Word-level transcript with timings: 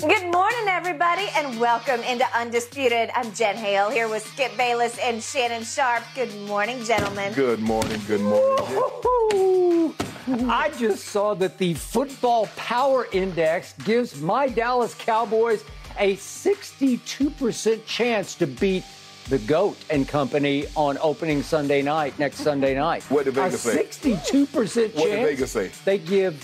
Good 0.00 0.32
morning, 0.32 0.66
everybody, 0.66 1.26
and 1.36 1.60
welcome 1.60 2.00
into 2.04 2.24
Undisputed. 2.34 3.10
I'm 3.14 3.34
Jen 3.34 3.54
Hale 3.54 3.90
here 3.90 4.08
with 4.08 4.24
Skip 4.24 4.56
Bayless 4.56 4.96
and 4.98 5.22
Shannon 5.22 5.62
Sharpe. 5.62 6.04
Good 6.14 6.34
morning, 6.46 6.82
gentlemen. 6.84 7.34
Good 7.34 7.60
morning. 7.60 8.00
Good 8.06 8.22
morning. 8.22 9.94
I 10.50 10.70
just 10.78 11.08
saw 11.08 11.34
that 11.34 11.58
the 11.58 11.74
Football 11.74 12.46
Power 12.56 13.08
Index 13.12 13.74
gives 13.84 14.18
my 14.22 14.48
Dallas 14.48 14.94
Cowboys 14.94 15.66
a 15.98 16.16
62% 16.16 17.84
chance 17.84 18.34
to 18.36 18.46
beat 18.46 18.84
the 19.28 19.38
GOAT 19.40 19.76
and 19.90 20.08
company 20.08 20.64
on 20.76 20.96
opening 21.02 21.42
Sunday 21.42 21.82
night, 21.82 22.18
next 22.18 22.38
Sunday 22.38 22.74
night. 22.74 23.02
What 23.10 23.26
did 23.26 23.34
Vegas 23.34 23.66
a 23.66 23.72
say? 23.72 23.84
62% 23.84 24.48
chance. 24.48 24.94
What 24.94 25.10
did 25.10 25.26
Vegas 25.26 25.50
say? 25.50 25.70
They 25.84 25.98
give 25.98 26.42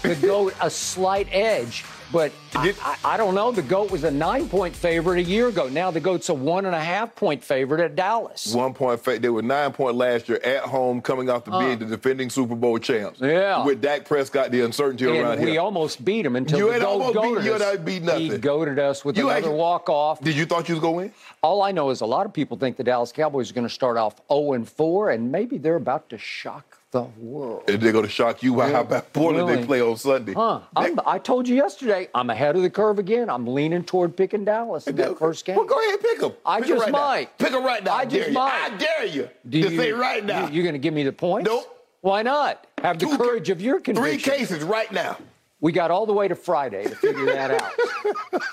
the 0.00 0.14
GOAT 0.16 0.54
a 0.62 0.70
slight 0.70 1.28
edge. 1.30 1.84
But 2.12 2.32
I, 2.54 2.66
Did- 2.66 2.76
I, 2.82 2.96
I 3.04 3.16
don't 3.16 3.34
know. 3.34 3.50
The 3.50 3.62
GOAT 3.62 3.90
was 3.90 4.04
a 4.04 4.10
nine 4.10 4.48
point 4.48 4.76
favorite 4.76 5.18
a 5.18 5.22
year 5.22 5.48
ago. 5.48 5.68
Now 5.68 5.90
the 5.90 6.00
GOAT's 6.00 6.28
a 6.28 6.34
one 6.34 6.64
and 6.66 6.74
a 6.74 6.80
half 6.80 7.14
point 7.16 7.42
favorite 7.42 7.80
at 7.80 7.96
Dallas. 7.96 8.54
One 8.54 8.72
point. 8.74 9.00
Fa- 9.00 9.18
they 9.18 9.28
were 9.30 9.42
nine 9.42 9.72
point 9.72 9.96
last 9.96 10.28
year 10.28 10.38
at 10.44 10.62
home, 10.62 11.00
coming 11.00 11.28
off 11.28 11.44
the 11.44 11.50
being 11.50 11.72
uh. 11.72 11.76
the 11.76 11.86
defending 11.86 12.30
Super 12.30 12.54
Bowl 12.54 12.78
champs. 12.78 13.20
Yeah. 13.20 13.64
With 13.64 13.80
Dak 13.80 14.04
Prescott, 14.04 14.50
the 14.52 14.60
uncertainty 14.60 15.06
around 15.06 15.32
And 15.38 15.44
we 15.44 15.52
here. 15.52 15.60
almost 15.60 16.04
beat 16.04 16.24
him 16.24 16.36
until 16.36 16.58
You 16.58 16.72
the 16.72 16.78
GOAT 16.80 16.86
almost 16.86 17.14
beat- 17.14 17.44
you 17.44 17.52
us. 17.54 17.62
ain't 17.62 17.84
beat 17.84 17.92
He 17.94 18.00
nothing. 18.28 18.40
goaded 18.40 18.78
us 18.78 19.04
with 19.04 19.16
You 19.18 19.30
another 19.30 19.50
walk 19.50 19.88
off. 19.88 20.20
Did 20.20 20.36
you 20.36 20.46
thought 20.46 20.68
you 20.68 20.74
was 20.76 20.82
gonna 20.82 20.96
win? 20.96 21.12
All 21.42 21.62
I 21.62 21.72
know 21.72 21.90
is 21.90 22.00
a 22.00 22.06
lot 22.06 22.26
of 22.26 22.32
people 22.32 22.56
think 22.56 22.76
the 22.76 22.84
Dallas 22.84 23.12
Cowboys 23.12 23.50
are 23.50 23.54
going 23.54 23.66
to 23.68 23.72
start 23.74 23.96
off 23.96 24.14
0 24.32 24.52
and 24.52 24.68
4, 24.68 25.10
and 25.10 25.30
maybe 25.32 25.58
they're 25.58 25.76
about 25.76 26.08
to 26.10 26.18
shock 26.18 26.73
the 26.94 27.02
world. 27.18 27.64
And 27.68 27.80
they're 27.82 27.92
gonna 27.92 28.08
shock 28.08 28.42
you 28.42 28.54
by 28.54 28.70
how 28.70 28.84
bad 28.84 29.12
poorly 29.12 29.38
Really? 29.38 29.56
they 29.56 29.66
play 29.66 29.80
on 29.82 29.96
Sunday. 29.96 30.32
Huh? 30.32 30.60
I'm, 30.76 30.98
I 31.04 31.18
told 31.18 31.48
you 31.48 31.56
yesterday, 31.56 32.08
I'm 32.14 32.30
ahead 32.30 32.54
of 32.56 32.62
the 32.62 32.70
curve 32.70 32.98
again. 33.00 33.28
I'm 33.28 33.46
leaning 33.48 33.82
toward 33.84 34.16
picking 34.16 34.44
Dallas 34.44 34.86
in 34.86 34.94
that 34.96 35.18
first 35.18 35.44
game. 35.44 35.56
Well, 35.56 35.66
go 35.66 35.76
ahead, 35.78 35.94
and 35.94 36.00
pick 36.00 36.20
them. 36.20 36.32
I 36.46 36.60
pick 36.60 36.70
'em 36.70 36.76
just 36.76 36.82
right 36.84 36.92
might. 36.92 37.24
Now. 37.24 37.44
Pick 37.44 37.52
them 37.52 37.64
right 37.64 37.84
now. 37.84 37.94
I 37.94 38.04
just 38.04 38.24
dare 38.26 38.32
might. 38.32 38.68
You. 38.68 38.74
I 38.74 38.78
dare 38.78 39.06
you 39.06 39.28
Do 39.48 39.62
to 39.68 39.76
say 39.76 39.92
right 39.92 40.24
now. 40.24 40.48
You, 40.48 40.60
are 40.60 40.62
going 40.64 40.74
to 40.74 40.78
give 40.78 40.94
me 40.94 41.02
the 41.02 41.12
points? 41.12 41.50
Nope. 41.50 41.70
Why 42.00 42.22
not? 42.22 42.66
Have 42.82 42.98
the 43.00 43.06
Two- 43.06 43.16
courage 43.18 43.50
of 43.50 43.60
your 43.60 43.80
conviction. 43.80 44.20
Three 44.20 44.32
cases 44.38 44.62
right 44.62 44.90
now. 44.92 45.16
We 45.60 45.72
got 45.72 45.90
all 45.90 46.04
the 46.04 46.12
way 46.12 46.28
to 46.28 46.34
Friday 46.36 46.84
to 46.84 46.94
figure 46.94 47.24
that 47.26 47.50
out. 47.50 47.72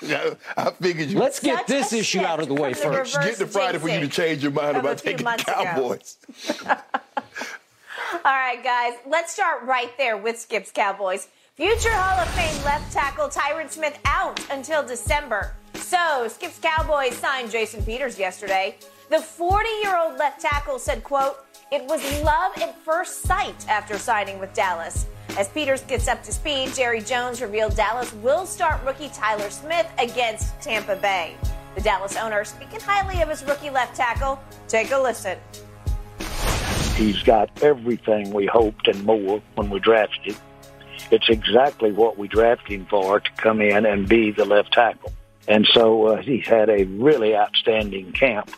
Yeah, 0.02 0.34
I 0.58 0.72
figured 0.72 1.10
you. 1.10 1.20
Let's 1.20 1.40
get 1.40 1.60
Such 1.60 1.68
this 1.68 1.94
issue 1.94 2.22
out 2.22 2.40
of 2.40 2.48
the 2.48 2.54
way 2.56 2.70
shift 2.70 2.84
from 2.84 2.92
the 2.94 2.98
first. 3.00 3.22
get 3.22 3.36
to 3.36 3.46
Friday 3.48 3.78
for 3.78 3.88
you 3.90 4.00
to 4.00 4.08
change 4.08 4.42
your 4.42 4.52
mind 4.52 4.78
about 4.78 4.98
taking 4.98 5.18
the 5.18 5.24
months 5.26 5.44
ago. 5.44 5.64
Cowboys. 5.64 6.18
All 8.14 8.20
right, 8.26 8.62
guys, 8.62 8.96
let's 9.08 9.32
start 9.32 9.64
right 9.64 9.98
there 9.98 10.18
with 10.18 10.38
Skip's 10.38 10.70
Cowboys. 10.70 11.30
Future 11.56 11.94
Hall 11.94 12.20
of 12.20 12.28
Fame 12.34 12.66
left 12.66 12.92
tackle 12.92 13.30
Tyron 13.30 13.70
Smith 13.70 13.98
out 14.04 14.38
until 14.52 14.86
December. 14.86 15.54
So, 15.76 16.28
Skip's 16.28 16.60
Cowboys 16.60 17.16
signed 17.16 17.52
Jason 17.52 17.82
Peters 17.84 18.20
yesterday. 18.20 18.76
The 19.10 19.18
40-year-old 19.18 20.20
left 20.20 20.42
tackle 20.42 20.78
said, 20.78 21.06
quote, 21.06 21.38
it 21.72 21.86
was 21.86 22.04
love 22.22 22.52
at 22.58 22.78
first 22.80 23.22
sight 23.22 23.66
after 23.70 23.98
signing 23.98 24.40
with 24.40 24.54
Dallas. 24.54 25.06
As 25.38 25.48
Peters 25.48 25.82
gets 25.84 26.10
up 26.10 26.22
to 26.24 26.34
speed, 26.34 26.74
Jerry 26.74 27.00
Jones 27.00 27.42
revealed 27.42 27.78
Dallas 27.78 28.14
will 28.16 28.46
start 28.46 28.84
rookie 28.84 29.10
Tyler 29.14 29.50
Smith 29.50 29.90
against 29.98 30.60
Tampa 30.62 30.98
Bay. 30.98 31.38
The 31.76 31.82
Dallas 31.82 32.18
owner 32.18 32.44
speaking 32.44 32.82
highly 32.82 33.22
of 33.22 33.30
his 33.30 33.46
rookie 33.46 33.70
left 33.70 33.96
tackle. 33.96 34.38
Take 34.68 34.92
a 34.92 35.00
listen. 35.00 35.38
He's 36.96 37.24
got 37.24 37.64
everything 37.64 38.32
we 38.32 38.46
hoped 38.46 38.88
and 38.88 39.04
more 39.04 39.42
when 39.56 39.70
we 39.70 39.80
drafted 39.80 40.36
him. 40.36 40.42
It's 41.10 41.30
exactly 41.30 41.92
what 41.92 42.18
we 42.18 42.28
drafted 42.28 42.72
him 42.72 42.86
for 42.86 43.20
to 43.20 43.32
come 43.38 43.62
in 43.62 43.86
and 43.86 44.08
be 44.08 44.32
the 44.32 44.46
left 44.46 44.74
tackle. 44.74 45.12
And 45.48 45.68
so 45.74 46.08
uh, 46.08 46.22
he's 46.22 46.46
had 46.46 46.70
a 46.70 46.84
really 46.84 47.36
outstanding 47.36 48.12
camp. 48.14 48.52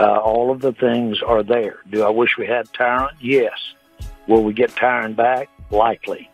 Uh, 0.00 0.16
all 0.18 0.50
of 0.50 0.60
the 0.60 0.72
things 0.72 1.22
are 1.22 1.42
there. 1.42 1.78
Do 1.90 2.02
I 2.02 2.10
wish 2.10 2.36
we 2.38 2.46
had 2.46 2.66
Tyron? 2.72 3.10
Yes. 3.20 3.58
Will 4.26 4.42
we 4.42 4.52
get 4.52 4.70
Tyron 4.70 5.14
back? 5.14 5.48
Likely. 5.70 6.30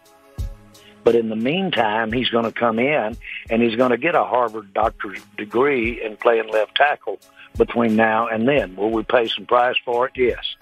But 1.04 1.16
in 1.16 1.28
the 1.28 1.37
meantime, 1.37 2.12
he's 2.12 2.28
going 2.28 2.44
to 2.44 2.53
come 2.53 2.78
in 2.78 3.16
and 3.50 3.62
he's 3.62 3.76
going 3.76 3.91
to 3.91 3.97
get 3.97 4.14
a 4.14 4.25
Harvard 4.25 4.72
doctor's 4.72 5.20
degree 5.37 6.03
in 6.03 6.16
playing 6.16 6.49
left 6.49 6.76
tackle 6.76 7.19
between 7.56 7.97
now 7.97 8.28
and 8.28 8.47
then. 8.49 8.76
Will 8.76 8.91
we 8.91 9.03
pay 9.03 9.26
some 9.28 9.47
price 9.47 9.76
for 9.84 10.06
it? 10.06 10.12
Yes. 10.14 10.56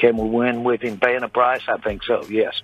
Can 0.00 0.16
we 0.16 0.30
win 0.30 0.64
with 0.64 0.80
him 0.80 0.98
paying 0.98 1.22
a 1.22 1.28
price? 1.28 1.60
I 1.68 1.76
think 1.76 2.02
so, 2.04 2.24
yes. 2.30 2.62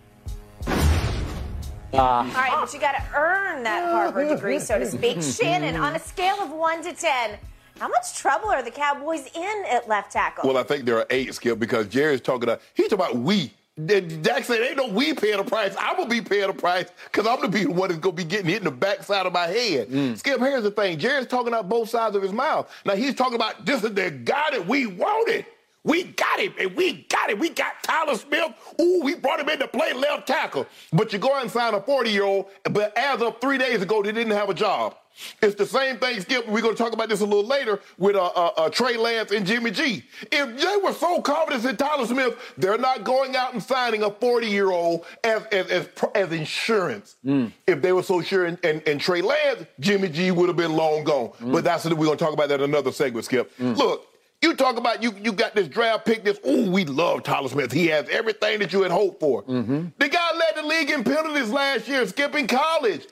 Uh, 1.93 1.99
All 1.99 2.25
right, 2.25 2.51
but 2.59 2.73
you 2.73 2.81
got 2.81 2.93
to 2.93 3.05
earn 3.15 3.63
that 3.63 3.91
Harvard 3.91 4.29
degree, 4.35 4.59
so 4.59 4.79
to 4.79 4.87
speak. 4.87 5.23
Shannon, 5.23 5.77
on 5.77 5.95
a 5.95 5.99
scale 5.99 6.37
of 6.37 6.51
one 6.51 6.83
to 6.83 6.95
ten, 6.95 7.39
how 7.79 7.89
much 7.89 8.17
trouble 8.17 8.49
are 8.49 8.63
the 8.63 8.71
Cowboys 8.71 9.29
in 9.35 9.65
at 9.71 9.87
left 9.87 10.13
tackle? 10.13 10.49
Well, 10.49 10.57
I 10.57 10.63
think 10.63 10.87
there 10.87 10.97
are 10.97 11.07
eight, 11.11 11.35
Skip, 11.35 11.59
because 11.59 11.87
Jerry's 11.89 12.23
talking 12.23 12.45
about, 12.45 12.63
he's 12.73 12.89
talking 12.89 13.05
about 13.05 13.17
we. 13.23 13.53
Dak 13.85 14.45
said, 14.45 14.63
ain't 14.63 14.79
no 14.79 14.89
we 14.89 15.13
paying 15.13 15.37
the 15.37 15.45
price. 15.45 15.77
I'm 15.79 15.97
going 15.97 16.09
to 16.09 16.15
be 16.15 16.27
paying 16.27 16.47
the 16.47 16.55
price 16.55 16.87
because 17.13 17.27
I'm 17.27 17.37
going 17.37 17.53
to 17.53 17.59
be 17.59 17.65
the 17.65 17.73
one 17.73 17.91
that's 17.91 18.01
going 18.01 18.17
to 18.17 18.23
be 18.23 18.27
getting 18.27 18.47
hit 18.47 18.59
in 18.59 18.65
the 18.65 18.71
backside 18.71 19.27
of 19.27 19.35
my 19.35 19.47
head. 19.47 19.91
Mm. 19.91 20.17
Skip, 20.17 20.41
here's 20.41 20.63
the 20.63 20.71
thing. 20.71 20.99
Jerry's 20.99 21.27
talking 21.27 21.53
out 21.53 21.69
both 21.69 21.91
sides 21.91 22.17
of 22.17 22.23
his 22.23 22.33
mouth. 22.33 22.73
Now, 22.87 22.95
he's 22.95 23.15
talking 23.15 23.35
about 23.35 23.67
this 23.67 23.85
is 23.85 23.93
the 23.93 24.11
guy 24.11 24.49
that 24.53 24.67
we 24.67 24.87
wanted. 24.87 25.45
We 25.87 26.03
got 26.03 26.41
him, 26.41 26.53
and 26.59 26.75
we 26.75 27.07
got 27.09 27.31
him. 27.31 27.39
We 27.39 27.49
got 27.51 27.81
Tyler 27.85 28.17
Smith. 28.17 28.53
Ooh, 28.81 29.01
we 29.05 29.15
brought 29.15 29.39
him 29.39 29.49
in 29.49 29.61
to 29.61 29.69
play 29.69 29.93
left 29.93 30.27
tackle. 30.27 30.67
But 30.93 31.13
you 31.13 31.21
go 31.21 31.33
out 31.33 31.43
and 31.43 31.51
sign 31.51 31.75
a 31.75 31.81
40-year-old, 31.81 32.47
but 32.73 32.97
as 32.99 33.23
of 33.23 33.41
three 33.41 33.57
days 33.57 33.83
ago, 33.83 34.03
they 34.03 34.11
didn't 34.11 34.33
have 34.33 34.51
a 34.51 34.55
job. 34.55 34.97
It's 35.41 35.55
the 35.55 35.65
same 35.65 35.97
thing, 35.99 36.21
Skip. 36.21 36.47
We're 36.47 36.61
going 36.61 36.75
to 36.77 36.83
talk 36.83 36.93
about 36.93 37.09
this 37.09 37.21
a 37.21 37.25
little 37.25 37.47
later 37.47 37.81
with 37.99 38.17
uh, 38.17 38.27
uh, 38.27 38.51
uh, 38.57 38.69
Trey 38.69 38.97
Lance 38.99 39.31
and 39.31 39.47
Jimmy 39.47 39.71
G. 39.71 40.03
If 40.31 40.61
they 40.61 40.77
were 40.83 40.93
so 40.93 41.23
confident 41.23 41.65
in 41.65 41.77
Tyler 41.77 42.05
Smith, 42.05 42.37
they're 42.59 42.77
not 42.77 43.05
going 43.05 43.35
out 43.35 43.55
and 43.55 43.63
signing 43.63 44.03
a 44.03 44.11
40-year-old 44.11 45.07
as 45.25 45.45
as, 45.53 45.67
as, 45.69 45.89
as 46.15 46.33
insurance. 46.33 47.17
If 47.67 47.81
they 47.81 47.93
were 47.93 48.03
so 48.03 48.21
sure 48.21 48.45
in, 48.47 48.59
in, 48.63 48.81
in 48.83 48.99
Trey 48.99 49.23
Lance, 49.23 49.65
Jimmy 49.81 50.09
G 50.09 50.33
would 50.33 50.49
have 50.49 50.57
been 50.57 50.75
long 50.75 51.05
gone. 51.05 51.31
But 51.41 51.65
that's 51.65 51.85
what 51.85 51.95
we're 51.97 52.07
going 52.07 52.19
to 52.19 52.25
talk 52.25 52.35
about 52.35 52.49
that 52.49 52.61
in 52.61 52.69
another 52.69 52.93
segment, 52.93 53.25
Skip. 53.25 53.51
Look, 53.59 54.07
you 54.47 54.55
talk 54.55 54.77
about 54.77 55.03
you 55.03 55.15
you 55.23 55.33
got 55.33 55.55
this 55.55 55.69
draft 55.69 56.07
pick. 56.07 56.25
This 56.25 56.39
ooh, 56.47 56.71
we 56.71 56.85
love 56.85 57.25
Tyler 57.25 57.49
Smith. 57.49 57.73
He 57.73 57.89
has 57.89 58.09
everything 58.09 58.61
that 58.61 58.73
you 58.73 58.83
had 58.83 58.93
hoped 58.93 59.21
for. 59.21 59.43
Mm-hmm. 59.43 59.87
The 59.99 60.09
guy 60.09 60.37
led 60.37 60.65
the 60.65 60.67
league 60.67 60.91
in 60.91 61.05
penalties 61.05 61.51
last 61.51 61.89
year, 61.89 62.07
skipping 62.07 62.47
college. 62.47 63.07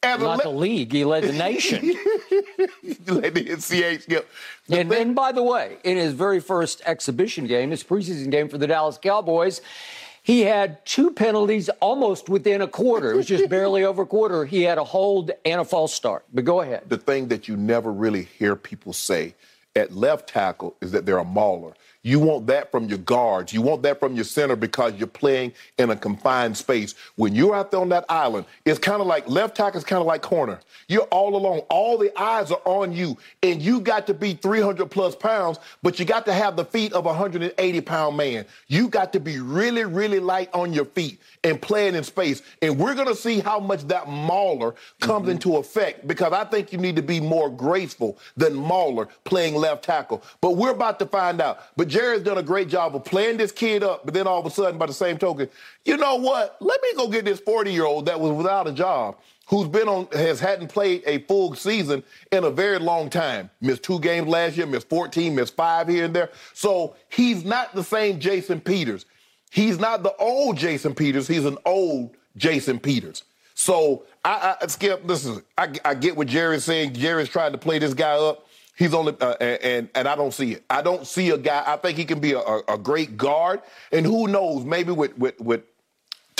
As 0.00 0.20
Not 0.20 0.40
a 0.40 0.42
the 0.44 0.50
league, 0.50 0.92
he 0.92 1.04
led 1.04 1.24
the 1.24 1.32
nation. 1.32 1.80
led 3.06 3.34
the 3.34 3.46
NCAA 3.46 4.02
skip. 4.02 4.30
The 4.68 4.78
And, 4.78 4.92
and 4.92 5.14
by 5.14 5.32
the 5.32 5.42
way, 5.42 5.78
in 5.82 5.96
his 5.96 6.12
very 6.12 6.38
first 6.38 6.80
exhibition 6.86 7.48
game, 7.48 7.72
his 7.72 7.82
preseason 7.82 8.30
game 8.30 8.48
for 8.48 8.58
the 8.58 8.68
Dallas 8.68 8.96
Cowboys, 8.96 9.60
he 10.22 10.42
had 10.42 10.86
two 10.86 11.10
penalties 11.10 11.68
almost 11.80 12.28
within 12.28 12.62
a 12.62 12.68
quarter. 12.68 13.10
It 13.12 13.16
was 13.16 13.26
just 13.26 13.48
barely 13.48 13.82
over 13.82 14.02
a 14.02 14.06
quarter. 14.06 14.44
He 14.44 14.62
had 14.62 14.78
a 14.78 14.84
hold 14.84 15.32
and 15.44 15.60
a 15.60 15.64
false 15.64 15.92
start. 15.92 16.24
But 16.32 16.44
go 16.44 16.60
ahead. 16.60 16.88
the 16.88 16.98
thing 16.98 17.26
that 17.28 17.48
you 17.48 17.56
never 17.56 17.92
really 17.92 18.22
hear 18.38 18.54
people 18.54 18.92
say 18.92 19.34
at 19.76 19.92
left 19.92 20.28
tackle 20.28 20.76
is 20.80 20.92
that 20.92 21.06
they're 21.06 21.18
a 21.18 21.24
mauler. 21.24 21.74
You 22.08 22.20
want 22.20 22.46
that 22.46 22.70
from 22.70 22.88
your 22.88 22.96
guards. 22.96 23.52
You 23.52 23.60
want 23.60 23.82
that 23.82 24.00
from 24.00 24.14
your 24.14 24.24
center 24.24 24.56
because 24.56 24.94
you're 24.94 25.06
playing 25.06 25.52
in 25.76 25.90
a 25.90 25.96
confined 25.96 26.56
space. 26.56 26.94
When 27.16 27.34
you're 27.34 27.54
out 27.54 27.70
there 27.70 27.80
on 27.80 27.90
that 27.90 28.06
island, 28.08 28.46
it's 28.64 28.78
kind 28.78 29.02
of 29.02 29.06
like 29.06 29.28
left 29.28 29.58
tackle 29.58 29.76
is 29.76 29.84
kind 29.84 30.00
of 30.00 30.06
like 30.06 30.22
corner. 30.22 30.58
You're 30.88 31.02
all 31.02 31.36
alone. 31.36 31.58
All 31.68 31.98
the 31.98 32.18
eyes 32.18 32.50
are 32.50 32.62
on 32.64 32.92
you, 32.92 33.18
and 33.42 33.60
you 33.60 33.80
got 33.80 34.06
to 34.06 34.14
be 34.14 34.32
300 34.32 34.90
plus 34.90 35.14
pounds, 35.16 35.58
but 35.82 35.98
you 35.98 36.06
got 36.06 36.24
to 36.24 36.32
have 36.32 36.56
the 36.56 36.64
feet 36.64 36.94
of 36.94 37.04
a 37.04 37.08
180 37.08 37.80
pound 37.82 38.16
man. 38.16 38.46
You 38.68 38.88
got 38.88 39.12
to 39.12 39.20
be 39.20 39.38
really, 39.38 39.84
really 39.84 40.18
light 40.18 40.48
on 40.54 40.72
your 40.72 40.86
feet 40.86 41.20
and 41.44 41.60
playing 41.60 41.94
in 41.94 42.04
space. 42.04 42.40
And 42.62 42.78
we're 42.78 42.94
going 42.94 43.08
to 43.08 43.14
see 43.14 43.40
how 43.40 43.60
much 43.60 43.86
that 43.88 44.08
mauler 44.08 44.74
comes 45.00 45.24
mm-hmm. 45.24 45.32
into 45.32 45.56
effect 45.58 46.06
because 46.06 46.32
I 46.32 46.44
think 46.44 46.72
you 46.72 46.78
need 46.78 46.96
to 46.96 47.02
be 47.02 47.20
more 47.20 47.50
graceful 47.50 48.16
than 48.34 48.54
Mauler 48.54 49.08
playing 49.24 49.54
left 49.54 49.84
tackle. 49.84 50.22
But 50.40 50.52
we're 50.56 50.70
about 50.70 50.98
to 51.00 51.06
find 51.06 51.40
out. 51.42 51.60
But 51.76 51.88
Jerry's 51.98 52.22
done 52.22 52.38
a 52.38 52.44
great 52.44 52.68
job 52.68 52.94
of 52.94 53.04
playing 53.04 53.38
this 53.38 53.50
kid 53.50 53.82
up, 53.82 54.04
but 54.04 54.14
then 54.14 54.28
all 54.28 54.38
of 54.38 54.46
a 54.46 54.50
sudden, 54.50 54.78
by 54.78 54.86
the 54.86 54.92
same 54.92 55.18
token, 55.18 55.48
you 55.84 55.96
know 55.96 56.14
what? 56.14 56.56
Let 56.60 56.80
me 56.80 56.90
go 56.94 57.08
get 57.08 57.24
this 57.24 57.40
40 57.40 57.72
year 57.72 57.86
old 57.86 58.06
that 58.06 58.20
was 58.20 58.30
without 58.30 58.68
a 58.68 58.72
job 58.72 59.16
who's 59.48 59.66
been 59.66 59.88
on 59.88 60.06
has 60.12 60.38
hadn't 60.38 60.68
played 60.68 61.02
a 61.06 61.18
full 61.22 61.56
season 61.56 62.04
in 62.30 62.44
a 62.44 62.50
very 62.50 62.78
long 62.78 63.10
time. 63.10 63.50
Missed 63.60 63.82
two 63.82 63.98
games 63.98 64.28
last 64.28 64.56
year, 64.56 64.64
missed 64.64 64.88
14, 64.88 65.34
missed 65.34 65.56
five 65.56 65.88
here 65.88 66.04
and 66.04 66.14
there. 66.14 66.30
So 66.54 66.94
he's 67.08 67.44
not 67.44 67.74
the 67.74 67.82
same 67.82 68.20
Jason 68.20 68.60
Peters. 68.60 69.04
He's 69.50 69.80
not 69.80 70.04
the 70.04 70.14
old 70.18 70.56
Jason 70.56 70.94
Peters. 70.94 71.26
He's 71.26 71.46
an 71.46 71.58
old 71.64 72.14
Jason 72.36 72.78
Peters. 72.78 73.24
So 73.54 74.04
I, 74.24 74.54
I 74.62 74.66
Skip, 74.68 75.02
listen, 75.04 75.42
I, 75.56 75.72
I 75.84 75.94
get 75.94 76.16
what 76.16 76.28
Jerry's 76.28 76.62
saying. 76.62 76.94
Jerry's 76.94 77.28
trying 77.28 77.50
to 77.50 77.58
play 77.58 77.80
this 77.80 77.92
guy 77.92 78.12
up. 78.12 78.46
He's 78.78 78.94
only 78.94 79.16
uh, 79.20 79.32
and 79.40 79.88
and 79.92 80.06
I 80.06 80.14
don't 80.14 80.32
see 80.32 80.52
it. 80.52 80.64
I 80.70 80.82
don't 80.82 81.04
see 81.04 81.30
a 81.30 81.36
guy. 81.36 81.64
I 81.66 81.76
think 81.76 81.98
he 81.98 82.04
can 82.04 82.20
be 82.20 82.32
a, 82.34 82.60
a, 82.68 82.78
great 82.78 83.16
guard, 83.16 83.60
and 83.90 84.06
who 84.06 84.28
knows? 84.28 84.64
Maybe 84.64 84.92
with 84.92 85.18
with 85.18 85.40
with 85.40 85.62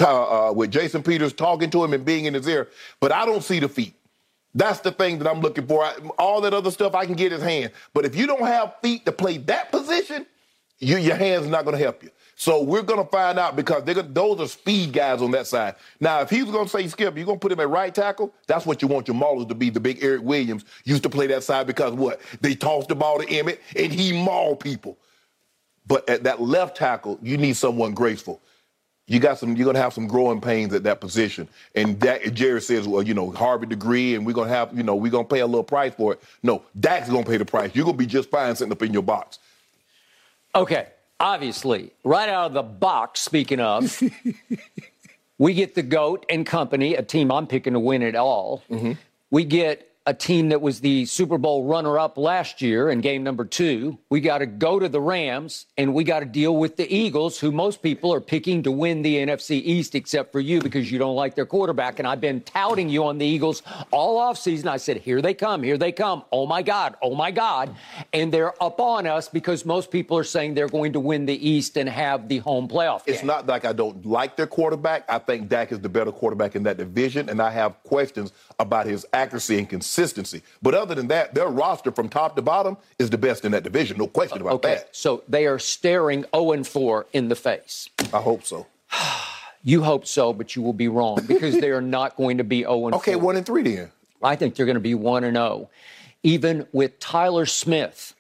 uh, 0.01 0.53
with 0.55 0.71
Jason 0.71 1.03
Peters 1.03 1.33
talking 1.33 1.69
to 1.71 1.83
him 1.83 1.93
and 1.95 2.05
being 2.05 2.27
in 2.27 2.35
his 2.35 2.47
ear. 2.47 2.69
But 3.01 3.11
I 3.11 3.27
don't 3.27 3.43
see 3.43 3.59
the 3.59 3.69
feet. 3.69 3.93
That's 4.55 4.79
the 4.79 4.93
thing 4.93 5.19
that 5.19 5.29
I'm 5.29 5.41
looking 5.41 5.67
for. 5.67 5.83
I, 5.83 5.97
all 6.17 6.41
that 6.43 6.55
other 6.55 6.71
stuff 6.71 6.95
I 6.95 7.07
can 7.07 7.17
get 7.17 7.33
his 7.33 7.43
hand. 7.43 7.73
But 7.93 8.05
if 8.05 8.15
you 8.15 8.29
don't 8.29 8.47
have 8.47 8.77
feet 8.83 9.05
to 9.07 9.13
play 9.13 9.39
that 9.39 9.73
position, 9.73 10.25
you, 10.79 10.97
your 10.97 11.17
hands 11.17 11.49
not 11.49 11.65
going 11.65 11.77
to 11.77 11.83
help 11.83 12.05
you. 12.05 12.11
So 12.41 12.63
we're 12.63 12.83
going 12.83 13.05
to 13.05 13.11
find 13.11 13.37
out 13.37 13.57
because 13.57 13.83
they're 13.83 13.97
gonna, 13.97 14.07
those 14.07 14.39
are 14.39 14.47
speed 14.47 14.93
guys 14.93 15.21
on 15.21 15.33
that 15.33 15.49
side. 15.49 15.75
Now, 15.99 16.21
if 16.21 16.31
he's 16.31 16.45
going 16.45 16.67
to 16.67 16.71
say 16.71 16.87
Skip, 16.87 17.17
you're 17.17 17.27
going 17.27 17.37
to 17.37 17.41
put 17.41 17.51
him 17.51 17.59
at 17.59 17.69
right 17.69 17.93
tackle. 17.93 18.33
That's 18.47 18.65
what 18.65 18.81
you 18.81 18.87
want 18.87 19.09
your 19.09 19.17
maulers 19.17 19.49
to 19.49 19.57
be. 19.57 19.71
The 19.71 19.81
big 19.81 20.05
Eric 20.05 20.23
Williams 20.23 20.65
used 20.85 21.03
to 21.03 21.11
play 21.11 21.27
that 21.27 21.43
side 21.43 21.67
because 21.67 21.95
what 21.95 22.21
they 22.41 22.55
tossed 22.55 22.91
the 22.91 22.95
ball 22.95 23.19
to 23.19 23.27
Emmitt 23.27 23.59
and 23.75 23.93
he 23.93 24.13
mauled 24.13 24.61
people. 24.61 24.97
But 25.89 26.09
at 26.09 26.23
that 26.23 26.41
left 26.41 26.77
tackle, 26.77 27.19
you 27.23 27.37
need 27.37 27.57
someone 27.57 27.93
graceful. 27.93 28.41
You 29.09 29.19
got 29.19 29.39
some. 29.39 29.57
You're 29.57 29.65
gonna 29.65 29.81
have 29.81 29.95
some 29.95 30.07
growing 30.07 30.41
pains 30.41 30.75
at 30.75 30.83
that 30.83 31.01
position. 31.01 31.49
And 31.75 31.99
that 32.01 32.35
Jerry 32.35 32.61
says, 32.61 32.87
well, 32.87 33.03
you 33.03 33.15
know, 33.15 33.31
Harvard 33.31 33.71
degree, 33.71 34.15
and 34.15 34.27
we're 34.27 34.35
gonna 34.35 34.51
have, 34.51 34.77
you 34.77 34.83
know, 34.83 34.95
we're 34.95 35.11
gonna 35.11 35.25
pay 35.25 35.41
a 35.41 35.47
little 35.47 35.65
price 35.65 35.95
for 35.95 36.13
it. 36.13 36.23
No, 36.43 36.63
Dak's 36.79 37.09
gonna 37.09 37.25
pay 37.25 37.39
the 37.39 37.47
price. 37.47 37.71
You're 37.75 37.87
gonna 37.87 37.97
be 37.97 38.07
just 38.07 38.31
fine 38.31 38.55
sitting 38.55 38.71
up 38.71 38.83
in 38.83 38.93
your 38.93 39.03
box. 39.03 39.39
Okay, 40.55 40.89
obviously, 41.21 41.93
right 42.05 42.29
out 42.29 42.47
of 42.47 42.53
the 42.55 42.63
box, 42.63 43.21
speaking 43.21 43.61
of, 43.61 44.03
we 45.39 45.55
get 45.55 45.75
the 45.75 45.83
GOAT 45.83 46.27
and 46.29 46.47
company, 46.47 46.95
a 46.95 47.03
team 47.03 47.31
I'm 47.31 47.47
picking 47.47 47.73
to 47.73 47.81
win 47.81 48.03
it 48.03 48.15
all. 48.15 48.63
Mm-hmm. 48.71 48.93
We 49.31 49.45
get 49.45 49.88
a 50.09 50.15
team 50.15 50.49
that 50.49 50.63
was 50.63 50.81
the 50.81 51.05
Super 51.05 51.37
Bowl 51.37 51.67
runner 51.67 51.99
up 51.99 52.17
last 52.17 52.63
year 52.63 52.89
in 52.89 53.03
game 53.03 53.23
number 53.23 53.45
two. 53.45 53.99
We 54.09 54.23
got 54.23 54.39
to 54.39 54.47
go 54.47 54.79
to 54.79 54.89
the 54.89 55.03
Rams 55.03 55.67
and 55.77 55.93
we 55.93 56.03
got 56.03 56.21
to 56.21 56.25
deal 56.25 56.57
with 56.57 56.77
the 56.77 56.91
Eagles, 56.91 57.39
who 57.39 57.53
most 57.53 57.83
people 57.83 58.15
are 58.15 58.21
picking 58.21 58.63
to 58.63 58.73
win 58.73 59.03
the 59.03 59.17
NFC 59.17 59.61
East, 59.63 59.95
except 59.95 60.33
for 60.33 60.41
you 60.41 60.63
because 60.63 60.91
you 60.91 60.99
don't 60.99 61.15
like 61.15 61.35
their 61.35 61.45
quarterback. 61.45 61.99
And 61.99 62.09
I've 62.09 62.23
been 62.23 62.41
touting 62.41 62.89
you 62.89 63.05
on 63.05 63.19
the 63.19 63.27
Eagles 63.27 63.63
all 63.91 64.19
offseason. 64.19 64.67
I 64.67 64.79
said, 64.79 64.97
here 64.97 65.21
they 65.21 65.35
come, 65.35 65.63
here 65.63 65.77
they 65.77 65.93
come. 65.93 66.25
Oh 66.33 66.47
my 66.47 66.63
God, 66.63 66.97
oh 67.03 67.15
my 67.15 67.31
God. 67.31 67.77
And 68.15 68.33
they're 68.33 68.55
up 68.63 68.81
on 68.81 69.07
us 69.07 69.29
because 69.29 69.67
most 69.67 69.91
people 69.91 70.17
are 70.17 70.25
saying 70.25 70.55
they're 70.55 70.71
going 70.71 70.95
to 70.95 71.01
win 71.01 71.27
the 71.27 71.47
East 71.47 71.77
and 71.77 71.87
have 71.87 72.29
the 72.31 72.39
home 72.39 72.67
playoff. 72.67 73.03
It's 73.05 73.23
not 73.23 73.47
like 73.47 73.67
I 73.67 73.75
don't 73.75 74.07
like 74.07 74.37
their 74.37 74.47
quarterback. 74.47 75.05
I 75.07 75.19
think 75.19 75.51
Dak 75.51 75.71
is 75.71 75.81
the 75.81 75.91
better 75.91 76.13
quarterback 76.13 76.57
in 76.57 76.63
that 76.63 76.79
division, 76.79 77.29
and 77.29 77.43
I 77.43 77.51
have 77.51 77.83
questions 77.83 78.33
about 78.59 78.87
his 78.87 79.07
accuracy 79.13 79.59
and 79.59 79.69
consistency. 79.69 80.43
But 80.63 80.75
other 80.75 80.95
than 80.95 81.09
that, 81.09 81.35
their 81.35 81.49
roster 81.49 81.93
from 81.93 82.09
top 82.09 82.37
to 82.37 82.43
bottom 82.43 82.77
is 82.99 83.11
the 83.11 83.19
best 83.19 83.45
in 83.45 83.53
that 83.53 83.63
division. 83.63 83.99
No 83.99 84.07
question 84.07 84.41
about 84.41 84.55
okay. 84.55 84.77
that. 84.77 84.97
So 84.97 85.23
they 85.29 85.47
are 85.47 85.59
staring 85.59 86.25
0 86.35 86.65
4 86.65 87.07
in 87.13 87.29
the 87.29 87.37
face. 87.37 87.89
I 88.13 88.21
hope 88.21 88.45
so. 88.45 88.67
you 89.63 89.83
hope 89.83 90.07
so, 90.07 90.33
but 90.33 90.57
you 90.57 90.63
will 90.63 90.73
be 90.73 90.89
wrong 90.89 91.21
because 91.27 91.61
they 91.61 91.71
are 91.71 91.83
not 91.83 92.17
going 92.17 92.39
to 92.39 92.45
be 92.45 92.63
0 92.63 92.91
4. 92.91 92.95
Okay, 92.97 93.17
1 93.17 93.37
and 93.37 93.47
3 93.47 93.63
then. 93.63 93.93
I 94.23 94.35
think 94.35 94.57
they're 94.57 94.67
going 94.67 94.75
to 94.75 94.81
be 94.81 94.95
1 94.95 95.25
and 95.25 95.37
0. 95.37 95.71
Even 96.25 96.67
with 96.73 96.99
Tyler 96.99 97.47
Smith 97.47 98.15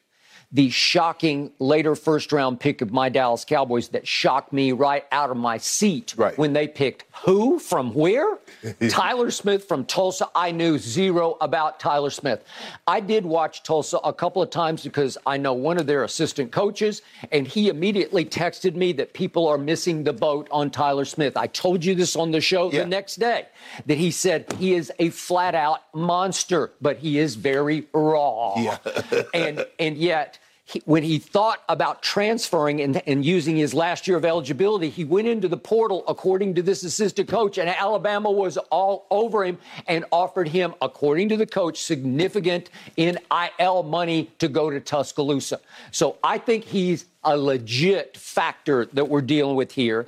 the 0.51 0.71
shocking 0.71 1.53
later 1.59 1.95
first 1.95 2.33
round 2.33 2.59
pick 2.59 2.81
of 2.81 2.91
my 2.91 3.11
Dallas 3.11 3.45
Cowboys 3.45 3.89
that 3.89 4.09
shocked 4.09 4.53
me 4.53 4.73
right 4.73 5.05
out 5.13 5.31
of 5.31 5.37
my 5.37 5.59
seat 5.59 6.15
right. 6.17 6.37
when 6.39 6.55
they 6.55 6.67
picked 6.67 7.05
who 7.25 7.59
from 7.59 7.93
where? 7.93 8.39
Tyler 8.89 9.31
Smith 9.31 9.65
from 9.65 9.85
Tulsa. 9.85 10.29
I 10.35 10.53
knew 10.53 10.79
zero 10.79 11.37
about 11.41 11.79
Tyler 11.81 12.11
Smith. 12.11 12.45
I 12.87 13.01
did 13.01 13.27
watch 13.27 13.63
Tulsa 13.63 13.99
a 13.99 14.13
couple 14.13 14.41
of 14.41 14.51
times 14.51 14.85
because 14.85 15.19
I 15.27 15.37
know 15.37 15.53
one 15.53 15.79
of 15.79 15.87
their 15.87 16.05
assistant 16.05 16.53
coaches, 16.53 17.03
and 17.31 17.47
he 17.47 17.69
immediately 17.69 18.25
texted 18.25 18.75
me 18.75 18.93
that 18.95 19.13
people 19.13 19.47
are 19.47 19.59
missing 19.59 20.05
the 20.05 20.13
boat 20.13 20.49
on 20.51 20.71
Tyler 20.71 21.05
Smith. 21.05 21.37
I 21.37 21.49
told 21.49 21.85
you 21.85 21.95
this 21.95 22.17
on 22.17 22.31
the 22.31 22.41
show 22.41 22.73
yeah. 22.73 22.81
the 22.81 22.87
next 22.87 23.17
day 23.17 23.47
that 23.87 23.99
he 23.99 24.11
said 24.11 24.51
he 24.59 24.75
is 24.75 24.93
a 24.99 25.11
flat 25.11 25.55
out 25.55 25.83
monster, 25.95 26.73
but 26.81 26.99
he 26.99 27.19
is 27.19 27.35
very 27.35 27.87
raw. 27.93 28.55
Yeah. 28.57 28.79
and 29.35 29.67
and 29.79 29.97
yet 29.97 30.38
he, 30.69 30.83
when 30.85 31.03
he 31.03 31.19
thought 31.19 31.63
about 31.71 32.03
transferring 32.03 32.83
and, 32.83 33.03
and, 33.07 33.25
using 33.25 33.57
his 33.57 33.73
last 33.73 34.07
year 34.07 34.19
of 34.19 34.25
eligibility, 34.27 34.91
he 34.91 35.03
went 35.03 35.27
into 35.27 35.49
the 35.49 35.57
portal, 35.57 36.05
according 36.07 36.55
to 36.57 36.63
this 36.63 36.83
assistant 36.83 37.27
coach, 37.27 37.57
and 37.57 37.71
Alabama 37.71 38.31
was 38.31 38.59
all 38.71 39.07
over 39.11 39.45
him 39.45 39.57
and 39.87 40.05
offered 40.13 40.47
him, 40.47 40.75
according 40.83 41.31
to 41.31 41.39
the 41.39 41.47
coach, 41.47 41.81
significant 41.81 42.69
NIL 42.99 43.83
money 43.83 44.31
to 44.39 44.49
go 44.49 44.69
to 44.69 44.79
Tuscaloosa. 44.79 45.59
So 45.91 46.19
I 46.23 46.37
think 46.37 46.65
he's 46.65 47.07
a 47.25 47.37
legit 47.37 48.19
factor 48.19 48.87
that 48.93 49.09
we're 49.09 49.23
dealing 49.23 49.57
with 49.57 49.73
here. 49.73 50.07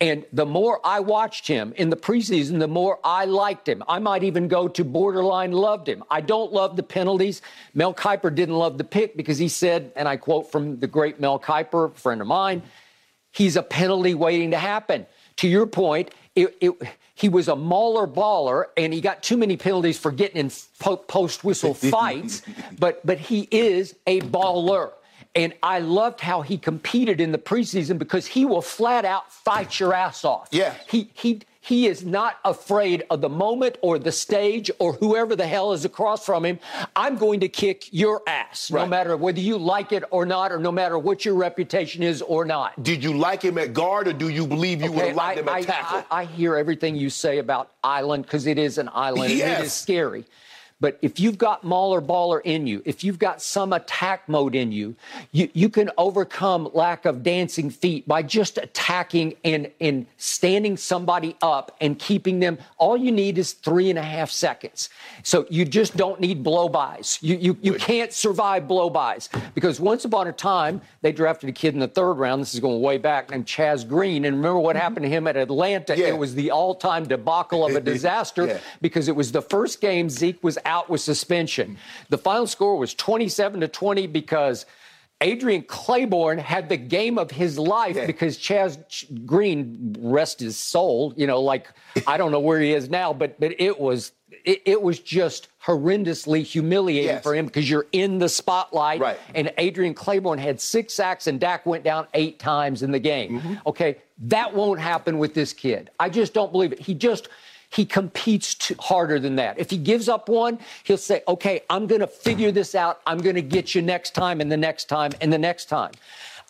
And 0.00 0.24
the 0.32 0.46
more 0.46 0.80
I 0.82 1.00
watched 1.00 1.46
him 1.46 1.74
in 1.76 1.90
the 1.90 1.96
preseason, 1.96 2.58
the 2.58 2.68
more 2.68 2.98
I 3.04 3.26
liked 3.26 3.68
him. 3.68 3.82
I 3.86 3.98
might 3.98 4.22
even 4.22 4.48
go 4.48 4.66
to 4.66 4.82
borderline 4.82 5.52
loved 5.52 5.86
him. 5.88 6.02
I 6.10 6.22
don't 6.22 6.52
love 6.52 6.76
the 6.76 6.82
penalties. 6.82 7.42
Mel 7.74 7.92
Kiper 7.92 8.34
didn't 8.34 8.54
love 8.56 8.78
the 8.78 8.84
pick 8.84 9.14
because 9.14 9.36
he 9.36 9.48
said, 9.48 9.92
and 9.94 10.08
I 10.08 10.16
quote 10.16 10.50
from 10.50 10.80
the 10.80 10.86
great 10.86 11.20
Mel 11.20 11.38
Kiper, 11.38 11.94
friend 11.94 12.22
of 12.22 12.26
mine, 12.26 12.62
he's 13.30 13.56
a 13.56 13.62
penalty 13.62 14.14
waiting 14.14 14.52
to 14.52 14.58
happen. 14.58 15.06
To 15.36 15.48
your 15.48 15.66
point, 15.66 16.12
it, 16.34 16.56
it, 16.62 16.72
he 17.14 17.28
was 17.28 17.48
a 17.48 17.56
mauler 17.56 18.06
baller 18.06 18.66
and 18.78 18.94
he 18.94 19.02
got 19.02 19.22
too 19.22 19.36
many 19.36 19.58
penalties 19.58 19.98
for 19.98 20.10
getting 20.10 20.38
in 20.38 20.50
post 20.78 21.44
whistle 21.44 21.74
fights, 21.94 22.40
but, 22.78 23.04
but 23.04 23.18
he 23.18 23.46
is 23.50 23.94
a 24.06 24.22
baller. 24.22 24.92
And 25.34 25.54
I 25.62 25.78
loved 25.78 26.20
how 26.20 26.42
he 26.42 26.58
competed 26.58 27.20
in 27.20 27.30
the 27.30 27.38
preseason 27.38 27.98
because 27.98 28.26
he 28.26 28.44
will 28.44 28.62
flat 28.62 29.04
out 29.04 29.32
fight 29.32 29.78
your 29.78 29.94
ass 29.94 30.24
off. 30.24 30.48
Yeah. 30.50 30.74
He 30.88 31.10
he 31.14 31.42
he 31.62 31.86
is 31.86 32.04
not 32.04 32.38
afraid 32.44 33.04
of 33.10 33.20
the 33.20 33.28
moment 33.28 33.76
or 33.82 33.98
the 33.98 34.12
stage 34.12 34.70
or 34.78 34.94
whoever 34.94 35.36
the 35.36 35.46
hell 35.46 35.72
is 35.72 35.84
across 35.84 36.24
from 36.24 36.44
him. 36.44 36.58
I'm 36.96 37.16
going 37.16 37.40
to 37.40 37.48
kick 37.48 37.92
your 37.92 38.22
ass, 38.26 38.70
right. 38.70 38.82
no 38.82 38.88
matter 38.88 39.16
whether 39.16 39.40
you 39.40 39.58
like 39.58 39.92
it 39.92 40.02
or 40.10 40.24
not, 40.24 40.52
or 40.52 40.58
no 40.58 40.72
matter 40.72 40.98
what 40.98 41.24
your 41.24 41.34
reputation 41.34 42.02
is 42.02 42.22
or 42.22 42.46
not. 42.46 42.82
Did 42.82 43.04
you 43.04 43.12
like 43.12 43.42
him 43.42 43.58
at 43.58 43.74
guard, 43.74 44.08
or 44.08 44.14
do 44.14 44.30
you 44.30 44.46
believe 44.46 44.80
you 44.80 44.88
okay, 44.88 44.96
would 44.96 45.06
have 45.08 45.16
liked 45.16 45.38
I, 45.38 45.42
him 45.42 45.48
at 45.48 45.54
I, 45.54 45.62
tackle? 45.62 46.04
I, 46.10 46.20
I, 46.22 46.24
hear 46.24 46.56
everything 46.56 46.96
you 46.96 47.10
say 47.10 47.38
about 47.38 47.70
Island 47.84 48.24
because 48.24 48.46
it 48.46 48.58
is 48.58 48.78
an 48.78 48.88
island 48.92 49.32
yes. 49.32 49.42
and 49.42 49.62
it 49.62 49.66
is 49.66 49.72
scary. 49.72 50.24
But 50.80 50.98
if 51.02 51.20
you've 51.20 51.36
got 51.36 51.62
Mauler 51.62 52.00
baller 52.00 52.40
in 52.42 52.66
you, 52.66 52.82
if 52.86 53.04
you've 53.04 53.18
got 53.18 53.42
some 53.42 53.72
attack 53.72 54.28
mode 54.28 54.54
in 54.54 54.72
you, 54.72 54.96
you, 55.30 55.50
you 55.52 55.68
can 55.68 55.90
overcome 55.98 56.70
lack 56.72 57.04
of 57.04 57.22
dancing 57.22 57.68
feet 57.68 58.08
by 58.08 58.22
just 58.22 58.56
attacking 58.56 59.34
and, 59.44 59.70
and 59.80 60.06
standing 60.16 60.78
somebody 60.78 61.36
up 61.42 61.76
and 61.80 61.98
keeping 61.98 62.40
them. 62.40 62.58
All 62.78 62.96
you 62.96 63.12
need 63.12 63.36
is 63.36 63.52
three 63.52 63.90
and 63.90 63.98
a 63.98 64.02
half 64.02 64.30
seconds. 64.30 64.88
So 65.22 65.46
you 65.50 65.66
just 65.66 65.96
don't 65.96 66.18
need 66.18 66.42
blow-bys. 66.42 67.18
You, 67.20 67.36
you, 67.36 67.58
you 67.60 67.74
can't 67.74 68.12
survive 68.12 68.66
blow-bys 68.66 69.28
because 69.54 69.80
once 69.80 70.06
upon 70.06 70.28
a 70.28 70.32
time, 70.32 70.80
they 71.02 71.12
drafted 71.12 71.50
a 71.50 71.52
kid 71.52 71.74
in 71.74 71.80
the 71.80 71.88
third 71.88 72.14
round. 72.14 72.40
This 72.40 72.54
is 72.54 72.60
going 72.60 72.80
way 72.80 72.96
back 72.96 73.30
named 73.30 73.46
Chaz 73.46 73.86
Green. 73.86 74.24
And 74.24 74.36
remember 74.36 74.60
what 74.60 74.76
mm-hmm. 74.76 74.82
happened 74.82 75.04
to 75.04 75.10
him 75.10 75.26
at 75.26 75.36
Atlanta? 75.36 75.96
Yeah. 75.96 76.08
It 76.08 76.18
was 76.18 76.34
the 76.34 76.50
all-time 76.50 77.04
debacle 77.04 77.66
of 77.66 77.76
a 77.76 77.80
disaster 77.92 78.46
yeah. 78.46 78.58
because 78.80 79.08
it 79.08 79.16
was 79.16 79.30
the 79.30 79.42
first 79.42 79.82
game 79.82 80.08
Zeke 80.08 80.42
was 80.42 80.56
out 80.64 80.69
with 80.88 81.00
suspension. 81.00 81.76
The 82.08 82.18
final 82.18 82.46
score 82.46 82.76
was 82.76 82.94
27 82.94 83.60
to 83.60 83.68
20 83.68 84.06
because 84.06 84.66
Adrian 85.20 85.62
Clayborn 85.62 86.38
had 86.38 86.68
the 86.68 86.76
game 86.76 87.18
of 87.18 87.30
his 87.30 87.58
life 87.58 87.96
yeah. 87.96 88.06
because 88.06 88.38
Chaz 88.38 88.78
Green, 89.26 89.94
rest 89.98 90.40
his 90.40 90.58
soul, 90.58 91.12
you 91.16 91.26
know, 91.26 91.40
like 91.40 91.68
I 92.06 92.16
don't 92.16 92.32
know 92.32 92.40
where 92.40 92.60
he 92.60 92.72
is 92.72 92.88
now, 92.88 93.12
but 93.12 93.38
but 93.38 93.54
it 93.60 93.78
was 93.78 94.12
it, 94.44 94.62
it 94.64 94.80
was 94.80 94.98
just 94.98 95.48
horrendously 95.62 96.42
humiliating 96.42 97.08
yes. 97.08 97.22
for 97.22 97.34
him 97.34 97.44
because 97.46 97.68
you're 97.68 97.86
in 97.92 98.18
the 98.18 98.28
spotlight. 98.28 99.00
Right. 99.00 99.18
And 99.34 99.52
Adrian 99.58 99.94
Clayborn 99.94 100.38
had 100.38 100.58
six 100.58 100.94
sacks 100.94 101.26
and 101.26 101.38
Dak 101.38 101.66
went 101.66 101.84
down 101.84 102.06
eight 102.14 102.38
times 102.38 102.82
in 102.82 102.90
the 102.90 102.98
game. 102.98 103.40
Mm-hmm. 103.40 103.54
Okay, 103.66 103.98
that 104.20 104.54
won't 104.54 104.80
happen 104.80 105.18
with 105.18 105.34
this 105.34 105.52
kid. 105.52 105.90
I 106.00 106.08
just 106.08 106.32
don't 106.32 106.50
believe 106.50 106.72
it. 106.72 106.80
He 106.80 106.94
just 106.94 107.28
he 107.70 107.84
competes 107.84 108.54
too, 108.54 108.74
harder 108.78 109.18
than 109.18 109.36
that. 109.36 109.58
If 109.58 109.70
he 109.70 109.78
gives 109.78 110.08
up 110.08 110.28
one, 110.28 110.58
he'll 110.84 110.98
say, 110.98 111.22
"Okay, 111.26 111.62
I'm 111.70 111.86
going 111.86 112.00
to 112.00 112.06
figure 112.06 112.52
this 112.52 112.74
out. 112.74 113.00
I'm 113.06 113.18
going 113.18 113.36
to 113.36 113.42
get 113.42 113.74
you 113.74 113.82
next 113.82 114.14
time 114.14 114.40
and 114.40 114.50
the 114.50 114.56
next 114.56 114.88
time 114.88 115.12
and 115.20 115.32
the 115.32 115.38
next 115.38 115.66
time." 115.66 115.92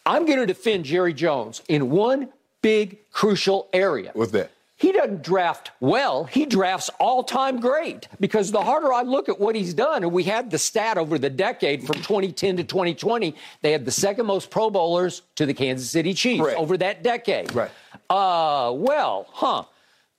I'm 0.06 0.24
going 0.24 0.38
to 0.38 0.46
defend 0.46 0.86
Jerry 0.86 1.12
Jones 1.12 1.62
in 1.68 1.90
one 1.90 2.30
big 2.62 2.98
crucial 3.12 3.68
area. 3.72 4.10
What's 4.14 4.32
that? 4.32 4.50
he 4.80 4.92
doesn't 4.92 5.22
draft 5.22 5.72
well. 5.80 6.24
He 6.24 6.46
drafts 6.46 6.88
all 6.98 7.22
time 7.22 7.60
great 7.60 8.08
because 8.18 8.50
the 8.50 8.62
harder 8.62 8.90
I 8.94 9.02
look 9.02 9.28
at 9.28 9.38
what 9.38 9.54
he's 9.54 9.74
done, 9.74 10.04
and 10.04 10.10
we 10.10 10.24
had 10.24 10.50
the 10.50 10.56
stat 10.56 10.96
over 10.96 11.18
the 11.18 11.28
decade 11.28 11.86
from 11.86 11.96
2010 11.96 12.56
to 12.56 12.64
2020, 12.64 13.36
they 13.60 13.72
had 13.72 13.84
the 13.84 13.90
second 13.90 14.24
most 14.24 14.50
Pro 14.50 14.70
Bowlers 14.70 15.20
to 15.34 15.44
the 15.44 15.52
Kansas 15.52 15.90
City 15.90 16.14
Chiefs 16.14 16.46
right. 16.46 16.56
over 16.56 16.78
that 16.78 17.02
decade. 17.02 17.54
Right. 17.54 17.70
Uh, 18.08 18.72
well, 18.74 19.26
huh. 19.28 19.64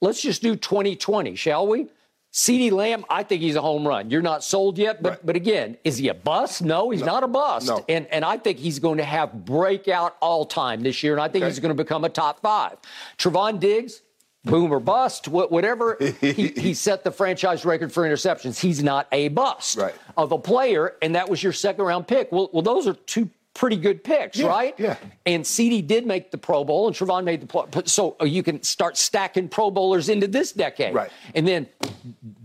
Let's 0.02 0.22
just 0.22 0.42
do 0.42 0.56
2020, 0.56 1.36
shall 1.36 1.68
we? 1.68 1.88
CeeDee 2.34 2.72
Lamb, 2.72 3.04
I 3.10 3.24
think 3.24 3.42
he's 3.42 3.56
a 3.56 3.62
home 3.62 3.86
run. 3.86 4.10
You're 4.10 4.22
not 4.22 4.44
sold 4.44 4.78
yet, 4.78 5.04
but 5.04 5.10
right. 5.10 5.26
but 5.26 5.36
again, 5.36 5.78
is 5.84 5.98
he 5.98 6.08
a 6.08 6.14
bust? 6.14 6.62
No, 6.62 6.90
he's 6.90 7.02
no. 7.02 7.08
not 7.08 7.24
a 7.24 7.28
bust. 7.28 7.68
No. 7.68 7.84
And 7.90 8.08
and 8.08 8.24
I 8.24 8.38
think 8.38 8.58
he's 8.58 8.80
going 8.80 9.00
to 9.00 9.04
have 9.04 9.46
breakout 9.46 10.16
all 10.22 10.46
time 10.46 10.82
this 10.82 11.04
year, 11.04 11.12
and 11.12 11.22
I 11.22 11.28
think 11.28 11.44
okay. 11.44 11.50
he's 11.50 11.60
going 11.60 11.76
to 11.76 11.84
become 11.84 12.06
a 12.06 12.10
top 12.10 12.42
five. 12.42 12.78
Trevon 13.18 13.60
Diggs, 13.60 14.02
boom 14.46 14.72
or 14.72 14.80
bust, 14.80 15.28
whatever. 15.28 15.98
he, 16.22 16.48
he, 16.48 16.74
set 16.74 17.04
the 17.04 17.12
franchise 17.12 17.66
record 17.66 17.92
for 17.92 18.04
interceptions. 18.04 18.60
He's 18.60 18.82
not 18.82 19.08
a 19.12 19.28
bust 19.28 19.78
right. 19.78 19.96
of 20.16 20.32
a 20.32 20.38
player, 20.38 20.96
and 21.02 21.16
that 21.16 21.30
was 21.30 21.44
your 21.44 21.54
second 21.54 21.84
round 21.84 22.08
pick. 22.08 22.32
Well, 22.32 22.50
well, 22.54 22.64
those 22.64 22.88
are 22.88 22.94
two 22.94 23.30
pretty 23.54 23.76
good 23.76 24.04
picks, 24.04 24.38
yeah, 24.38 24.48
right? 24.48 24.76
Yeah. 24.78 24.96
And 25.26 25.44
CeeDee 25.44 25.86
did 25.86 26.06
make 26.06 26.32
the 26.32 26.38
Pro 26.38 26.64
Bowl, 26.64 26.88
and 26.88 26.96
Trevon 26.96 27.24
made 27.24 27.42
the 27.42 27.48
Pro. 27.48 27.68
So 27.86 28.16
you 28.24 28.44
can 28.44 28.64
start 28.64 28.98
stacking 28.98 29.50
Pro 29.50 29.70
Bowlers 29.70 30.10
into 30.10 30.28
this 30.28 30.52
decade. 30.52 30.94
Right. 30.94 31.12
And 31.36 31.48
then, 31.48 31.68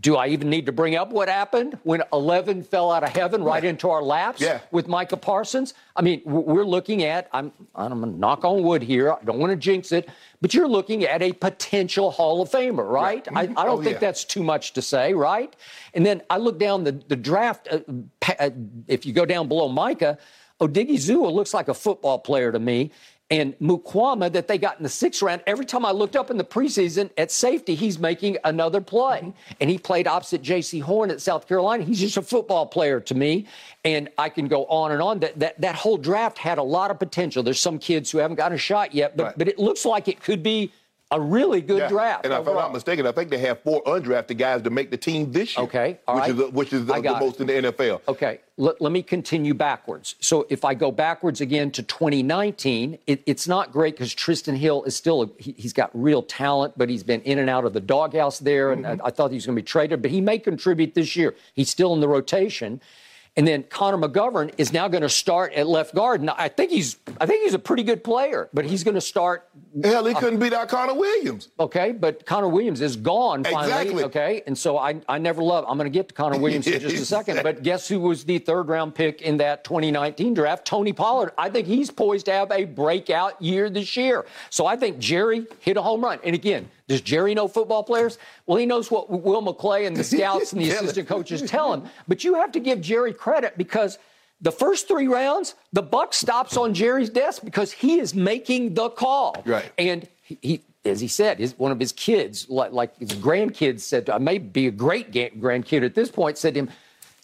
do 0.01 0.17
I 0.17 0.29
even 0.29 0.51
need 0.51 0.67
to 0.67 0.73
bring 0.73 0.97
up 0.97 1.11
what 1.11 1.29
happened 1.29 1.79
when 1.85 2.03
11 2.13 2.65
fell 2.65 2.91
out 2.91 3.05
of 3.05 3.11
heaven 3.11 3.43
right, 3.43 3.55
right 3.55 3.65
into 3.65 3.89
our 3.89 4.03
laps 4.03 4.41
yeah. 4.41 4.61
with 4.71 4.89
Micah 4.89 5.17
Parsons? 5.17 5.75
I 5.95 6.03
mean, 6.03 6.23
we're 6.25 6.65
looking 6.65 7.05
at. 7.05 7.29
I'm. 7.33 7.53
I'm 7.75 8.01
gonna 8.01 8.13
knock 8.13 8.45
on 8.45 8.63
wood 8.63 8.83
here. 8.83 9.13
I 9.13 9.23
don't 9.25 9.39
want 9.39 9.51
to 9.51 9.57
jinx 9.57 9.93
it, 9.93 10.09
but 10.41 10.55
you're 10.55 10.69
looking 10.69 11.05
at 11.05 11.23
a 11.23 11.33
potential 11.33 12.11
Hall 12.11 12.43
of 12.43 12.51
Famer, 12.51 12.89
right? 12.89 13.27
right. 13.31 13.49
I, 13.57 13.63
I, 13.63 13.65
don't 13.65 13.81
oh, 13.81 13.83
think 13.83 13.95
yeah. 13.95 14.01
that's 14.01 14.25
too 14.25 14.43
much 14.43 14.73
to 14.75 14.83
say, 14.83 15.15
right? 15.15 15.55
And 15.95 16.05
then 16.05 16.23
I 16.29 16.39
look 16.39 16.59
down 16.59 16.85
the 16.85 16.93
the 16.93 17.17
draft. 17.17 17.69
Uh, 17.71 17.79
uh, 18.39 18.51
if 18.89 19.07
you 19.07 19.13
go 19.13 19.25
down 19.25 19.49
below 19.49 19.69
Micah. 19.69 20.19
Oh, 20.61 20.69
Odighizuwa 20.69 21.33
looks 21.33 21.55
like 21.55 21.69
a 21.69 21.75
football 21.75 22.19
player 22.19 22.53
to 22.53 22.59
me. 22.59 22.91
And 23.29 23.59
Mukuamu 23.59 24.31
that 24.33 24.47
they 24.47 24.57
got 24.57 24.77
in 24.77 24.85
the 24.85 24.89
sixth 24.89 25.21
round, 25.21 25.43
every 25.49 25.65
time 25.65 25.85
I 25.85 25.91
looked 25.91 26.15
up 26.15 26.31
in 26.31 26.37
the 26.37 26.45
preseason 26.45 27.11
at 27.19 27.33
safety, 27.33 27.75
he's 27.75 27.99
making 27.99 28.37
another 28.45 28.81
play. 28.81 29.19
Mm-hmm. 29.19 29.53
And 29.61 29.69
he 29.69 29.79
played 29.79 30.07
opposite 30.07 30.43
Jaycee 30.43 30.81
Horn 30.81 31.11
at 31.11 31.21
South 31.21 31.49
Carolina. 31.49 31.83
He's 31.83 31.99
just 31.99 32.17
a 32.17 32.23
football 32.23 32.67
player 32.67 33.01
to 33.01 33.15
me. 33.17 33.49
And 33.85 34.11
I 34.17 34.29
can 34.29 34.47
go 34.47 34.65
on 34.67 34.93
and 34.93 35.03
on. 35.03 35.19
That 35.19 35.39
that, 35.41 35.61
that 35.61 35.75
whole 35.75 35.97
draft 35.97 36.39
had 36.39 36.59
a 36.59 36.63
lot 36.63 36.93
of 36.93 37.01
potential. 37.01 37.43
There's 37.43 37.59
some 37.59 37.81
kids 37.81 38.13
who 38.13 38.19
haven't 38.19 38.37
gotten 38.37 38.55
a 38.55 38.59
shot 38.59 38.95
yet, 38.95 39.17
but, 39.17 39.25
right. 39.25 39.39
but 39.39 39.49
it 39.49 39.59
looks 39.59 39.85
like 39.85 40.07
it 40.07 40.23
could 40.23 40.45
be 40.45 40.73
a 41.13 41.21
really 41.21 41.61
good 41.61 41.79
yeah. 41.79 41.89
draft. 41.89 42.25
And 42.25 42.35
if 42.35 42.49
I'm 42.49 42.55
not 42.55 42.73
mistaken, 42.73 43.07
I 43.07 43.13
think 43.13 43.31
they 43.31 43.39
have 43.39 43.61
four 43.61 43.83
undrafted 43.85 44.39
guys 44.39 44.63
to 44.63 44.71
make 44.71 44.91
the 44.91 44.97
team 44.97 45.31
this 45.31 45.57
year. 45.57 45.65
Okay, 45.65 45.99
all 46.09 46.17
which 46.17 46.23
right. 46.23 46.31
Is, 46.31 46.53
which 46.53 46.73
is 46.73 46.87
the, 46.87 46.95
the 46.95 47.17
most 47.21 47.41
in 47.41 47.47
the 47.47 47.53
NFL. 47.53 48.01
Okay, 48.09 48.41
let, 48.57 48.81
let, 48.81 48.91
me 48.91 49.03
continue 49.03 49.55
backwards. 49.55 50.17
So 50.19 50.47
if 50.49 50.65
I 50.65 50.75
go 50.75 50.91
backwards 50.91 51.41
again 51.41 51.71
to 51.73 51.83
2019, 51.85 52.99
it, 53.07 53.23
it's 53.25 53.47
not 53.47 53.71
great 53.71 53.95
because 53.95 54.15
Trysten 54.15 54.57
Hill 54.57 54.83
is 54.83 54.97
still, 54.97 55.23
a, 55.23 55.29
he, 55.39 55.55
has 55.63 55.73
got 55.73 55.91
real 55.95 56.23
talent, 56.23 56.75
but 56.77 56.89
he's 56.89 57.05
been 57.05 57.21
in 57.23 57.39
and 57.39 57.49
out 57.49 57.65
of 57.65 57.73
the 57.73 57.81
doghouse 57.81 58.41
there, 58.41 58.73
and 58.73 58.85
mm-hmm. 58.85 59.01
I, 59.03 59.07
I 59.07 59.11
thought 59.11 59.31
he 59.31 59.37
was 59.37 59.47
going 59.47 59.57
to 59.57 59.63
be 59.63 59.67
traded, 59.67 60.03
but 60.03 60.11
he 60.11 60.21
may 60.21 60.41
contribute 60.41 60.95
this 60.95 61.15
year. 61.15 61.37
He's 61.55 61.71
still 61.71 61.95
in 61.95 62.01
the 62.01 62.09
rotation. 62.09 62.81
And 63.38 63.47
then 63.47 63.64
Connor 63.64 63.99
McGovern 63.99 64.50
is 64.57 64.73
now 64.73 64.88
going 64.88 65.02
to 65.02 65.11
start 65.11 65.52
at 65.52 65.66
left 65.66 65.95
guard. 65.95 66.21
And 66.23 66.31
I 66.31 66.49
think 66.49 66.71
he's 66.71 66.97
I 67.21 67.26
think 67.26 67.45
he's 67.45 67.52
a 67.52 67.59
pretty 67.59 67.83
good 67.83 68.02
player, 68.02 68.49
but 68.55 68.64
he's 68.64 68.83
going 68.83 68.95
to 68.95 69.00
start. 69.00 69.49
Hell, 69.85 70.07
he 70.07 70.14
uh, 70.14 70.19
couldn't 70.21 70.38
beat 70.38 70.55
out 70.55 70.69
Connor 70.69 70.95
Williams. 70.95 71.50
Okay, 71.61 71.93
but 71.93 72.25
Connor 72.25 72.49
Williams 72.49 72.81
is 72.81 72.97
gone 72.97 73.45
finally. 73.45 73.64
Exactly. 73.64 74.05
Okay, 74.05 74.43
and 74.47 74.57
so 74.57 74.78
I 74.78 75.00
I 75.07 75.19
never 75.19 75.43
love. 75.43 75.66
I'm 75.69 75.76
going 75.76 75.90
to 75.90 75.97
get 75.97 76.09
to 76.09 76.14
Connor 76.14 76.38
Williams 76.38 76.66
in 76.66 76.81
just 76.81 76.97
a 76.97 77.05
second. 77.05 77.43
But 77.43 77.62
guess 77.62 77.87
who 77.87 78.00
was 78.00 78.25
the 78.25 78.38
third 78.38 78.69
round 78.69 78.95
pick 78.95 79.21
in 79.21 79.37
that 79.37 79.64
2019 79.64 80.33
draft? 80.33 80.66
Tony 80.66 80.95
Pollard. 80.95 81.33
I 81.37 81.50
think 81.50 81.66
he's 81.66 81.90
poised 81.90 82.26
to 82.26 82.33
have 82.33 82.50
a 82.50 82.64
breakout 82.64 83.40
year 83.43 83.69
this 83.69 83.97
year. 83.99 84.25
So 84.49 84.66
I 84.66 84.76
think 84.76 84.99
Jerry 84.99 85.47
hit 85.61 85.76
a 85.76 85.83
home 85.83 86.02
run. 86.02 86.21
And 86.25 86.35
again, 86.35 86.71
does 86.88 87.00
Jerry 87.00 87.35
know 87.35 87.49
football 87.49 87.83
players? 87.83 88.19
Well, 88.47 88.59
he 88.59 88.66
knows 88.66 88.90
what 88.90 89.11
Will 89.11 89.43
McClay 89.43 89.87
and 89.87 89.97
the 89.97 90.05
scouts 90.16 90.52
and 90.52 90.61
the 90.61 90.71
assistant 90.71 91.09
coaches 91.09 91.43
tell 91.43 91.73
him. 91.73 91.85
But 92.07 92.25
you 92.25 92.35
have 92.35 92.52
to 92.52 92.61
give 92.61 92.81
Jerry 92.81 93.12
credit 93.12 93.59
because 93.59 93.99
the 94.40 94.52
first 94.52 94.87
three 94.87 95.09
rounds, 95.09 95.55
the 95.73 95.83
buck 95.83 96.14
stops 96.14 96.57
on 96.57 96.75
Jerry's 96.75 97.11
desk 97.11 97.43
because 97.45 97.73
he 97.73 97.99
is 97.99 98.14
making 98.14 98.75
the 98.75 98.90
call. 98.90 99.43
Right. 99.45 99.71
And 99.78 100.07
he, 100.23 100.38
he 100.43 100.62
as 100.85 101.00
he 101.00 101.09
said, 101.09 101.38
his, 101.38 101.59
one 101.59 101.73
of 101.73 101.81
his 101.81 101.93
kids, 101.93 102.49
like, 102.49 102.73
like 102.73 102.97
his 102.99 103.12
grandkids 103.12 103.81
said, 103.81 104.09
I 104.09 104.19
may 104.19 104.38
be 104.38 104.69
a 104.69 104.71
great 104.71 105.11
grandkid 105.11 105.85
at 105.85 105.95
this 105.95 106.11
point, 106.11 106.38
said 106.38 106.55
to 106.55 106.61
him, 106.61 106.71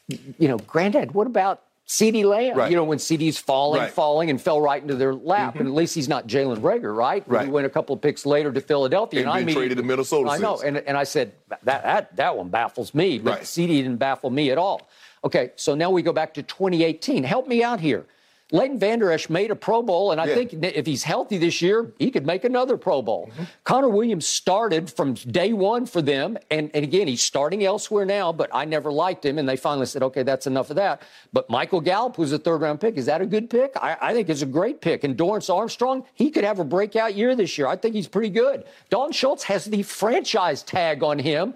you 0.09 0.49
know, 0.49 0.59
granddad, 0.59 1.12
what 1.12 1.26
about 1.26 1.62
CeeDee 1.92 2.25
Lamb, 2.25 2.56
right. 2.56 2.70
you 2.70 2.76
know, 2.76 2.84
when 2.84 2.96
CeeDee's 2.96 3.37
falling, 3.37 3.82
right. 3.82 3.92
falling, 3.92 4.30
and 4.30 4.40
fell 4.40 4.62
right 4.62 4.80
into 4.80 4.94
their 4.94 5.14
lap. 5.14 5.50
Mm-hmm. 5.50 5.58
And 5.58 5.68
at 5.68 5.75
least 5.75 5.94
he's 5.94 6.08
not 6.08 6.26
Jalen 6.26 6.61
Reagor, 6.61 6.96
right? 6.96 7.22
Right. 7.26 7.44
He 7.44 7.50
went 7.50 7.66
a 7.66 7.70
couple 7.70 7.94
of 7.94 8.00
picks 8.00 8.25
later 8.25 8.50
to 8.50 8.62
Philadelphia. 8.62 9.20
And, 9.20 9.28
and 9.28 9.50
I 9.50 9.52
traded 9.52 9.76
to 9.76 9.82
Minnesota. 9.82 10.30
I 10.30 10.38
know. 10.38 10.58
And, 10.62 10.78
and 10.78 10.96
I 10.96 11.04
said, 11.04 11.34
that, 11.50 11.64
that, 11.64 12.16
that 12.16 12.34
one 12.34 12.49
baffles 12.49 12.94
me. 12.94 13.18
But 13.18 13.30
right. 13.30 13.42
CeeDee 13.42 13.82
didn't 13.82 13.99
baffle 13.99 14.30
me 14.30 14.50
at 14.50 14.56
all. 14.56 14.88
Okay, 15.22 15.52
so 15.56 15.75
now 15.75 15.90
we 15.90 16.00
go 16.00 16.14
back 16.14 16.32
to 16.34 16.42
2018. 16.42 17.25
Help 17.25 17.46
me 17.46 17.62
out 17.62 17.78
here. 17.78 18.06
Leighton 18.52 18.78
Vander 18.78 19.11
Esch 19.11 19.30
made 19.30 19.50
a 19.50 19.56
Pro 19.56 19.82
Bowl, 19.82 20.12
and 20.12 20.21
I 20.21 20.26
yeah. 20.26 20.35
think 20.35 20.52
if 20.52 20.85
he's 20.85 21.02
healthy 21.02 21.38
this 21.38 21.62
year, 21.62 21.90
he 21.99 22.11
could 22.11 22.26
make 22.26 22.44
another 22.44 22.76
Pro 22.76 23.00
Bowl. 23.00 23.30
Mm-hmm. 23.32 23.44
Connor 23.64 23.88
Williams 23.88 24.26
started 24.26 24.90
from 24.90 25.14
day 25.14 25.54
one 25.54 25.87
for 25.87 26.02
them, 26.02 26.37
and, 26.50 26.71
and 26.75 26.85
again, 26.85 27.09
he's 27.09 27.23
starting 27.23 27.64
elsewhere 27.64 28.04
now, 28.04 28.30
but 28.30 28.50
I 28.52 28.66
never 28.66 28.92
liked 28.92 29.25
him, 29.25 29.38
and 29.38 29.49
they 29.49 29.56
finally 29.56 29.87
said, 29.87 30.02
okay, 30.02 30.23
that's 30.23 30.47
enough 30.47 30.68
of 30.68 30.76
that. 30.76 31.00
But 31.32 31.49
Michael 31.49 31.80
Gallup, 31.80 32.14
who's 32.16 32.32
a 32.32 32.38
third 32.38 32.61
round 32.61 32.80
pick, 32.80 32.97
is 32.97 33.06
that 33.06 33.23
a 33.23 33.26
good 33.26 33.49
pick? 33.49 33.73
I, 33.76 33.97
I 34.00 34.12
think 34.12 34.28
it's 34.28 34.42
a 34.42 34.47
great 34.47 34.82
pick. 34.82 35.02
And 35.02 35.16
Dorance 35.16 35.52
Armstrong, 35.52 36.04
he 36.12 36.30
could 36.30 36.44
have 36.44 36.59
a 36.59 36.64
breakout 36.64 37.14
year 37.14 37.35
this 37.35 37.56
year. 37.56 37.66
I 37.66 37.76
think 37.76 37.94
he's 37.94 38.09
pretty 38.09 38.30
good. 38.30 38.64
Dalton 38.90 39.12
Schultz 39.12 39.44
has 39.44 39.64
the 39.64 39.82
franchise 39.82 40.62
tag 40.62 41.02
on 41.02 41.18
him 41.18 41.54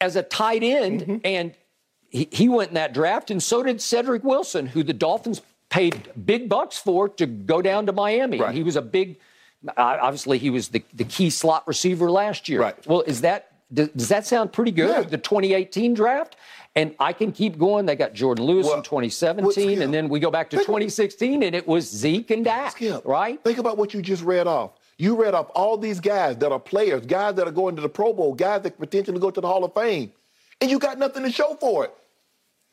as 0.00 0.14
a 0.14 0.22
tight 0.22 0.62
end, 0.62 1.00
mm-hmm. 1.00 1.16
and 1.24 1.54
he, 2.08 2.28
he 2.30 2.48
went 2.48 2.68
in 2.68 2.74
that 2.74 2.94
draft, 2.94 3.32
and 3.32 3.42
so 3.42 3.62
did 3.62 3.80
Cedric 3.80 4.22
Wilson, 4.22 4.66
who 4.66 4.84
the 4.84 4.92
Dolphins 4.92 5.42
paid 5.68 6.10
big 6.24 6.48
bucks 6.48 6.78
for 6.78 7.08
to 7.08 7.26
go 7.26 7.60
down 7.62 7.86
to 7.86 7.92
Miami. 7.92 8.38
Right. 8.38 8.54
He 8.54 8.62
was 8.62 8.76
a 8.76 8.82
big, 8.82 9.18
uh, 9.68 9.72
obviously, 9.76 10.38
he 10.38 10.50
was 10.50 10.68
the, 10.68 10.82
the 10.94 11.04
key 11.04 11.30
slot 11.30 11.66
receiver 11.66 12.10
last 12.10 12.48
year. 12.48 12.60
Right. 12.60 12.86
Well, 12.86 13.02
is 13.02 13.20
that 13.22 13.52
does, 13.72 14.08
that 14.08 14.26
sound 14.26 14.52
pretty 14.52 14.70
good? 14.70 14.90
Yeah. 14.90 15.02
The 15.02 15.18
2018 15.18 15.94
draft. 15.94 16.36
And 16.76 16.94
I 17.00 17.14
can 17.14 17.32
keep 17.32 17.58
going. 17.58 17.86
They 17.86 17.96
got 17.96 18.12
Jourdan 18.12 18.40
Lewis 18.40 18.66
well, 18.66 18.76
in 18.76 18.82
2017, 18.82 19.80
and 19.80 19.94
then 19.94 20.10
we 20.10 20.20
go 20.20 20.30
back 20.30 20.50
to 20.50 20.58
2016, 20.58 21.42
and 21.42 21.54
it 21.54 21.66
was 21.66 21.90
Zeke 21.90 22.30
and 22.30 22.44
Dak, 22.44 22.72
Skip, 22.72 23.02
right? 23.06 23.42
Think 23.42 23.56
about 23.56 23.78
what 23.78 23.94
you 23.94 24.02
just 24.02 24.22
read 24.22 24.46
off. 24.46 24.72
You 24.98 25.16
read 25.16 25.32
off 25.32 25.50
all 25.54 25.78
these 25.78 26.00
guys 26.00 26.36
that 26.36 26.52
are 26.52 26.60
players, 26.60 27.06
guys 27.06 27.34
that 27.36 27.48
are 27.48 27.52
going 27.52 27.76
to 27.76 27.82
the 27.82 27.88
Pro 27.88 28.12
Bowl, 28.12 28.34
guys 28.34 28.60
that 28.60 28.78
potentially 28.78 29.18
go 29.18 29.30
to 29.30 29.40
the 29.40 29.46
Hall 29.46 29.64
of 29.64 29.72
Fame, 29.72 30.12
and 30.60 30.70
you 30.70 30.78
got 30.78 30.98
nothing 30.98 31.22
to 31.22 31.32
show 31.32 31.54
for 31.54 31.86
it. 31.86 31.94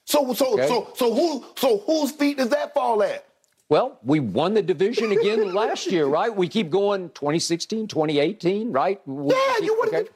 So 0.05 0.33
so 0.33 0.53
okay. 0.53 0.67
so 0.67 0.91
so 0.95 1.13
who 1.13 1.45
so 1.55 1.79
whose 1.79 2.12
feet 2.12 2.38
does 2.38 2.50
that 2.50 2.74
fall 2.74 3.03
at? 3.03 3.25
Well, 3.69 3.98
we 4.03 4.19
won 4.19 4.53
the 4.53 4.62
division 4.62 5.12
again 5.12 5.53
last 5.55 5.88
year, 5.88 6.05
right? 6.05 6.36
We 6.36 6.48
keep 6.48 6.69
going 6.69 7.10
2016, 7.10 7.88
2018, 7.88 8.72
right? 8.72 9.01
Yeah, 9.07 9.13
you 9.62 9.75
won 9.79 9.88
okay. 9.88 10.10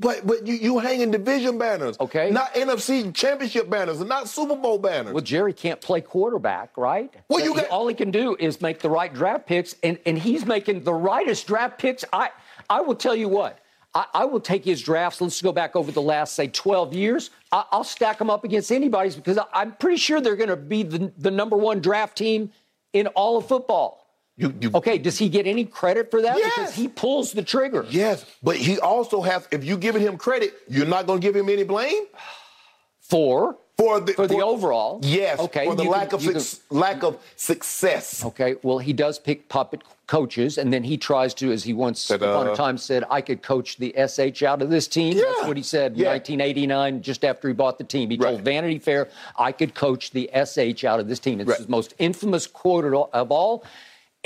But 0.00 0.26
but 0.26 0.46
you 0.46 0.54
you 0.54 0.78
hanging 0.78 1.10
division 1.10 1.58
banners, 1.58 1.96
okay? 1.98 2.30
Not 2.30 2.54
NFC 2.54 3.12
championship 3.12 3.68
banners, 3.68 4.00
and 4.00 4.08
not 4.08 4.28
Super 4.28 4.54
Bowl 4.54 4.78
banners. 4.78 5.12
Well, 5.12 5.24
Jerry 5.24 5.52
can't 5.52 5.80
play 5.80 6.00
quarterback, 6.00 6.76
right? 6.76 7.12
Well, 7.28 7.44
you 7.44 7.54
got 7.54 7.68
all 7.68 7.88
he 7.88 7.94
can 7.94 8.12
do 8.12 8.36
is 8.38 8.60
make 8.60 8.78
the 8.78 8.90
right 8.90 9.12
draft 9.12 9.46
picks, 9.46 9.74
and 9.82 9.98
and 10.06 10.16
he's 10.16 10.46
making 10.46 10.84
the 10.84 10.94
rightest 10.94 11.48
draft 11.48 11.78
picks. 11.78 12.04
I 12.12 12.30
I 12.70 12.80
will 12.80 12.94
tell 12.94 13.16
you 13.16 13.28
what. 13.28 13.58
I, 13.98 14.06
I, 14.14 14.24
will 14.26 14.38
take 14.38 14.64
his 14.64 14.80
drafts. 14.80 15.20
Let's 15.20 15.42
go 15.42 15.50
back 15.50 15.74
over 15.74 15.90
the 15.90 16.00
last, 16.00 16.34
say, 16.34 16.46
12 16.46 16.94
years. 16.94 17.30
I, 17.50 17.64
will 17.72 17.82
stack 17.82 18.18
them 18.18 18.30
up 18.30 18.44
against 18.44 18.70
anybody's 18.70 19.16
because 19.16 19.38
I, 19.38 19.62
am 19.62 19.72
pretty 19.72 19.96
sure 19.96 20.20
they're 20.20 20.36
going 20.36 20.50
to 20.50 20.56
be 20.56 20.84
the, 20.84 21.12
the 21.18 21.32
number 21.32 21.56
one 21.56 21.80
draft 21.80 22.16
team 22.16 22.52
in 22.92 23.08
all 23.08 23.36
of 23.36 23.48
football. 23.48 24.06
You, 24.36 24.54
you, 24.60 24.70
Okay, 24.72 24.98
does 24.98 25.18
he 25.18 25.28
get 25.28 25.48
any 25.48 25.64
credit 25.64 26.12
for 26.12 26.22
that? 26.22 26.38
Yes. 26.38 26.54
Because 26.54 26.74
he 26.76 26.86
pulls 26.86 27.32
the 27.32 27.42
trigger. 27.42 27.84
Yes, 27.90 28.24
but 28.40 28.56
he 28.56 28.78
also 28.78 29.20
has. 29.20 29.48
If 29.50 29.64
you're 29.64 29.78
giving 29.78 30.00
him 30.00 30.16
credit, 30.16 30.54
you're 30.68 30.86
not 30.86 31.08
going 31.08 31.20
to 31.20 31.26
give 31.26 31.34
him 31.34 31.48
any 31.48 31.64
blame 31.64 32.04
For 33.00 33.58
for 33.78 34.00
the 34.00 34.12
For 34.12 34.26
the 34.26 34.40
overall? 34.40 34.98
Yes. 35.02 35.38
Okay, 35.38 35.66
For 35.66 35.76
the 35.76 35.84
you 35.84 35.90
lack 35.90 36.10
can- 36.10 36.16
of 36.18 36.24
you 36.24 36.40
suc- 36.40 36.60
lack 36.70 37.02
of 37.04 37.16
success. 37.36 38.24
Okay, 38.24 38.56
well, 38.62 38.78
he 38.78 38.92
does 38.92 39.18
pick 39.20 39.48
puppet 39.48 39.82
coaches, 40.08 40.58
and 40.58 40.72
then 40.72 40.82
he 40.82 40.96
tries 40.96 41.32
to, 41.34 41.52
as 41.52 41.62
he 41.62 41.72
once 41.72 42.00
Said, 42.00 42.22
upon 42.22 42.48
a 42.48 42.56
time 42.56 42.76
said, 42.76 43.04
I 43.10 43.20
could 43.20 43.42
coach 43.42 43.76
the 43.76 43.94
SH 43.96 44.42
out 44.42 44.62
of 44.62 44.70
this 44.70 44.88
team. 44.88 45.16
Yeah. 45.16 45.24
That's 45.26 45.46
what 45.46 45.56
he 45.56 45.62
said 45.62 45.92
in 45.92 45.98
Yeah. 45.98 46.08
1989, 46.08 47.02
just 47.02 47.24
after 47.24 47.46
he 47.46 47.54
bought 47.54 47.78
the 47.78 47.84
team. 47.84 48.10
He 48.10 48.16
Right. 48.16 48.30
told 48.30 48.40
Vanity 48.42 48.78
Fair, 48.80 49.08
I 49.38 49.52
could 49.52 49.74
coach 49.74 50.10
the 50.10 50.28
SH 50.32 50.82
out 50.84 50.98
of 50.98 51.08
this 51.08 51.18
team. 51.20 51.40
It's 51.40 51.48
Right. 51.48 51.58
his 51.58 51.68
most 51.68 51.94
infamous 51.98 52.46
quote 52.48 52.84
of 53.12 53.30
all. 53.30 53.62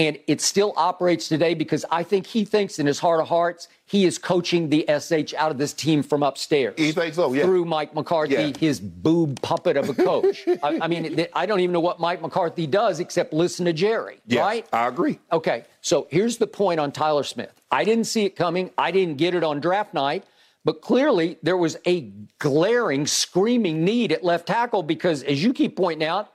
And 0.03 0.19
it 0.27 0.41
still 0.41 0.73
operates 0.77 1.29
today 1.29 1.55
because 1.55 1.85
I 1.89 2.03
think 2.03 2.27
he 2.27 2.45
thinks 2.45 2.81
in 2.81 2.87
his 2.87 2.99
heart 2.99 3.21
of 3.21 3.29
hearts 3.29 3.69
he 3.85 4.05
is 4.05 4.19
coaching 4.19 4.69
the 4.69 4.85
SH 4.89 5.33
out 5.35 5.53
of 5.53 5.59
this 5.59 5.73
team 5.73 6.03
from 6.03 6.25
upstairs. 6.25 6.75
You 6.77 6.93
think 6.93 7.15
so? 7.15 7.33
Yeah. 7.33 7.45
Through 7.45 7.67
Mike 7.67 7.95
McCarthy, 7.95 8.33
Yeah. 8.35 8.53
his 8.59 8.81
boob 8.81 9.41
puppet 9.43 9.77
of 9.77 9.89
a 9.89 9.95
coach. 9.95 10.43
I, 10.61 10.81
I 10.81 10.89
mean, 10.89 11.25
I 11.35 11.47
don't 11.47 11.61
even 11.61 11.73
know 11.73 11.79
what 11.81 12.01
Mike 12.01 12.21
McCarthy 12.21 12.67
does 12.67 12.99
except 12.99 13.33
listen 13.33 13.65
to 13.67 13.73
Jerry, 13.73 14.19
Yes, 14.27 14.41
right? 14.41 14.67
I 14.73 14.89
agree. 14.89 15.21
Okay, 15.31 15.67
so 15.83 16.09
here's 16.11 16.37
the 16.39 16.49
point 16.49 16.81
on 16.81 16.91
Tyler 16.91 17.23
Smith. 17.23 17.53
I 17.71 17.85
didn't 17.85 18.07
see 18.07 18.25
it 18.25 18.35
coming. 18.35 18.71
I 18.77 18.91
didn't 18.91 19.19
get 19.19 19.37
it 19.37 19.45
on 19.45 19.61
draft 19.61 19.95
night, 19.95 20.25
but 20.65 20.81
clearly 20.81 21.39
there 21.45 21.57
was 21.57 21.77
a 21.87 22.11
glaring, 22.41 23.07
screaming 23.07 23.85
need 23.85 24.11
at 24.11 24.25
left 24.25 24.49
tackle 24.49 24.83
because, 24.83 25.23
as 25.23 25.45
you 25.45 25.53
keep 25.53 25.77
pointing 25.77 26.09
out, 26.09 26.32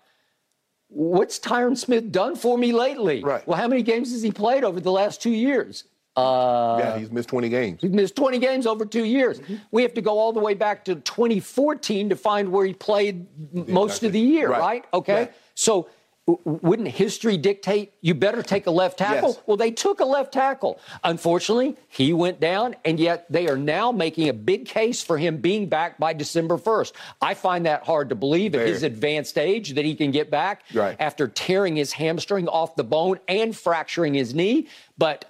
what's 0.89 1.39
Tyron 1.39 1.77
Smith 1.77 2.11
done 2.11 2.35
for 2.35 2.57
me 2.57 2.71
lately? 2.71 3.23
Right. 3.23 3.45
Well, 3.47 3.57
how 3.57 3.67
many 3.67 3.83
games 3.83 4.11
has 4.11 4.21
he 4.21 4.31
played 4.31 4.63
over 4.63 4.79
the 4.79 4.91
last 4.91 5.21
two 5.21 5.31
years? 5.31 5.83
Uh, 6.15 6.77
yeah, 6.79 6.97
he's 6.97 7.11
missed 7.11 7.29
20 7.29 7.47
games. 7.49 7.79
He's 7.79 7.91
missed 7.91 8.15
20 8.15 8.39
games 8.39 8.65
over 8.65 8.85
two 8.85 9.03
years. 9.03 9.39
Mm-hmm. 9.39 9.55
We 9.69 9.83
have 9.83 9.93
to 9.93 10.01
go 10.01 10.17
all 10.17 10.33
the 10.33 10.39
way 10.39 10.55
back 10.55 10.83
to 10.85 10.95
2014 10.95 12.09
to 12.09 12.15
find 12.15 12.51
where 12.51 12.65
he 12.65 12.73
played 12.73 13.27
m- 13.55 13.65
most 13.71 14.01
of 14.03 14.13
the 14.13 14.19
year, 14.19 14.49
Right. 14.49 14.59
right? 14.59 14.85
Okay. 14.93 15.13
Right. 15.13 15.33
So 15.53 15.89
wouldn't 16.27 16.89
history 16.89 17.37
dictate 17.37 17.93
you 18.01 18.13
better 18.13 18.43
take 18.43 18.67
a 18.67 18.71
left 18.71 18.97
tackle? 18.97 19.29
Yes. 19.29 19.41
Well, 19.45 19.55
they 19.55 19.71
took 19.71 20.01
a 20.01 20.05
left 20.05 20.33
tackle. 20.33 20.77
Unfortunately, 21.03 21.77
he 21.87 22.11
went 22.11 22.41
down, 22.41 22.75
and 22.83 22.99
yet 22.99 23.25
they 23.29 23.47
are 23.47 23.55
now 23.57 23.93
making 23.93 24.27
a 24.27 24.33
big 24.33 24.65
case 24.65 25.01
for 25.01 25.17
him 25.17 25.37
being 25.37 25.67
back 25.69 25.97
by 25.97 26.11
December 26.13 26.57
1st. 26.57 26.91
I 27.21 27.33
find 27.33 27.65
that 27.65 27.83
hard 27.85 28.09
to 28.09 28.15
believe 28.15 28.55
at 28.55 28.67
his 28.67 28.83
advanced 28.83 29.37
age 29.37 29.75
that 29.75 29.85
he 29.85 29.95
can 29.95 30.11
get 30.11 30.29
back 30.29 30.63
Right. 30.73 30.97
after 30.99 31.29
tearing 31.29 31.77
his 31.77 31.93
hamstring 31.93 32.47
off 32.49 32.75
the 32.75 32.83
bone 32.83 33.19
and 33.29 33.55
fracturing 33.55 34.13
his 34.13 34.33
knee. 34.33 34.67
But 34.97 35.25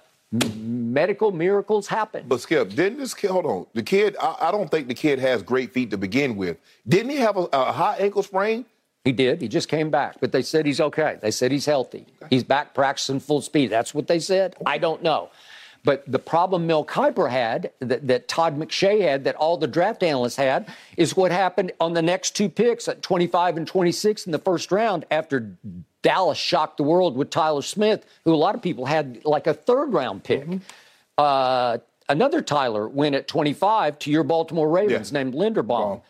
medical 0.56 1.30
miracles 1.30 1.86
happen. 1.86 2.24
But 2.28 2.40
Skip, 2.40 2.70
didn't 2.70 2.98
this 2.98 3.14
kid? 3.14 3.30
Hold 3.30 3.46
on, 3.46 3.66
the 3.72 3.82
kid. 3.82 4.16
I, 4.20 4.36
I 4.40 4.50
don't 4.50 4.70
think 4.70 4.88
the 4.88 4.94
kid 4.94 5.18
has 5.20 5.42
great 5.42 5.72
feet 5.72 5.90
to 5.92 5.96
begin 5.96 6.36
with. 6.36 6.58
Didn't 6.86 7.10
he 7.10 7.16
have 7.18 7.36
a, 7.36 7.48
a 7.52 7.72
high 7.72 7.96
ankle 7.98 8.22
sprain? 8.22 8.66
He 9.08 9.12
did. 9.12 9.40
He 9.40 9.48
just 9.48 9.70
came 9.70 9.88
back, 9.88 10.16
but 10.20 10.32
they 10.32 10.42
said 10.42 10.66
he's 10.66 10.82
okay. 10.82 11.16
They 11.22 11.30
said 11.30 11.50
he's 11.50 11.64
healthy. 11.64 12.04
He's 12.28 12.44
back 12.44 12.74
practicing 12.74 13.20
full 13.20 13.40
speed. 13.40 13.70
That's 13.70 13.94
what 13.94 14.06
they 14.06 14.18
said. 14.18 14.54
I 14.66 14.76
don't 14.76 15.02
know. 15.02 15.30
But 15.82 16.04
the 16.06 16.18
problem 16.18 16.66
Mel 16.66 16.84
Kiper 16.84 17.30
had, 17.30 17.70
that, 17.78 18.06
that 18.06 18.28
Todd 18.28 18.58
McShay 18.58 19.00
had, 19.00 19.24
that 19.24 19.34
all 19.36 19.56
the 19.56 19.66
draft 19.66 20.02
analysts 20.02 20.36
had, 20.36 20.68
is 20.98 21.16
what 21.16 21.32
happened 21.32 21.72
on 21.80 21.94
the 21.94 22.02
next 22.02 22.36
two 22.36 22.50
picks 22.50 22.86
at 22.86 23.00
25 23.00 23.56
and 23.56 23.66
26 23.66 24.26
in 24.26 24.32
the 24.32 24.38
first 24.38 24.70
round 24.70 25.06
after 25.10 25.56
Dallas 26.02 26.36
shocked 26.36 26.76
the 26.76 26.82
world 26.82 27.16
with 27.16 27.30
Tyler 27.30 27.62
Smith, 27.62 28.04
who 28.26 28.34
a 28.34 28.36
lot 28.36 28.54
of 28.54 28.60
people 28.60 28.84
had 28.84 29.24
like 29.24 29.46
a 29.46 29.54
third 29.54 29.94
round 29.94 30.22
pick. 30.22 30.46
Uh, 31.16 31.78
another 32.10 32.42
Tyler 32.42 32.86
went 32.86 33.14
at 33.14 33.26
25 33.26 33.98
to 34.00 34.10
your 34.10 34.24
Baltimore 34.24 34.68
Ravens 34.68 35.10
Yeah. 35.12 35.22
named 35.22 35.32
Linderbaum. 35.32 35.68
Wrong. 35.80 36.02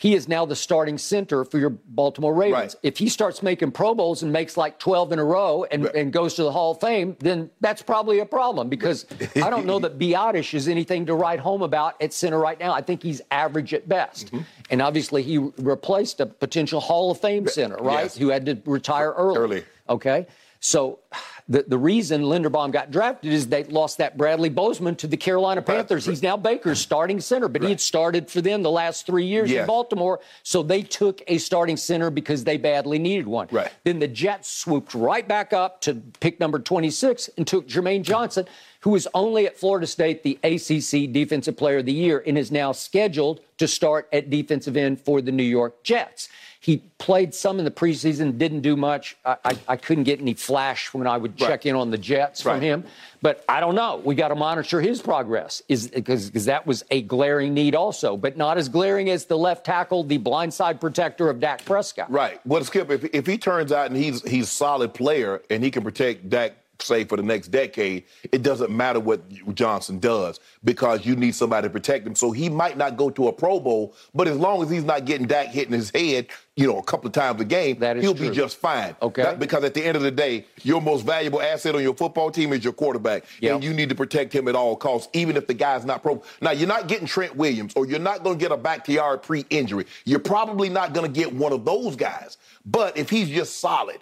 He 0.00 0.14
is 0.14 0.28
now 0.28 0.46
the 0.46 0.54
starting 0.54 0.96
center 0.96 1.44
for 1.44 1.58
your 1.58 1.70
Baltimore 1.70 2.32
Ravens. 2.32 2.54
Right. 2.54 2.74
If 2.84 2.98
he 2.98 3.08
starts 3.08 3.42
making 3.42 3.72
Pro 3.72 3.96
Bowls 3.96 4.22
and 4.22 4.32
makes 4.32 4.56
like 4.56 4.78
12 4.78 5.10
in 5.10 5.18
a 5.18 5.24
row 5.24 5.64
and, 5.72 5.84
Right. 5.86 5.94
and 5.96 6.12
goes 6.12 6.34
to 6.34 6.44
the 6.44 6.52
Hall 6.52 6.70
of 6.70 6.80
Fame, 6.80 7.16
then 7.18 7.50
that's 7.60 7.82
probably 7.82 8.20
a 8.20 8.24
problem 8.24 8.68
because 8.68 9.06
I 9.34 9.50
don't 9.50 9.66
know 9.66 9.80
that 9.80 9.98
Biadasz 9.98 10.54
is 10.54 10.68
anything 10.68 11.04
to 11.06 11.14
write 11.16 11.40
home 11.40 11.62
about 11.62 12.00
at 12.00 12.12
center 12.12 12.38
right 12.38 12.60
now. 12.60 12.72
I 12.72 12.80
think 12.80 13.02
he's 13.02 13.20
average 13.32 13.74
at 13.74 13.88
best. 13.88 14.26
Mm-hmm. 14.28 14.44
And 14.70 14.80
obviously, 14.82 15.24
he 15.24 15.38
replaced 15.38 16.20
a 16.20 16.26
potential 16.26 16.78
Hall 16.78 17.10
of 17.10 17.20
Fame 17.20 17.48
center, 17.48 17.76
right? 17.76 18.04
Yes. 18.04 18.16
Who 18.16 18.28
had 18.28 18.46
to 18.46 18.56
retire 18.66 19.12
early. 19.16 19.36
Early. 19.36 19.64
Okay. 19.88 20.26
So 20.60 21.00
the, 21.48 21.64
the 21.66 21.78
reason 21.78 22.22
Linderbaum 22.22 22.72
got 22.72 22.90
drafted 22.90 23.32
is 23.32 23.46
they 23.46 23.64
lost 23.64 23.98
that 23.98 24.18
Bradley 24.18 24.50
Bozeman 24.50 24.96
to 24.96 25.06
the 25.06 25.16
Carolina 25.16 25.62
Panthers. 25.62 26.04
He's 26.04 26.22
now 26.22 26.36
Baker's 26.36 26.78
starting 26.78 27.20
center, 27.20 27.48
but 27.48 27.62
he 27.62 27.70
had 27.70 27.80
started 27.80 28.30
for 28.30 28.42
them 28.42 28.62
the 28.62 28.70
last 28.70 29.06
three 29.06 29.24
years 29.24 29.50
in 29.50 29.66
Baltimore. 29.66 30.20
So 30.42 30.62
they 30.62 30.82
took 30.82 31.22
a 31.26 31.38
starting 31.38 31.78
center 31.78 32.10
because 32.10 32.44
they 32.44 32.58
badly 32.58 32.98
needed 32.98 33.26
one. 33.26 33.48
Right. 33.50 33.72
Then 33.84 33.98
the 33.98 34.08
Jets 34.08 34.50
swooped 34.50 34.94
right 34.94 35.26
back 35.26 35.54
up 35.54 35.80
to 35.82 35.94
pick 36.20 36.38
number 36.38 36.58
26 36.58 37.30
and 37.38 37.46
took 37.46 37.66
Jermaine 37.66 38.02
Johnson, 38.02 38.46
who 38.80 38.90
was 38.90 39.08
only 39.14 39.46
at 39.46 39.56
Florida 39.56 39.86
State 39.86 40.22
the 40.22 40.38
ACC 40.44 41.10
Defensive 41.10 41.56
Player 41.56 41.78
of 41.78 41.86
the 41.86 41.92
Year 41.92 42.22
and 42.26 42.36
is 42.36 42.52
now 42.52 42.72
scheduled 42.72 43.40
to 43.56 43.66
start 43.66 44.06
at 44.12 44.28
defensive 44.28 44.76
end 44.76 45.00
for 45.00 45.22
the 45.22 45.32
New 45.32 45.42
York 45.42 45.82
Jets. 45.82 46.28
He 46.60 46.78
played 46.98 47.34
some 47.34 47.58
in 47.60 47.64
the 47.64 47.70
preseason, 47.70 48.36
didn't 48.36 48.62
do 48.62 48.76
much. 48.76 49.16
I, 49.24 49.36
I, 49.44 49.58
I 49.68 49.76
couldn't 49.76 50.04
get 50.04 50.20
any 50.20 50.34
flash 50.34 50.92
when 50.92 51.06
I 51.06 51.16
would 51.16 51.36
check 51.36 51.48
Right. 51.50 51.66
in 51.66 51.76
on 51.76 51.90
the 51.90 51.98
Jets 51.98 52.42
from 52.42 52.54
Right. 52.54 52.62
him. 52.62 52.84
But 53.22 53.44
I 53.48 53.60
don't 53.60 53.74
know. 53.76 54.00
We 54.04 54.14
got 54.16 54.28
to 54.28 54.34
monitor 54.34 54.80
his 54.80 55.00
progress, 55.00 55.62
is 55.68 55.88
because 55.88 56.30
that 56.46 56.66
was 56.66 56.84
a 56.90 57.02
glaring 57.02 57.54
need 57.54 57.74
also, 57.74 58.16
but 58.16 58.36
not 58.36 58.58
as 58.58 58.68
glaring 58.68 59.08
as 59.08 59.24
the 59.26 59.38
left 59.38 59.64
tackle, 59.66 60.02
the 60.04 60.18
blindside 60.18 60.80
protector 60.80 61.30
of 61.30 61.38
Dak 61.40 61.64
Prescott. 61.64 62.10
Right. 62.10 62.40
Well, 62.44 62.62
Skip, 62.64 62.90
if, 62.90 63.04
if 63.04 63.26
he 63.26 63.38
turns 63.38 63.70
out 63.72 63.86
and 63.86 63.96
he's 63.96 64.22
he's 64.28 64.44
a 64.44 64.50
solid 64.50 64.94
player 64.94 65.40
and 65.50 65.62
he 65.62 65.70
can 65.70 65.82
protect 65.84 66.28
Dak, 66.28 66.52
say 66.80 67.04
for 67.04 67.16
the 67.16 67.22
next 67.22 67.48
decade, 67.48 68.04
it 68.30 68.42
doesn't 68.42 68.70
matter 68.70 69.00
what 69.00 69.20
Johnson 69.54 69.98
does 69.98 70.38
because 70.64 71.04
you 71.04 71.16
need 71.16 71.34
somebody 71.34 71.66
to 71.66 71.70
protect 71.72 72.06
him. 72.06 72.14
So 72.14 72.30
he 72.30 72.48
might 72.48 72.76
not 72.76 72.96
go 72.96 73.10
to 73.10 73.28
a 73.28 73.32
Pro 73.32 73.60
Bowl, 73.60 73.94
but 74.14 74.28
as 74.28 74.36
long 74.36 74.62
as 74.62 74.70
he's 74.70 74.84
not 74.84 75.04
getting 75.04 75.26
Dak 75.26 75.48
hitting 75.48 75.72
his 75.72 75.90
head, 75.90 76.28
you 76.56 76.66
know, 76.66 76.78
a 76.78 76.82
couple 76.82 77.06
of 77.06 77.12
times 77.12 77.40
a 77.40 77.44
game, 77.44 77.80
he'll 77.80 78.14
true. 78.14 78.30
be 78.30 78.34
just 78.34 78.56
fine. 78.58 78.94
Okay. 79.02 79.22
That- 79.22 79.38
because 79.38 79.64
at 79.64 79.74
the 79.74 79.84
end 79.84 79.96
of 79.96 80.02
the 80.02 80.10
day, 80.10 80.44
your 80.62 80.80
most 80.80 81.04
valuable 81.04 81.40
asset 81.40 81.74
on 81.74 81.82
your 81.82 81.94
football 81.94 82.30
team 82.30 82.52
is 82.52 82.64
your 82.64 82.72
quarterback, 82.72 83.24
Yep. 83.40 83.54
and 83.54 83.64
you 83.64 83.72
need 83.72 83.88
to 83.88 83.94
protect 83.94 84.32
him 84.32 84.48
at 84.48 84.54
all 84.54 84.76
costs, 84.76 85.08
even 85.12 85.36
if 85.36 85.46
the 85.46 85.54
guy's 85.54 85.84
not 85.84 86.02
pro. 86.02 86.22
Now, 86.40 86.50
you're 86.52 86.68
not 86.68 86.88
getting 86.88 87.06
Trent 87.06 87.36
Williams, 87.36 87.72
or 87.76 87.86
you're 87.86 87.98
not 88.00 88.22
going 88.24 88.38
to 88.38 88.42
get 88.42 88.52
a 88.52 88.56
Bakhtiari 88.56 89.18
pre-injury. 89.18 89.86
You're 90.04 90.18
probably 90.20 90.68
not 90.68 90.92
going 90.94 91.12
to 91.12 91.20
get 91.20 91.32
one 91.32 91.52
of 91.52 91.64
those 91.64 91.96
guys. 91.96 92.36
But 92.66 92.96
if 92.98 93.08
he's 93.08 93.28
just 93.28 93.60
solid, 93.60 93.98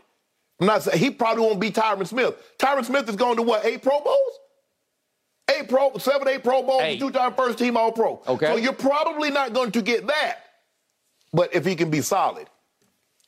I'm 0.61 0.67
not 0.67 0.83
saying 0.83 0.99
he 0.99 1.11
probably 1.11 1.45
won't 1.45 1.61
be 1.61 1.71
Tyron 1.71 2.07
Smith. 2.07 2.35
Tyron 2.59 2.85
Smith 2.85 3.09
is 3.09 3.17
going 3.17 3.37
to 3.37 3.43
what? 3.43 3.65
Eight 3.65 3.83
Pro 3.83 4.01
Bowls? 4.01 4.39
Eight 5.57 5.69
Pro, 5.69 5.97
seven, 5.99 6.27
eight 6.29 6.43
Pro 6.43 6.63
Bowls, 6.63 6.83
Eight. 6.83 6.99
two-time 6.99 7.35
first 7.35 7.59
team 7.59 7.77
All 7.77 7.93
Pro. 7.93 8.21
Okay. 8.27 8.47
So 8.47 8.57
you're 8.57 8.73
probably 8.73 9.31
not 9.31 9.53
going 9.53 9.71
to 9.73 9.83
get 9.83 10.07
that. 10.09 10.39
But 11.33 11.55
if 11.55 11.65
he 11.65 11.77
can 11.77 11.91
be 11.91 12.01
solid, 12.01 12.49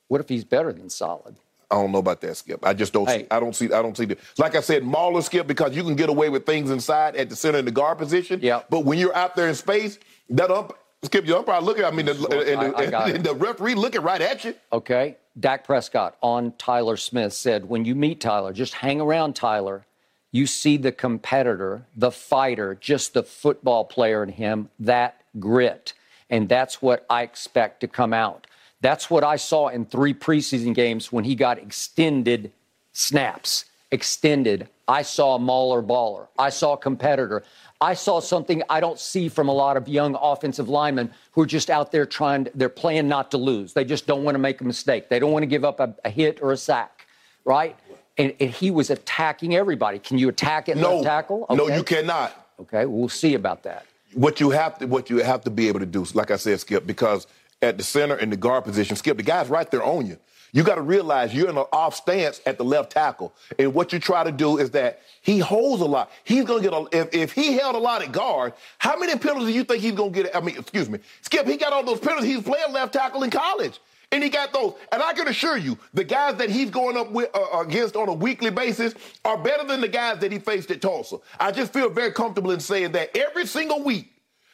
What 0.08 0.20
if 0.20 0.28
he's 0.28 0.42
better 0.44 0.72
than 0.72 0.88
solid? 0.90 1.36
I 1.70 1.74
don't 1.74 1.92
know 1.92 1.98
about 1.98 2.22
that, 2.22 2.34
Skip. 2.36 2.66
I 2.66 2.72
just 2.72 2.94
don't 2.94 3.06
Hey. 3.06 3.20
see. 3.20 3.26
I 3.30 3.38
don't 3.38 3.54
see. 3.54 3.66
I 3.66 3.82
don't 3.82 3.94
see 3.96 4.06
the. 4.06 4.16
Like 4.38 4.56
I 4.56 4.60
said, 4.60 4.82
Mauler 4.84 5.20
Skip 5.20 5.46
because 5.46 5.76
you 5.76 5.82
can 5.84 5.94
get 5.96 6.08
away 6.08 6.30
with 6.30 6.46
things 6.46 6.70
inside 6.70 7.14
at 7.14 7.28
the 7.28 7.36
center 7.36 7.58
and 7.58 7.66
the 7.68 7.72
guard 7.72 7.98
position. 7.98 8.40
Yeah. 8.42 8.62
But 8.70 8.86
when 8.86 8.98
you're 8.98 9.14
out 9.14 9.36
there 9.36 9.48
in 9.48 9.54
space, 9.54 9.98
that 10.30 10.50
ump, 10.50 10.72
Skip, 11.04 11.26
your 11.26 11.38
umpire 11.38 11.60
looking. 11.60 11.84
I 11.84 11.90
mean, 11.90 12.06
the, 12.06 12.12
and, 12.52 12.74
I- 12.74 12.86
got 12.90 13.06
the, 13.08 13.14
and 13.16 13.24
the 13.24 13.34
referee 13.34 13.74
looking 13.74 14.00
right 14.00 14.20
at 14.22 14.44
you. 14.44 14.54
Okay. 14.72 15.18
Dak 15.38 15.64
Prescott 15.64 16.16
on 16.20 16.52
Tyler 16.58 16.96
Smith 16.96 17.32
said, 17.32 17.68
when 17.68 17.84
you 17.84 17.94
meet 17.94 18.20
Tyler, 18.20 18.52
just 18.52 18.74
hang 18.74 19.00
around 19.00 19.36
Tyler. 19.36 19.86
You 20.32 20.46
see 20.46 20.76
the 20.76 20.92
competitor, 20.92 21.86
the 21.96 22.10
fighter, 22.10 22.74
just 22.74 23.14
the 23.14 23.22
football 23.22 23.84
player 23.84 24.22
in 24.22 24.30
him, 24.30 24.68
that 24.80 25.22
grit. 25.38 25.94
And 26.28 26.48
that's 26.48 26.82
what 26.82 27.06
I 27.08 27.22
expect 27.22 27.80
to 27.80 27.88
come 27.88 28.12
out. 28.12 28.46
That's 28.80 29.08
what 29.10 29.24
I 29.24 29.36
saw 29.36 29.68
in 29.68 29.86
three 29.86 30.14
preseason 30.14 30.74
games 30.74 31.10
when 31.12 31.24
he 31.24 31.34
got 31.34 31.58
extended 31.58 32.52
snaps. 32.92 33.64
Extended. 33.90 34.68
I 34.88 35.02
saw 35.02 35.34
a 35.34 35.38
mauler 35.38 35.82
baller. 35.82 36.28
I 36.38 36.48
saw 36.48 36.72
a 36.72 36.76
competitor. 36.78 37.44
I 37.80 37.92
saw 37.94 38.20
something 38.20 38.62
I 38.70 38.80
don't 38.80 38.98
see 38.98 39.28
from 39.28 39.48
a 39.48 39.52
lot 39.52 39.76
of 39.76 39.86
young 39.86 40.16
offensive 40.20 40.68
linemen 40.68 41.12
who 41.32 41.42
are 41.42 41.46
just 41.46 41.68
out 41.68 41.92
there 41.92 42.06
trying, 42.06 42.46
to, 42.46 42.50
they're 42.54 42.70
playing 42.70 43.06
not 43.06 43.30
to 43.32 43.36
lose. 43.36 43.74
They 43.74 43.84
just 43.84 44.06
don't 44.06 44.24
want 44.24 44.34
to 44.34 44.38
make 44.38 44.60
a 44.62 44.64
mistake. 44.64 45.10
They 45.10 45.18
don't 45.18 45.30
want 45.30 45.42
to 45.42 45.46
give 45.46 45.64
up 45.64 45.78
a, 45.78 45.94
a 46.04 46.10
hit 46.10 46.40
or 46.42 46.52
a 46.52 46.56
sack, 46.56 47.06
right? 47.44 47.76
And, 48.16 48.34
and 48.40 48.50
he 48.50 48.70
was 48.70 48.88
attacking 48.90 49.54
everybody. 49.54 49.98
Can 50.00 50.18
you 50.18 50.30
attack 50.30 50.68
at 50.70 50.76
No 50.78 50.94
left 50.96 51.04
tackle? 51.04 51.46
No, 51.50 51.64
Okay. 51.66 51.76
you 51.76 51.84
cannot. 51.84 52.46
Okay, 52.60 52.86
we'll 52.86 53.08
see 53.10 53.34
about 53.34 53.62
that. 53.64 53.84
What 54.14 54.40
you 54.40 54.50
have 54.50 54.78
to, 54.78 54.86
what 54.86 55.10
you 55.10 55.18
have 55.18 55.42
to 55.44 55.50
be 55.50 55.68
able 55.68 55.80
to 55.80 55.86
do, 55.86 56.04
like 56.14 56.30
I 56.32 56.36
said, 56.36 56.58
Skip, 56.58 56.86
because 56.86 57.26
at 57.62 57.76
the 57.76 57.84
center 57.84 58.16
and 58.16 58.32
the 58.32 58.36
guard 58.36 58.64
position, 58.64 58.96
Skip, 58.96 59.18
the 59.18 59.22
guy's 59.22 59.48
right 59.48 59.70
there 59.70 59.84
on 59.84 60.06
you. 60.06 60.18
You 60.52 60.62
got 60.62 60.76
to 60.76 60.82
realize 60.82 61.34
you're 61.34 61.48
in 61.48 61.58
an 61.58 61.66
off 61.72 61.94
stance 61.94 62.40
at 62.46 62.58
the 62.58 62.64
left 62.64 62.90
tackle. 62.90 63.34
And 63.58 63.74
what 63.74 63.92
you 63.92 63.98
try 63.98 64.24
to 64.24 64.32
do 64.32 64.58
is 64.58 64.70
that 64.70 65.02
he 65.20 65.38
holds 65.38 65.82
a 65.82 65.86
lot. 65.86 66.10
He's 66.24 66.44
going 66.44 66.62
to 66.62 66.70
get 66.70 66.78
a, 66.78 66.98
if, 66.98 67.14
if 67.14 67.32
he 67.32 67.52
held 67.58 67.74
a 67.74 67.78
lot 67.78 68.02
at 68.02 68.12
guard, 68.12 68.54
how 68.78 68.98
many 68.98 69.16
penalties 69.18 69.48
do 69.48 69.54
you 69.54 69.64
think 69.64 69.82
he's 69.82 69.92
going 69.92 70.12
to 70.12 70.22
get? 70.22 70.36
I 70.36 70.40
mean, 70.40 70.56
excuse 70.56 70.88
me, 70.88 71.00
Skip, 71.22 71.46
he 71.46 71.56
got 71.56 71.72
all 71.72 71.84
those 71.84 72.00
penalties. 72.00 72.34
He's 72.34 72.42
playing 72.42 72.72
left 72.72 72.94
tackle 72.94 73.22
in 73.22 73.30
college. 73.30 73.78
And 74.10 74.24
he 74.24 74.30
got 74.30 74.54
those. 74.54 74.74
And 74.90 75.02
I 75.02 75.12
can 75.12 75.28
assure 75.28 75.58
you, 75.58 75.76
the 75.92 76.04
guys 76.04 76.36
that 76.36 76.48
he's 76.48 76.70
going 76.70 76.96
up 76.96 77.10
with, 77.10 77.28
uh, 77.34 77.60
against 77.60 77.94
on 77.94 78.08
a 78.08 78.14
weekly 78.14 78.50
basis 78.50 78.94
are 79.24 79.36
better 79.36 79.64
than 79.64 79.82
the 79.82 79.88
guys 79.88 80.18
that 80.20 80.32
he 80.32 80.38
faced 80.38 80.70
at 80.70 80.80
Tulsa. 80.80 81.18
I 81.38 81.52
just 81.52 81.74
feel 81.74 81.90
very 81.90 82.12
comfortable 82.12 82.52
in 82.52 82.60
saying 82.60 82.92
that 82.92 83.14
every 83.14 83.46
single 83.46 83.82
week, 83.82 84.12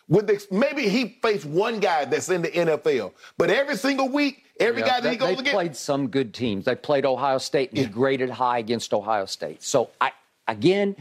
with 0.08 0.26
the, 0.26 0.44
maybe 0.50 0.88
he 0.88 1.18
faced 1.22 1.44
one 1.44 1.78
guy 1.78 2.04
that's 2.04 2.28
in 2.28 2.42
the 2.42 2.48
NFL, 2.48 3.12
but 3.38 3.48
every 3.48 3.76
single 3.76 4.08
week, 4.08 4.43
every 4.60 4.82
yeah, 4.82 4.88
guy 4.88 5.00
that, 5.00 5.10
he 5.10 5.16
goes 5.16 5.30
against. 5.30 5.44
They 5.44 5.50
played 5.52 5.76
some 5.76 6.08
good 6.08 6.34
teams. 6.34 6.64
They 6.64 6.74
played 6.74 7.04
Ohio 7.04 7.38
State 7.38 7.70
and 7.70 7.78
yeah. 7.78 7.84
he 7.84 7.90
graded 7.90 8.30
high 8.30 8.58
against 8.58 8.92
Ohio 8.92 9.26
State. 9.26 9.62
So 9.62 9.90
I, 10.00 10.12
Again, 10.46 10.94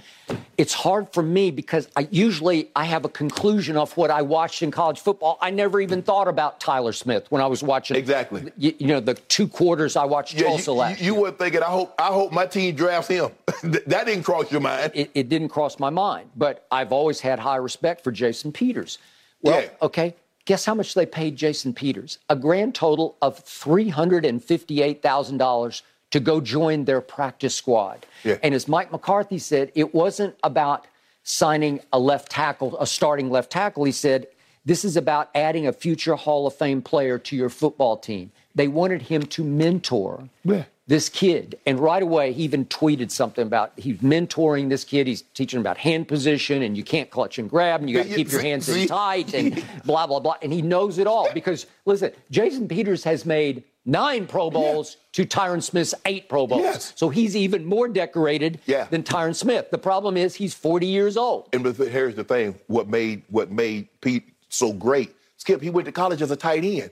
it's 0.58 0.74
hard 0.74 1.12
for 1.12 1.22
me 1.22 1.52
because 1.52 1.90
I 1.98 2.08
usually 2.12 2.70
I 2.78 2.86
have 2.86 3.04
a 3.04 3.10
conclusion 3.10 3.76
of 3.76 3.96
what 3.98 4.10
I 4.10 4.22
watched 4.22 4.64
in 4.64 4.72
college 4.72 5.02
football. 5.02 5.38
I 5.42 5.50
never 5.50 5.82
even 5.82 6.02
thought 6.02 6.30
about 6.30 6.62
Tyler 6.62 6.94
Smith 6.94 7.26
when 7.30 7.42
I 7.42 7.48
was 7.48 7.62
watching 7.62 7.98
exactly. 7.98 8.54
You, 8.58 8.74
you 8.80 8.88
know 8.88 9.02
the 9.02 9.16
two 9.16 9.50
quarters 9.50 9.98
I 9.98 10.06
watched 10.06 10.36
yeah, 10.36 10.48
Tulsa 10.48 10.72
you, 10.72 10.78
last. 10.78 11.02
You, 11.02 11.06
you 11.08 11.16
were 11.16 11.32
thinking, 11.32 11.62
I 11.62 11.66
hope 11.66 11.94
I 12.00 12.08
hope 12.08 12.32
my 12.32 12.46
team 12.46 12.74
drafts 12.74 13.10
him. 13.10 13.32
that 13.64 14.06
didn't 14.06 14.24
cross 14.24 14.50
your 14.50 14.62
mind. 14.62 14.94
It, 14.96 15.12
it, 15.14 15.28
didn't 15.28 15.50
cross 15.50 15.78
my 15.78 15.90
mind, 15.90 16.30
but 16.38 16.66
I've 16.72 16.94
always 16.94 17.20
had 17.20 17.38
high 17.38 17.58
respect 17.58 18.02
for 18.02 18.14
Jason 18.14 18.54
Peters. 18.54 18.98
Well, 19.42 19.62
yeah. 19.62 19.70
okay. 19.82 20.16
Guess 20.46 20.66
how 20.66 20.76
much 20.76 20.94
they 20.94 21.06
paid 21.06 21.36
Jason 21.36 21.74
Peters? 21.74 22.20
A 22.30 22.36
grand 22.36 22.76
total 22.76 23.16
of 23.22 23.40
three 23.40 23.90
hundred 23.90 24.26
and 24.26 24.44
fifty-eight 24.44 25.02
thousand 25.02 25.38
dollars 25.38 25.84
to 26.12 26.20
go 26.20 26.42
join 26.42 26.86
their 26.86 27.02
practice 27.02 27.56
squad. 27.56 28.06
Yeah. 28.24 28.38
And 28.44 28.54
as 28.54 28.68
Mike 28.68 28.92
McCarthy 28.92 29.40
said, 29.40 29.72
it 29.74 29.96
wasn't 29.96 30.36
about 30.44 30.86
signing 31.24 31.80
a 31.92 31.98
left 31.98 32.30
tackle, 32.32 32.78
a 32.80 32.86
starting 32.86 33.32
left 33.32 33.52
tackle. 33.52 33.84
He 33.86 33.92
said, 33.92 34.28
this 34.66 34.86
is 34.86 34.96
about 34.96 35.30
adding 35.34 35.66
a 35.66 35.74
future 35.74 36.16
Hall 36.16 36.46
of 36.46 36.56
Fame 36.56 36.82
player 36.82 37.18
to 37.18 37.36
your 37.36 37.50
football 37.50 37.98
team. 37.98 38.32
They 38.54 38.68
wanted 38.68 39.02
him 39.04 39.24
to 39.24 39.44
mentor 39.44 40.30
yeah. 40.46 40.66
This 40.88 41.08
kid. 41.10 41.58
And 41.66 41.80
right 41.80 42.04
away, 42.04 42.34
he 42.34 42.44
even 42.44 42.66
tweeted 42.66 43.10
something 43.10 43.46
about 43.46 43.72
he's 43.78 43.98
mentoring 44.00 44.70
this 44.70 44.84
kid. 44.84 45.08
He's 45.08 45.22
teaching 45.22 45.60
about 45.60 45.78
hand 45.78 46.08
position 46.08 46.62
and 46.64 46.76
you 46.76 46.84
can't 46.84 47.10
clutch 47.10 47.40
and 47.40 47.50
grab 47.50 47.80
and 47.80 47.90
you 47.90 47.96
got 47.98 48.08
to 48.08 48.16
keep 48.16 48.32
your 48.32 48.42
hands 48.42 48.68
in 48.68 48.88
tight 48.88 49.34
and 49.34 49.64
blah, 49.86 50.08
blah, 50.08 50.20
blah. 50.20 50.36
And 50.42 50.52
he 50.52 50.62
knows 50.62 50.98
it 50.98 51.08
all 51.08 51.32
because, 51.34 51.66
listen, 51.86 52.12
Jason 52.32 52.68
Peters 52.68 53.04
has 53.06 53.26
made 53.26 53.64
nine 53.86 54.28
Pro 54.28 54.50
Bowls 54.50 54.98
yeah. 54.98 55.26
to 55.26 55.26
Tyron 55.26 55.64
Smith's 55.64 55.94
eight 56.06 56.28
Pro 56.28 56.48
Bowls. 56.48 56.62
Yes. 56.62 56.94
So 56.96 57.10
he's 57.10 57.36
even 57.36 57.66
more 57.66 57.88
decorated 57.88 58.60
yeah. 58.66 58.86
than 58.86 59.04
Tyron 59.04 59.36
Smith. 59.36 59.72
The 59.72 59.78
problem 59.78 60.18
is 60.18 60.36
he's 60.36 60.54
40 60.54 60.88
years 60.88 61.16
old. 61.16 61.50
And 61.54 61.66
here's 61.66 62.16
the 62.16 62.24
thing: 62.24 62.60
what 62.68 62.88
made 62.88 63.24
what 63.30 63.52
made 63.52 63.88
Pete 64.02 64.30
so 64.50 64.74
great? 64.74 65.16
Skip, 65.38 65.62
he 65.62 65.70
went 65.70 65.86
to 65.86 65.92
college 65.92 66.22
as 66.22 66.32
a 66.32 66.36
tight 66.36 66.64
end. 66.64 66.92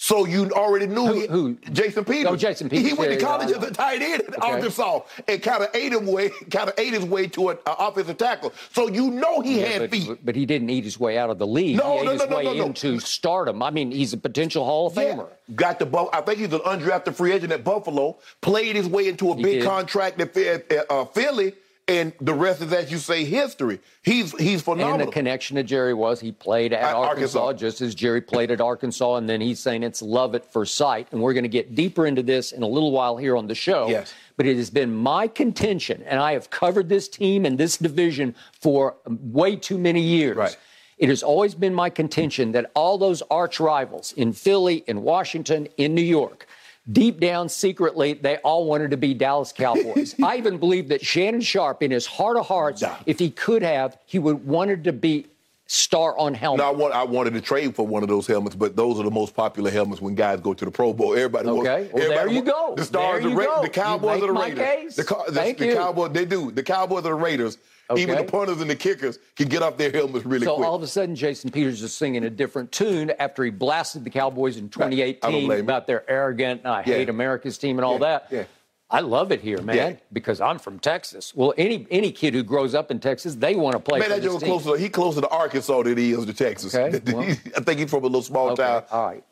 So 0.00 0.26
you 0.26 0.48
already 0.52 0.86
knew 0.86 1.06
who, 1.06 1.26
who? 1.26 1.54
Jason 1.72 2.04
Peters. 2.04 2.26
Oh, 2.30 2.36
Jason 2.36 2.68
Peters. 2.68 2.86
He 2.86 2.94
went 2.94 3.18
to 3.18 3.18
college 3.18 3.50
yeah, 3.50 3.56
as 3.56 3.64
a 3.64 3.70
tight 3.72 4.00
end 4.00 4.22
at 4.22 4.38
okay. 4.38 4.52
Arkansas 4.52 5.00
and 5.26 5.42
kind 5.42 5.64
of 5.64 5.74
ate 5.74 5.92
him 5.92 6.06
way, 6.06 6.30
kind 6.52 6.68
of 6.68 6.74
ate 6.78 6.94
his 6.94 7.04
way 7.04 7.26
to 7.26 7.48
an 7.48 7.58
offensive 7.66 8.16
tackle. 8.16 8.52
So 8.72 8.86
you 8.86 9.10
know 9.10 9.40
he 9.40 9.60
yeah, 9.60 9.66
had 9.66 9.80
but, 9.80 9.90
feet. 9.90 10.18
But 10.24 10.36
he 10.36 10.46
didn't 10.46 10.70
eat 10.70 10.84
his 10.84 11.00
way 11.00 11.18
out 11.18 11.30
of 11.30 11.38
the 11.38 11.48
league. 11.48 11.78
No, 11.78 11.98
he 11.98 12.04
no, 12.04 12.12
ate 12.12 12.18
no, 12.18 12.26
his 12.26 12.36
way 12.36 12.44
no, 12.44 12.52
no, 12.54 12.66
into 12.66 13.00
stardom. 13.00 13.60
I 13.60 13.70
mean, 13.70 13.90
he's 13.90 14.12
a 14.12 14.16
potential 14.16 14.64
Hall 14.64 14.86
of 14.86 14.94
Famer. 14.94 15.26
Got 15.56 15.80
the 15.80 16.08
I 16.12 16.20
think 16.20 16.38
he's 16.38 16.52
an 16.52 16.60
undrafted 16.60 17.16
free 17.16 17.32
agent 17.32 17.52
at 17.52 17.64
Buffalo. 17.64 18.18
Played 18.40 18.76
his 18.76 18.86
way 18.86 19.08
into 19.08 19.32
a 19.32 19.36
he 19.36 19.42
big 19.42 19.54
did. 19.60 19.64
contract 19.64 20.20
at 20.20 20.86
uh, 20.90 21.06
Philly 21.06 21.54
and 21.88 22.12
the 22.20 22.34
rest 22.34 22.60
is, 22.60 22.70
as 22.72 22.92
you 22.92 22.98
say, 22.98 23.24
history. 23.24 23.80
He's 24.02 24.38
he's 24.38 24.60
phenomenal. 24.60 25.00
And 25.00 25.08
the 25.08 25.12
connection 25.12 25.56
to 25.56 25.62
Jerry 25.62 25.94
was 25.94 26.20
he 26.20 26.32
played 26.32 26.74
at, 26.74 26.82
at 26.82 26.94
Arkansas, 26.94 27.40
Arkansas, 27.40 27.66
just 27.66 27.80
as 27.80 27.94
Jerry 27.94 28.20
played 28.20 28.50
at 28.50 28.60
Arkansas, 28.60 29.16
and 29.16 29.28
then 29.28 29.40
he's 29.40 29.58
saying 29.58 29.82
it's 29.82 30.02
love 30.02 30.34
at 30.34 30.52
first 30.52 30.74
sight. 30.74 31.08
And 31.12 31.22
we're 31.22 31.32
going 31.32 31.44
to 31.44 31.48
get 31.48 31.74
deeper 31.74 32.06
into 32.06 32.22
this 32.22 32.52
in 32.52 32.62
a 32.62 32.66
little 32.66 32.92
while 32.92 33.16
here 33.16 33.36
on 33.36 33.46
the 33.46 33.54
show. 33.54 33.88
Yes. 33.88 34.12
But 34.36 34.46
it 34.46 34.56
has 34.56 34.68
been 34.68 34.94
my 34.94 35.26
contention, 35.26 36.02
and 36.02 36.20
I 36.20 36.34
have 36.34 36.50
covered 36.50 36.90
this 36.90 37.08
team 37.08 37.46
and 37.46 37.56
this 37.56 37.78
division 37.78 38.34
for 38.60 38.96
way 39.06 39.56
too 39.56 39.78
many 39.78 40.02
years. 40.02 40.36
Right. 40.36 40.56
It 40.98 41.08
has 41.08 41.22
always 41.22 41.54
been 41.54 41.74
my 41.74 41.90
contention 41.90 42.52
that 42.52 42.70
all 42.74 42.98
those 42.98 43.22
arch 43.30 43.60
rivals 43.60 44.12
in 44.12 44.32
Philly, 44.32 44.84
in 44.88 45.02
Washington, 45.02 45.68
in 45.76 45.94
New 45.94 46.02
York, 46.02 46.47
deep 46.90 47.20
down 47.20 47.48
secretly, 47.48 48.14
they 48.14 48.36
all 48.38 48.64
wanted 48.64 48.90
to 48.90 48.96
be 48.96 49.14
Dallas 49.14 49.52
Cowboys. 49.52 50.14
I 50.22 50.36
even 50.36 50.58
believe 50.58 50.88
that 50.88 51.04
Shannon 51.04 51.40
Sharpe, 51.40 51.82
in 51.82 51.90
his 51.90 52.06
heart 52.06 52.36
of 52.36 52.46
hearts, 52.46 52.82
if 53.06 53.18
he 53.18 53.30
could 53.30 53.62
have, 53.62 53.98
he 54.06 54.18
would 54.18 54.46
wanted 54.46 54.84
to 54.84 54.92
be 54.92 55.26
star 55.66 56.18
on 56.18 56.32
helmet. 56.32 56.58
No, 56.58 56.68
I, 56.68 56.72
want, 56.72 56.94
I 56.94 57.04
wanted 57.04 57.34
to 57.34 57.40
trade 57.42 57.76
for 57.76 57.86
one 57.86 58.02
of 58.02 58.08
those 58.08 58.26
helmets, 58.26 58.56
but 58.56 58.74
those 58.74 58.98
are 58.98 59.02
the 59.02 59.10
most 59.10 59.36
popular 59.36 59.70
helmets 59.70 60.00
when 60.00 60.14
guys 60.14 60.40
go 60.40 60.54
to 60.54 60.64
the 60.64 60.70
Pro 60.70 60.94
Bowl. 60.94 61.12
Everybody 61.12 61.48
okay. 61.48 61.82
wants. 61.82 61.92
Well, 61.92 62.02
everybody 62.02 62.28
there 62.28 62.34
you 62.34 62.42
go. 62.42 62.74
The 62.74 62.84
stars, 62.84 63.22
the, 63.22 63.28
Ra- 63.28 63.60
the 63.60 63.68
Cowboys, 63.68 64.22
are 64.22 64.26
the 64.26 64.32
Raiders. 64.32 64.96
The, 64.96 65.02
the, 65.02 65.54
the. 65.58 65.74
Cowboys, 65.74 66.12
they 66.12 66.24
do. 66.24 66.50
The 66.50 66.62
Cowboys 66.62 67.00
are 67.00 67.02
the 67.02 67.14
Raiders. 67.14 67.58
Okay. 67.90 68.02
Even 68.02 68.16
the 68.16 68.24
punters 68.24 68.60
and 68.60 68.68
the 68.68 68.76
kickers 68.76 69.18
can 69.34 69.48
get 69.48 69.62
off 69.62 69.78
their 69.78 69.90
helmets 69.90 70.26
really 70.26 70.44
so 70.44 70.56
quick. 70.56 70.64
So 70.64 70.68
all 70.68 70.76
of 70.76 70.82
a 70.82 70.86
sudden, 70.86 71.16
Jason 71.16 71.50
Peters 71.50 71.82
is 71.82 71.94
singing 71.94 72.24
a 72.24 72.30
different 72.30 72.70
tune 72.70 73.12
after 73.18 73.44
he 73.44 73.50
blasted 73.50 74.04
the 74.04 74.10
Cowboys 74.10 74.58
in 74.58 74.68
2018 74.68 75.50
about 75.52 75.86
their 75.86 76.08
arrogant, 76.10 76.62
and 76.64 76.72
I 76.72 76.80
yeah. 76.80 76.96
hate 76.96 77.08
America's 77.08 77.56
team 77.56 77.78
and 77.78 77.84
all 77.84 77.94
yeah. 77.94 77.98
that. 77.98 78.26
Yeah. 78.30 78.44
I 78.90 79.00
love 79.00 79.32
it 79.32 79.42
here, 79.42 79.60
man, 79.60 79.76
yeah. 79.76 79.96
because 80.14 80.40
I'm 80.40 80.58
from 80.58 80.78
Texas. 80.78 81.34
Well, 81.34 81.52
any 81.58 81.86
any 81.90 82.10
kid 82.10 82.32
who 82.32 82.42
grows 82.42 82.74
up 82.74 82.90
in 82.90 83.00
Texas, 83.00 83.34
they 83.34 83.54
want 83.54 83.74
to 83.74 83.80
play. 83.80 83.98
Man, 84.00 84.08
that 84.08 84.22
Joe's 84.22 84.42
closer. 84.42 84.78
He 84.78 84.88
closer 84.88 85.20
to 85.20 85.28
Arkansas 85.28 85.82
than 85.82 85.98
he 85.98 86.12
is 86.12 86.24
to 86.24 86.32
Texas. 86.32 86.74
Okay, 86.74 86.98
well, 87.12 87.22
I 87.22 87.60
think 87.60 87.80
he's 87.80 87.90
from 87.90 88.04
a 88.04 88.06
little 88.06 88.22
small 88.22 88.50
okay, 88.50 88.62
town. 88.62 88.84
All 88.90 89.06
right, 89.08 89.24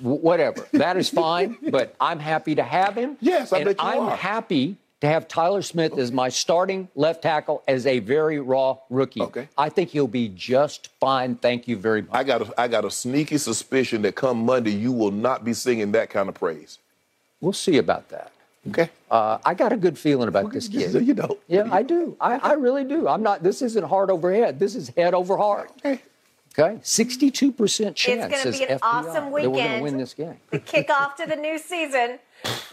whatever. 0.00 0.66
That 0.72 0.96
is 0.96 1.10
fine, 1.10 1.58
but 1.70 1.94
I'm 2.00 2.18
happy 2.18 2.54
to 2.54 2.62
have 2.62 2.94
him. 2.94 3.18
Yes, 3.20 3.52
I 3.52 3.64
bet 3.64 3.76
you 3.78 3.86
I'm 3.86 4.00
are. 4.00 4.16
happy 4.16 4.78
to 5.02 5.08
have 5.08 5.26
Tyler 5.26 5.62
Smith 5.62 5.98
as 5.98 6.12
my 6.12 6.28
starting 6.28 6.88
left 6.94 7.24
tackle 7.24 7.64
as 7.66 7.88
a 7.88 7.98
very 7.98 8.38
raw 8.38 8.78
rookie. 8.88 9.20
Okay. 9.20 9.48
I 9.58 9.68
think 9.68 9.90
he'll 9.90 10.06
be 10.06 10.28
just 10.28 10.90
fine. 11.00 11.34
Thank 11.34 11.66
you 11.66 11.76
very 11.76 12.02
much. 12.02 12.12
I 12.12 12.22
got 12.22 12.42
a, 12.42 12.60
I 12.60 12.68
got 12.68 12.84
a 12.84 12.90
sneaky 12.90 13.36
suspicion 13.38 14.02
that 14.02 14.14
come 14.14 14.46
Monday 14.46 14.70
you 14.70 14.92
will 14.92 15.10
not 15.10 15.44
be 15.44 15.54
singing 15.54 15.90
that 15.90 16.08
kind 16.08 16.28
of 16.28 16.36
praise. 16.36 16.78
We'll 17.40 17.52
see 17.52 17.78
about 17.78 18.10
that. 18.10 18.30
Okay. 18.68 18.90
Uh, 19.10 19.38
I 19.44 19.54
got 19.54 19.72
a 19.72 19.76
good 19.76 19.98
feeling 19.98 20.28
about 20.28 20.44
well, 20.44 20.52
this 20.52 20.68
kid. 20.68 20.94
You 21.04 21.14
know. 21.14 21.36
Yeah, 21.48 21.68
I 21.72 21.82
do. 21.82 22.16
I, 22.20 22.36
I 22.36 22.52
really 22.52 22.84
do. 22.84 23.08
I'm 23.08 23.24
not. 23.24 23.42
This 23.42 23.60
isn't 23.60 23.82
heart 23.82 24.08
over 24.08 24.32
head. 24.32 24.60
This 24.60 24.76
is 24.76 24.90
head 24.90 25.14
over 25.14 25.36
heart. 25.36 25.72
Okay. 25.84 26.00
Okay, 26.58 26.78
62% 26.82 27.94
chance. 27.94 28.06
It's 28.06 28.42
going 28.42 28.52
to 28.52 28.58
be 28.58 28.64
an 28.64 28.78
FBI 28.78 28.80
awesome 28.82 29.30
weekend. 29.30 29.52
We're 29.52 29.62
going 29.62 29.76
to 29.76 29.82
win 29.82 29.96
this 29.96 30.12
game. 30.12 30.36
The 30.50 30.58
kickoff 30.58 31.16
to 31.16 31.26
the 31.26 31.36
new 31.36 31.58
season. 31.58 32.18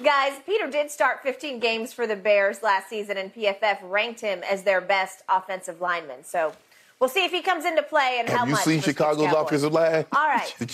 Guys, 0.03 0.33
Peter 0.45 0.69
did 0.69 0.91
start 0.91 1.23
15 1.23 1.59
games 1.59 1.93
for 1.93 2.05
the 2.05 2.15
Bears 2.15 2.61
last 2.61 2.89
season, 2.89 3.17
and 3.17 3.33
PFF 3.33 3.77
ranked 3.83 4.19
him 4.19 4.41
as 4.49 4.63
their 4.63 4.81
best 4.81 5.23
offensive 5.29 5.79
lineman. 5.79 6.25
So 6.25 6.51
we'll 6.99 7.09
see 7.09 7.23
if 7.23 7.31
he 7.31 7.41
comes 7.41 7.63
into 7.63 7.83
play 7.83 8.17
and 8.19 8.27
Have 8.27 8.39
how 8.39 8.45
you 8.45 8.51
much. 8.51 8.65
Have 8.65 8.73
you 8.73 8.81
seen 8.81 8.93
Chicago's 8.93 9.31
offensive 9.31 9.71
line? 9.71 10.05
All 10.11 10.27
right. 10.27 10.53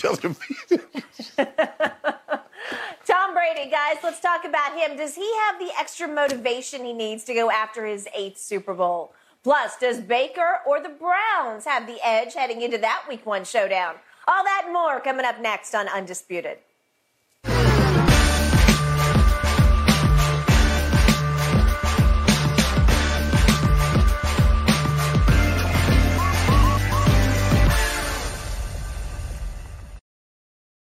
Tom 3.06 3.34
Brady, 3.34 3.70
guys, 3.70 3.98
let's 4.02 4.20
talk 4.20 4.44
about 4.44 4.76
him. 4.76 4.96
Does 4.96 5.14
he 5.14 5.32
have 5.46 5.60
the 5.60 5.70
extra 5.78 6.08
motivation 6.08 6.84
he 6.84 6.92
needs 6.92 7.22
to 7.24 7.34
go 7.34 7.52
after 7.52 7.86
his 7.86 8.08
eighth 8.16 8.38
Super 8.38 8.74
Bowl? 8.74 9.12
Plus, 9.46 9.76
does 9.76 10.00
Baker 10.00 10.58
or 10.66 10.80
the 10.80 10.88
Browns 10.88 11.66
have 11.66 11.86
the 11.86 12.04
edge 12.04 12.34
heading 12.34 12.62
into 12.62 12.78
that 12.78 13.04
week 13.08 13.24
one 13.24 13.44
showdown? 13.44 13.94
All 14.26 14.42
that 14.42 14.62
and 14.64 14.72
more 14.72 14.98
coming 14.98 15.24
up 15.24 15.40
next 15.40 15.72
on 15.72 15.86
Undisputed. 15.86 16.58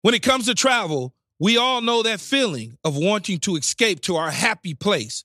When 0.02 0.12
it 0.12 0.22
comes 0.22 0.44
to 0.44 0.54
travel, 0.54 1.14
we 1.38 1.56
all 1.56 1.80
know 1.80 2.02
that 2.02 2.20
feeling 2.20 2.76
of 2.84 2.94
wanting 2.94 3.38
to 3.38 3.56
escape 3.56 4.02
to 4.02 4.16
our 4.16 4.30
happy 4.30 4.74
place, 4.74 5.24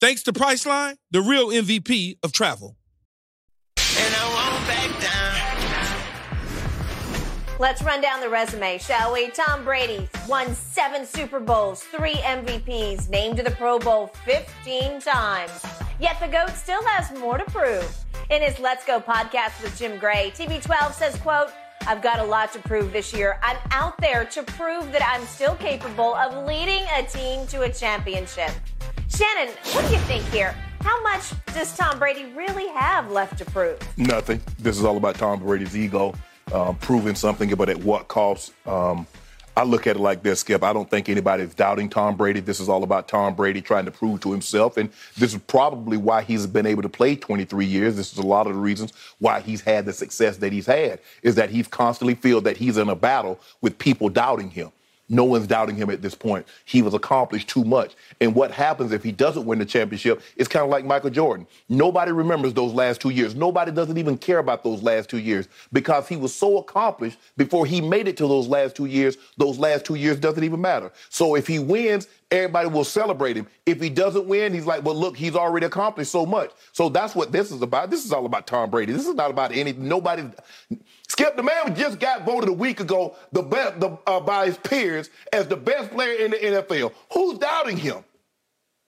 Thanks 0.00 0.22
to 0.24 0.32
Priceline, 0.32 0.96
the 1.10 1.22
real 1.22 1.48
MVP 1.48 2.18
of 2.22 2.32
travel. 2.32 2.76
Let's 7.60 7.82
run 7.82 8.00
down 8.00 8.20
the 8.20 8.28
resume, 8.28 8.78
shall 8.78 9.12
we? 9.12 9.30
Tom 9.30 9.64
Brady 9.64 10.08
won 10.28 10.54
seven 10.54 11.06
Super 11.06 11.38
Bowls, 11.38 11.82
three 11.84 12.16
MVPs, 12.16 13.08
named 13.08 13.36
to 13.36 13.44
the 13.44 13.52
Pro 13.52 13.78
Bowl 13.78 14.08
15 14.24 15.00
times. 15.00 15.64
Yet 16.00 16.18
the 16.20 16.26
GOAT 16.26 16.50
still 16.50 16.82
has 16.84 17.16
more 17.16 17.38
to 17.38 17.44
prove. 17.44 17.96
In 18.30 18.42
his 18.42 18.58
Let's 18.58 18.84
Go 18.84 19.00
podcast 19.00 19.62
with 19.62 19.78
Jim 19.78 19.98
Gray, 20.00 20.32
TB12 20.34 20.92
says, 20.94 21.16
quote, 21.16 21.50
I've 21.86 22.02
got 22.02 22.18
a 22.18 22.24
lot 22.24 22.52
to 22.54 22.58
prove 22.58 22.92
this 22.92 23.12
year. 23.14 23.38
I'm 23.42 23.58
out 23.70 23.96
there 23.98 24.24
to 24.24 24.42
prove 24.42 24.90
that 24.90 25.02
I'm 25.02 25.24
still 25.26 25.54
capable 25.54 26.14
of 26.16 26.46
leading 26.46 26.82
a 26.96 27.04
team 27.04 27.46
to 27.48 27.62
a 27.62 27.72
championship. 27.72 28.50
Shannon, 29.16 29.54
what 29.72 29.86
do 29.86 29.94
you 29.94 30.00
think 30.00 30.24
here? 30.30 30.56
How 30.80 31.00
much 31.04 31.30
does 31.54 31.76
Tom 31.76 32.00
Brady 32.00 32.24
really 32.34 32.66
have 32.70 33.12
left 33.12 33.38
to 33.38 33.44
prove? 33.44 33.78
Nothing. 33.96 34.40
This 34.58 34.76
is 34.76 34.84
all 34.84 34.96
about 34.96 35.14
Tom 35.14 35.38
Brady's 35.38 35.76
ego, 35.76 36.14
um, 36.52 36.76
proving 36.78 37.14
something, 37.14 37.54
but 37.54 37.68
at 37.68 37.78
what 37.78 38.08
cost? 38.08 38.52
Um, 38.66 39.06
I 39.56 39.62
look 39.62 39.86
at 39.86 39.94
it 39.94 40.00
like 40.00 40.24
this, 40.24 40.40
Skip. 40.40 40.64
I 40.64 40.72
don't 40.72 40.90
think 40.90 41.08
anybody's 41.08 41.54
doubting 41.54 41.88
Tom 41.88 42.16
Brady. 42.16 42.40
This 42.40 42.58
is 42.58 42.68
all 42.68 42.82
about 42.82 43.06
Tom 43.06 43.36
Brady 43.36 43.60
trying 43.60 43.84
to 43.84 43.92
prove 43.92 44.18
to 44.22 44.32
himself. 44.32 44.76
And 44.78 44.90
this 45.16 45.32
is 45.32 45.40
probably 45.46 45.96
why 45.96 46.22
he's 46.22 46.48
been 46.48 46.66
able 46.66 46.82
to 46.82 46.88
play 46.88 47.14
23 47.14 47.64
years. 47.64 47.94
This 47.94 48.12
is 48.12 48.18
a 48.18 48.26
lot 48.26 48.48
of 48.48 48.54
the 48.54 48.58
reasons 48.58 48.92
why 49.20 49.38
he's 49.38 49.60
had 49.60 49.84
the 49.84 49.92
success 49.92 50.38
that 50.38 50.52
he's 50.52 50.66
had, 50.66 50.98
is 51.22 51.36
that 51.36 51.50
he's 51.50 51.68
constantly 51.68 52.16
feel 52.16 52.40
that 52.40 52.56
he's 52.56 52.78
in 52.78 52.88
a 52.88 52.96
battle 52.96 53.38
with 53.60 53.78
people 53.78 54.08
doubting 54.08 54.50
him. 54.50 54.72
No 55.14 55.24
one's 55.24 55.46
doubting 55.46 55.76
him 55.76 55.90
at 55.90 56.02
this 56.02 56.14
point. 56.14 56.44
He 56.64 56.82
was 56.82 56.92
accomplished 56.92 57.48
too 57.48 57.64
much. 57.64 57.94
And 58.20 58.34
what 58.34 58.50
happens 58.50 58.90
if 58.90 59.04
he 59.04 59.12
doesn't 59.12 59.46
win 59.46 59.60
the 59.60 59.64
championship 59.64 60.20
is 60.36 60.48
kind 60.48 60.64
of 60.64 60.70
like 60.70 60.84
Michael 60.84 61.10
Jordan. 61.10 61.46
Nobody 61.68 62.10
remembers 62.10 62.52
those 62.52 62.72
last 62.72 63.00
two 63.00 63.10
years. 63.10 63.36
Nobody 63.36 63.70
doesn't 63.70 63.96
even 63.96 64.18
care 64.18 64.38
about 64.38 64.64
those 64.64 64.82
last 64.82 65.08
two 65.08 65.18
years 65.18 65.46
because 65.72 66.08
he 66.08 66.16
was 66.16 66.34
so 66.34 66.58
accomplished 66.58 67.18
before 67.36 67.64
he 67.64 67.80
made 67.80 68.08
it 68.08 68.16
to 68.16 68.26
those 68.26 68.48
last 68.48 68.74
two 68.74 68.86
years. 68.86 69.16
Those 69.36 69.56
last 69.56 69.84
two 69.84 69.94
years 69.94 70.18
doesn't 70.18 70.42
even 70.42 70.60
matter. 70.60 70.90
So 71.10 71.36
if 71.36 71.46
he 71.46 71.60
wins, 71.60 72.08
everybody 72.32 72.68
will 72.68 72.84
celebrate 72.84 73.36
him. 73.36 73.46
If 73.66 73.80
he 73.80 73.90
doesn't 73.90 74.26
win, 74.26 74.52
he's 74.52 74.66
like, 74.66 74.84
well, 74.84 74.96
look, 74.96 75.16
he's 75.16 75.36
already 75.36 75.66
accomplished 75.66 76.10
so 76.10 76.26
much. 76.26 76.50
So 76.72 76.88
that's 76.88 77.14
what 77.14 77.30
this 77.30 77.52
is 77.52 77.62
about. 77.62 77.90
This 77.90 78.04
is 78.04 78.12
all 78.12 78.26
about 78.26 78.48
Tom 78.48 78.70
Brady. 78.70 78.92
This 78.92 79.06
is 79.06 79.14
not 79.14 79.30
about 79.30 79.52
any 79.52 79.72
nobody. 79.74 80.24
Skip 81.14 81.36
the 81.36 81.44
man 81.44 81.68
who 81.68 81.74
just 81.74 82.00
got 82.00 82.26
voted 82.26 82.48
a 82.48 82.52
week 82.52 82.80
ago 82.80 83.14
the 83.30 83.40
best 83.40 83.78
the, 83.78 83.96
uh, 84.04 84.18
by 84.18 84.46
his 84.46 84.58
peers 84.58 85.10
as 85.32 85.46
the 85.46 85.54
best 85.54 85.92
player 85.92 86.24
in 86.24 86.32
the 86.32 86.36
NFL. 86.36 86.92
Who's 87.12 87.38
doubting 87.38 87.76
him? 87.76 88.02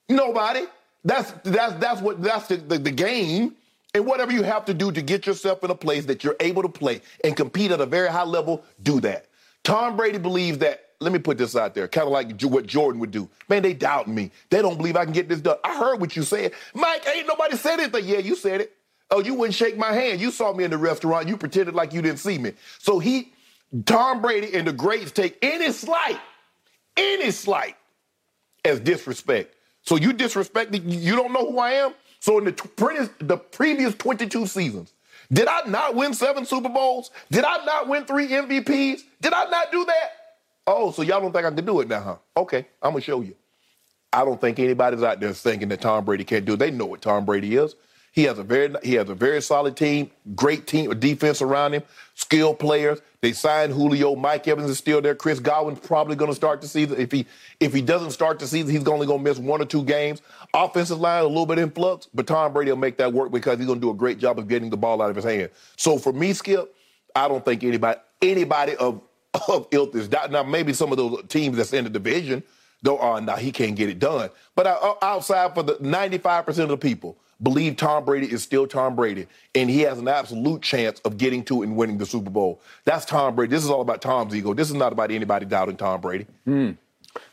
Nobody. 0.08 0.64
That's 1.04 1.30
that's 1.44 1.74
that's 1.74 2.00
what 2.00 2.20
that's 2.20 2.48
the, 2.48 2.56
the, 2.56 2.78
the 2.78 2.90
game. 2.90 3.54
And 3.94 4.04
whatever 4.04 4.32
you 4.32 4.42
have 4.42 4.64
to 4.64 4.74
do 4.74 4.90
to 4.90 5.00
get 5.02 5.24
yourself 5.24 5.62
in 5.62 5.70
a 5.70 5.74
place 5.76 6.04
that 6.06 6.24
you're 6.24 6.34
able 6.40 6.62
to 6.62 6.68
play 6.68 7.00
and 7.22 7.36
compete 7.36 7.70
at 7.70 7.80
a 7.80 7.86
very 7.86 8.08
high 8.08 8.24
level, 8.24 8.64
do 8.82 9.00
that. 9.02 9.26
Tom 9.62 9.96
Brady 9.96 10.18
believes 10.18 10.58
that. 10.58 10.82
Let 10.98 11.12
me 11.12 11.20
put 11.20 11.38
this 11.38 11.54
out 11.54 11.74
there, 11.76 11.86
kind 11.86 12.08
of 12.08 12.12
like 12.12 12.40
what 12.42 12.66
Jordan 12.66 13.00
would 13.02 13.12
do. 13.12 13.28
Man, 13.48 13.62
they 13.62 13.72
doubt 13.72 14.08
me. 14.08 14.32
They 14.50 14.62
don't 14.62 14.78
believe 14.78 14.96
I 14.96 15.04
can 15.04 15.12
get 15.12 15.28
this 15.28 15.40
done. 15.40 15.58
I 15.62 15.78
heard 15.78 16.00
what 16.00 16.16
you 16.16 16.24
said, 16.24 16.54
Mike. 16.74 17.06
Ain't 17.06 17.28
nobody 17.28 17.56
said 17.56 17.78
anything. 17.78 18.04
Yeah, 18.04 18.18
you 18.18 18.34
said 18.34 18.62
it. 18.62 18.72
Oh, 19.10 19.20
you 19.20 19.34
wouldn't 19.34 19.54
shake 19.54 19.76
my 19.76 19.92
hand. 19.92 20.20
You 20.20 20.30
saw 20.30 20.52
me 20.52 20.64
in 20.64 20.70
the 20.70 20.78
restaurant. 20.78 21.28
You 21.28 21.36
pretended 21.36 21.74
like 21.74 21.92
you 21.92 22.02
didn't 22.02 22.18
see 22.18 22.38
me. 22.38 22.52
So 22.78 22.98
he, 22.98 23.32
Tom 23.84 24.20
Brady 24.20 24.54
and 24.54 24.66
the 24.66 24.72
greats 24.72 25.12
take 25.12 25.38
any 25.42 25.70
slight, 25.72 26.18
any 26.96 27.30
slight 27.30 27.76
as 28.64 28.80
disrespect. 28.80 29.54
So 29.82 29.96
you 29.96 30.12
disrespect 30.12 30.74
you 30.74 31.14
don't 31.14 31.32
know 31.32 31.50
who 31.50 31.58
I 31.58 31.72
am? 31.72 31.94
So 32.18 32.38
in 32.38 32.44
the, 32.44 32.52
t- 32.52 32.68
the 33.20 33.36
previous 33.36 33.94
22 33.94 34.46
seasons, 34.46 34.92
did 35.32 35.46
I 35.46 35.62
not 35.68 35.94
win 35.94 36.14
seven 36.14 36.44
Super 36.44 36.68
Bowls? 36.68 37.10
Did 37.30 37.44
I 37.44 37.64
not 37.64 37.88
win 37.88 38.04
three 38.04 38.28
MVPs? 38.28 39.02
Did 39.20 39.32
I 39.32 39.44
not 39.48 39.70
do 39.70 39.84
that? 39.84 40.10
Oh, 40.66 40.90
so 40.90 41.02
y'all 41.02 41.20
don't 41.20 41.32
think 41.32 41.44
I 41.44 41.50
can 41.50 41.64
do 41.64 41.80
it 41.80 41.88
now, 41.88 42.00
huh? 42.00 42.16
Okay, 42.36 42.66
I'm 42.82 42.92
gonna 42.92 43.00
show 43.00 43.20
you. 43.20 43.36
I 44.12 44.24
don't 44.24 44.40
think 44.40 44.58
anybody's 44.58 45.02
out 45.02 45.20
there 45.20 45.32
thinking 45.32 45.68
that 45.68 45.80
Tom 45.80 46.04
Brady 46.04 46.24
can't 46.24 46.44
do 46.44 46.54
it. 46.54 46.58
They 46.58 46.70
know 46.70 46.86
what 46.86 47.02
Tom 47.02 47.24
Brady 47.24 47.54
is. 47.56 47.76
He 48.16 48.22
has 48.22 48.38
a 48.38 48.42
very 48.42 48.74
he 48.82 48.94
has 48.94 49.10
a 49.10 49.14
very 49.14 49.42
solid 49.42 49.76
team, 49.76 50.10
great 50.34 50.66
team, 50.66 50.90
of 50.90 51.00
defense 51.00 51.42
around 51.42 51.74
him, 51.74 51.82
skilled 52.14 52.58
players. 52.58 53.02
They 53.20 53.32
signed 53.32 53.74
Julio. 53.74 54.16
Mike 54.16 54.48
Evans 54.48 54.70
is 54.70 54.78
still 54.78 55.02
there. 55.02 55.14
Chris 55.14 55.38
Godwin's 55.38 55.80
probably 55.80 56.16
going 56.16 56.30
to 56.30 56.34
start 56.34 56.62
the 56.62 56.66
season. 56.66 56.98
If 56.98 57.12
he 57.12 57.26
if 57.60 57.74
he 57.74 57.82
doesn't 57.82 58.12
start 58.12 58.38
the 58.38 58.46
season, 58.46 58.70
he's 58.70 58.88
only 58.88 59.06
going 59.06 59.18
to 59.18 59.24
miss 59.24 59.38
one 59.38 59.60
or 59.60 59.66
two 59.66 59.84
games. 59.84 60.22
Offensive 60.54 60.98
line 60.98 61.24
a 61.24 61.26
little 61.26 61.44
bit 61.44 61.58
in 61.58 61.70
flux, 61.70 62.08
but 62.14 62.26
Tom 62.26 62.54
Brady 62.54 62.70
will 62.70 62.78
make 62.78 62.96
that 62.96 63.12
work 63.12 63.30
because 63.30 63.58
he's 63.58 63.66
going 63.66 63.80
to 63.80 63.86
do 63.86 63.90
a 63.90 63.94
great 63.94 64.18
job 64.18 64.38
of 64.38 64.48
getting 64.48 64.70
the 64.70 64.78
ball 64.78 65.02
out 65.02 65.10
of 65.10 65.16
his 65.16 65.26
hand. 65.26 65.50
So 65.76 65.98
for 65.98 66.14
me, 66.14 66.32
Skip, 66.32 66.74
I 67.14 67.28
don't 67.28 67.44
think 67.44 67.64
anybody 67.64 68.00
anybody 68.22 68.76
of 68.76 69.02
of 69.46 69.68
ilk 69.72 69.94
is 69.94 70.10
now 70.10 70.42
maybe 70.42 70.72
some 70.72 70.90
of 70.90 70.96
those 70.96 71.22
teams 71.28 71.58
that's 71.58 71.74
in 71.74 71.84
the 71.84 71.90
division 71.90 72.42
though. 72.80 72.98
Oh, 72.98 73.18
now 73.18 73.36
he 73.36 73.52
can't 73.52 73.76
get 73.76 73.90
it 73.90 73.98
done. 73.98 74.30
But 74.54 74.68
uh, 74.68 74.94
outside 75.02 75.54
for 75.54 75.62
the 75.62 75.76
ninety 75.82 76.16
five 76.16 76.46
percent 76.46 76.70
of 76.70 76.80
the 76.80 76.88
people 76.88 77.18
believe 77.42 77.76
Tom 77.76 78.04
Brady 78.04 78.30
is 78.30 78.42
still 78.42 78.66
Tom 78.66 78.96
Brady, 78.96 79.26
and 79.54 79.68
he 79.68 79.80
has 79.82 79.98
an 79.98 80.08
absolute 80.08 80.62
chance 80.62 81.00
of 81.00 81.18
getting 81.18 81.44
to 81.44 81.62
and 81.62 81.76
winning 81.76 81.98
the 81.98 82.06
Super 82.06 82.30
Bowl. 82.30 82.60
That's 82.84 83.04
Tom 83.04 83.34
Brady. 83.34 83.50
This 83.50 83.64
is 83.64 83.70
all 83.70 83.80
about 83.80 84.00
Tom's 84.00 84.34
ego. 84.34 84.54
This 84.54 84.68
is 84.68 84.74
not 84.74 84.92
about 84.92 85.10
anybody 85.10 85.46
doubting 85.46 85.76
Tom 85.76 86.00
Brady. 86.00 86.26
Mm. 86.46 86.76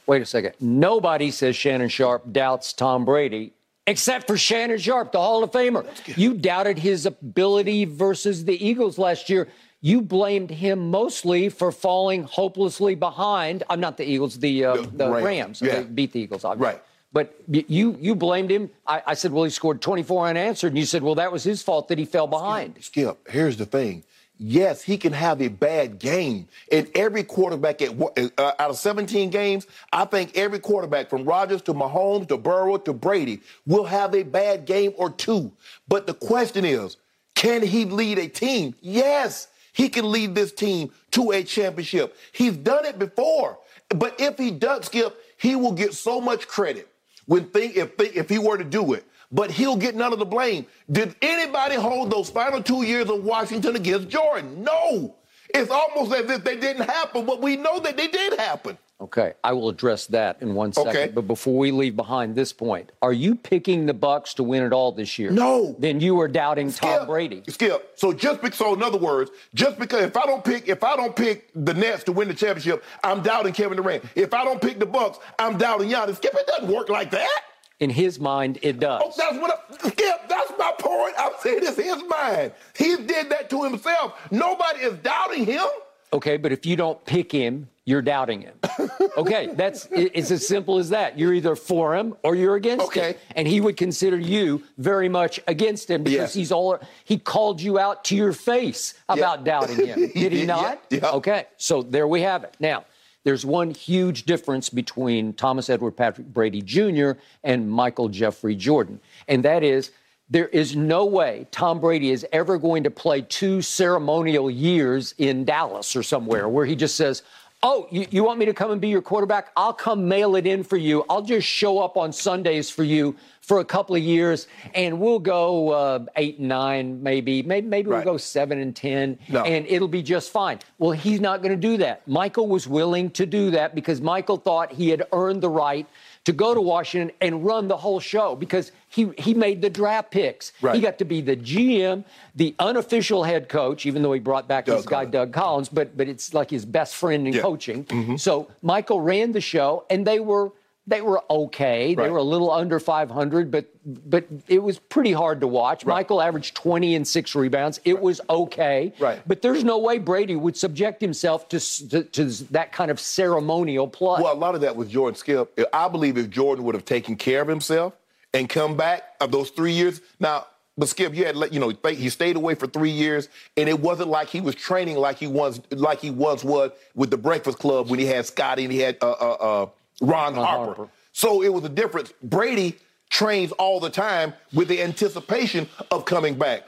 Wait 0.05 0.21
a 0.21 0.25
second. 0.25 0.53
Nobody 0.59 1.31
says 1.31 1.55
Shannon 1.55 1.89
Sharpe 1.89 2.31
doubts 2.31 2.73
Tom 2.73 3.05
Brady. 3.05 3.53
Except 3.85 4.27
for 4.27 4.37
Shannon 4.37 4.77
Sharpe, 4.77 5.11
the 5.11 5.19
Hall 5.19 5.43
of 5.43 5.51
Famer. 5.51 5.85
You 6.17 6.35
doubted 6.35 6.77
his 6.77 7.05
ability 7.05 7.83
versus 7.83 8.45
the 8.45 8.65
Eagles 8.65 8.97
last 8.97 9.29
year. 9.29 9.49
You 9.81 10.01
blamed 10.01 10.49
him 10.49 10.89
mostly 10.89 11.49
for 11.49 11.69
falling 11.69 12.23
hopelessly 12.23 12.95
behind. 12.95 13.63
I'm 13.69 13.81
not 13.81 13.97
the 13.97 14.09
Eagles, 14.09 14.39
the 14.39 14.63
uh, 14.63 14.75
the, 14.77 14.81
the 14.83 15.09
Rams. 15.09 15.25
Rams. 15.25 15.61
Yeah. 15.61 15.81
They 15.81 15.83
beat 15.83 16.13
the 16.13 16.21
Eagles, 16.21 16.45
obviously. 16.45 16.75
Right. 16.75 16.83
But 17.13 17.35
you 17.47 17.95
you 18.01 18.15
blamed 18.15 18.49
him. 18.49 18.71
I, 18.87 19.03
I, 19.07 19.13
said, 19.13 19.31
well, 19.31 19.43
he 19.43 19.51
scored 19.51 19.81
24 19.81 20.29
unanswered, 20.29 20.69
and 20.69 20.79
you 20.79 20.85
said, 20.85 21.03
well, 21.03 21.15
that 21.15 21.31
was 21.31 21.43
his 21.43 21.61
fault 21.61 21.87
that 21.89 21.99
he 21.99 22.05
fell 22.05 22.25
behind. 22.25 22.75
Skip, 22.81 22.83
Skip 22.83 23.31
here's 23.31 23.55
the 23.55 23.67
thing. 23.67 24.03
Yes, 24.39 24.81
he 24.81 24.97
can 24.97 25.13
have 25.13 25.41
a 25.41 25.47
bad 25.47 25.99
game. 25.99 26.47
And 26.71 26.89
every 26.95 27.23
quarterback 27.23 27.83
at 27.83 27.91
uh, 28.37 28.51
out 28.57 28.71
of 28.71 28.77
17 28.77 29.29
games, 29.29 29.67
I 29.93 30.05
think 30.05 30.35
every 30.35 30.57
quarterback 30.57 31.09
from 31.09 31.23
Rodgers 31.23 31.61
to 31.63 31.73
Mahomes 31.73 32.27
to 32.29 32.37
Burrow 32.37 32.77
to 32.77 32.93
Brady 32.93 33.41
will 33.67 33.85
have 33.85 34.15
a 34.15 34.23
bad 34.23 34.65
game 34.65 34.93
or 34.97 35.11
two. 35.11 35.51
But 35.87 36.07
the 36.07 36.15
question 36.15 36.65
is, 36.65 36.97
can 37.35 37.61
he 37.61 37.85
lead 37.85 38.17
a 38.17 38.27
team? 38.27 38.73
Yes, 38.81 39.49
he 39.71 39.87
can 39.87 40.11
lead 40.11 40.33
this 40.33 40.51
team 40.51 40.91
to 41.11 41.31
a 41.31 41.43
championship. 41.43 42.17
He's 42.31 42.57
done 42.57 42.85
it 42.85 42.97
before. 42.97 43.59
But 43.89 44.19
if 44.19 44.39
he 44.39 44.49
does, 44.49 44.87
Skip, 44.87 45.15
he 45.37 45.55
will 45.55 45.73
get 45.73 45.93
so 45.93 46.19
much 46.19 46.47
credit 46.47 46.89
when 47.25 47.45
think 47.49 47.75
if 47.75 47.99
if 47.99 48.29
he 48.29 48.39
were 48.39 48.57
to 48.57 48.63
do 48.63 48.93
it. 48.93 49.05
But 49.31 49.49
he'll 49.49 49.77
get 49.77 49.95
none 49.95 50.13
of 50.13 50.19
the 50.19 50.25
blame. 50.25 50.67
Did 50.91 51.15
anybody 51.21 51.75
hold 51.75 52.11
those 52.11 52.29
final 52.29 52.61
two 52.61 52.83
years 52.83 53.09
of 53.09 53.23
Washington 53.23 53.75
against 53.75 54.07
Jordan? 54.07 54.63
No. 54.63 55.15
It's 55.53 55.71
almost 55.71 56.13
as 56.13 56.29
if 56.29 56.43
they 56.43 56.57
didn't 56.57 56.87
happen, 56.87 57.25
but 57.25 57.41
we 57.41 57.55
know 57.55 57.79
that 57.79 57.97
they 57.97 58.07
did 58.07 58.39
happen. 58.39 58.77
Okay, 59.01 59.33
I 59.43 59.51
will 59.51 59.67
address 59.67 60.07
that 60.07 60.37
in 60.41 60.55
one 60.55 60.71
second. 60.71 60.89
Okay. 60.89 61.11
But 61.13 61.27
before 61.27 61.57
we 61.57 61.71
leave 61.71 61.95
behind 61.95 62.35
this 62.35 62.53
point, 62.53 62.91
are 63.01 63.11
you 63.11 63.35
picking 63.35 63.85
the 63.85 63.93
Bucs 63.93 64.33
to 64.35 64.43
win 64.43 64.63
it 64.63 64.71
all 64.71 64.93
this 64.93 65.19
year? 65.19 65.29
No. 65.29 65.75
Then 65.77 65.99
you 65.99 66.17
are 66.21 66.29
doubting 66.29 66.71
Tom 66.71 67.07
Brady. 67.07 67.43
Skip. 67.49 67.93
So 67.95 68.13
just 68.13 68.41
because, 68.41 68.57
so 68.57 68.73
in 68.73 68.81
other 68.81 68.97
words, 68.97 69.31
just 69.53 69.77
because 69.77 70.03
if 70.03 70.15
I 70.15 70.25
don't 70.25 70.45
pick, 70.45 70.69
if 70.69 70.85
I 70.85 70.95
don't 70.95 71.15
pick 71.15 71.49
the 71.53 71.73
Nets 71.73 72.05
to 72.05 72.13
win 72.13 72.29
the 72.29 72.33
championship, 72.33 72.81
I'm 73.03 73.21
doubting 73.21 73.51
Kevin 73.51 73.75
Durant. 73.75 74.05
If 74.15 74.33
I 74.33 74.45
don't 74.45 74.61
pick 74.61 74.79
the 74.79 74.85
Bucks, 74.85 75.19
I'm 75.37 75.57
doubting 75.57 75.89
Giannis. 75.89 76.15
Skip, 76.15 76.33
it 76.33 76.47
doesn't 76.47 76.73
work 76.73 76.87
like 76.87 77.11
that. 77.11 77.41
In 77.79 77.89
his 77.89 78.19
mind, 78.19 78.59
it 78.61 78.79
does. 78.79 79.01
Oh, 79.03 79.11
that's 79.17 79.37
what 79.37 79.65
I, 79.69 79.89
Skip. 79.89 80.29
That's 80.29 80.53
my 80.57 80.71
point. 80.79 81.15
I'm 81.17 81.33
saying 81.41 81.59
it's 81.63 81.75
his 81.75 82.03
mind. 82.07 82.53
He 82.77 82.95
did 82.95 83.29
that 83.31 83.49
to 83.49 83.63
himself. 83.63 84.17
Nobody 84.31 84.79
is 84.81 84.93
doubting 84.99 85.45
him. 85.45 85.65
Okay, 86.13 86.37
but 86.37 86.51
if 86.51 86.65
you 86.65 86.75
don't 86.75 87.03
pick 87.05 87.31
him, 87.31 87.67
you're 87.85 88.01
doubting 88.01 88.41
him. 88.41 88.53
Okay, 89.17 89.47
that's 89.53 89.87
it's 89.91 90.31
as 90.31 90.47
simple 90.47 90.79
as 90.79 90.89
that. 90.89 91.19
You're 91.19 91.33
either 91.33 91.55
for 91.55 91.95
him 91.95 92.15
or 92.23 92.35
you're 92.35 92.55
against 92.55 92.83
him. 92.95 93.03
Okay. 93.03 93.17
And 93.35 93.47
he 93.47 93.61
would 93.61 93.77
consider 93.77 94.17
you 94.17 94.63
very 94.77 95.07
much 95.09 95.39
against 95.47 95.89
him 95.89 96.03
because 96.03 96.17
Yes. 96.17 96.33
he's 96.33 96.51
all 96.51 96.79
he 97.03 97.17
called 97.19 97.61
you 97.61 97.77
out 97.77 98.03
to 98.05 98.15
your 98.15 98.33
face 98.33 98.95
about 99.09 99.43
doubting 99.43 99.85
him. 99.85 99.99
Did 100.15 100.31
he 100.31 100.39
Yeah, 100.41 100.45
not? 100.45 100.81
yeah. 100.89 101.11
Okay. 101.11 101.45
So 101.57 101.83
there 101.83 102.07
we 102.07 102.21
have 102.21 102.43
it. 102.43 102.55
Now, 102.59 102.85
there's 103.23 103.45
one 103.45 103.69
huge 103.71 104.23
difference 104.23 104.69
between 104.69 105.33
Thomas 105.33 105.69
Edward 105.69 105.91
Patrick 105.91 106.27
Brady 106.33 106.61
Jr. 106.61 107.11
and 107.43 107.69
Michael 107.69 108.09
Jeffrey 108.09 108.55
Jordan. 108.55 108.99
And 109.27 109.43
that 109.43 109.63
is 109.63 109.91
there 110.29 110.47
is 110.47 110.75
no 110.75 111.05
way 111.05 111.47
Tom 111.51 111.79
Brady 111.79 112.11
is 112.11 112.25
ever 112.31 112.57
going 112.57 112.83
to 112.83 112.91
play 112.91 113.21
two 113.21 113.61
ceremonial 113.61 114.49
years 114.49 115.13
in 115.17 115.45
Dallas 115.45 115.95
or 115.95 116.03
somewhere 116.03 116.47
where 116.47 116.65
he 116.65 116.75
just 116.75 116.95
says, 116.95 117.23
Oh, 117.65 117.87
you, 117.89 118.05
you 118.09 118.25
want 118.25 118.39
me 118.39 118.45
to 118.45 118.53
come 118.53 118.71
and 118.71 118.81
be 118.81 118.89
your 118.89 119.01
quarterback? 119.01 119.51
I'll 119.55 119.71
come 119.71 120.05
mail 120.09 120.35
it 120.35 120.45
in 120.45 120.63
for 120.63 120.75
you. 120.75 121.05
I'll 121.09 121.21
just 121.21 121.47
show 121.47 121.79
up 121.79 121.95
on 121.95 122.11
Sundays 122.11 122.69
for 122.69 122.83
you 122.83 123.15
for 123.39 123.61
a 123.61 123.65
couple 123.65 123.95
of 123.95 124.01
years, 124.03 124.47
and 124.73 124.99
we'll 124.99 125.19
go 125.19 125.69
uh, 125.69 126.05
eight 126.17 126.39
and 126.39 126.49
nine, 126.49 127.01
maybe. 127.01 127.41
Maybe, 127.41 127.65
maybe 127.65 127.89
Right. 127.89 128.03
we'll 128.03 128.15
go 128.15 128.17
seven 128.17 128.59
and 128.59 128.75
ten, 128.75 129.17
No. 129.29 129.43
and 129.43 129.65
it'll 129.67 129.87
be 129.87 130.03
just 130.03 130.29
fine. 130.29 130.59
Well, 130.77 130.91
he's 130.91 131.21
not 131.21 131.41
going 131.41 131.51
to 131.51 131.67
do 131.67 131.77
that. 131.77 132.05
Michael 132.05 132.47
was 132.47 132.67
willing 132.67 133.09
to 133.11 133.25
do 133.25 133.51
that 133.51 133.75
because 133.75 134.01
Michael 134.01 134.35
thought 134.37 134.73
he 134.73 134.89
had 134.89 135.03
earned 135.13 135.41
the 135.41 135.49
right 135.49 135.87
to 136.25 136.31
go 136.31 136.53
to 136.53 136.61
Washington 136.61 137.15
and 137.19 137.43
run 137.45 137.67
the 137.67 137.75
whole 137.77 137.99
show 137.99 138.35
because 138.35 138.71
he, 138.87 139.11
he 139.17 139.33
made 139.33 139.61
the 139.61 139.69
draft 139.69 140.09
picks. 140.11 140.53
Right. 140.61 140.75
He 140.75 140.81
got 140.81 140.97
to 140.99 141.05
be 141.05 141.19
the 141.21 141.35
GM, 141.35 142.05
the 142.35 142.55
unofficial 142.59 143.23
head 143.23 143.49
coach, 143.49 143.85
even 143.85 144.01
though 144.01 144.13
he 144.13 144.19
brought 144.21 144.47
back 144.47 144.65
Doug 144.65 144.77
his 144.77 144.85
guy 144.85 144.91
Collins. 145.05 145.11
Doug 145.11 145.33
Collins, 145.33 145.69
but 145.69 145.97
but 145.97 146.07
it's 146.07 146.33
like 146.33 146.49
his 146.49 146.65
best 146.65 146.95
friend 146.95 147.27
in 147.27 147.33
Yeah. 147.33 147.41
coaching. 147.41 147.83
Mm-hmm. 147.85 148.15
So 148.15 148.47
Michael 148.61 149.01
ran 149.01 149.33
the 149.33 149.41
show, 149.41 149.85
and 149.89 150.07
they 150.07 150.19
were 150.19 150.51
they 150.85 151.01
were 151.01 151.23
okay. 151.29 151.95
They 151.95 152.09
were 152.09 152.17
a 152.17 152.23
little 152.23 152.51
under 152.51 152.79
500, 152.79 153.49
but 153.49 153.65
but 153.85 154.25
it 154.47 154.61
was 154.61 154.79
pretty 154.79 155.13
hard 155.13 155.41
to 155.41 155.47
watch. 155.47 155.85
Michael 155.85 156.21
averaged 156.21 156.55
20 156.55 156.95
and 156.95 157.07
six 157.07 157.35
rebounds. 157.35 157.79
It 157.85 158.01
was 158.01 158.19
okay. 158.29 158.93
Right. 158.99 159.21
But 159.25 159.41
there's 159.41 159.63
no 159.63 159.77
way 159.77 159.97
Brady 159.97 160.35
would 160.35 160.57
subject 160.57 161.01
himself 161.01 161.47
to, 161.49 161.59
to 161.89 162.03
to 162.03 162.25
that 162.51 162.73
kind 162.73 162.91
of 162.91 162.99
ceremonial 162.99 163.87
play. 163.87 164.21
Well, 164.21 164.33
a 164.33 164.35
lot 164.35 164.55
of 164.55 164.61
that 164.61 164.75
was 164.75 164.89
Jordan 164.89 165.15
Skip. 165.15 165.57
I 165.71 165.87
believe 165.87 166.17
if 166.17 166.29
Jordan 166.29 166.65
would 166.65 166.75
have 166.75 166.85
taken 166.85 167.15
care 167.15 167.41
of 167.41 167.47
himself 167.47 167.93
and 168.33 168.49
come 168.49 168.75
back 168.75 169.03
of 169.21 169.31
those 169.31 169.51
three 169.51 169.73
years. 169.73 170.01
Now, 170.19 170.47
but 170.77 170.89
Skip, 170.89 171.15
you 171.15 171.25
had 171.25 171.35
you 171.53 171.59
know 171.59 171.71
he 171.87 172.09
stayed 172.09 172.35
away 172.35 172.55
for 172.55 172.67
three 172.67 172.89
years, 172.89 173.29
and 173.55 173.69
it 173.69 173.79
wasn't 173.79 174.09
like 174.09 174.29
he 174.29 174.41
was 174.41 174.55
training 174.55 174.97
like 174.97 175.19
he 175.19 175.27
once 175.27 175.61
like 175.71 176.01
he 176.01 176.09
once 176.09 176.43
was 176.43 176.71
with 176.95 177.11
the 177.11 177.17
Breakfast 177.17 177.59
Club 177.59 177.89
when 177.89 177.99
he 177.99 178.05
had 178.05 178.25
Scotty 178.25 178.63
and 178.63 178.73
he 178.73 178.79
had 178.79 178.97
uh, 179.01 179.11
uh, 179.11 179.37
uh, 179.39 179.65
Ron, 180.01 180.35
Harper. 180.35 180.65
Harper. 180.65 180.89
So 181.11 181.43
it 181.43 181.53
was 181.53 181.63
a 181.63 181.69
difference. 181.69 182.13
Brady 182.21 182.77
trains 183.09 183.51
all 183.53 183.79
the 183.79 183.89
time 183.89 184.33
with 184.53 184.67
the 184.67 184.81
anticipation 184.81 185.69
of 185.91 186.05
coming 186.05 186.35
back. 186.35 186.63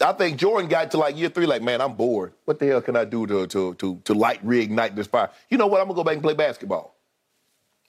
I 0.00 0.12
think 0.12 0.38
Jordan 0.38 0.68
got 0.68 0.90
to 0.92 0.98
like 0.98 1.16
year 1.16 1.28
three, 1.28 1.46
like, 1.46 1.62
man, 1.62 1.80
I'm 1.80 1.94
bored. 1.94 2.32
What 2.44 2.58
the 2.58 2.66
hell 2.66 2.80
can 2.80 2.96
I 2.96 3.04
do 3.04 3.26
to 3.26 3.46
to 3.46 3.74
to 3.74 4.00
to 4.04 4.14
light 4.14 4.44
reignite 4.44 4.96
this 4.96 5.06
fire? 5.06 5.30
You 5.50 5.58
know 5.58 5.66
what? 5.66 5.80
I'm 5.80 5.86
gonna 5.86 5.96
go 5.96 6.04
back 6.04 6.14
and 6.14 6.22
play 6.22 6.34
basketball. 6.34 6.96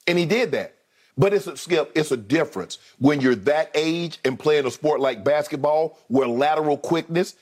And 0.07 0.17
he 0.17 0.25
did 0.25 0.51
that. 0.51 0.75
But 1.17 1.33
it's 1.33 1.47
a 1.47 1.55
skip, 1.55 1.91
it's 1.95 2.11
a 2.11 2.17
difference 2.17 2.77
when 2.99 3.21
you're 3.21 3.35
that 3.35 3.71
age 3.73 4.19
and 4.25 4.37
playing 4.37 4.65
a 4.65 4.71
sport 4.71 4.99
like 4.99 5.23
basketball 5.23 5.97
where 6.09 6.27
lateral 6.27 6.77
quickness 6.77 7.35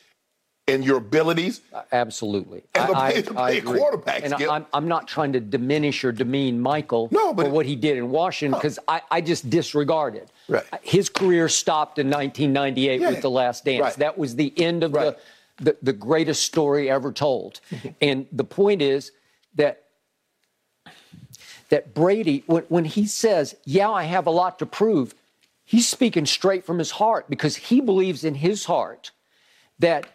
and 0.68 0.84
your 0.86 0.98
abilities. 0.98 1.62
Uh, 1.74 1.82
absolutely. 1.92 2.64
And 2.74 2.90
the 2.90 2.98
I, 2.98 3.12
play- 3.12 3.22
to 3.24 3.34
play 3.34 3.62
quarterback, 3.62 4.24
And 4.24 4.34
I'm, 4.34 4.66
I'm 4.74 4.88
not 4.88 5.08
trying 5.08 5.34
to 5.34 5.40
diminish 5.40 6.04
or 6.04 6.12
demean 6.12 6.60
Michael 6.62 7.10
No, 7.12 7.34
but- 7.34 7.46
for 7.48 7.52
what 7.52 7.66
he 7.66 7.76
did 7.76 7.98
in 7.98 8.10
Washington 8.10 8.58
because 8.58 8.80
I, 8.88 9.02
I 9.12 9.22
just 9.22 9.50
disregard 9.50 10.16
it. 10.16 10.30
Right. 10.48 10.64
His 10.82 11.10
career 11.10 11.50
stopped 11.50 12.00
in 12.00 12.08
1998 12.10 13.02
Yeah. 13.02 13.10
with 13.10 13.22
The 13.22 13.30
Last 13.30 13.66
Dance. 13.66 13.82
Right. 13.82 13.96
That 13.98 14.18
was 14.18 14.36
the 14.36 14.54
end 14.58 14.84
of 14.84 14.94
Right. 14.94 15.18
the, 15.58 15.64
the, 15.64 15.78
the 15.82 15.94
greatest 15.94 16.44
story 16.44 16.90
ever 16.90 17.12
told. 17.12 17.60
and 18.02 18.26
the 18.32 18.44
point 18.46 18.82
is 18.82 19.12
that 19.56 19.80
that 21.70 21.94
Brady, 21.96 22.44
when, 22.46 22.64
when 22.70 22.86
he 22.86 23.06
says, 23.08 23.56
Yeah, 23.66 23.90
I 23.90 24.04
have 24.04 24.28
a 24.28 24.32
lot 24.32 24.60
to 24.60 24.66
prove, 24.66 25.14
he's 25.66 25.88
speaking 25.90 26.26
straight 26.26 26.66
from 26.66 26.78
his 26.80 26.92
heart 26.92 27.30
because 27.30 27.56
he 27.56 27.82
believes 27.82 28.24
in 28.24 28.36
his 28.36 28.66
heart 28.66 29.12
that 29.80 30.06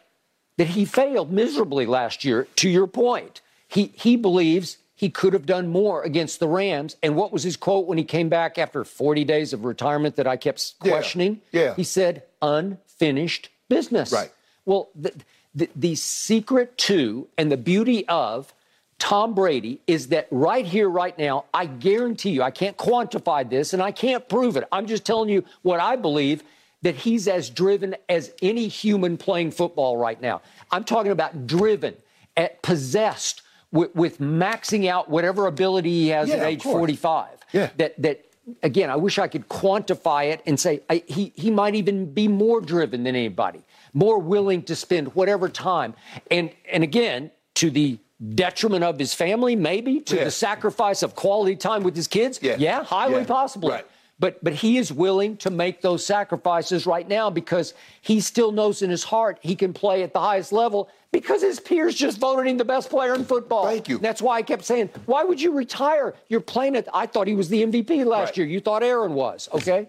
that 0.59 0.69
he 0.69 0.85
failed 0.85 1.33
miserably 1.33 1.87
last 1.87 2.25
year. 2.25 2.47
To 2.57 2.69
your 2.69 2.87
point, 2.87 3.41
he 3.67 3.93
he 3.95 4.17
believes 4.17 4.77
he 4.95 5.09
could 5.09 5.33
have 5.33 5.47
done 5.47 5.69
more 5.69 6.03
against 6.03 6.41
the 6.41 6.49
Rams. 6.49 6.97
And 7.03 7.17
what 7.17 7.33
was 7.33 7.43
his 7.45 7.57
quote 7.57 7.87
when 7.87 7.97
he 7.99 8.05
came 8.05 8.29
back 8.29 8.59
after 8.59 8.85
40 8.85 9.25
days 9.25 9.53
of 9.53 9.65
retirement 9.65 10.17
that 10.17 10.27
I 10.27 10.37
kept 10.37 10.75
Yeah, 10.83 10.91
questioning? 10.91 11.41
yeah. 11.53 11.75
He 11.75 11.85
said, 11.85 12.25
"Unfinished 12.43 13.49
business." 13.69 14.13
Right. 14.13 14.33
Well, 14.67 14.91
the, 14.95 15.13
the 15.55 15.71
the 15.75 15.95
secret 15.95 16.77
to 16.79 17.29
and 17.39 17.51
the 17.51 17.57
beauty 17.57 18.07
of 18.09 18.53
Tom 18.99 19.35
Brady 19.35 19.81
is 19.87 20.09
that 20.09 20.27
right 20.33 20.67
here, 20.67 20.89
right 20.89 21.17
now, 21.17 21.45
I 21.55 21.67
guarantee 21.67 22.31
you, 22.31 22.43
I 22.43 22.51
can't 22.51 22.77
quantify 22.77 23.49
this 23.49 23.73
and 23.73 23.81
I 23.81 23.93
can't 23.93 24.29
prove 24.29 24.57
it. 24.57 24.65
I'm 24.73 24.87
just 24.87 25.05
telling 25.07 25.29
you 25.29 25.45
what 25.63 25.79
I 25.79 25.95
believe 25.95 26.43
that 26.83 26.95
he's 26.95 27.27
as 27.29 27.51
driven 27.51 27.97
as 28.09 28.33
any 28.43 28.69
human 28.69 29.17
playing 29.17 29.51
football 29.51 29.97
right 29.97 30.21
now. 30.21 30.41
I'm 30.71 30.85
talking 30.85 31.13
about 31.13 31.47
driven, 31.47 31.97
at 32.37 32.63
possessed 32.63 33.43
with, 33.73 33.95
with 33.95 34.19
maxing 34.21 34.87
out 34.89 35.09
whatever 35.11 35.47
ability 35.47 35.91
he 35.91 36.09
has 36.09 36.29
Yeah, 36.29 36.37
at 36.37 36.47
age 36.47 36.63
45. 36.63 37.29
Yeah. 37.53 37.71
That 37.79 38.01
that 38.03 38.25
again, 38.63 38.91
I 38.91 38.97
wish 38.97 39.19
I 39.19 39.27
could 39.29 39.49
quantify 39.49 40.31
it 40.33 40.43
and 40.47 40.59
say 40.59 40.81
I, 40.89 41.03
he 41.07 41.33
he 41.35 41.51
might 41.51 41.75
even 41.75 42.13
be 42.13 42.29
more 42.29 42.61
driven 42.61 43.03
than 43.03 43.17
anybody, 43.17 43.63
more 43.93 44.19
willing 44.19 44.63
to 44.65 44.77
spend 44.77 45.15
whatever 45.15 45.49
time, 45.49 45.95
and 46.31 46.51
and 46.71 46.83
again 46.85 47.31
to 47.57 47.71
the 47.71 47.99
detriment 48.35 48.85
of 48.85 48.99
his 48.99 49.15
family, 49.15 49.55
maybe 49.57 50.01
to 50.01 50.17
Yeah. 50.17 50.25
the 50.25 50.31
sacrifice 50.31 51.03
of 51.03 51.15
quality 51.15 51.57
time 51.57 51.83
with 51.83 51.95
his 51.97 52.07
kids. 52.09 52.39
Yeah. 52.43 52.83
highly 52.85 53.21
Yeah. 53.21 53.25
possibly. 53.27 53.71
Right. 53.73 53.87
But 54.21 54.43
but 54.43 54.53
he 54.53 54.79
is 54.79 54.93
willing 54.93 55.37
to 55.39 55.51
make 55.51 55.81
those 55.81 56.05
sacrifices 56.05 56.87
right 56.87 57.07
now 57.09 57.31
because 57.31 57.75
he 58.01 58.21
still 58.21 58.51
knows 58.51 58.83
in 58.83 58.91
his 58.91 59.05
heart 59.05 59.39
he 59.43 59.55
can 59.55 59.73
play 59.73 60.03
at 60.03 60.13
the 60.13 60.21
highest 60.21 60.51
level 60.53 60.89
because 61.13 61.41
his 61.41 61.61
peers 61.61 61.95
just 61.95 62.19
voted 62.19 62.47
him 62.49 62.57
the 62.59 62.65
best 62.65 62.91
player 62.91 63.15
in 63.15 63.25
football. 63.25 63.65
Thank 63.65 63.89
you. 63.89 63.99
That's 63.99 64.21
why 64.21 64.37
I 64.39 64.43
kept 64.43 64.65
saying, 64.65 64.91
why 65.07 65.23
would 65.25 65.41
you 65.41 65.53
retire? 65.53 66.15
You're 66.29 66.41
playing 66.41 66.75
it. 66.75 66.89
I 66.93 67.07
thought 67.07 67.27
he 67.29 67.35
was 67.35 67.49
the 67.49 67.63
MVP 67.65 68.05
last 68.05 68.31
Right. 68.31 68.39
year. 68.39 68.47
You 68.47 68.61
thought 68.61 68.83
Aaron 68.83 69.15
was. 69.15 69.49
Okay. 69.55 69.87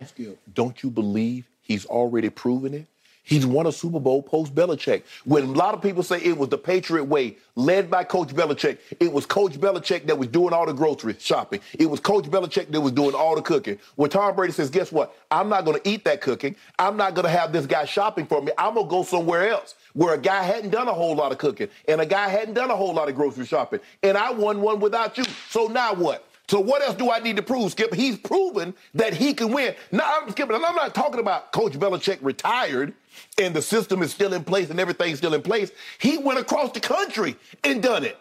Don't 0.53 0.81
you 0.83 0.89
believe 0.91 1.47
he's 1.61 1.85
already 1.87 2.29
proven 2.29 2.73
it? 2.73 2.85
He's 3.29 3.45
won 3.45 3.67
a 3.67 3.71
Super 3.71 3.99
Bowl 3.99 4.23
post 4.23 4.55
Belichick. 4.55 5.03
When 5.23 5.43
a 5.43 5.51
lot 5.51 5.75
of 5.75 5.83
people 5.83 6.01
say 6.01 6.19
it 6.19 6.35
was 6.35 6.49
the 6.49 6.57
Patriot 6.57 7.03
way, 7.03 7.37
led 7.55 7.87
by 7.87 8.03
Coach 8.03 8.29
Belichick, 8.29 8.79
it 8.99 9.13
was 9.13 9.27
Coach 9.27 9.53
Belichick 9.53 10.07
that 10.07 10.17
was 10.17 10.29
doing 10.29 10.51
all 10.51 10.65
the 10.65 10.73
grocery 10.73 11.15
shopping. 11.19 11.59
It 11.77 11.85
was 11.85 11.99
Coach 11.99 12.25
Belichick 12.25 12.71
that 12.71 12.81
was 12.81 12.91
doing 12.91 13.13
all 13.13 13.35
the 13.35 13.43
cooking. 13.43 13.77
When 13.97 14.09
Tom 14.09 14.35
Brady 14.35 14.53
says, 14.53 14.71
guess 14.71 14.91
what? 14.91 15.15
I'm 15.29 15.47
not 15.47 15.63
going 15.63 15.79
to 15.79 15.87
eat 15.87 16.05
that 16.05 16.21
cooking. 16.21 16.55
I'm 16.79 16.97
not 16.97 17.13
going 17.13 17.25
to 17.25 17.31
have 17.31 17.53
this 17.53 17.67
guy 17.67 17.85
shopping 17.85 18.25
for 18.25 18.41
me. 18.41 18.51
I'm 18.57 18.73
going 18.73 18.87
to 18.87 18.89
go 18.89 19.03
somewhere 19.03 19.47
else 19.47 19.75
where 19.93 20.15
a 20.15 20.17
guy 20.17 20.41
hadn't 20.41 20.71
done 20.71 20.87
a 20.87 20.93
whole 20.93 21.15
lot 21.15 21.31
of 21.31 21.37
cooking 21.37 21.69
and 21.87 22.01
a 22.01 22.07
guy 22.07 22.29
hadn't 22.29 22.55
done 22.55 22.71
a 22.71 22.75
whole 22.75 22.95
lot 22.95 23.09
of 23.09 23.15
grocery 23.15 23.45
shopping. 23.45 23.79
And 24.01 24.17
I 24.17 24.31
won 24.31 24.59
one 24.59 24.79
without 24.79 25.19
you. 25.19 25.25
So 25.49 25.67
now 25.67 25.93
what? 25.93 26.25
So 26.49 26.59
what 26.59 26.81
else 26.81 26.95
do 26.95 27.11
I 27.11 27.19
need 27.19 27.35
to 27.35 27.43
prove, 27.43 27.71
Skip? 27.71 27.93
He's 27.93 28.17
proven 28.17 28.73
that 28.95 29.13
he 29.13 29.35
can 29.35 29.53
win. 29.53 29.75
Now 29.91 30.19
I'm 30.19 30.31
Skip, 30.31 30.49
and 30.49 30.65
I'm 30.65 30.75
not 30.75 30.95
talking 30.95 31.19
about 31.19 31.51
Coach 31.51 31.73
Belichick 31.73 32.17
retired 32.23 32.95
and 33.39 33.53
the 33.53 33.61
system 33.61 34.01
is 34.01 34.11
still 34.11 34.33
in 34.33 34.43
place 34.43 34.71
and 34.71 34.79
everything's 34.79 35.19
still 35.19 35.35
in 35.35 35.43
place. 35.43 35.69
He 35.99 36.17
went 36.17 36.39
across 36.39 36.71
the 36.71 36.79
country 36.79 37.35
and 37.63 37.83
done 37.83 38.03
it. 38.03 38.17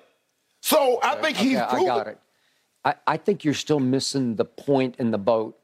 So 0.60 1.00
I 1.02 1.14
think 1.22 1.38
he's 1.38 1.56
Okay, 1.56 1.76
I 1.76 1.84
got 1.84 2.06
it. 2.06 2.18
I, 2.84 2.94
I 3.06 3.16
think 3.16 3.44
you're 3.44 3.54
still 3.54 3.80
missing 3.80 4.36
the 4.36 4.44
point 4.44 4.96
in 4.98 5.10
the 5.10 5.18
boat 5.18 5.58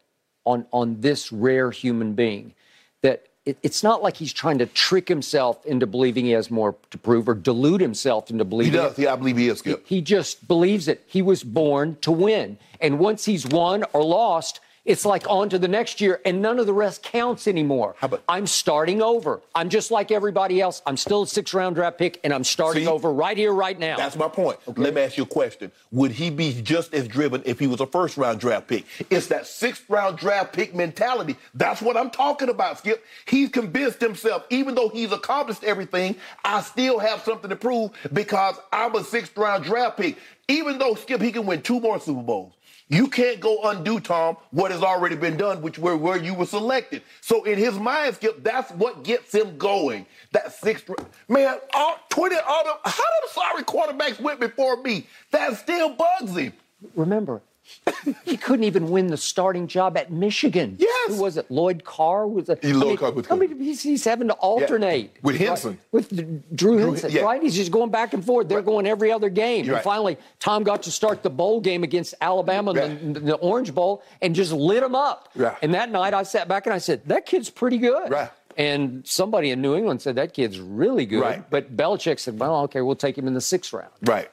on 0.47 0.65
on 0.73 1.03
this 1.03 1.33
rare 1.33 1.71
human 1.71 2.15
being 2.15 2.55
that 3.03 3.27
it, 3.47 3.59
it's 3.63 3.83
not 3.83 4.03
like 4.03 4.17
he's 4.17 4.33
trying 4.33 4.59
to 4.59 4.67
trick 4.67 5.09
himself 5.09 5.65
into 5.67 5.87
believing 5.87 6.25
he 6.25 6.31
has 6.31 6.51
more 6.51 6.75
to 6.91 6.99
prove 6.99 7.29
or 7.29 7.35
delude 7.35 7.81
himself 7.81 8.31
into 8.31 8.45
believing. 8.45 8.73
He 8.73 8.79
does. 8.79 8.99
it. 8.99 9.03
Yeah, 9.03 9.13
I 9.13 9.17
believe 9.17 9.37
he 9.37 9.49
is, 9.49 9.59
Skip. 9.59 9.85
He 9.87 10.01
just 10.01 10.49
believes 10.49 10.89
it. 10.89 11.03
He 11.07 11.21
was 11.21 11.45
born 11.45 11.97
to 12.01 12.11
win. 12.11 12.59
And 12.81 12.99
once 12.99 13.25
he's 13.25 13.47
won 13.47 13.85
or 13.93 14.03
lost, 14.03 14.61
it's 14.85 15.05
like 15.05 15.29
on 15.29 15.49
to 15.49 15.59
the 15.59 15.69
next 15.69 16.01
year, 16.01 16.21
and 16.25 16.43
none 16.43 16.59
of 16.59 16.67
the 16.67 16.73
rest 16.73 17.03
counts 17.03 17.49
anymore. 17.49 17.95
About- 18.03 18.23
I'm 18.29 18.47
starting 18.47 19.01
over. 19.01 19.41
I'm 19.55 19.69
just 19.69 19.91
like 19.91 20.11
everybody 20.11 20.61
else. 20.61 20.83
I'm 20.87 20.97
still 20.97 21.23
a 21.23 21.27
six 21.27 21.55
round 21.55 21.77
draft 21.77 21.99
pick, 21.99 22.21
and 22.23 22.33
I'm 22.33 22.45
starting 22.45 22.85
See? 22.85 22.91
over 22.91 23.13
right 23.13 23.37
here, 23.37 23.53
right 23.53 23.79
now. 23.79 23.97
That's 23.97 24.17
my 24.17 24.29
point. 24.29 24.59
Let 24.77 24.95
me 24.95 25.01
ask 25.03 25.17
you 25.17 25.23
a 25.23 25.27
question. 25.27 25.73
Would 25.91 26.11
he 26.13 26.31
be 26.31 26.61
just 26.61 26.93
as 26.93 27.09
driven 27.09 27.43
if 27.47 27.59
he 27.59 27.67
was 27.67 27.81
a 27.81 27.87
first 27.87 28.17
round 28.17 28.41
draft 28.41 28.69
pick? 28.69 28.85
It's 29.11 29.29
that 29.29 29.47
sixth 29.47 29.89
round 29.89 30.19
draft 30.19 30.53
pick 30.53 30.75
mentality. 30.75 31.37
That's 31.55 31.81
what 31.81 31.97
I'm 31.97 32.11
talking 32.11 32.49
about, 32.49 32.79
Skip. 32.79 33.05
He's 33.27 33.49
convinced 33.49 34.01
himself, 34.01 34.45
even 34.51 34.75
though 34.75 34.89
he's 34.89 35.13
accomplished 35.13 35.65
everything, 35.65 36.17
I 36.45 36.61
still 36.61 36.99
have 36.99 37.23
something 37.23 37.51
to 37.51 37.57
prove 37.57 37.93
because 38.13 38.57
I'm 38.73 38.95
a 38.95 39.05
sixth 39.05 39.37
round 39.37 39.65
draft 39.65 39.97
pick. 39.99 40.19
Even 40.49 40.77
though, 40.79 40.95
Skip, 40.95 41.23
he 41.23 41.33
can 41.33 41.47
win 41.47 41.63
two 41.63 41.81
more 41.81 41.99
Super 41.99 42.23
Bowls. 42.23 42.53
You 42.89 43.09
can't 43.09 43.41
go 43.41 43.63
undo, 43.65 43.99
Tom, 43.99 44.37
what 44.51 44.71
has 44.71 44.83
already 44.83 45.17
been 45.17 45.37
done, 45.37 45.63
which 45.63 45.79
were 45.79 45.97
where 45.97 46.19
you 46.19 46.35
were 46.35 46.45
selected. 46.47 47.03
So 47.23 47.45
in 47.45 47.59
his 47.59 47.79
mind, 47.79 48.17
Skip, 48.17 48.45
that's 48.45 48.71
what 48.73 49.03
gets 49.05 49.35
him 49.35 49.57
going. 49.57 50.07
That 50.33 50.53
sixth, 50.53 50.91
man, 51.29 51.59
all 51.73 51.99
20 52.11 52.37
other, 52.37 52.71
how 52.85 53.03
the 53.23 53.29
sorry 53.33 53.63
quarterbacks 53.63 54.21
went 54.21 54.39
before 54.39 54.83
me? 54.83 55.07
That 55.31 55.57
still 55.57 55.95
bugs 55.95 56.37
him. 56.37 56.53
Remember, 56.95 57.41
he 58.25 58.37
couldn't 58.37 58.65
even 58.65 58.89
win 58.91 59.09
the 59.09 59.17
starting 59.17 59.67
job 59.67 59.97
at 59.97 60.11
Michigan. 60.11 60.77
Yes. 60.79 61.15
Who 61.15 61.23
was 61.23 61.37
it? 61.37 61.51
Lloyd 61.51 61.85
Carr 61.85 62.27
was 62.27 62.49
a. 62.49 62.59
Yeah, 62.63 62.75
Lloyd 62.75 62.87
mean, 62.87 62.97
Carr 62.99 63.11
was 63.13 63.31
I 63.31 63.37
mean, 63.37 63.61
he's, 63.61 63.83
he's 63.83 64.05
having 64.05 64.29
to 64.29 64.35
alternate 64.35 65.17
With 65.23 65.37
Henson. 65.37 65.79
With 65.93 66.57
Drew 66.57 66.79
Henson, 66.79 67.11
yeah. 67.11 67.23
right? 67.23 67.43
He's 67.43 67.55
just 67.55 67.71
going 67.71 67.91
back 67.91 68.13
and 68.15 68.25
forth. 68.25 68.49
They're 68.49 68.63
going 68.63 68.87
every 68.87 69.13
other 69.13 69.29
game. 69.29 69.65
And 69.65 69.73
right. 69.75 69.83
finally, 69.85 70.17
Tom 70.41 70.63
got 70.65 70.83
to 70.85 70.91
start 70.91 71.23
the 71.23 71.31
bowl 71.31 71.61
game 71.61 71.85
against 71.85 72.15
Alabama, 72.21 72.73
Right. 72.73 73.15
the, 73.15 73.21
the 73.21 73.35
Orange 73.37 73.75
Bowl, 73.75 74.03
and 74.23 74.35
just 74.35 74.53
lit 74.53 74.83
him 74.83 74.95
up. 74.95 75.29
Right. 75.35 75.57
And 75.63 75.75
that 75.75 75.91
night, 75.91 76.15
I 76.15 76.23
sat 76.23 76.49
back 76.49 76.67
and 76.67 76.75
I 76.75 76.79
said, 76.79 77.03
"That 77.07 77.27
kid's 77.27 77.51
pretty 77.51 77.79
good." 77.79 78.11
Right. 78.11 78.31
And 78.57 79.05
somebody 79.07 79.51
in 79.51 79.61
New 79.61 79.75
England 79.75 80.01
said 80.01 80.15
that 80.15 80.33
kid's 80.33 80.61
really 80.61 81.07
good. 81.07 81.21
Right. 81.23 81.51
But 81.51 81.77
Belichick 81.77 82.21
said, 82.21 82.39
"Well, 82.39 82.63
okay, 82.63 82.81
we'll 82.83 82.95
take 82.97 83.19
him 83.19 83.27
in 83.27 83.35
the 83.35 83.41
sixth 83.41 83.73
round." 83.73 83.91
Right. 84.03 84.31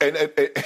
And, 0.00 0.16
and- 0.16 0.32
and- 0.38 0.50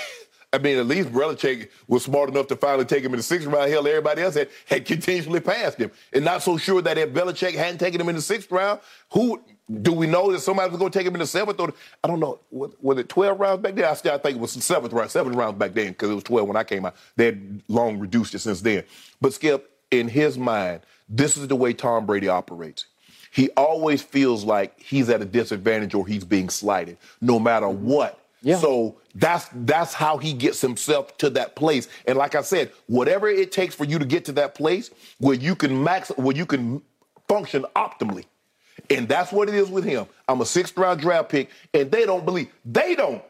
I 0.53 0.59
mean, 0.59 0.79
at 0.79 0.87
least 0.87 1.11
Belichick 1.11 1.71
was 1.89 2.05
smart 2.05 2.29
enough 2.29 2.47
to 2.49 2.57
finally 2.57 2.85
take 2.85 3.03
him 3.03 3.13
in 3.13 3.17
the 3.17 3.23
sixth 3.23 3.47
round. 3.47 3.71
Hell, 3.71 3.87
everybody 3.87 4.23
else 4.23 4.35
had, 4.35 4.51
had 4.67 4.85
continuously 4.85 5.41
passed 5.41 5.79
him. 5.79 5.91
And 6.13 6.25
not 6.25 6.43
so 6.43 6.59
sure 6.59 6.83
that 6.83 6.99
if 6.99 7.11
Belichick 7.11 7.55
hadn't 7.55 7.79
taken 7.79 8.01
him 8.01 8.09
in 8.11 8.17
the 8.17 8.23
sixth 8.23 8.51
round, 8.53 8.81
who 9.13 9.41
do 9.81 9.93
we 9.93 10.07
know 10.07 10.31
that 10.33 10.41
somebody 10.41 10.69
was 10.71 10.79
going 10.79 10.91
to 10.91 10.99
take 10.99 11.07
him 11.07 11.15
in 11.15 11.21
the 11.21 11.27
seventh 11.27 11.59
or 11.59 11.73
I 12.03 12.09
don't 12.09 12.21
know. 12.21 12.41
Was, 12.51 12.73
was 12.81 12.99
it 12.99 13.09
12 13.09 13.41
rounds 13.41 13.63
back 13.63 13.75
then? 13.75 13.85
I 13.85 13.95
still 13.95 14.13
I 14.13 14.19
think 14.19 14.37
it 14.37 14.41
was 14.41 14.55
the 14.55 14.61
seventh 14.61 14.93
round, 14.93 15.11
seventh 15.11 15.37
rounds 15.37 15.59
back 15.59 15.73
then 15.73 15.89
because 15.89 16.11
it 16.11 16.15
was 16.15 16.25
12 16.25 16.49
when 16.49 16.57
I 16.57 16.65
came 16.65 16.85
out. 16.85 16.97
They 17.17 17.27
had 17.27 17.63
long 17.69 17.99
reduced 17.99 18.35
it 18.35 18.41
since 18.41 18.61
then. 18.61 18.85
But 19.21 19.33
Skip, 19.33 19.71
in 19.91 20.09
his 20.09 20.37
mind, 20.37 20.81
this 21.09 21.37
is 21.37 21.49
the 21.49 21.57
way 21.57 21.73
Tom 21.73 22.07
Brady 22.07 22.29
operates. 22.29 22.87
He 23.31 23.49
always 23.51 24.03
feels 24.03 24.45
like 24.45 24.79
he's 24.79 25.09
at 25.09 25.23
a 25.23 25.25
disadvantage 25.25 25.95
or 25.95 26.07
he's 26.07 26.25
being 26.25 26.51
slighted, 26.51 26.99
no 27.23 27.39
matter 27.39 27.69
what. 27.69 28.19
Yeah. 28.43 28.59
So 28.59 28.97
that's 29.15 29.49
that's 29.53 29.95
how 29.95 30.19
he 30.19 30.33
gets 30.33 30.61
himself 30.61 31.17
to 31.19 31.31
that 31.31 31.55
place. 31.57 31.89
And 32.07 32.17
like 32.17 32.35
I 32.35 32.43
said, 32.43 32.73
whatever 32.87 33.29
it 33.29 33.53
takes 33.53 33.75
for 33.75 33.85
you 33.85 33.99
to 33.99 34.05
get 34.05 34.25
to 34.27 34.33
that 34.33 34.55
place 34.55 34.91
where 35.19 35.37
you 35.37 35.55
can 35.55 35.83
max 35.83 36.11
where 36.17 36.37
you 36.37 36.47
can 36.47 36.83
function 37.29 37.65
optimally. 37.77 38.25
And 38.91 39.07
that's 39.09 39.33
what 39.33 39.49
it 39.49 39.55
is 39.55 39.69
with 39.69 39.85
him. 39.85 40.07
I'm 40.29 40.41
a 40.41 40.47
sixth 40.47 40.77
round 40.77 41.01
draft 41.01 41.29
pick, 41.29 41.51
and 41.75 41.91
they 41.91 42.05
don't 42.05 42.25
believe 42.25 42.49
they 42.65 42.95
don't 42.95 43.23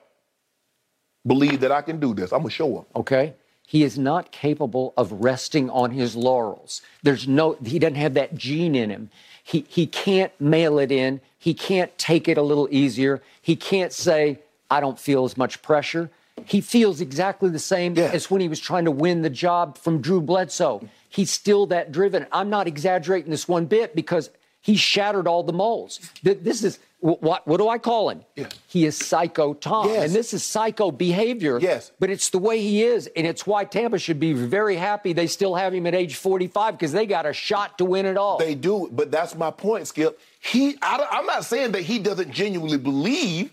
believe 1.26 1.60
that 1.60 1.72
I 1.72 1.82
can 1.82 2.00
do 2.00 2.14
this. 2.14 2.32
I'm 2.32 2.40
gonna 2.40 2.50
show 2.50 2.72
them. 2.74 2.84
okay? 2.96 3.34
He 3.66 3.84
is 3.84 3.98
not 3.98 4.32
capable 4.32 4.92
of 4.96 5.12
resting 5.12 5.70
on 5.70 5.92
his 5.92 6.14
laurels. 6.14 6.82
There's 7.02 7.26
no, 7.26 7.56
he 7.64 7.78
doesn't 7.78 7.94
have 7.94 8.14
that 8.14 8.34
gene 8.34 8.74
in 8.74 8.90
him. 8.90 9.08
He, 9.42 9.64
he 9.68 9.86
can't 9.86 10.32
mail 10.40 10.78
it 10.78 10.92
in. 10.92 11.20
He 11.38 11.54
can't 11.54 11.96
take 11.96 12.28
it 12.28 12.36
a 12.36 12.42
little 12.42 12.68
easier. 12.70 13.22
He 13.40 13.56
can't 13.56 13.92
say, 13.92 14.40
I 14.72 14.80
don't 14.80 14.98
feel 14.98 15.24
as 15.24 15.36
much 15.36 15.60
pressure. 15.62 16.10
He 16.46 16.60
feels 16.62 17.00
exactly 17.00 17.50
the 17.50 17.58
same 17.58 17.94
Yeah. 17.94 18.10
as 18.12 18.30
when 18.30 18.40
he 18.40 18.48
was 18.48 18.58
trying 18.58 18.86
to 18.86 18.90
win 18.90 19.20
the 19.22 19.30
job 19.30 19.76
from 19.76 20.00
Drew 20.00 20.20
Bledsoe. 20.22 20.80
He's 21.08 21.30
still 21.30 21.66
that 21.66 21.92
driven. 21.92 22.26
I'm 22.32 22.48
not 22.48 22.66
exaggerating 22.66 23.30
this 23.30 23.46
one 23.46 23.66
bit 23.66 23.94
because 23.94 24.30
he 24.62 24.76
shattered 24.76 25.28
all 25.28 25.42
the 25.42 25.52
molds. 25.52 26.00
This 26.22 26.64
is 26.64 26.78
what 27.00 27.46
what 27.48 27.56
do 27.58 27.68
I 27.68 27.78
call 27.78 28.10
him? 28.10 28.20
Yeah. 28.36 28.46
He 28.68 28.86
is 28.86 28.96
psycho 28.96 29.54
Tom, 29.54 29.88
Yes. 29.88 30.04
and 30.04 30.14
this 30.14 30.32
is 30.32 30.44
psycho 30.44 30.92
behavior. 30.92 31.58
Yes. 31.60 31.90
But 31.98 32.10
it's 32.10 32.30
the 32.30 32.38
way 32.38 32.60
he 32.60 32.84
is, 32.84 33.08
and 33.16 33.26
it's 33.26 33.44
why 33.44 33.64
Tampa 33.64 33.98
should 33.98 34.20
be 34.20 34.32
very 34.32 34.76
happy 34.76 35.12
they 35.12 35.26
still 35.26 35.56
have 35.56 35.74
him 35.74 35.86
at 35.88 35.94
age 35.96 36.14
45 36.14 36.78
because 36.78 36.92
they 36.92 37.04
got 37.06 37.26
a 37.26 37.32
shot 37.32 37.76
to 37.78 37.84
win 37.84 38.06
it 38.06 38.16
all. 38.16 38.38
They 38.38 38.54
do, 38.54 38.88
but 38.92 39.10
that's 39.10 39.34
my 39.34 39.50
point, 39.50 39.88
Skip. 39.88 40.18
He, 40.40 40.76
I, 40.80 41.18
am 41.18 41.26
not 41.26 41.44
saying 41.44 41.72
that 41.72 41.82
he 41.82 41.98
doesn't 41.98 42.30
genuinely 42.30 42.78
believe 42.78 43.52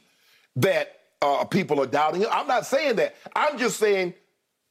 that 0.57 0.98
uh, 1.21 1.43
people 1.45 1.81
are 1.81 1.87
doubting 1.87 2.21
him. 2.21 2.29
I'm 2.31 2.47
not 2.47 2.65
saying 2.65 2.95
that. 2.97 3.15
I'm 3.35 3.57
just 3.57 3.77
saying 3.77 4.13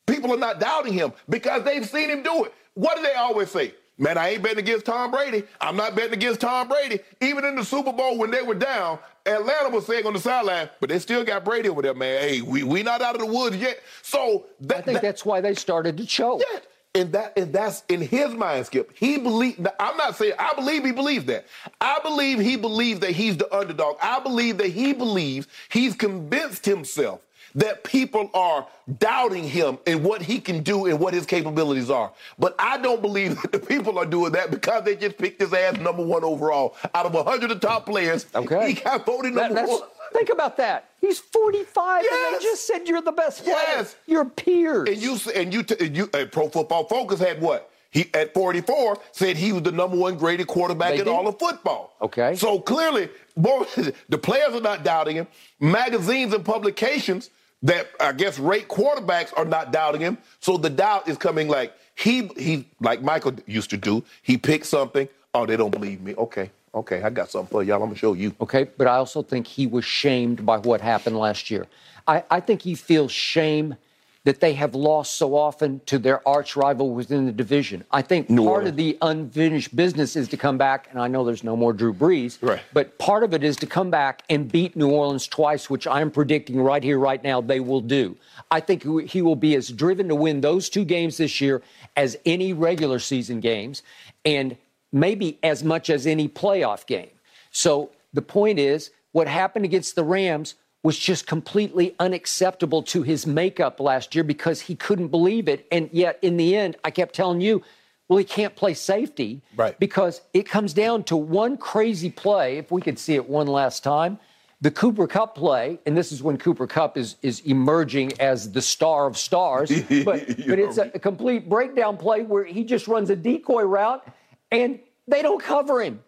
people 0.07 0.32
are 0.32 0.38
not 0.38 0.61
doubting 0.61 0.92
him 0.92 1.12
because 1.28 1.64
they've 1.64 1.86
seen 1.86 2.09
him 2.11 2.22
do 2.22 2.44
it. 2.44 2.55
What 2.74 2.96
do 2.96 3.03
they 3.03 3.14
always 3.14 3.51
say? 3.51 3.74
Man, 4.01 4.16
I 4.16 4.30
ain't 4.30 4.42
betting 4.42 4.61
against 4.61 4.86
Tom 4.86 5.11
Brady. 5.11 5.42
I'm 5.61 5.74
not 5.76 5.96
betting 5.96 6.12
against 6.12 6.40
Tom 6.40 6.68
Brady. 6.68 7.01
Even 7.20 7.44
in 7.44 7.57
the 7.57 7.64
Super 7.64 7.92
Bowl 7.92 8.16
when 8.16 8.30
they 8.30 8.42
were 8.42 8.55
down, 8.55 9.01
Atlanta 9.26 9.70
was 9.70 9.86
saying 9.86 10.07
on 10.07 10.12
the 10.12 10.20
sideline, 10.20 10.70
but 10.78 10.88
they 10.88 11.01
still 11.01 11.24
got 11.24 11.44
Brady 11.44 11.68
over 11.68 11.82
there, 11.82 11.94
man. 11.94 12.20
Hey, 12.22 12.40
we 12.40 12.62
we 12.62 12.84
not 12.84 13.03
out 13.03 13.16
of 13.16 13.20
the 13.20 13.26
woods 13.26 13.57
yet. 13.57 13.80
So 14.03 14.46
that, 14.61 14.78
I 14.78 14.80
think 14.82 14.94
that- 14.94 15.03
that's 15.03 15.24
why 15.26 15.40
they 15.40 15.55
started 15.55 15.96
to 15.96 16.07
choke. 16.07 16.42
yeah. 16.53 16.61
And 16.95 17.12
that 17.12 17.34
and 17.36 17.53
that's 17.53 17.84
in 17.89 18.01
his 18.01 18.34
mind, 18.34 18.66
Skip. 18.66 18.93
He 18.97 19.18
believe. 19.18 19.64
I'm 19.78 19.97
not 19.97 20.16
saying 20.16 20.32
I 20.39 20.55
believe 20.55 20.84
he 20.84 20.93
believes 20.93 21.26
that. 21.26 21.47
I 21.80 21.99
believe 22.03 22.41
he 22.41 22.57
believes 22.57 23.01
that 23.01 23.11
he's 23.11 23.36
the 23.36 23.55
underdog. 23.55 23.97
I 24.03 24.20
believe 24.20 24.59
that 24.59 24.68
he 24.68 24.93
believes 24.95 25.47
he's 25.68 25.95
convinced 25.95 26.64
himself 26.64 27.20
that 27.55 27.82
people 27.84 28.30
are 28.34 28.66
doubting 28.99 29.45
him 29.45 29.78
and 29.86 30.05
what 30.05 30.22
he 30.22 30.39
can 30.41 30.62
do 30.62 30.86
and 30.86 30.99
what 31.01 31.14
his 31.14 31.24
capabilities 31.26 31.91
are. 31.91 32.12
But 32.39 32.55
I 32.59 32.78
don't 32.78 33.01
believe 33.03 33.41
that 33.43 33.53
the 33.53 33.59
people 33.59 33.99
are 33.99 34.07
doing 34.07 34.32
that 34.32 34.51
because 34.51 34.84
they 34.84 34.97
just 34.97 35.18
picked 35.18 35.41
his 35.41 35.53
ass 35.53 35.76
number 35.78 36.05
one 36.05 36.24
overall 36.24 36.76
out 36.95 37.07
of 37.07 37.14
100 37.14 37.51
of 37.51 37.61
the 37.61 37.66
top 37.66 37.86
players. 37.86 38.26
Okay. 38.34 38.68
he 38.74 38.80
got 38.80 39.05
voted 39.07 39.34
number 39.34 39.55
that's- 39.55 39.68
one. 39.80 39.89
think 40.12 40.28
about 40.30 40.57
that. 40.59 40.88
He's 41.01 41.18
45, 41.20 41.99
and 42.01 42.07
Yes. 42.11 42.38
they 42.42 42.44
just 42.44 42.66
said 42.66 42.88
you're 42.88 43.01
the 43.01 43.12
best 43.12 43.44
player. 43.44 43.55
Yes. 43.57 43.96
Your 44.07 44.24
peers. 44.24 44.88
And 44.88 44.99
you 44.99 45.16
and 45.34 45.53
you 45.55 45.62
t- 45.62 45.76
and 45.86 45.96
you 45.96 46.11
uh, 46.14 46.24
Pro 46.30 46.49
Football 46.49 46.84
Focus 46.88 47.20
had 47.20 47.40
what? 47.40 47.70
He 47.90 48.11
at 48.12 48.34
44 48.34 48.99
said 49.12 49.36
he 49.38 49.53
was 49.53 49.62
the 49.62 49.72
number 49.72 49.96
one 49.96 50.16
graded 50.18 50.46
quarterback 50.46 50.90
They 50.94 50.99
in 50.99 51.05
did. 51.07 51.11
all 51.11 51.26
of 51.26 51.38
football. 51.38 51.94
Okay. 52.03 52.34
So 52.36 52.59
clearly, 52.61 53.09
both 53.36 53.74
the 54.09 54.18
players 54.18 54.55
are 54.55 54.61
not 54.61 54.84
doubting 54.84 55.16
him. 55.16 55.26
Magazines 55.61 56.34
and 56.34 56.44
publications 56.44 57.30
that 57.62 57.88
I 57.99 58.12
guess 58.12 58.38
rate 58.38 58.68
quarterbacks 58.68 59.32
are 59.36 59.44
not 59.44 59.72
doubting 59.72 60.01
him. 60.01 60.18
So 60.40 60.57
the 60.57 60.70
doubt 60.70 61.09
is 61.09 61.16
coming 61.16 61.49
like 61.49 61.72
he 61.94 62.26
he 62.36 62.68
like 62.80 63.03
Michael 63.03 63.32
used 63.46 63.70
to 63.70 63.76
do. 63.76 64.05
He 64.22 64.36
picks 64.36 64.68
something. 64.68 65.09
Oh, 65.34 65.46
they 65.46 65.57
don't 65.57 65.70
believe 65.70 66.01
me. 66.01 66.14
Okay, 66.14 66.51
okay, 66.75 67.03
I 67.03 67.11
got 67.11 67.31
something 67.31 67.51
for 67.51 67.62
y'all. 67.62 67.77
I'm 67.83 67.89
gonna 67.89 67.97
show 67.97 68.12
you. 68.14 68.35
Okay, 68.41 68.64
but 68.77 68.87
I 68.87 68.97
also 68.97 69.23
think 69.23 69.47
he 69.47 69.66
was 69.66 69.85
shamed 69.85 70.45
by 70.47 70.59
what 70.59 70.81
happened 70.81 71.19
last 71.19 71.51
year. 71.51 71.66
I, 72.07 72.25
I 72.31 72.41
think 72.41 72.62
he 72.62 72.75
feels 72.75 73.12
shame 73.12 73.77
that 74.25 74.41
they 74.41 74.53
have 74.53 74.75
lost 74.75 75.14
so 75.14 75.35
often 75.35 75.81
to 75.87 75.99
their 75.99 76.27
arch 76.29 76.55
rival 76.57 76.91
within 76.91 77.25
the 77.25 77.33
division. 77.33 77.83
I 77.91 78.03
think 78.03 78.29
New 78.29 78.43
part 78.45 78.64
Orleans. 78.64 78.71
of 78.71 78.77
the 78.77 78.99
unfinished 79.01 79.75
business 79.75 80.16
is 80.16 80.29
to 80.29 80.37
come 80.37 80.59
back, 80.59 80.89
and 80.91 81.01
I 81.01 81.09
know 81.09 81.25
there's 81.25 81.45
no 81.45 81.57
more 81.57 81.73
Drew 81.73 81.95
Brees, 81.95 82.37
Right. 82.43 82.61
but 82.75 82.99
part 82.99 83.23
of 83.25 83.33
it 83.33 83.43
is 83.43 83.57
to 83.59 83.66
come 83.66 83.91
back 83.91 84.23
and 84.29 84.51
beat 84.51 84.77
New 84.77 84.91
Orleans 84.91 85.27
twice, 85.29 85.71
which 85.71 85.87
I'm 85.87 86.11
predicting 86.11 86.61
right 86.61 86.83
here, 86.83 86.99
right 86.99 87.23
now, 87.23 87.41
they 87.41 87.61
will 87.61 87.81
do. 87.81 88.16
I 88.51 88.61
think 88.61 88.83
he 89.09 89.23
will 89.23 89.37
be 89.37 89.55
as 89.55 89.69
driven 89.71 90.09
to 90.09 90.14
win 90.14 90.41
those 90.43 90.69
two 90.69 90.85
games 90.85 91.16
this 91.16 91.41
year 91.41 91.62
as 91.97 92.19
any 92.27 92.53
regular 92.53 92.99
season 92.99 93.41
games, 93.41 93.83
and 94.27 94.57
maybe 94.93 95.39
as 95.43 95.62
much 95.62 95.91
as 95.91 96.07
any 96.07 96.28
playoff 96.28 96.86
game. 96.86 97.11
So 97.51 97.91
the 98.12 98.22
point 98.22 98.59
is, 98.59 98.91
what 99.12 99.28
happened 99.28 99.64
against 99.64 99.95
the 99.95 100.05
Rams 100.05 100.55
was 100.82 100.99
just 100.99 101.26
completely 101.26 101.95
unacceptable 101.99 102.82
to 102.82 103.03
his 103.03 103.26
makeup 103.26 103.80
last 103.80 104.14
year 104.14 104.24
because 104.24 104.61
he 104.61 104.74
couldn't 104.74 105.09
believe 105.09 105.49
it. 105.49 105.66
And 105.72 105.91
yet, 105.93 106.18
in 106.22 106.36
the 106.36 106.57
end, 106.57 106.76
I 106.84 106.91
kept 106.91 107.14
telling 107.14 107.41
you, 107.41 107.62
well, 108.09 108.18
he 108.18 108.24
can't 108.24 108.55
play 108.55 108.74
safety. 108.74 109.43
Right. 109.57 109.78
Because 109.78 110.22
it 110.32 110.49
comes 110.49 110.72
down 110.72 111.05
to 111.05 111.16
one 111.16 111.57
crazy 111.57 112.11
play. 112.11 112.57
If 112.57 112.70
we 112.70 112.80
could 112.80 112.99
see 112.99 113.14
it 113.16 113.28
one 113.28 113.47
last 113.47 113.82
time, 113.82 114.18
the 114.61 114.70
Cooper 114.70 115.07
Kupp 115.07 115.34
play, 115.36 115.78
and 115.86 115.97
this 115.97 116.11
is 116.11 116.22
when 116.22 116.36
Cooper 116.36 116.66
Kupp 116.66 116.97
is, 116.97 117.16
is 117.22 117.41
emerging 117.41 118.18
as 118.20 118.51
the 118.51 118.62
star 118.62 119.07
of 119.07 119.16
stars, 119.16 119.70
but, 120.05 120.26
but 120.26 120.59
it's 120.59 120.78
a, 120.78 120.91
a 120.95 120.99
complete 120.99 121.49
breakdown 121.49 121.97
play 121.97 122.22
where 122.22 122.45
he 122.45 122.64
just 122.64 122.89
runs 122.89 123.11
a 123.11 123.16
decoy 123.16 123.62
route 123.62 124.05
and 124.51 124.80
they 125.07 125.22
don't 125.22 125.42
cover 125.42 125.82
him. 125.82 126.03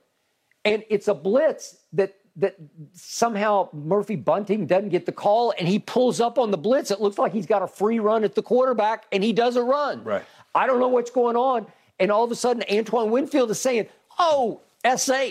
and 0.64 0.84
it's 0.90 1.08
a 1.08 1.14
blitz 1.14 1.76
that 1.94 2.14
that 2.36 2.56
somehow 2.92 3.68
Murphy 3.72 4.14
Bunting 4.16 4.66
doesn't 4.66 4.90
get 4.90 5.04
the 5.04 5.12
call 5.12 5.52
and 5.58 5.66
he 5.68 5.78
pulls 5.78 6.20
up 6.20 6.38
on 6.38 6.50
the 6.50 6.56
blitz. 6.56 6.90
It 6.90 7.00
looks 7.00 7.18
like 7.18 7.32
he's 7.32 7.46
got 7.46 7.62
a 7.62 7.66
free 7.66 7.98
run 7.98 8.24
at 8.24 8.34
the 8.34 8.42
quarterback 8.42 9.04
and 9.12 9.22
he 9.22 9.32
doesn't 9.32 9.66
run. 9.66 10.04
Right. 10.04 10.22
I 10.54 10.66
don't 10.66 10.80
know 10.80 10.88
what's 10.88 11.10
going 11.10 11.36
on. 11.36 11.66
And 11.98 12.10
all 12.10 12.24
of 12.24 12.30
a 12.30 12.34
sudden, 12.36 12.62
Antoine 12.70 13.10
Winfield 13.10 13.50
is 13.50 13.60
saying, 13.60 13.88
"Oh, 14.18 14.60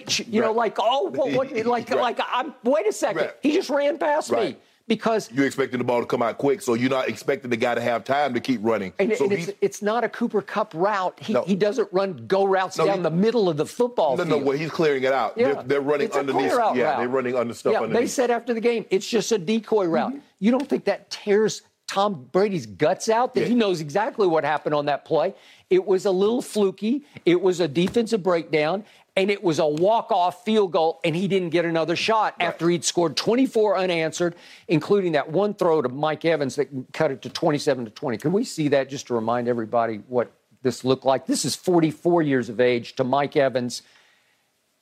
sh," 0.08 0.22
you 0.28 0.42
know, 0.42 0.52
like, 0.52 0.76
"Oh, 0.78 1.10
what, 1.10 1.32
what, 1.32 1.52
like, 1.66 1.90
Right. 1.90 2.00
like, 2.00 2.20
I'm 2.32 2.54
wait 2.64 2.86
a 2.88 2.92
second, 2.94 3.22
Right. 3.24 3.34
he 3.42 3.54
just 3.54 3.70
ran 3.70 3.98
past 3.98 4.32
me." 4.32 4.58
Because 4.90 5.32
You're 5.32 5.46
expecting 5.46 5.78
the 5.78 5.84
ball 5.86 6.02
to 6.02 6.06
come 6.06 6.22
out 6.22 6.38
quick, 6.40 6.62
so 6.62 6.74
you're 6.74 6.90
not 6.90 7.08
expecting 7.08 7.50
the 7.52 7.56
guy 7.58 7.76
to 7.76 7.80
have 7.82 8.04
time 8.04 8.34
to 8.34 8.40
keep 8.42 8.60
running. 8.64 8.92
and, 9.00 9.16
so 9.16 9.24
and 9.26 9.34
it's, 9.34 9.52
it's 9.62 9.82
not 9.82 10.04
a 10.04 10.10
Cooper 10.10 10.42
Kupp 10.42 10.74
route. 10.74 11.18
He, 11.22 11.32
No. 11.32 11.44
he 11.44 11.56
doesn't 11.56 11.88
run 11.94 12.26
go 12.28 12.46
routes 12.46 12.78
No, 12.78 12.86
down 12.88 12.98
he- 12.98 13.04
the 13.04 13.12
middle 13.12 13.48
of 13.48 13.56
the 13.56 13.66
football 13.68 14.18
no, 14.18 14.26
field. 14.26 14.42
no, 14.42 14.46
well, 14.48 14.58
he's 14.58 14.72
clearing 14.72 15.04
it 15.04 15.14
out. 15.14 15.38
Yeah. 15.38 15.54
They're, 15.54 15.64
they're 15.64 15.82
running 15.82 16.08
It's 16.08 16.16
a 16.16 16.20
underneath. 16.20 16.50
clear 16.52 16.60
out 16.62 16.76
yeah, 16.76 16.84
route. 16.90 16.98
they're 17.00 17.08
running 17.08 17.36
under 17.36 17.54
stuff 17.54 17.74
Yeah, 17.74 17.86
they 17.86 18.08
said 18.08 18.32
after 18.32 18.54
the 18.54 18.62
game, 18.62 18.86
it's 18.90 19.08
just 19.08 19.32
a 19.32 19.38
decoy 19.38 19.86
route. 19.86 20.10
Mm-hmm. 20.12 20.20
You 20.40 20.52
don't 20.52 20.68
think 20.68 20.86
that 20.86 21.10
tears 21.12 21.62
Tom 21.88 22.28
Brady's 22.32 22.66
guts 22.68 23.10
out? 23.10 23.34
That 23.36 23.42
Yeah. 23.42 23.48
he 23.48 23.56
knows 23.56 23.82
exactly 23.82 24.28
what 24.28 24.44
happened 24.44 24.76
on 24.76 24.86
that 24.88 25.06
play. 25.06 25.34
It 25.70 25.86
was 25.86 26.06
a 26.06 26.12
little 26.12 26.42
fluky. 26.42 27.04
It 27.26 27.42
was 27.42 27.60
a 27.60 27.68
defensive 27.68 28.22
breakdown. 28.24 28.86
And 29.16 29.30
it 29.30 29.44
was 29.44 29.60
a 29.60 29.68
walk-off 29.68 30.46
field 30.46 30.72
goal, 30.72 31.00
and 31.04 31.16
he 31.16 31.28
didn't 31.28 31.50
get 31.50 31.66
another 31.66 31.96
shot 31.96 32.36
after 32.40 32.70
he'd 32.70 32.86
scored 32.86 33.18
24 33.18 33.78
unanswered, 33.78 34.36
including 34.68 35.14
that 35.14 35.30
one 35.30 35.54
throw 35.54 35.82
to 35.82 35.90
Mike 35.90 36.24
Evans 36.26 36.56
that 36.56 36.70
cut 36.94 37.12
it 37.12 37.22
to 37.24 37.30
27 37.30 37.86
to 37.86 37.92
20. 37.92 38.18
Can 38.18 38.32
we 38.32 38.44
see 38.44 38.70
that 38.70 38.90
just 38.90 39.08
to 39.08 39.14
remind 39.14 39.48
everybody 39.48 39.98
what 40.08 40.32
this 40.62 40.86
looked 40.86 41.06
like? 41.06 41.26
This 41.26 41.44
is 41.44 41.56
44 41.56 42.22
years 42.22 42.50
of 42.50 42.60
age 42.60 42.96
to 42.96 43.04
Mike 43.04 43.36
Evans 43.36 43.82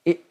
it, 0.06 0.24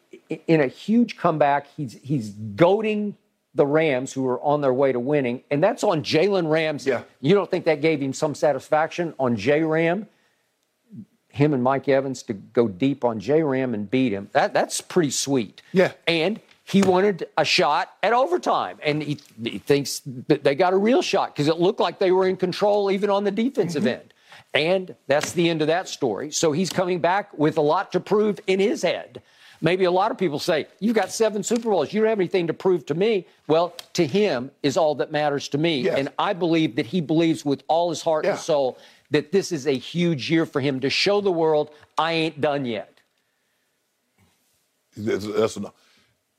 in 0.47 0.61
a 0.61 0.67
huge 0.67 1.17
comeback. 1.17 1.67
He's 1.75 1.99
he's 2.01 2.29
goading 2.29 3.17
the 3.55 3.65
Rams, 3.65 4.13
who 4.13 4.27
are 4.27 4.39
on 4.41 4.61
their 4.61 4.73
way 4.73 4.91
to 4.91 4.99
winning, 4.99 5.43
and 5.49 5.63
that's 5.63 5.83
on 5.83 6.03
Jalen 6.03 6.49
Ramsey. 6.49 6.91
Yeah. 6.91 7.03
You 7.19 7.33
don't 7.33 7.49
think 7.49 7.65
that 7.65 7.81
gave 7.81 7.99
him 7.99 8.13
some 8.13 8.35
satisfaction 8.35 9.13
on 9.19 9.35
J 9.35 9.63
Ram? 9.63 10.07
Him 11.37 11.53
and 11.53 11.63
Mike 11.63 11.87
Evans 11.87 12.23
to 12.23 12.33
go 12.33 12.67
deep 12.67 13.05
on 13.05 13.19
J 13.19 13.43
Ram 13.43 13.73
and 13.73 13.89
beat 13.89 14.11
him. 14.11 14.29
That 14.33 14.53
that's 14.53 14.81
pretty 14.81 15.11
sweet. 15.11 15.61
Yeah. 15.71 15.91
And 16.07 16.39
he 16.65 16.81
wanted 16.81 17.29
a 17.37 17.45
shot 17.45 17.93
at 18.03 18.11
overtime, 18.11 18.77
and 18.83 19.01
he, 19.01 19.17
he 19.43 19.59
thinks 19.59 20.01
that 20.27 20.43
they 20.43 20.53
got 20.55 20.73
a 20.73 20.77
real 20.77 21.01
shot 21.01 21.33
because 21.33 21.47
it 21.47 21.59
looked 21.59 21.79
like 21.79 21.97
they 21.99 22.11
were 22.11 22.27
in 22.27 22.35
control 22.35 22.91
even 22.91 23.09
on 23.09 23.23
the 23.23 23.31
defensive 23.31 23.83
Mm-hmm. 23.83 24.01
end. 24.01 24.13
And 24.53 24.95
that's 25.07 25.33
the 25.33 25.49
end 25.49 25.61
of 25.61 25.67
that 25.67 25.87
story. 25.87 26.31
So 26.31 26.51
he's 26.51 26.69
coming 26.69 26.99
back 26.99 27.37
with 27.37 27.57
a 27.57 27.61
lot 27.61 27.91
to 27.93 27.99
prove 27.99 28.39
in 28.47 28.59
his 28.59 28.81
head. 28.81 29.21
Maybe 29.61 29.85
a 29.85 29.91
lot 29.91 30.11
of 30.11 30.17
people 30.17 30.39
say, 30.39 30.67
You've 30.79 30.95
got 30.95 31.11
seven 31.11 31.41
Super 31.43 31.69
Bowls. 31.69 31.91
You 31.93 32.01
don't 32.01 32.09
have 32.09 32.19
anything 32.19 32.47
to 32.47 32.53
prove 32.53 32.85
to 32.87 32.93
me. 32.93 33.25
Well, 33.47 33.73
to 33.93 34.05
him 34.05 34.51
is 34.63 34.77
all 34.77 34.95
that 34.95 35.11
matters 35.11 35.47
to 35.49 35.57
me. 35.57 35.81
Yes. 35.81 35.97
And 35.97 36.09
I 36.19 36.33
believe 36.33 36.75
that 36.75 36.85
he 36.85 37.01
believes 37.01 37.43
with 37.45 37.63
all 37.67 37.89
his 37.89 38.01
heart 38.01 38.25
Yeah. 38.25 38.31
and 38.31 38.39
soul 38.39 38.77
that 39.11 39.31
this 39.31 39.51
is 39.51 39.67
a 39.67 39.77
huge 39.77 40.29
year 40.29 40.45
for 40.45 40.59
him 40.59 40.79
to 40.81 40.89
show 40.89 41.21
the 41.21 41.31
world 41.31 41.71
I 41.97 42.13
ain't 42.13 42.41
done 42.41 42.65
yet. 42.65 42.99
That's, 44.95 45.25
that's 45.25 45.57
enough. 45.57 45.73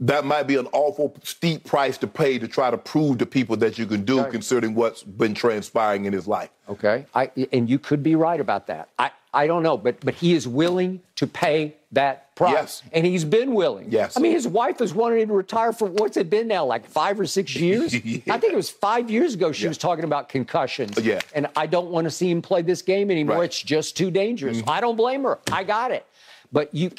That 0.00 0.24
might 0.24 0.44
be 0.44 0.54
an 0.56 0.68
awful 0.72 1.16
steep 1.24 1.64
price 1.64 1.98
to 1.98 2.06
pay 2.06 2.38
to 2.38 2.46
try 2.46 2.70
to 2.70 2.78
prove 2.78 3.18
to 3.18 3.26
people 3.26 3.56
that 3.56 3.78
you 3.78 3.86
can 3.86 4.04
do, 4.04 4.20
Okay. 4.20 4.30
considering 4.30 4.74
what's 4.76 5.02
been 5.02 5.34
transpiring 5.34 6.04
in 6.04 6.12
his 6.12 6.28
life. 6.28 6.50
Okay. 6.68 7.04
I, 7.14 7.30
and 7.52 7.68
you 7.68 7.80
could 7.80 8.02
be 8.04 8.14
right 8.14 8.38
about 8.40 8.68
that. 8.68 8.90
I, 8.98 9.10
I 9.34 9.46
don't 9.48 9.62
know, 9.64 9.76
but 9.76 10.00
but 10.00 10.14
he 10.14 10.34
is 10.34 10.46
willing 10.46 11.00
to 11.16 11.26
pay 11.26 11.74
that 11.92 12.34
price. 12.36 12.52
Yes. 12.52 12.82
And 12.92 13.04
he's 13.04 13.24
been 13.24 13.54
willing. 13.54 13.90
Yes. 13.90 14.16
I 14.16 14.20
mean, 14.20 14.32
his 14.32 14.46
wife 14.46 14.78
has 14.78 14.94
wanted 14.94 15.20
him 15.20 15.28
to 15.28 15.34
retire 15.34 15.72
for 15.72 15.88
what's 15.88 16.16
it 16.16 16.30
been 16.30 16.46
now, 16.48 16.64
like 16.64 16.86
five 16.86 17.18
or 17.18 17.26
six 17.26 17.56
years? 17.66 17.92
Yeah. 17.92 18.20
I 18.34 18.38
think 18.38 18.52
it 18.52 18.56
was 18.56 18.70
five 18.70 19.10
years 19.10 19.34
ago 19.34 19.50
she 19.50 19.64
Yeah. 19.64 19.68
was 19.70 19.78
talking 19.78 20.04
about 20.04 20.28
concussions. 20.28 20.96
Yeah. 21.02 21.20
And 21.34 21.48
I 21.56 21.66
don't 21.66 21.90
want 21.90 22.04
to 22.04 22.10
see 22.10 22.30
him 22.30 22.40
play 22.40 22.62
this 22.62 22.82
game 22.82 23.10
anymore. 23.10 23.36
Right. 23.36 23.40
Mm-hmm. 23.40 23.44
It's 23.46 23.62
just 23.62 23.96
too 23.96 24.10
dangerous. 24.12 24.62
I 24.68 24.80
don't 24.80 24.96
blame 24.96 25.24
her. 25.24 25.38
I 25.50 25.64
got 25.64 25.90
it. 25.90 26.06
But 26.52 26.72
you 26.74 26.90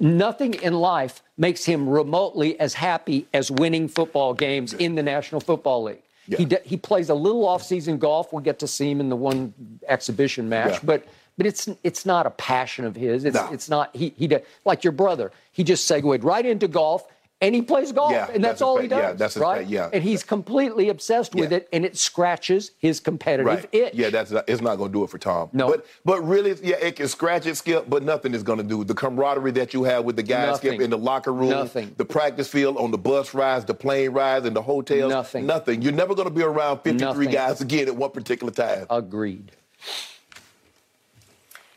nothing 0.00 0.54
in 0.54 0.74
life 0.74 1.22
makes 1.36 1.64
him 1.64 1.88
remotely 1.88 2.58
as 2.60 2.74
happy 2.74 3.26
as 3.34 3.50
winning 3.50 3.88
football 3.88 4.34
games 4.34 4.72
in 4.74 4.94
the 4.94 5.02
National 5.02 5.40
Football 5.40 5.84
League. 5.84 6.02
Yeah. 6.28 6.38
He, 6.38 6.44
d- 6.44 6.56
he 6.64 6.76
plays 6.76 7.08
a 7.08 7.14
little 7.14 7.46
off-season 7.46 7.98
golf. 7.98 8.32
We'll 8.32 8.42
get 8.42 8.58
to 8.60 8.66
see 8.66 8.90
him 8.90 9.00
in 9.00 9.08
the 9.08 9.16
one 9.16 9.54
exhibition 9.88 10.48
match, 10.48 10.72
Yeah. 10.74 10.80
but 10.84 11.06
but 11.38 11.44
it's 11.46 11.68
it's 11.84 12.06
not 12.06 12.24
a 12.26 12.30
passion 12.30 12.84
of 12.86 12.96
his. 12.96 13.24
It's 13.26 13.34
No. 13.36 13.48
it's 13.52 13.68
not 13.68 13.94
he 13.94 14.14
he 14.16 14.28
like 14.64 14.82
your 14.84 14.92
brother. 14.92 15.30
He 15.52 15.62
just 15.64 15.86
segued 15.86 16.24
right 16.24 16.44
into 16.46 16.66
golf 16.66 17.06
and 17.42 17.54
he 17.54 17.60
plays 17.60 17.92
golf, 17.92 18.12
Yeah, 18.12 18.26
and 18.32 18.42
that's, 18.42 18.52
that's 18.54 18.62
all 18.62 18.78
he 18.78 18.88
does. 18.88 18.98
Yeah, 18.98 19.12
that's 19.12 19.36
right. 19.36 19.66
yeah. 19.66 19.90
and 19.92 20.02
he's 20.02 20.22
completely 20.22 20.88
obsessed 20.88 21.34
with 21.34 21.50
Yeah. 21.52 21.58
it, 21.58 21.68
and 21.72 21.84
it 21.84 21.96
scratches 21.98 22.70
his 22.78 22.98
competitive 22.98 23.46
Right. 23.46 23.68
itch. 23.72 23.94
Yeah, 23.94 24.08
that's 24.10 24.30
not, 24.30 24.44
it's 24.48 24.62
not 24.62 24.76
going 24.76 24.90
to 24.90 24.98
do 24.98 25.04
it 25.04 25.10
for 25.10 25.18
Tom. 25.18 25.50
No. 25.52 25.68
But 25.68 25.84
but 26.04 26.22
really, 26.26 26.54
yeah, 26.62 26.76
it 26.76 26.96
can 26.96 27.08
scratch 27.08 27.44
it, 27.46 27.56
Skip, 27.56 27.90
but 27.90 28.02
nothing 28.02 28.32
is 28.34 28.42
going 28.42 28.58
to 28.58 28.64
do. 28.64 28.84
The 28.84 28.94
camaraderie 28.94 29.50
that 29.52 29.74
you 29.74 29.84
have 29.84 30.04
with 30.04 30.16
the 30.16 30.22
guys, 30.22 30.56
Skip, 30.56 30.80
in 30.80 30.88
the 30.90 30.98
locker 30.98 31.32
room, 31.32 31.50
Nothing. 31.50 31.94
the 31.98 32.04
practice 32.06 32.48
field, 32.48 32.78
on 32.78 32.90
the 32.90 32.98
bus 32.98 33.34
rides, 33.34 33.64
the 33.66 33.74
plane 33.74 34.10
rides, 34.10 34.46
and 34.46 34.56
the 34.56 34.62
hotels. 34.62 35.10
Nothing. 35.10 35.44
Nothing. 35.46 35.82
You're 35.82 35.92
never 35.92 36.14
going 36.14 36.28
to 36.28 36.34
be 36.34 36.42
around 36.42 36.78
53 36.78 37.06
Nothing. 37.06 37.30
guys 37.30 37.60
again 37.60 37.88
at 37.88 37.96
one 37.96 38.10
particular 38.12 38.52
time. 38.52 38.86
Agreed. 38.88 39.52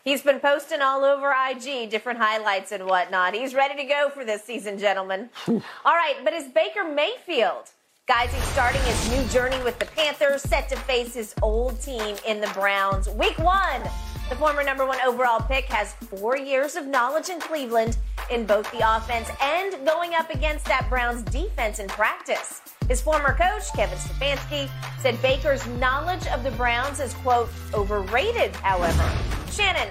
He's 0.10 0.24
been 0.24 0.40
posting 0.40 0.82
all 0.82 1.04
over 1.04 1.32
IG 1.32 1.92
different 1.92 2.18
highlights 2.18 2.72
and 2.72 2.88
whatnot. 2.88 3.36
He's 3.36 3.54
ready 3.54 3.76
to 3.76 3.84
go 3.84 4.10
for 4.10 4.26
this 4.26 4.44
season, 4.44 4.80
gentlemen. 4.80 5.30
all 5.48 5.62
right, 5.86 6.16
but 6.24 6.34
is 6.34 6.46
Baker 6.46 6.84
Mayfield, 6.84 7.70
guys, 8.08 8.34
he's 8.34 8.44
starting 8.46 8.82
his 8.82 9.12
new 9.12 9.24
journey 9.28 9.64
with 9.64 9.78
the 9.78 9.86
Panthers, 9.86 10.42
set 10.42 10.68
to 10.70 10.76
face 10.78 11.14
his 11.14 11.36
old 11.44 11.80
team 11.80 12.16
in 12.28 12.42
the 12.42 12.50
Browns. 12.56 13.08
Week 13.08 13.38
one, 13.38 13.84
the 14.30 14.36
former 14.36 14.64
number 14.64 14.84
one 14.84 15.00
overall 15.02 15.42
pick 15.42 15.66
has 15.66 15.94
four 15.94 16.36
years 16.36 16.76
of 16.76 16.88
knowledge 16.88 17.30
in 17.30 17.40
Cleveland 17.40 17.96
in 18.32 18.48
both 18.48 18.72
the 18.72 18.80
offense 18.80 19.30
and 19.44 19.86
going 19.86 20.16
up 20.16 20.34
against 20.34 20.66
that 20.66 20.90
Browns 20.90 21.22
defense 21.22 21.78
in 21.78 21.88
practice. 21.88 22.62
His 22.88 23.00
former 23.00 23.36
coach, 23.36 23.72
Kevin 23.76 24.00
Stefanski, 24.00 24.72
said 25.04 25.22
Baker's 25.22 25.68
knowledge 25.68 26.26
of 26.30 26.44
the 26.44 26.52
Browns 26.52 27.00
is, 27.00 27.14
quote, 27.14 27.50
overrated, 27.76 28.56
however. 28.56 29.39
Shannon, 29.52 29.90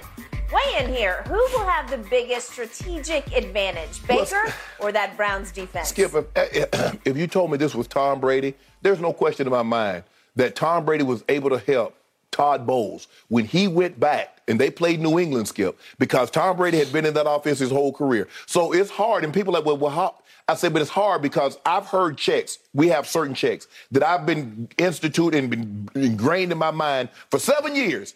weigh 0.53 0.85
in 0.85 0.93
here. 0.93 1.23
Who 1.27 1.35
will 1.35 1.65
have 1.65 1.91
the 1.91 1.99
biggest 1.99 2.51
strategic 2.51 3.33
advantage, 3.37 4.07
Baker 4.07 4.53
or 4.81 4.93
that 4.93 5.17
Browns 5.17 5.51
defense? 5.51 5.89
Skip, 5.89 6.15
if, 6.15 6.25
eh, 6.37 6.67
eh, 6.73 6.93
if 7.05 7.17
you 7.17 7.27
told 7.27 7.51
me 7.51 7.57
this 7.57 7.75
was 7.75 7.87
Tom 7.87 8.21
Brady, 8.21 8.55
there's 8.83 9.01
no 9.01 9.13
question 9.13 9.47
in 9.47 9.53
my 9.53 9.63
mind 9.63 10.05
that 10.37 10.55
Tom 10.55 10.85
Brady 10.85 11.03
was 11.03 11.25
able 11.29 11.51
to 11.51 11.59
help 11.59 11.97
Todd 12.31 12.67
Bowles 12.67 13.09
when 13.29 13.45
he 13.45 13.67
went 13.67 13.99
back 13.99 14.41
and 14.47 14.61
they 14.61 14.71
played 14.71 15.01
New 15.01 15.19
England, 15.19 15.49
Skip, 15.49 15.79
because 15.99 16.31
Tom 16.31 16.57
Brady 16.57 16.79
had 16.79 16.93
been 16.93 17.05
in 17.05 17.15
that 17.15 17.29
offense 17.29 17.59
his 17.59 17.71
whole 17.71 17.93
career. 17.93 18.29
So 18.47 18.73
it's 18.73 18.91
hard, 18.91 19.25
and 19.25 19.35
people 19.35 19.55
are 19.55 19.59
like, 19.59 19.67
well, 19.67 19.77
well 19.77 19.91
how? 19.91 20.15
I 20.47 20.55
said, 20.55 20.73
but 20.73 20.81
it's 20.81 20.91
hard 20.91 21.21
because 21.21 21.59
I've 21.67 21.87
heard 21.87 22.17
checks. 22.17 22.59
We 22.73 22.89
have 22.89 23.07
certain 23.07 23.35
checks 23.35 23.67
that 23.91 24.03
I've 24.03 24.25
been 24.25 24.69
instituted 24.79 25.37
and 25.37 25.51
been 25.51 25.91
ingrained 25.95 26.53
in 26.53 26.59
my 26.59 26.71
mind 26.71 27.11
for 27.31 27.39
seven 27.39 27.75
years. 27.75 28.15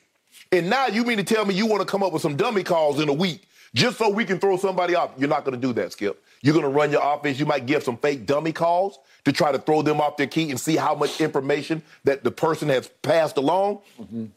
And 0.53 0.69
now 0.69 0.87
you 0.87 1.03
mean 1.05 1.17
to 1.17 1.25
tell 1.25 1.45
me 1.47 1.55
you 1.55 1.67
want 1.67 1.81
to 1.81 1.87
come 1.87 2.03
up 2.03 2.13
with 2.13 2.23
some 2.23 2.37
dummy 2.37 2.63
calls 2.63 3.01
in 3.01 3.09
a 3.09 3.13
week 3.13 3.43
just 3.75 3.97
so 3.99 4.11
we 4.11 4.25
can 4.25 4.39
throw 4.39 4.57
somebody 4.59 4.95
off? 4.95 5.11
You're 5.17 5.29
not 5.31 5.45
going 5.45 5.59
to 5.59 5.67
do 5.67 5.73
that, 5.75 5.93
Skip. 5.93 6.23
You're 6.43 6.53
going 6.53 6.65
to 6.65 6.71
run 6.71 6.91
your 6.93 7.01
offense. 7.03 7.39
You 7.41 7.47
might 7.47 7.65
give 7.67 7.83
some 7.83 7.97
fake 7.97 8.27
dummy 8.27 8.53
calls 8.53 8.99
to 9.25 9.33
try 9.33 9.51
to 9.53 9.59
throw 9.59 9.81
them 9.83 10.01
off 10.01 10.17
their 10.17 10.27
key 10.27 10.51
and 10.51 10.61
see 10.61 10.77
how 10.77 10.95
much 10.95 11.21
information 11.21 11.83
that 12.05 12.23
the 12.25 12.31
person 12.31 12.69
has 12.69 12.89
passed 13.03 13.37
along. 13.39 13.79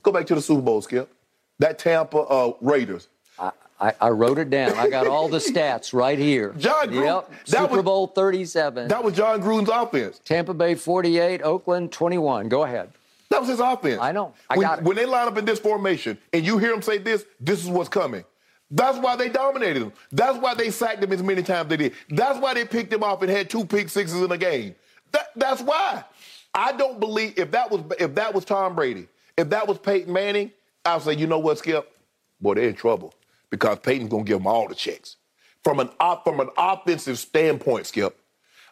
Go 0.04 0.12
back 0.12 0.26
to 0.28 0.36
the 0.36 0.42
Super 0.42 0.62
Bowl, 0.62 0.82
Skip. 0.82 1.12
That 1.60 1.80
Tampa 1.80 2.18
uh, 2.20 2.54
Raiders. 2.62 3.08
I, 3.78 3.94
I 4.00 4.10
wrote 4.12 4.38
it 4.40 4.50
down. 4.50 4.72
I 4.78 4.90
got 4.90 5.06
all 5.06 5.28
the 5.28 5.40
stats 5.40 5.94
right 5.94 6.18
here. 6.18 6.54
Jon 6.58 6.88
Gruden- 6.88 7.04
Yep. 7.04 7.30
that 7.48 7.62
Super 7.64 7.76
was- 7.78 7.84
Bowl 7.84 8.08
37. 8.08 8.88
That 8.88 9.04
was 9.04 9.14
Jon 9.16 9.42
Gruden's 9.42 9.68
offense. 9.70 10.22
Tampa 10.24 10.54
Bay 10.54 10.76
48, 10.76 11.42
Oakland 11.44 11.92
21. 11.92 12.48
Go 12.48 12.64
ahead. 12.64 12.90
That 13.30 13.42
was 13.42 13.50
his 13.50 13.60
offense. 13.60 14.00
I 14.02 14.12
know. 14.12 14.34
I 14.50 14.58
when, 14.58 14.84
when 14.84 14.96
they 14.96 15.06
line 15.06 15.28
up 15.28 15.38
in 15.38 15.46
this 15.46 15.60
formation 15.60 16.18
and 16.32 16.46
you 16.46 16.58
hear 16.58 16.74
him 16.74 16.82
say 16.82 16.98
this, 16.98 17.26
this 17.40 17.64
is 17.64 17.70
what's 17.70 17.90
coming. 17.90 18.24
That's 18.72 18.98
why 18.98 19.16
they 19.16 19.30
dominated 19.30 19.82
him. 19.84 19.94
That's 20.12 20.38
why 20.38 20.54
they 20.54 20.72
sacked 20.72 21.04
him 21.04 21.12
as 21.12 21.22
many 21.22 21.44
times 21.44 21.70
they 21.70 21.78
did. 21.78 21.94
That's 22.10 22.40
why 22.40 22.54
they 22.54 22.66
picked 22.66 22.92
him 22.92 23.04
off 23.04 23.22
and 23.22 23.32
had 23.32 23.50
two 23.50 23.66
pick 23.66 23.90
sixes 23.90 24.20
in 24.22 24.32
a 24.32 24.38
game. 24.38 24.76
That, 25.12 25.28
that's 25.36 25.62
why. 25.62 26.04
I 26.54 26.72
don't 26.72 27.00
believe 27.00 27.38
if 27.38 27.52
that 27.52 27.70
was 27.70 27.82
if 28.00 28.16
that 28.16 28.34
was 28.34 28.46
Tom 28.46 28.76
Brady, 28.76 29.08
if 29.38 29.50
that 29.50 29.68
was 29.68 29.78
Peyton 29.78 30.12
Manning, 30.12 30.52
I'd 30.86 31.02
say, 31.02 31.14
you 31.14 31.28
know 31.28 31.40
what, 31.40 31.58
Skip? 31.58 31.92
Boy, 32.40 32.56
they're 32.56 32.70
in 32.70 32.76
trouble 32.76 33.14
because 33.50 33.80
Peyton's 33.80 34.10
gonna 34.10 34.24
give 34.24 34.38
them 34.38 34.48
all 34.48 34.68
the 34.68 34.76
checks 34.76 35.18
from 35.64 35.80
an 35.80 35.90
op, 36.00 36.24
from 36.24 36.40
an 36.40 36.50
offensive 36.58 37.20
standpoint, 37.20 37.88
Skip. 37.88 38.18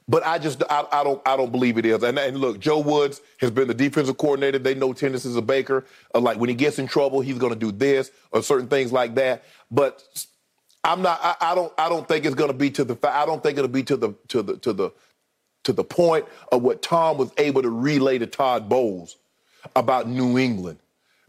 But 0.07 0.25
I 0.25 0.37
just 0.37 0.61
I, 0.69 0.85
I 0.91 1.03
don't 1.03 1.21
I 1.25 1.37
don't 1.37 1.51
believe 1.51 1.77
it 1.77 1.85
is. 1.85 2.03
And, 2.03 2.17
and 2.19 2.37
look, 2.37 2.59
Joe 2.59 2.79
Woods 2.79 3.21
has 3.39 3.51
been 3.51 3.67
the 3.67 3.73
defensive 3.73 4.17
coordinator. 4.17 4.59
They 4.59 4.75
know 4.75 4.91
tendencies 4.93 5.35
of 5.35 5.47
Baker. 5.47 5.85
Uh, 6.13 6.19
like 6.19 6.37
when 6.37 6.49
he 6.49 6.55
gets 6.55 6.77
in 6.77 6.87
trouble, 6.87 7.21
he's 7.21 7.37
going 7.37 7.53
to 7.53 7.59
do 7.59 7.71
this 7.71 8.11
or 8.31 8.43
certain 8.43 8.67
things 8.67 8.91
like 8.91 9.15
that. 9.15 9.43
But 9.71 10.03
I'm 10.83 11.01
not. 11.01 11.19
I, 11.23 11.35
I 11.39 11.55
don't. 11.55 11.73
I 11.77 11.87
don't 11.87 12.07
think 12.07 12.25
it's 12.25 12.35
going 12.35 12.51
to 12.51 12.57
be 12.57 12.69
to 12.71 12.83
the. 12.83 12.97
I 13.03 13.25
don't 13.25 13.41
think 13.41 13.57
it'll 13.57 13.69
be 13.69 13.83
to 13.83 13.95
the 13.95 14.13
to 14.27 14.41
the 14.41 14.57
to 14.57 14.73
the 14.73 14.91
to 15.63 15.73
the 15.73 15.83
point 15.83 16.25
of 16.51 16.61
what 16.61 16.81
Tom 16.81 17.17
was 17.17 17.31
able 17.37 17.61
to 17.61 17.69
relay 17.69 18.17
to 18.17 18.27
Todd 18.27 18.67
Bowles 18.67 19.15
about 19.75 20.09
New 20.09 20.37
England 20.37 20.79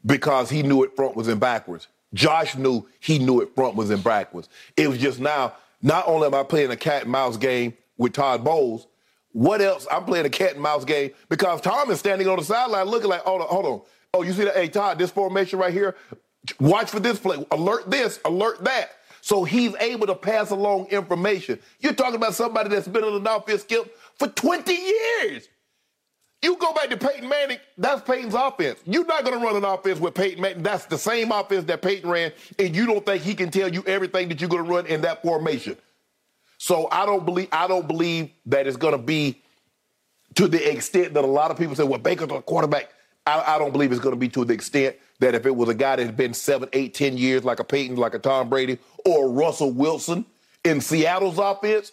because 0.04 0.50
he 0.50 0.62
knew 0.64 0.82
it 0.82 0.96
front 0.96 1.14
was 1.14 1.28
in 1.28 1.38
backwards. 1.38 1.86
Josh 2.12 2.56
knew 2.56 2.86
he 3.00 3.18
knew 3.20 3.40
it 3.40 3.54
front 3.54 3.76
was 3.76 3.90
in 3.90 4.00
backwards. 4.00 4.48
It 4.76 4.88
was 4.88 4.98
just 4.98 5.20
now. 5.20 5.54
Not 5.82 6.08
only 6.08 6.26
am 6.26 6.34
I 6.34 6.42
playing 6.42 6.70
a 6.70 6.76
cat 6.76 7.02
and 7.02 7.12
mouse 7.12 7.36
game 7.36 7.74
with 7.96 8.12
Todd 8.12 8.44
Bowles, 8.44 8.86
what 9.32 9.60
else? 9.60 9.86
I'm 9.90 10.04
playing 10.04 10.26
a 10.26 10.30
cat 10.30 10.52
and 10.52 10.62
mouse 10.62 10.84
game 10.84 11.10
because 11.28 11.60
Tom 11.60 11.90
is 11.90 11.98
standing 11.98 12.28
on 12.28 12.38
the 12.38 12.44
sideline 12.44 12.86
looking 12.86 13.10
like, 13.10 13.22
hold 13.22 13.42
on, 13.42 13.48
hold 13.48 13.66
on. 13.66 13.82
Oh, 14.12 14.22
you 14.22 14.32
see 14.32 14.44
that? 14.44 14.54
Hey, 14.54 14.68
Todd, 14.68 14.98
this 14.98 15.10
formation 15.10 15.58
right 15.58 15.72
here. 15.72 15.96
Watch 16.60 16.90
for 16.90 17.00
this 17.00 17.18
play. 17.18 17.44
Alert 17.50 17.90
this. 17.90 18.20
Alert 18.24 18.62
that. 18.64 18.90
So 19.22 19.42
he's 19.42 19.74
able 19.76 20.06
to 20.06 20.14
pass 20.14 20.50
along 20.50 20.88
information. 20.88 21.58
You're 21.80 21.94
talking 21.94 22.16
about 22.16 22.34
somebody 22.34 22.68
that's 22.68 22.86
been 22.86 23.02
in 23.02 23.14
an 23.14 23.26
offense 23.26 23.62
skip 23.62 23.98
for 24.18 24.28
20 24.28 24.72
years. 24.72 25.48
You 26.42 26.56
go 26.58 26.74
back 26.74 26.90
to 26.90 26.98
Peyton 26.98 27.26
Manning, 27.26 27.56
that's 27.78 28.02
Peyton's 28.02 28.34
offense. 28.34 28.78
You're 28.84 29.06
not 29.06 29.24
going 29.24 29.38
to 29.40 29.42
run 29.42 29.56
an 29.56 29.64
offense 29.64 29.98
with 29.98 30.12
Peyton 30.14 30.42
Manning. 30.42 30.62
That's 30.62 30.84
the 30.84 30.98
same 30.98 31.32
offense 31.32 31.64
that 31.64 31.80
Peyton 31.80 32.10
ran, 32.10 32.32
and 32.58 32.76
you 32.76 32.84
don't 32.84 33.04
think 33.04 33.22
he 33.22 33.34
can 33.34 33.50
tell 33.50 33.72
you 33.72 33.82
everything 33.86 34.28
that 34.28 34.42
you're 34.42 34.50
going 34.50 34.64
to 34.64 34.70
run 34.70 34.84
in 34.84 35.00
that 35.00 35.22
formation. 35.22 35.78
So 36.64 36.88
I 36.90 37.04
don't 37.04 37.26
believe 37.26 37.48
I 37.52 37.66
don't 37.66 37.86
believe 37.86 38.30
that 38.46 38.66
it's 38.66 38.78
going 38.78 38.92
to 38.92 38.98
be 38.98 39.42
to 40.34 40.48
the 40.48 40.72
extent 40.72 41.12
that 41.12 41.22
a 41.22 41.26
lot 41.26 41.50
of 41.50 41.58
people 41.58 41.74
say, 41.74 41.82
well, 41.82 41.98
Baker's 41.98 42.30
a 42.32 42.40
quarterback. 42.40 42.88
I, 43.26 43.56
I 43.56 43.58
don't 43.58 43.70
believe 43.70 43.92
it's 43.92 44.00
going 44.00 44.14
to 44.14 44.18
be 44.18 44.30
to 44.30 44.46
the 44.46 44.54
extent 44.54 44.96
that 45.18 45.34
if 45.34 45.44
it 45.44 45.54
was 45.54 45.68
a 45.68 45.74
guy 45.74 45.96
that 45.96 46.06
had 46.06 46.16
been 46.16 46.32
seven, 46.32 46.70
eight, 46.72 46.94
ten 46.94 47.18
years, 47.18 47.44
like 47.44 47.60
a 47.60 47.64
Peyton, 47.64 47.96
like 47.96 48.14
a 48.14 48.18
Tom 48.18 48.48
Brady, 48.48 48.78
or 49.04 49.28
Russell 49.28 49.72
Wilson 49.72 50.24
in 50.64 50.80
Seattle's 50.80 51.38
offense, 51.38 51.92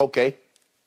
okay, 0.00 0.38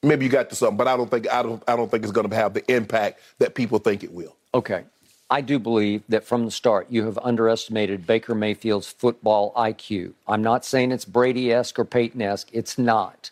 maybe 0.03 0.25
you 0.25 0.29
got 0.29 0.49
to 0.49 0.55
something. 0.57 0.75
But 0.75 0.89
I 0.89 0.97
don't 0.97 1.09
think 1.09 1.31
I 1.31 1.41
don't 1.43 1.63
I 1.65 1.77
don't 1.77 1.89
think 1.89 2.03
it's 2.03 2.11
going 2.11 2.29
to 2.29 2.35
have 2.35 2.53
the 2.53 2.69
impact 2.69 3.21
that 3.39 3.55
people 3.55 3.79
think 3.79 4.03
it 4.03 4.11
will. 4.11 4.35
Okay. 4.53 4.83
I 5.29 5.41
do 5.41 5.59
believe 5.59 6.03
that 6.07 6.23
from 6.23 6.45
the 6.45 6.51
start 6.51 6.87
you 6.89 7.05
have 7.05 7.19
underestimated 7.21 8.07
Baker 8.07 8.33
Mayfield's 8.33 8.91
football 8.91 9.51
IQ. 9.55 10.13
I'm 10.27 10.41
not 10.41 10.63
saying 10.63 10.91
it's 10.91 11.05
Brady 11.05 11.51
esque 11.51 11.77
or 11.77 11.85
Peyton 11.85 12.21
esque, 12.21 12.49
it's 12.53 12.77
not. 12.77 13.29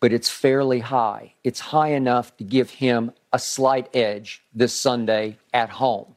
But 0.00 0.12
it's 0.12 0.28
fairly 0.28 0.80
high. 0.80 1.32
It's 1.42 1.60
high 1.60 1.88
enough 1.88 2.36
to 2.36 2.44
give 2.44 2.70
him 2.70 3.12
a 3.32 3.38
slight 3.38 3.88
edge 3.94 4.42
this 4.54 4.74
Sunday 4.74 5.38
at 5.52 5.70
home. 5.70 6.14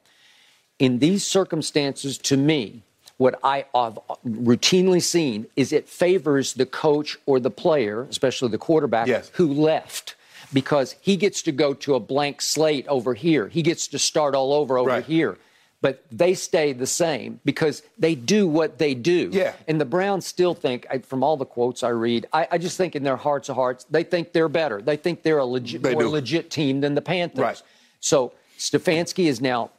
In 0.78 1.00
these 1.00 1.26
circumstances, 1.26 2.18
to 2.20 2.38
me, 2.38 2.84
what 3.16 3.40
I 3.44 3.66
have 3.74 3.98
routinely 4.28 5.02
seen 5.02 5.48
is 5.56 5.74
it 5.74 5.90
favors 5.90 6.54
the 6.54 6.66
coach 6.66 7.18
or 7.26 7.40
the 7.40 7.50
player, 7.50 8.06
especially 8.10 8.50
the 8.50 8.60
quarterback, 8.60 9.08
yes. 9.08 9.32
who 9.34 9.52
left 9.52 10.16
because 10.54 10.96
he 11.02 11.18
gets 11.18 11.42
to 11.44 11.52
go 11.52 11.74
to 11.74 11.96
a 11.96 12.00
blank 12.00 12.42
slate 12.42 12.88
over 12.88 13.14
here. 13.14 13.48
He 13.48 13.62
gets 13.62 13.88
to 13.90 14.00
start 14.00 14.36
all 14.36 14.54
over 14.54 14.78
over 14.78 14.90
right. 14.90 15.06
here. 15.06 15.38
But 15.80 16.04
they 16.12 16.34
stay 16.34 16.74
the 16.74 16.88
same 16.88 17.40
because 17.46 17.84
they 18.00 18.16
do 18.16 18.48
what 18.48 18.80
they 18.80 18.96
do. 18.96 19.30
Yeah. 19.32 19.54
And 19.68 19.80
the 19.80 19.86
Browns 19.86 20.26
still 20.26 20.56
think, 20.56 20.88
from 21.06 21.24
all 21.24 21.38
the 21.38 21.46
quotes 21.46 21.84
I 21.84 21.90
read, 21.90 22.26
I, 22.34 22.48
I 22.54 22.58
just 22.58 22.78
think 22.78 22.96
in 22.96 23.04
their 23.04 23.16
hearts 23.16 23.48
of 23.48 23.56
hearts, 23.56 23.86
they 23.92 24.04
think 24.04 24.34
they're 24.34 24.50
better. 24.50 24.82
They 24.82 24.98
think 24.98 25.22
they're 25.22 25.38
a 25.38 25.46
legit, 25.46 25.84
they 25.84 25.94
more 25.94 26.02
do. 26.02 26.10
legit 26.10 26.50
team 26.50 26.82
than 26.82 26.96
the 26.96 27.02
Panthers. 27.02 27.40
Right. 27.40 27.62
So 28.00 28.34
Stefanski 28.58 29.26
is 29.26 29.40
now, 29.40 29.70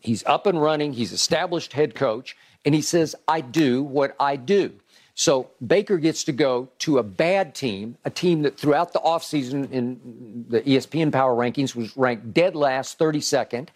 he's 0.00 0.24
up 0.24 0.46
and 0.46 0.60
running. 0.60 0.94
He's 0.94 1.12
established 1.12 1.74
head 1.74 1.94
coach. 1.94 2.34
And 2.64 2.74
he 2.74 2.80
says, 2.80 3.14
I 3.28 3.42
do 3.42 3.82
what 3.82 4.16
I 4.18 4.36
do. 4.36 4.72
So 5.18 5.50
Baker 5.66 5.96
gets 5.96 6.24
to 6.24 6.32
go 6.32 6.68
to 6.80 6.98
a 6.98 7.02
bad 7.02 7.54
team, 7.54 7.96
a 8.04 8.10
team 8.10 8.42
that 8.42 8.58
throughout 8.58 8.92
the 8.92 8.98
offseason 9.00 9.72
in 9.72 10.44
the 10.46 10.60
ESPN 10.60 11.10
Power 11.10 11.34
Rankings 11.34 11.74
was 11.74 11.96
ranked 11.96 12.34
dead 12.34 12.54
last, 12.54 12.98
32nd. 12.98 13.68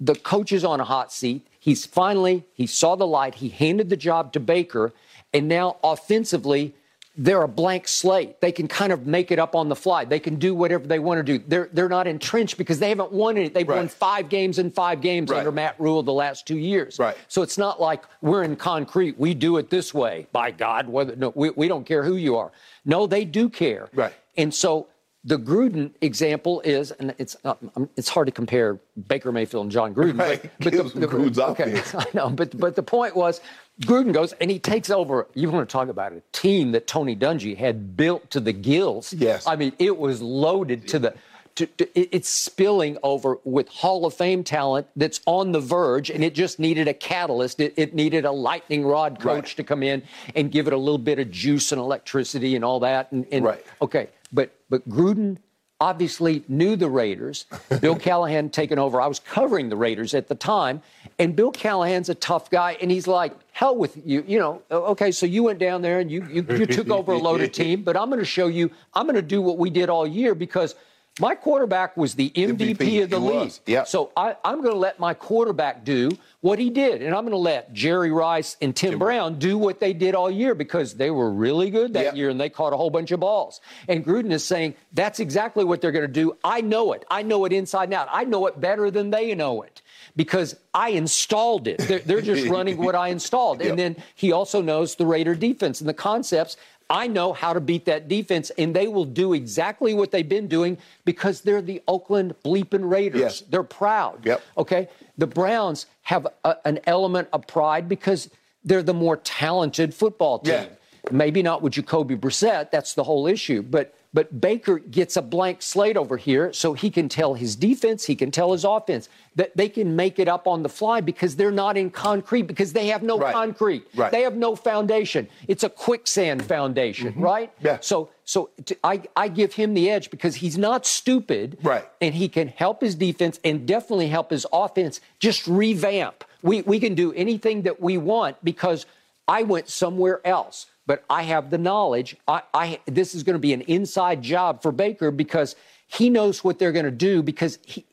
The 0.00 0.14
coach 0.14 0.52
is 0.52 0.64
on 0.64 0.80
a 0.80 0.84
hot 0.84 1.12
seat. 1.12 1.46
He's 1.60 1.84
finally, 1.84 2.46
he 2.54 2.66
saw 2.66 2.96
the 2.96 3.06
light. 3.06 3.36
He 3.36 3.50
handed 3.50 3.90
the 3.90 3.96
job 3.96 4.32
to 4.32 4.40
Baker. 4.40 4.94
And 5.34 5.48
now 5.48 5.76
offensively, 5.84 6.74
they're 7.16 7.42
a 7.42 7.48
blank 7.48 7.86
slate. 7.86 8.40
They 8.40 8.50
can 8.50 8.66
kind 8.66 8.92
of 8.92 9.06
make 9.06 9.30
it 9.30 9.38
up 9.38 9.54
on 9.54 9.68
the 9.68 9.76
fly. 9.76 10.04
They 10.04 10.18
can 10.18 10.36
do 10.36 10.54
whatever 10.54 10.86
they 10.86 10.98
want 10.98 11.18
to 11.18 11.22
do. 11.38 11.44
They're 11.46 11.68
they're 11.72 11.88
not 11.88 12.06
entrenched 12.06 12.58
because 12.58 12.78
they 12.80 12.88
haven't 12.88 13.12
won 13.12 13.36
it. 13.36 13.54
They've 13.54 13.68
Right. 13.68 13.76
won 13.76 13.88
five 13.88 14.28
games 14.28 14.58
in 14.58 14.70
five 14.70 15.00
games 15.00 15.30
Right. 15.30 15.38
under 15.38 15.52
Matt 15.52 15.76
Rhule 15.78 16.02
the 16.02 16.12
last 16.12 16.46
two 16.46 16.58
years. 16.58 16.98
Right. 16.98 17.16
So 17.28 17.42
it's 17.42 17.56
not 17.56 17.80
like 17.80 18.02
we're 18.20 18.42
in 18.42 18.56
concrete. 18.56 19.18
We 19.18 19.32
do 19.34 19.58
it 19.58 19.70
this 19.70 19.94
way. 19.94 20.26
By 20.32 20.50
God, 20.50 20.88
whether 20.88 21.14
no, 21.14 21.32
we, 21.36 21.50
we 21.50 21.68
don't 21.68 21.86
care 21.86 22.02
who 22.02 22.16
you 22.16 22.36
are. 22.36 22.50
No, 22.84 23.06
they 23.06 23.24
do 23.24 23.48
care. 23.48 23.88
Right. 23.94 24.12
And 24.36 24.52
so 24.52 24.88
the 25.26 25.38
Gruden 25.38 25.90
example 26.02 26.60
is, 26.62 26.90
and 26.90 27.14
it's 27.16 27.34
uh, 27.44 27.54
um, 27.76 27.88
it's 27.96 28.10
hard 28.10 28.26
to 28.26 28.32
compare 28.32 28.78
Baker 29.08 29.32
Mayfield 29.32 29.62
and 29.64 29.72
Jon 29.72 29.94
Gruden. 29.94 30.18
Right. 30.18 30.50
Give 30.60 30.74
him 30.74 30.88
some 30.90 31.00
Gruden's 31.02 31.38
okay, 31.38 31.78
offense. 31.78 31.94
I 31.98 32.06
know, 32.12 32.28
but 32.28 32.58
but 32.58 32.76
the 32.76 32.82
point 32.82 33.16
was, 33.16 33.40
Gruden 33.82 34.12
goes 34.12 34.32
and 34.34 34.50
he 34.50 34.58
takes 34.58 34.88
over. 34.90 35.26
You 35.34 35.50
want 35.50 35.68
to 35.68 35.72
talk 35.72 35.88
about 35.88 36.12
a 36.12 36.22
team 36.32 36.72
that 36.72 36.86
Tony 36.86 37.16
Dungy 37.16 37.56
had 37.56 37.96
built 37.96 38.30
to 38.30 38.40
the 38.40 38.52
gills? 38.52 39.12
Yes. 39.12 39.46
I 39.46 39.56
mean, 39.56 39.72
it 39.78 39.98
was 39.98 40.22
loaded 40.22 40.86
to 40.88 40.98
the. 40.98 41.14
To, 41.56 41.66
to, 41.66 41.88
it's 41.96 42.28
spilling 42.28 42.98
over 43.04 43.38
with 43.44 43.68
Hall 43.68 44.06
of 44.06 44.14
Fame 44.14 44.42
talent 44.42 44.88
that's 44.96 45.20
on 45.24 45.52
the 45.52 45.60
verge, 45.60 46.10
and 46.10 46.24
it 46.24 46.34
just 46.34 46.58
needed 46.58 46.88
a 46.88 46.94
catalyst. 46.94 47.60
It, 47.60 47.74
it 47.76 47.94
needed 47.94 48.24
a 48.24 48.32
lightning 48.32 48.84
rod 48.84 49.20
coach 49.20 49.50
Right. 49.50 49.56
to 49.58 49.62
come 49.62 49.84
in 49.84 50.02
and 50.34 50.50
give 50.50 50.66
it 50.66 50.72
a 50.72 50.76
little 50.76 50.98
bit 50.98 51.20
of 51.20 51.30
juice 51.30 51.70
and 51.70 51.80
electricity 51.80 52.56
and 52.56 52.64
all 52.64 52.80
that. 52.80 53.12
And, 53.12 53.24
and 53.30 53.44
Right. 53.44 53.64
okay, 53.80 54.08
but 54.32 54.50
but 54.68 54.88
Gruden 54.88 55.36
obviously 55.80 56.44
knew 56.48 56.76
the 56.76 56.88
Raiders. 56.88 57.46
Bill 57.80 57.96
Callahan 57.96 58.50
taken 58.50 58.78
over. 58.78 59.00
I 59.00 59.06
was 59.06 59.20
covering 59.20 59.68
the 59.68 59.76
Raiders 59.76 60.14
at 60.14 60.28
the 60.28 60.34
time, 60.34 60.82
and 61.18 61.34
Bill 61.34 61.50
Callahan's 61.50 62.08
a 62.08 62.14
tough 62.14 62.50
guy, 62.50 62.76
and 62.80 62.90
he's 62.90 63.06
like, 63.06 63.32
"Hell 63.52 63.76
with 63.76 63.96
you, 64.04 64.24
you 64.26 64.38
know. 64.38 64.62
Okay, 64.70 65.10
so 65.10 65.26
you 65.26 65.42
went 65.42 65.58
down 65.58 65.82
there 65.82 66.00
and 66.00 66.10
you 66.10 66.26
you, 66.30 66.46
you 66.48 66.66
took 66.66 66.88
over 66.90 67.12
a 67.12 67.18
loaded 67.18 67.52
team, 67.62 67.82
but 67.82 67.96
I'm 67.96 68.08
going 68.08 68.20
to 68.20 68.24
show 68.24 68.46
you. 68.46 68.70
I'm 68.94 69.06
going 69.06 69.16
to 69.16 69.22
do 69.22 69.42
what 69.42 69.58
we 69.58 69.70
did 69.70 69.88
all 69.88 70.06
year 70.06 70.34
because." 70.34 70.74
My 71.20 71.36
quarterback 71.36 71.96
was 71.96 72.16
the 72.16 72.30
MVP, 72.30 72.76
MVP, 72.76 73.02
of 73.04 73.10
the 73.10 73.20
he 73.20 73.28
league. 73.28 73.52
yep. 73.66 73.86
So 73.86 74.10
I, 74.16 74.34
I'm 74.44 74.60
going 74.62 74.72
to 74.72 74.78
let 74.78 74.98
my 74.98 75.14
quarterback 75.14 75.84
do 75.84 76.10
what 76.40 76.58
he 76.58 76.70
did. 76.70 77.02
And 77.02 77.14
I'm 77.14 77.22
going 77.22 77.30
to 77.30 77.36
let 77.36 77.72
Jerry 77.72 78.10
Rice 78.10 78.56
and 78.60 78.74
Tim, 78.74 78.98
Brown 78.98 79.38
do 79.38 79.56
what 79.56 79.78
they 79.78 79.92
did 79.92 80.16
all 80.16 80.28
year 80.28 80.56
because 80.56 80.94
they 80.94 81.12
were 81.12 81.30
really 81.30 81.70
good 81.70 81.92
that 81.94 82.04
Yep. 82.06 82.16
year 82.16 82.30
and 82.30 82.40
they 82.40 82.48
caught 82.48 82.72
a 82.72 82.76
whole 82.76 82.90
bunch 82.90 83.12
of 83.12 83.20
balls. 83.20 83.60
And 83.86 84.04
Gruden 84.04 84.32
is 84.32 84.44
saying 84.44 84.74
that's 84.92 85.20
exactly 85.20 85.64
what 85.64 85.80
they're 85.80 85.92
going 85.92 86.02
to 86.06 86.12
do. 86.12 86.36
I 86.42 86.60
know 86.60 86.92
it. 86.92 87.04
I 87.08 87.22
know 87.22 87.44
it 87.44 87.52
inside 87.52 87.84
and 87.84 87.94
out. 87.94 88.08
I 88.10 88.24
know 88.24 88.46
it 88.48 88.60
better 88.60 88.90
than 88.90 89.10
they 89.10 89.32
know 89.36 89.62
it 89.62 89.82
because 90.16 90.56
I 90.74 90.90
installed 90.90 91.68
it. 91.68 91.78
They're, 91.78 92.00
they're 92.00 92.20
just 92.22 92.46
running 92.50 92.76
what 92.76 92.96
I 92.96 93.08
installed. 93.08 93.60
Yep. 93.60 93.70
And 93.70 93.78
then 93.78 93.96
he 94.16 94.32
also 94.32 94.60
knows 94.60 94.96
the 94.96 95.06
Raider 95.06 95.36
defense 95.36 95.80
and 95.80 95.88
the 95.88 95.94
concepts. 95.94 96.56
I 96.90 97.06
know 97.06 97.32
how 97.32 97.52
to 97.52 97.60
beat 97.60 97.86
that 97.86 98.08
defense, 98.08 98.50
and 98.58 98.74
they 98.74 98.88
will 98.88 99.04
do 99.04 99.32
exactly 99.32 99.94
what 99.94 100.10
they've 100.10 100.28
been 100.28 100.48
doing 100.48 100.78
because 101.04 101.40
they're 101.40 101.62
the 101.62 101.82
Oakland 101.88 102.34
bleeping 102.44 102.90
Raiders. 102.90 103.20
Yes. 103.20 103.40
They're 103.40 103.62
proud. 103.62 104.24
Yep. 104.26 104.42
Okay. 104.58 104.88
The 105.16 105.26
Browns 105.26 105.86
have 106.02 106.26
a, 106.44 106.56
an 106.64 106.80
element 106.86 107.28
of 107.32 107.46
pride 107.46 107.88
because 107.88 108.30
they're 108.64 108.82
the 108.82 108.94
more 108.94 109.16
talented 109.16 109.94
football 109.94 110.40
team. 110.40 110.54
Yeah. 110.54 110.66
Maybe 111.10 111.42
not 111.42 111.62
with 111.62 111.74
Jacoby 111.74 112.16
Brissett. 112.16 112.70
That's 112.70 112.94
the 112.94 113.04
whole 113.04 113.26
issue. 113.26 113.62
But 113.62 113.94
but 114.14 114.40
Baker 114.40 114.78
gets 114.78 115.16
a 115.16 115.22
blank 115.22 115.60
slate 115.60 115.96
over 115.96 116.16
here, 116.16 116.52
so 116.52 116.72
he 116.72 116.88
can 116.88 117.08
tell 117.08 117.34
his 117.34 117.56
defense, 117.56 118.04
he 118.04 118.14
can 118.14 118.30
tell 118.30 118.52
his 118.52 118.64
offense 118.64 119.08
that 119.34 119.56
they 119.56 119.68
can 119.68 119.96
make 119.96 120.20
it 120.20 120.28
up 120.28 120.46
on 120.46 120.62
the 120.62 120.68
fly 120.68 121.00
because 121.00 121.34
they're 121.34 121.50
not 121.50 121.76
in 121.76 121.90
concrete 121.90 122.42
because 122.42 122.72
they 122.72 122.86
have 122.86 123.02
no 123.02 123.18
Right. 123.18 123.34
concrete. 123.34 123.84
Right. 123.96 124.12
They 124.12 124.22
have 124.22 124.36
no 124.36 124.54
foundation. 124.54 125.28
It's 125.48 125.64
a 125.64 125.68
quicksand 125.68 126.44
foundation, 126.44 127.12
right? 127.16 127.54
Mm-hmm. 127.56 127.66
Yeah. 127.66 127.78
So 127.80 128.08
so 128.24 128.50
I 128.84 129.02
I 129.16 129.26
give 129.28 129.54
him 129.54 129.74
the 129.74 129.90
edge 129.90 130.10
because 130.10 130.36
he's 130.36 130.56
not 130.56 130.86
stupid. 130.86 131.58
Right. 131.62 131.84
And 132.00 132.14
he 132.14 132.28
can 132.28 132.46
help 132.48 132.80
his 132.82 132.94
defense 132.94 133.40
and 133.44 133.66
definitely 133.66 134.08
help 134.08 134.30
his 134.30 134.46
offense 134.52 135.00
just 135.18 135.44
revamp. 135.48 136.22
We 136.42 136.62
we 136.62 136.78
can 136.78 136.94
do 136.94 137.12
anything 137.14 137.62
that 137.62 137.80
we 137.80 137.98
want 137.98 138.36
because 138.44 138.86
I 139.26 139.42
went 139.42 139.68
somewhere 139.68 140.20
else. 140.24 140.66
But 140.86 141.04
I 141.08 141.22
have 141.22 141.50
the 141.50 141.58
knowledge. 141.58 142.16
I, 142.28 142.42
I 142.52 142.80
this 142.86 143.14
is 143.14 143.22
going 143.22 143.34
to 143.34 143.40
be 143.40 143.52
an 143.52 143.62
inside 143.62 144.22
job 144.22 144.62
for 144.62 144.70
Baker 144.70 145.10
because 145.10 145.56
he 145.86 146.10
knows 146.10 146.44
what 146.44 146.58
they're 146.58 146.72
going 146.72 146.84
to 146.84 146.90
do 146.90 147.22
because 147.22 147.58
he, 147.64 147.84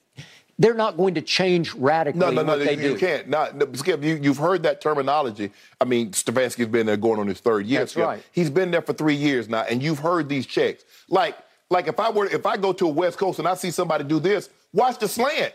they're 0.61 0.75
not 0.75 0.95
going 0.95 1.15
to 1.15 1.21
change 1.21 1.73
radically 1.73 2.19
No, 2.19 2.29
no, 2.29 2.43
no, 2.43 2.55
you, 2.55 2.91
you 2.91 2.95
can't. 2.95 3.27
Not, 3.27 3.55
no, 3.55 3.67
Skip, 3.73 4.03
you, 4.03 4.19
you've 4.21 4.37
heard 4.37 4.61
that 4.63 4.79
terminology. 4.79 5.51
I 5.79 5.85
mean, 5.85 6.11
Stefanski's 6.11 6.67
been 6.67 6.85
there 6.85 6.97
going 6.97 7.19
on 7.19 7.27
his 7.27 7.39
third 7.39 7.65
year. 7.65 7.79
That's 7.79 7.93
Skip. 7.93 8.05
right. 8.05 8.23
He's 8.31 8.51
been 8.51 8.69
there 8.69 8.83
for 8.83 8.93
three 8.93 9.15
years 9.15 9.49
now, 9.49 9.61
and 9.61 9.81
you've 9.81 9.99
heard 9.99 10.29
these 10.29 10.45
checks. 10.45 10.83
Like, 11.09 11.35
like 11.71 11.87
if 11.87 11.99
I 11.99 12.11
were, 12.11 12.27
if 12.27 12.45
I 12.45 12.57
go 12.57 12.73
to 12.73 12.85
a 12.85 12.91
West 12.91 13.17
Coast 13.17 13.39
and 13.39 13.47
I 13.47 13.55
see 13.55 13.71
somebody 13.71 14.03
do 14.03 14.19
this, 14.19 14.49
watch 14.71 14.99
the 14.99 15.07
slant, 15.07 15.53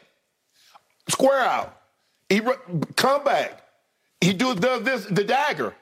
square 1.08 1.40
out, 1.40 1.80
he 2.28 2.40
come 2.96 3.22
back, 3.22 3.62
he 4.20 4.32
do 4.32 4.56
does 4.56 4.82
this, 4.82 5.04
the 5.04 5.22
dagger. 5.22 5.72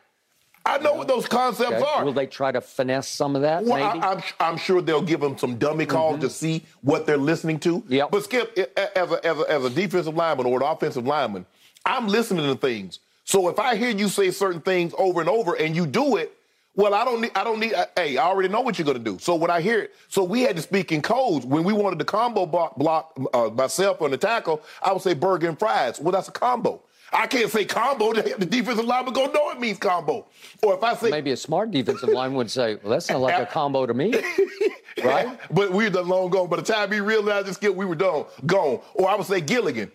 I 0.66 0.78
know 0.78 0.94
what 0.94 1.08
those 1.08 1.26
concepts 1.26 1.72
Okay. 1.72 1.84
are. 1.84 2.04
Will 2.04 2.12
they 2.12 2.26
try 2.26 2.50
to 2.50 2.60
finesse 2.60 3.06
some 3.08 3.36
of 3.36 3.42
that? 3.42 3.64
Well, 3.64 3.76
maybe. 3.76 4.02
I, 4.04 4.12
am 4.14 4.22
I'm 4.40 4.56
sure 4.56 4.80
they'll 4.80 5.02
give 5.02 5.20
them 5.20 5.36
some 5.36 5.56
dummy 5.56 5.84
calls 5.84 6.20
to 6.20 6.30
see 6.30 6.64
what 6.80 7.06
they're 7.06 7.18
listening 7.18 7.58
to. 7.60 7.82
Yep. 7.88 8.10
But 8.10 8.24
Skip, 8.24 8.58
as 8.96 9.12
a, 9.12 9.26
as, 9.26 9.38
a, 9.40 9.50
as 9.50 9.64
a 9.64 9.70
defensive 9.70 10.14
lineman 10.14 10.46
or 10.46 10.62
an 10.62 10.66
offensive 10.66 11.06
lineman, 11.06 11.44
I'm 11.84 12.08
listening 12.08 12.46
to 12.46 12.58
things. 12.58 13.00
So 13.24 13.48
if 13.48 13.58
I 13.58 13.76
hear 13.76 13.90
you 13.90 14.08
say 14.08 14.30
certain 14.30 14.60
things 14.62 14.94
over 14.96 15.20
and 15.20 15.28
over 15.28 15.54
and 15.54 15.76
you 15.76 15.86
do 15.86 16.16
it, 16.16 16.32
well, 16.76 16.92
I 16.92 17.04
don't 17.04 17.20
need. 17.20 17.30
I 17.36 17.44
don't 17.44 17.60
need. 17.60 17.72
uh, 17.72 17.86
hey, 17.94 18.16
I 18.16 18.24
already 18.24 18.48
know 18.48 18.60
what 18.60 18.78
you're 18.78 18.86
gonna 18.86 18.98
do. 18.98 19.16
So 19.20 19.36
when 19.36 19.48
I 19.50 19.60
hear 19.60 19.78
it, 19.80 19.94
so 20.08 20.24
we 20.24 20.42
had 20.42 20.56
to 20.56 20.62
speak 20.62 20.90
in 20.90 21.02
codes. 21.02 21.46
When 21.46 21.62
we 21.62 21.72
wanted 21.72 22.00
the 22.00 22.04
combo 22.04 22.46
block, 22.46 22.76
block 22.76 23.16
uh, 23.32 23.50
myself 23.50 24.02
on 24.02 24.10
the 24.10 24.16
tackle, 24.16 24.60
I 24.82 24.92
would 24.92 25.00
say 25.02 25.14
burger 25.14 25.48
and 25.48 25.56
fries. 25.58 26.00
Well, 26.00 26.10
that's 26.10 26.26
a 26.26 26.32
combo. 26.32 26.82
I 27.12 27.26
can't 27.26 27.50
say 27.50 27.64
combo. 27.64 28.12
The 28.12 28.46
defensive 28.46 28.84
lineman 28.84 29.12
gonna 29.14 29.32
know 29.32 29.50
it 29.50 29.60
means 29.60 29.78
combo. 29.78 30.26
Or 30.62 30.74
if 30.74 30.82
I 30.82 30.94
say 30.94 31.10
maybe 31.10 31.30
a 31.32 31.36
smart 31.36 31.70
defensive 31.70 32.08
line 32.08 32.34
would 32.34 32.50
say, 32.50 32.76
"Well, 32.82 32.90
that 32.92 33.02
sounds 33.02 33.20
like 33.20 33.40
a 33.40 33.46
combo 33.46 33.86
to 33.86 33.94
me." 33.94 34.14
right? 35.04 35.38
But 35.50 35.72
we're 35.72 35.90
done 35.90 36.08
long 36.08 36.30
gone. 36.30 36.48
By 36.48 36.56
the 36.56 36.62
time 36.62 36.90
he 36.90 37.00
realized 37.00 37.46
this 37.46 37.56
skip, 37.56 37.74
we 37.74 37.84
were 37.84 37.94
done, 37.94 38.24
gone. 38.46 38.80
Or 38.94 39.08
I 39.08 39.14
would 39.14 39.26
say 39.26 39.40
Gilligan, 39.40 39.90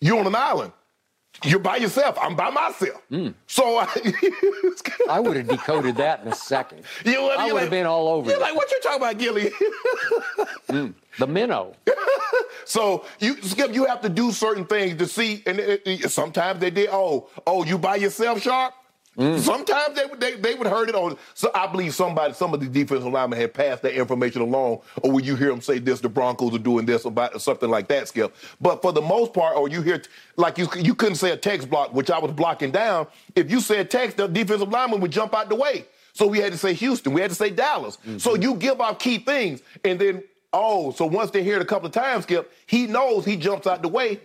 you're 0.00 0.18
on 0.18 0.26
an 0.26 0.34
island. 0.34 0.72
You're 1.44 1.60
by 1.60 1.76
yourself. 1.76 2.18
I'm 2.20 2.36
by 2.36 2.50
myself. 2.50 3.02
Hmm. 3.08 3.28
So 3.46 3.78
I, 3.78 3.88
I 5.10 5.18
would 5.18 5.34
have 5.36 5.48
decoded 5.48 5.96
that 5.96 6.20
in 6.22 6.28
a 6.28 6.34
second. 6.34 6.82
You 7.06 7.14
know 7.14 7.22
what, 7.22 7.38
I 7.38 7.46
would 7.46 7.54
like- 7.54 7.62
have 7.62 7.70
been 7.70 7.86
all 7.86 8.06
over 8.08 8.28
You're 8.30 8.38
it. 8.38 8.42
like, 8.42 8.54
what 8.54 8.70
you 8.70 8.78
talking 8.82 8.98
about, 9.02 9.18
Gilligan? 9.18 9.52
Hmm. 10.68 10.86
The 11.18 11.26
minnow. 11.26 11.74
so 12.64 13.04
you 13.20 13.40
skip. 13.42 13.74
You 13.74 13.86
have 13.86 14.00
to 14.02 14.08
do 14.08 14.32
certain 14.32 14.64
things 14.64 14.98
to 14.98 15.06
see. 15.06 15.42
And 15.46 15.58
it, 15.58 15.82
it- 15.84 16.10
sometimes 16.10 16.60
they 16.60 16.70
did. 16.70 16.88
Oh, 16.92 17.28
oh, 17.46 17.64
you 17.64 17.78
by 17.78 17.96
yourself, 17.96 18.42
sharp. 18.42 18.74
Mm. 19.18 19.38
Sometimes 19.40 19.94
they 19.94 20.06
would 20.06 20.20
they, 20.20 20.36
they 20.36 20.54
would 20.54 20.66
heard 20.66 20.88
it 20.88 20.94
on. 20.94 21.18
So 21.34 21.50
I 21.54 21.66
believe 21.66 21.94
somebody, 21.94 22.32
some 22.32 22.54
of 22.54 22.60
the 22.60 22.66
defensive 22.66 23.12
linemen 23.12 23.38
had 23.38 23.52
passed 23.52 23.82
that 23.82 23.94
information 23.94 24.40
along, 24.40 24.80
or 25.02 25.12
when 25.12 25.24
you 25.24 25.36
hear 25.36 25.48
them 25.48 25.60
say 25.60 25.78
this, 25.78 26.00
the 26.00 26.08
Broncos 26.08 26.54
are 26.54 26.58
doing 26.58 26.86
this 26.86 27.04
about 27.04 27.40
something 27.42 27.68
like 27.68 27.88
that, 27.88 28.08
Skip. 28.08 28.34
But 28.58 28.80
for 28.80 28.90
the 28.90 29.02
most 29.02 29.34
part, 29.34 29.54
or 29.56 29.68
you 29.68 29.82
hear 29.82 30.02
like 30.36 30.56
you 30.56 30.66
you 30.76 30.94
couldn't 30.94 31.16
say 31.16 31.30
a 31.30 31.36
text 31.36 31.68
block, 31.68 31.92
which 31.92 32.10
I 32.10 32.18
was 32.18 32.32
blocking 32.32 32.70
down. 32.70 33.06
If 33.36 33.50
you 33.50 33.60
said 33.60 33.90
text, 33.90 34.16
the 34.16 34.28
defensive 34.28 34.70
lineman 34.70 35.00
would 35.00 35.12
jump 35.12 35.34
out 35.34 35.50
the 35.50 35.56
way. 35.56 35.84
So 36.14 36.26
we 36.26 36.38
had 36.38 36.52
to 36.52 36.58
say 36.58 36.72
Houston, 36.74 37.12
we 37.12 37.20
had 37.20 37.30
to 37.30 37.36
say 37.36 37.50
Dallas. 37.50 37.96
Mm-hmm. 37.98 38.18
So 38.18 38.34
you 38.34 38.54
give 38.54 38.80
off 38.80 38.98
key 38.98 39.18
things, 39.18 39.62
and 39.84 39.98
then 39.98 40.22
oh, 40.52 40.90
so 40.92 41.06
once 41.06 41.30
they 41.30 41.42
hear 41.42 41.56
it 41.56 41.62
a 41.62 41.66
couple 41.66 41.86
of 41.86 41.92
times, 41.92 42.24
Skip, 42.24 42.52
he 42.66 42.86
knows 42.86 43.24
he 43.24 43.36
jumps 43.36 43.66
out 43.66 43.82
the 43.82 43.88
way. 43.88 44.20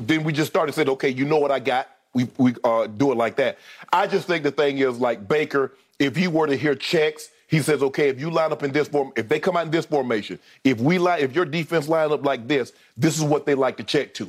Then 0.00 0.24
we 0.24 0.32
just 0.32 0.50
started 0.50 0.74
saying, 0.74 0.88
okay, 0.90 1.08
you 1.08 1.24
know 1.24 1.38
what 1.38 1.50
I 1.50 1.58
got. 1.58 1.88
We 2.14 2.28
we 2.38 2.54
uh, 2.64 2.86
do 2.86 3.12
it 3.12 3.16
like 3.16 3.36
that. 3.36 3.58
I 3.92 4.06
just 4.06 4.26
think 4.26 4.42
the 4.42 4.50
thing 4.50 4.78
is 4.78 4.98
like 4.98 5.28
Baker. 5.28 5.72
If 5.98 6.16
he 6.16 6.28
were 6.28 6.46
to 6.46 6.56
hear 6.56 6.74
checks, 6.74 7.30
he 7.48 7.60
says, 7.60 7.82
okay, 7.82 8.08
if 8.08 8.20
you 8.20 8.30
line 8.30 8.52
up 8.52 8.62
in 8.62 8.72
this 8.72 8.88
form, 8.88 9.12
if 9.16 9.28
they 9.28 9.38
come 9.38 9.56
out 9.56 9.66
in 9.66 9.70
this 9.70 9.86
formation, 9.86 10.38
if 10.64 10.80
we 10.80 10.98
line, 10.98 11.20
if 11.20 11.34
your 11.34 11.44
defense 11.44 11.88
line 11.88 12.12
up 12.12 12.24
like 12.24 12.48
this, 12.48 12.72
this 12.96 13.16
is 13.16 13.22
what 13.22 13.46
they 13.46 13.54
like 13.54 13.76
to 13.76 13.84
check 13.84 14.12
to. 14.14 14.26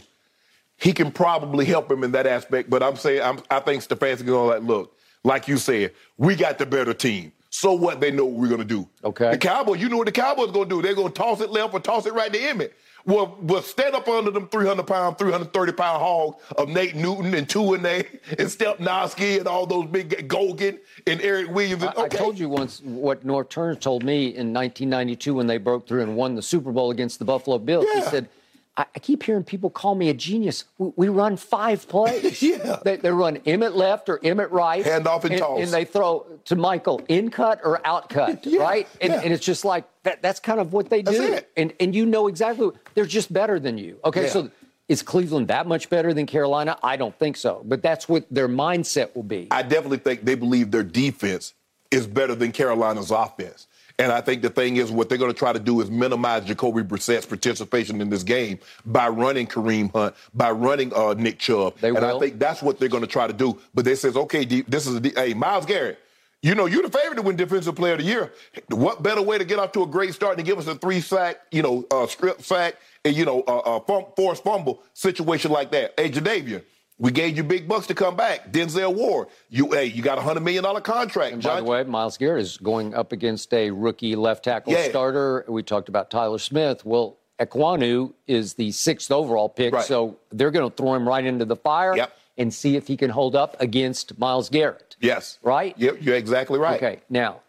He 0.78 0.94
can 0.94 1.12
probably 1.12 1.66
help 1.66 1.92
him 1.92 2.04
in 2.04 2.12
that 2.12 2.28
aspect. 2.28 2.70
But 2.70 2.84
I'm 2.84 2.96
saying, 2.96 3.22
I'm, 3.22 3.40
I 3.50 3.60
think 3.60 3.84
Stefanski 3.84 4.28
going 4.28 4.48
like, 4.48 4.62
look, 4.62 4.96
like 5.24 5.48
you 5.48 5.58
said, 5.58 5.94
we 6.18 6.36
got 6.36 6.60
the 6.60 6.66
better 6.66 6.94
team. 6.94 7.32
So 7.58 7.74
what? 7.74 8.00
They 8.00 8.12
know 8.12 8.26
what 8.26 8.36
we're 8.36 8.50
gonna 8.50 8.64
do. 8.64 8.88
Okay. 9.04 9.32
The 9.32 9.38
Cowboys, 9.40 9.82
you 9.82 9.90
know 9.90 9.98
what 9.98 10.06
the 10.06 10.12
Cowboys 10.12 10.52
gonna 10.52 10.70
do? 10.70 10.80
They're 10.84 10.94
gonna 10.94 11.10
toss 11.10 11.42
it 11.42 11.50
left 11.50 11.74
or 11.74 11.80
toss 11.80 12.06
it 12.06 12.14
right 12.14 12.32
to 12.32 12.40
Emmett. 12.40 12.76
Well, 13.04 13.36
well, 13.42 13.64
stand 13.64 13.96
up 13.96 14.08
under 14.08 14.30
them 14.30 14.48
300 14.48 14.86
pound, 14.86 15.18
330 15.18 15.72
pound 15.72 16.00
hogs 16.00 16.44
of 16.56 16.70
Nate 16.70 16.96
Newton 16.96 17.34
and 17.34 17.48
Tuinei 17.48 18.06
and 18.38 18.48
Stepnoski 18.48 19.40
and 19.40 19.48
all 19.48 19.66
those 19.66 19.88
big 19.88 20.28
Gogan 20.28 20.78
and 21.08 21.20
Eric 21.20 21.50
Williams. 21.50 21.82
And, 21.82 21.94
I, 21.98 22.04
I 22.04 22.08
told 22.10 22.38
you 22.38 22.48
once 22.48 22.80
what 22.84 23.26
Norv 23.26 23.50
Turner 23.50 23.74
told 23.74 24.04
me 24.04 24.28
in 24.28 24.54
1992 24.54 25.34
when 25.34 25.48
they 25.48 25.58
broke 25.58 25.88
through 25.88 26.04
and 26.04 26.16
won 26.16 26.36
the 26.36 26.44
Super 26.44 26.72
Bowl 26.72 26.92
against 26.92 27.18
the 27.18 27.26
Buffalo 27.26 27.58
Bills. 27.58 27.88
He 27.92 28.02
said, 28.04 28.30
I, 28.78 28.86
I 28.96 29.00
keep 29.00 29.24
hearing 29.24 29.44
people 29.44 29.70
call 29.70 29.96
me 29.96 30.10
a 30.10 30.14
genius. 30.14 30.64
We, 30.78 30.92
we 30.96 31.10
run 31.10 31.36
five 31.36 31.88
plays. 31.90 32.42
Yeah. 32.48 32.80
They, 32.84 32.98
they 32.98 33.12
run 33.12 33.38
Emmett 33.46 33.76
left 33.76 34.08
or 34.10 34.20
Emmett 34.24 34.52
right. 34.52 34.86
Hand 34.86 35.08
off 35.08 35.26
and 35.26 35.38
toss. 35.38 35.60
And 35.62 35.72
they 35.72 35.84
throw 35.86 36.26
to 36.46 36.56
Michael 36.56 37.02
in 37.08 37.30
cut 37.32 37.60
or 37.64 37.86
out 37.86 38.10
cut, 38.10 38.46
Yeah, 38.46 38.62
right? 38.62 38.88
And, 39.02 39.12
yeah. 39.12 39.22
and 39.24 39.34
it's 39.34 39.44
just 39.46 39.66
like 39.66 39.86
that, 40.04 40.22
that's 40.22 40.40
kind 40.40 40.60
of 40.60 40.72
what 40.72 40.90
they 40.90 41.02
That's 41.02 41.18
do. 41.18 41.34
it. 41.34 41.50
And, 41.58 41.74
and 41.80 41.94
you 41.96 42.06
know 42.06 42.28
exactly, 42.28 42.70
they're 42.94 43.06
just 43.06 43.34
better 43.34 43.60
than 43.60 43.78
you. 43.78 44.00
Okay, 44.06 44.24
Yeah. 44.24 44.30
so 44.30 44.52
is 44.88 45.02
Cleveland 45.02 45.50
that 45.50 45.68
much 45.68 45.90
better 45.90 46.14
than 46.14 46.26
Carolina? 46.28 46.78
I 46.82 46.96
don't 46.96 47.18
think 47.20 47.36
so. 47.38 47.62
But 47.66 47.82
that's 47.82 48.08
what 48.08 48.26
their 48.32 48.48
mindset 48.48 49.14
will 49.16 49.24
be. 49.24 49.48
I 49.52 49.64
definitely 49.64 49.98
think 49.98 50.24
they 50.24 50.36
believe 50.36 50.72
their 50.72 50.84
defense 50.84 51.54
is 51.92 52.08
better 52.08 52.36
than 52.36 52.52
Carolina's 52.52 53.12
offense. 53.12 53.68
And 54.00 54.12
I 54.12 54.22
think 54.22 54.44
the 54.44 54.50
thing 54.50 54.78
is, 54.78 54.92
what 54.92 55.10
they're 55.10 55.18
going 55.18 55.32
to 55.32 55.38
try 55.38 55.52
to 55.52 55.60
do 55.60 55.82
is 55.82 55.90
minimize 55.90 56.46
Jacoby 56.46 56.84
Brissett's 56.84 57.26
participation 57.26 58.00
in 58.00 58.10
this 58.10 58.22
game 58.22 58.60
by 58.86 59.08
running 59.08 59.48
Kareem 59.48 59.92
Hunt, 59.92 60.16
by 60.36 60.52
running 60.52 60.94
uh, 60.94 61.16
Nick 61.16 61.40
Chubb. 61.40 61.80
They 61.80 61.88
and 61.90 61.98
will. 61.98 62.18
I 62.18 62.20
think 62.20 62.38
that's 62.38 62.62
what 62.62 62.80
they're 62.80 62.90
going 62.90 63.02
to 63.02 63.08
try 63.08 63.26
to 63.26 63.34
do. 63.34 63.60
But 63.74 63.86
they 63.86 63.96
says, 63.96 64.16
okay, 64.16 64.46
D- 64.46 64.64
this 64.68 64.86
is 64.86 64.96
a 64.96 65.00
D- 65.00 65.14
hey 65.16 65.34
Myles 65.34 65.66
Garrett. 65.66 66.00
You 66.44 66.54
know, 66.54 66.68
you're 66.68 66.84
the 66.84 66.96
favorite 66.96 67.16
to 67.16 67.24
win 67.24 67.36
Defensive 67.36 67.76
Player 67.76 67.94
of 67.94 68.00
the 68.00 68.06
Year. 68.06 68.32
What 68.70 69.02
better 69.02 69.24
way 69.24 69.40
to 69.40 69.46
get 69.46 69.58
off 69.58 69.72
to 69.72 69.82
a 69.82 69.88
great 69.88 70.14
start 70.14 70.38
than 70.38 70.46
give 70.46 70.60
us 70.60 70.68
a 70.68 70.76
three 70.76 71.02
sack, 71.02 71.38
you 71.52 71.64
know, 71.64 71.88
uh, 71.90 72.06
strip 72.06 72.44
sack, 72.44 72.76
and 73.04 73.16
you 73.16 73.26
know, 73.26 73.44
uh, 73.48 73.78
uh, 73.78 74.10
forced 74.16 74.44
fumble 74.44 74.84
situation 74.94 75.50
like 75.50 75.72
that? 75.72 75.96
Hey, 75.98 76.12
Jadeveon, 76.12 76.62
we 77.00 77.12
gave 77.12 77.38
you 77.38 77.44
big 77.44 77.68
bucks 77.68 77.88
to 77.88 77.94
come 77.94 78.16
back. 78.16 78.52
Denzel 78.52 78.94
Ward, 78.96 79.28
you 79.50 79.70
hey, 79.72 79.86
you 79.86 80.02
got 80.02 80.18
a 80.18 80.22
hundred 80.22 80.42
million 80.42 80.64
dollar 80.64 80.82
contract. 80.82 81.34
And 81.34 81.42
by 81.44 81.50
John- 81.56 81.64
the 81.66 81.70
way, 81.70 81.84
Myles 81.84 82.18
Garrett 82.18 82.42
is 82.42 82.58
going 82.58 82.94
up 82.96 83.12
against 83.12 83.54
a 83.54 83.70
rookie 83.72 84.16
left 84.16 84.44
tackle 84.46 84.74
Yeah. 84.74 84.90
starter. 84.90 85.46
We 85.48 85.64
talked 85.64 85.90
about 85.90 86.10
Tyler 86.10 86.40
Smith. 86.40 86.86
Well, 86.86 87.18
Ekwonu 87.40 88.14
is 88.26 88.56
the 88.56 88.72
sixth 88.72 89.12
overall 89.12 89.48
pick, 89.50 89.74
Right. 89.74 89.86
so 89.86 90.18
they're 90.32 90.50
going 90.50 90.68
to 90.70 90.76
throw 90.76 90.96
him 90.96 91.08
right 91.08 91.24
into 91.24 91.46
the 91.46 91.56
fire 91.56 91.96
Yep. 91.96 92.12
and 92.40 92.52
see 92.52 92.76
if 92.76 92.88
he 92.88 92.98
can 92.98 93.12
hold 93.12 93.36
up 93.36 93.56
against 93.62 94.18
Myles 94.18 94.50
Garrett. 94.50 94.96
yes, 95.00 95.38
Right? 95.44 95.76
Yep, 95.78 95.98
you're 96.02 96.16
exactly 96.16 96.58
right. 96.58 96.78
Okay, 96.78 97.00
now 97.10 97.42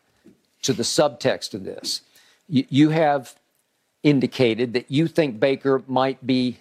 to 0.60 0.74
the 0.74 0.82
subtext 0.82 1.54
of 1.54 1.64
this. 1.64 2.02
You, 2.50 2.64
you 2.68 2.90
have 2.90 3.34
indicated 4.02 4.72
that 4.74 4.90
you 4.90 5.06
think 5.08 5.40
Baker 5.40 5.82
might 5.86 6.26
be 6.26 6.58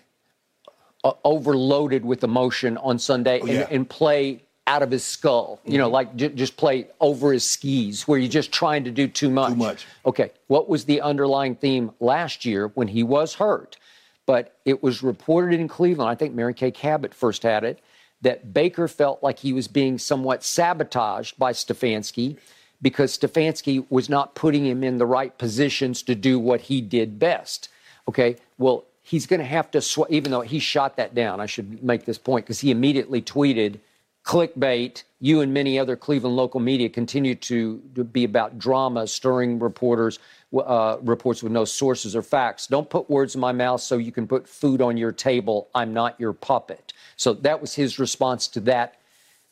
uh, 1.08 1.14
overloaded 1.24 2.03
with 2.05 2.24
emotion 2.24 2.78
on 2.78 2.99
Sunday 2.99 3.39
and, 3.39 3.49
Oh, 3.49 3.53
yeah. 3.53 3.68
and 3.70 3.89
play 3.89 4.43
out 4.68 4.84
of 4.84 4.91
his 4.91 5.03
skull. 5.03 5.60
You 5.64 5.72
Mm-hmm. 5.72 5.78
know, 5.80 5.89
like 5.89 6.16
j- 6.16 6.30
just 6.30 6.58
play 6.58 6.88
over 6.99 7.32
his 7.34 7.45
skis, 7.45 8.08
where 8.08 8.20
you're 8.20 8.30
just 8.41 8.51
trying 8.51 8.84
to 8.84 8.91
do 8.91 9.08
too 9.08 9.30
much. 9.30 9.51
Too 9.51 9.55
much. 9.55 9.86
Okay, 10.05 10.32
what 10.47 10.68
was 10.68 10.86
the 10.86 10.99
underlying 11.01 11.55
theme 11.55 11.91
last 11.99 12.43
year 12.45 12.68
when 12.76 12.89
he 12.89 13.03
was 13.03 13.36
hurt? 13.36 13.78
But 14.26 14.58
it 14.66 14.84
was 14.84 15.01
reported 15.01 15.58
in 15.60 15.70
Cleveland. 15.70 16.10
I 16.10 16.16
think 16.16 16.34
Mary 16.36 16.53
Kay 16.53 16.72
Cabot 16.72 17.14
first 17.14 17.43
had 17.43 17.64
it 17.64 17.80
that 18.22 18.53
Baker 18.53 18.88
felt 18.89 19.24
like 19.24 19.39
he 19.39 19.53
was 19.53 19.68
being 19.70 19.97
somewhat 19.97 20.43
sabotaged 20.43 21.38
by 21.39 21.53
Stefanski 21.53 22.36
because 22.82 23.18
Stefanski 23.18 23.86
was 23.89 24.10
not 24.10 24.36
putting 24.36 24.66
him 24.66 24.84
in 24.84 24.97
the 24.97 25.05
right 25.05 25.38
positions 25.38 26.01
to 26.03 26.14
do 26.16 26.38
what 26.39 26.62
he 26.62 26.82
did 26.82 27.20
best. 27.20 27.70
Okay, 28.10 28.36
well, 28.58 28.84
he's 29.08 29.26
going 29.26 29.39
to 29.39 29.45
have 29.45 29.72
to, 29.72 29.82
sw- 29.82 30.10
even 30.10 30.32
though 30.32 30.41
he 30.41 30.60
shot 30.60 30.97
that 30.97 31.16
down, 31.16 31.39
I 31.39 31.45
should 31.45 31.82
make 31.82 32.03
this 32.03 32.18
point 32.18 32.45
because 32.45 32.60
he 32.60 32.72
immediately 32.72 33.22
tweeted, 33.22 33.80
clickbait, 34.26 35.03
you 35.22 35.39
and 35.39 35.53
many 35.53 35.80
other 35.80 35.95
Cleveland 35.95 36.36
local 36.36 36.60
media 36.60 36.89
continue 36.89 37.34
to, 37.36 37.82
to 37.95 38.03
be 38.03 38.26
about 38.26 38.60
drama, 38.60 39.08
stirring 39.08 39.60
reporters, 39.60 40.20
uh, 40.53 40.97
reports 41.01 41.41
with 41.41 41.53
no 41.53 41.64
sources 41.64 42.18
or 42.18 42.22
facts. 42.22 42.68
Don't 42.68 42.89
put 42.89 43.10
words 43.10 43.34
in 43.36 43.39
my 43.39 43.53
mouth 43.53 43.80
so 43.80 43.97
you 43.97 44.12
can 44.12 44.28
put 44.28 44.45
food 44.45 44.82
on 44.82 44.97
your 44.97 45.14
table. 45.14 45.70
I'm 45.74 45.93
not 45.93 46.20
your 46.20 46.34
puppet. 46.34 46.91
So 47.16 47.34
that 47.34 47.62
was 47.62 47.76
his 47.76 47.99
response 47.99 48.49
to 48.49 48.60
that 48.62 48.95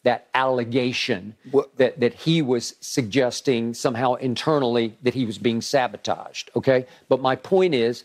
that 0.03 0.27
allegation 0.35 1.35
What- 1.49 1.75
that, 1.77 1.99
that 1.99 2.13
he 2.13 2.41
was 2.43 2.75
suggesting 2.79 3.73
somehow 3.73 4.13
internally 4.15 4.95
that 5.01 5.15
he 5.15 5.25
was 5.25 5.39
being 5.39 5.61
sabotaged. 5.61 6.51
Okay. 6.55 6.85
But 7.09 7.21
my 7.21 7.35
point 7.35 7.73
is, 7.73 8.03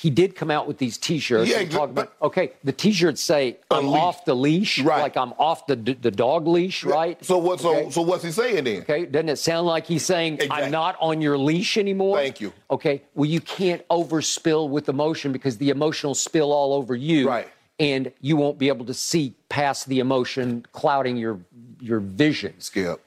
he 0.00 0.08
did 0.08 0.34
come 0.34 0.50
out 0.50 0.66
with 0.66 0.78
these 0.78 0.96
T-shirts. 0.96 1.50
Yeah, 1.50 1.58
and 1.60 1.70
talk 1.70 1.92
but- 1.94 2.04
about, 2.04 2.12
okay, 2.22 2.52
the 2.64 2.72
T-shirts 2.72 3.20
say 3.20 3.58
"I'm 3.70 3.84
Unleash. 3.84 4.00
off 4.00 4.24
the 4.24 4.34
leash," 4.34 4.78
Right. 4.80 5.02
like 5.02 5.16
I'm 5.16 5.32
off 5.34 5.66
the 5.66 5.76
the 5.76 6.10
dog 6.10 6.46
leash, 6.46 6.84
right? 6.84 7.22
So 7.22 7.36
what? 7.36 7.60
So 7.60 7.76
Okay. 7.76 7.90
so 7.90 8.00
what's 8.02 8.24
he 8.24 8.30
saying 8.30 8.64
then? 8.64 8.80
Okay, 8.82 9.04
doesn't 9.04 9.28
it 9.28 9.36
sound 9.38 9.66
like 9.66 9.86
he's 9.86 10.04
saying 10.04 10.34
Exactly. 10.34 10.64
I'm 10.64 10.70
not 10.70 10.96
on 11.00 11.20
your 11.20 11.36
leash 11.36 11.76
anymore? 11.76 12.16
Thank 12.16 12.40
you. 12.40 12.52
Okay, 12.70 13.02
well 13.14 13.28
you 13.28 13.40
can't 13.42 13.86
overspill 13.88 14.70
with 14.70 14.88
emotion 14.88 15.32
because 15.32 15.58
the 15.58 15.68
emotion 15.70 16.08
will 16.08 16.14
spill 16.14 16.50
all 16.52 16.72
over 16.72 16.94
you, 16.96 17.28
Right. 17.28 17.48
And 17.78 18.12
you 18.20 18.36
won't 18.36 18.58
be 18.58 18.68
able 18.68 18.84
to 18.86 18.94
see 18.94 19.34
past 19.48 19.86
the 19.86 20.00
emotion 20.00 20.64
clouding 20.72 21.16
your 21.18 21.40
your 21.80 22.00
vision. 22.00 22.54
Skip. 22.58 23.00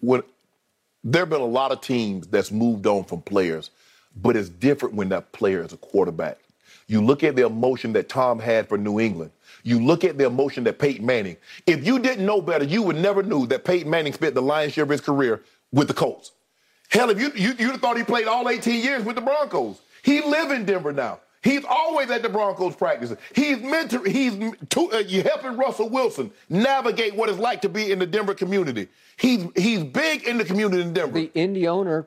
When 0.00 0.22
there 1.04 1.22
have 1.22 1.30
been 1.30 1.40
a 1.40 1.44
lot 1.60 1.72
of 1.72 1.80
teams 1.80 2.26
that's 2.26 2.50
moved 2.50 2.86
on 2.86 3.04
from 3.04 3.20
players, 3.22 3.70
but 4.22 4.36
it's 4.36 4.48
different 4.48 4.94
when 4.94 5.08
that 5.10 5.32
player 5.32 5.62
is 5.62 5.72
a 5.72 5.76
quarterback. 5.76 6.38
You 6.86 7.00
look 7.00 7.22
at 7.22 7.36
the 7.36 7.46
emotion 7.46 7.92
that 7.92 8.08
Tom 8.08 8.38
had 8.38 8.68
for 8.68 8.76
New 8.76 8.98
England. 8.98 9.30
You 9.62 9.78
look 9.84 10.04
at 10.04 10.18
the 10.18 10.26
emotion 10.26 10.64
that 10.64 10.78
Peyton 10.78 11.06
Manning. 11.06 11.36
If 11.66 11.86
you 11.86 11.98
didn't 11.98 12.26
know 12.26 12.40
better, 12.40 12.64
you 12.64 12.82
would 12.82 12.96
never 12.96 13.22
knew 13.22 13.46
that 13.46 13.64
Peyton 13.64 13.88
Manning 13.88 14.12
spent 14.12 14.34
the 14.34 14.42
lion's 14.42 14.72
share 14.72 14.84
of 14.84 14.90
his 14.90 15.00
career 15.00 15.42
with 15.72 15.88
the 15.88 15.94
Colts. 15.94 16.32
Hell, 16.88 17.10
if 17.10 17.20
you 17.20 17.30
you 17.36 17.54
you'd 17.58 17.70
have 17.70 17.80
thought 17.80 17.96
he 17.96 18.02
played 18.02 18.26
all 18.26 18.48
18 18.48 18.82
years 18.82 19.04
with 19.04 19.14
the 19.14 19.22
Broncos. 19.22 19.80
He 20.02 20.20
live 20.22 20.50
in 20.50 20.64
Denver 20.64 20.92
now. 20.92 21.20
He's 21.42 21.64
always 21.64 22.10
at 22.10 22.22
the 22.22 22.28
Broncos 22.28 22.76
practicing. 22.76 23.16
He's 23.34 23.60
mentor. 23.60 24.04
He's 24.04 24.36
to, 24.70 24.90
uh, 24.90 25.22
helping 25.22 25.56
Russell 25.56 25.88
Wilson 25.88 26.30
navigate 26.48 27.14
what 27.14 27.28
it's 27.28 27.38
like 27.38 27.62
to 27.62 27.68
be 27.68 27.92
in 27.92 27.98
the 27.98 28.06
Denver 28.06 28.34
community. 28.34 28.88
He's 29.16 29.46
he's 29.56 29.84
big 29.84 30.24
in 30.24 30.36
the 30.36 30.44
community 30.44 30.82
in 30.82 30.92
Denver. 30.92 31.12
The 31.12 31.30
Indy 31.34 31.66
owner 31.66 32.06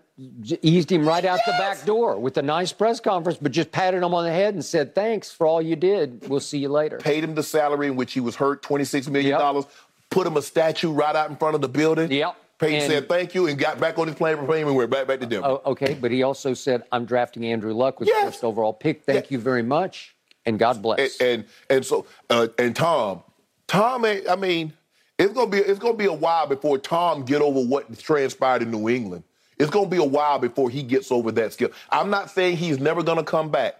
eased 0.62 0.92
him 0.92 1.08
right 1.08 1.26
out 1.26 1.40
yes. 1.46 1.46
the 1.46 1.52
back 1.54 1.86
door 1.86 2.18
with 2.18 2.38
a 2.38 2.42
nice 2.42 2.72
press 2.74 3.00
conference, 3.00 3.40
but 3.42 3.52
just 3.52 3.72
patted 3.72 4.04
him 4.04 4.14
on 4.14 4.24
the 4.24 4.32
head 4.32 4.54
and 4.54 4.64
said, 4.64 4.96
"Thanks 4.96 5.32
for 5.32 5.48
all 5.48 5.62
you 5.62 5.76
did. 5.76 6.28
We'll 6.30 6.40
see 6.40 6.60
you 6.60 6.70
later." 6.70 6.98
Paid 6.98 7.24
him 7.24 7.36
the 7.36 7.44
salary 7.44 7.88
in 7.88 7.96
which 7.96 8.14
he 8.14 8.20
was 8.20 8.36
hurt, 8.36 8.62
twenty 8.62 8.86
six 8.86 9.08
million 9.08 9.40
dollars. 9.40 9.66
Yep. 9.66 9.74
Put 10.10 10.28
him 10.28 10.38
a 10.38 10.42
statue 10.42 10.92
right 10.92 11.16
out 11.16 11.30
in 11.30 11.36
front 11.38 11.56
of 11.56 11.62
the 11.62 11.70
building. 11.70 12.12
Yep. 12.12 12.36
Peyton 12.60 12.82
and, 12.82 12.92
said 12.92 13.10
thank 13.10 13.36
you 13.36 13.48
and 13.48 13.58
got 13.58 13.80
back 13.80 13.98
on 13.98 14.08
his 14.08 14.16
plane 14.16 14.38
for 14.38 14.46
plane 14.46 14.68
and 14.68 14.76
went 14.76 14.90
back 14.90 15.08
back 15.08 15.20
to 15.20 15.26
Denver. 15.26 15.48
Oh, 15.48 15.62
okay, 15.72 15.98
but 16.00 16.12
he 16.12 16.24
also 16.24 16.54
said, 16.54 16.84
"I'm 16.92 17.06
drafting 17.06 17.46
Andrew 17.46 17.74
Luck 17.74 18.00
with 18.00 18.08
yes. 18.08 18.26
first 18.26 18.44
overall 18.44 18.74
pick. 18.74 19.04
Thank 19.04 19.26
yes. 19.26 19.32
you 19.32 19.40
very 19.40 19.64
much, 19.64 20.16
and 20.46 20.60
God 20.60 20.82
bless." 20.82 21.20
And 21.20 21.32
and, 21.32 21.46
and 21.70 21.86
so 21.86 22.06
uh, 22.30 22.48
and 22.58 22.76
Tom, 22.76 23.24
Tom, 23.68 24.06
I 24.06 24.36
mean, 24.38 24.74
it's 25.18 25.34
gonna 25.34 25.50
be 25.50 25.58
it's 25.58 25.80
gonna 25.80 25.98
be 25.98 26.06
a 26.06 26.14
while 26.14 26.48
before 26.48 26.78
Tom 26.78 27.24
get 27.24 27.42
over 27.42 27.60
what 27.60 27.98
transpired 28.00 28.62
in 28.62 28.72
New 28.72 28.90
England. 28.90 29.24
It's 29.64 29.72
gonna 29.72 29.88
be 29.88 29.98
a 29.98 30.04
while 30.04 30.40
before 30.40 30.70
he 30.70 30.84
gets 30.84 31.10
over 31.10 31.32
that 31.32 31.54
skill. 31.54 31.70
I'm 31.90 32.10
not 32.10 32.30
saying 32.30 32.58
he's 32.58 32.80
never 32.80 33.02
gonna 33.02 33.24
come 33.24 33.50
back, 33.50 33.76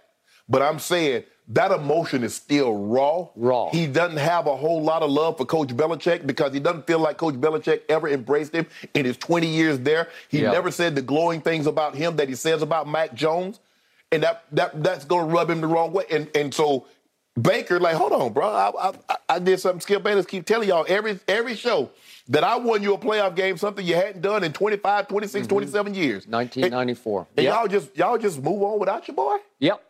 but 0.48 0.62
I'm 0.62 0.78
saying 0.78 1.24
that 1.48 1.72
emotion 1.72 2.24
is 2.24 2.34
still 2.34 2.74
raw. 2.74 3.28
Raw. 3.36 3.68
He 3.70 3.86
doesn't 3.86 4.16
have 4.16 4.46
a 4.46 4.56
whole 4.56 4.82
lot 4.82 5.02
of 5.02 5.10
love 5.10 5.36
for 5.36 5.44
Coach 5.44 5.68
Belichick 5.68 6.26
because 6.26 6.54
he 6.54 6.58
doesn't 6.58 6.86
feel 6.86 7.00
like 7.00 7.18
Coach 7.18 7.34
Belichick 7.34 7.82
ever 7.90 8.08
embraced 8.08 8.54
him 8.54 8.66
in 8.94 9.04
his 9.04 9.18
20 9.18 9.46
years 9.46 9.78
there. 9.80 10.08
He 10.30 10.40
yep. 10.40 10.54
never 10.54 10.70
said 10.70 10.94
the 10.94 11.02
glowing 11.02 11.42
things 11.42 11.66
about 11.66 11.94
him 11.94 12.16
that 12.16 12.30
he 12.30 12.34
says 12.34 12.62
about 12.62 12.88
Mac 12.88 13.12
Jones, 13.12 13.60
and 14.10 14.22
that 14.22 14.44
that 14.52 14.82
that's 14.82 15.04
going 15.04 15.28
to 15.28 15.34
rub 15.34 15.50
him 15.50 15.60
the 15.60 15.66
wrong 15.66 15.92
way. 15.92 16.04
And 16.10 16.30
and 16.34 16.54
so 16.54 16.86
Baker, 17.38 17.78
like, 17.78 17.96
hold 17.96 18.12
on, 18.12 18.32
bro, 18.32 18.48
I 18.48 18.90
I, 19.10 19.16
I 19.28 19.38
did 19.38 19.60
something. 19.60 19.80
Skip 19.80 20.02
Bayless 20.02 20.24
keep 20.24 20.46
telling 20.46 20.66
y'all 20.66 20.86
every 20.88 21.20
every 21.28 21.56
show 21.56 21.90
that 22.28 22.44
I 22.44 22.56
won 22.56 22.82
you 22.82 22.94
a 22.94 22.98
playoff 22.98 23.34
game, 23.34 23.56
something 23.56 23.84
you 23.84 23.94
hadn't 23.94 24.22
done 24.22 24.44
in 24.44 24.52
25, 24.52 25.08
26, 25.08 25.46
mm-hmm. 25.46 25.52
27 25.52 25.94
years. 25.94 26.26
1994. 26.26 27.20
And, 27.20 27.28
and 27.36 27.44
yep. 27.44 27.54
y'all 27.54 27.68
just 27.68 27.96
y'all 27.96 28.18
just 28.18 28.42
move 28.42 28.62
on 28.62 28.78
without 28.78 29.06
your 29.08 29.14
boy. 29.14 29.36
Yep. 29.58 29.82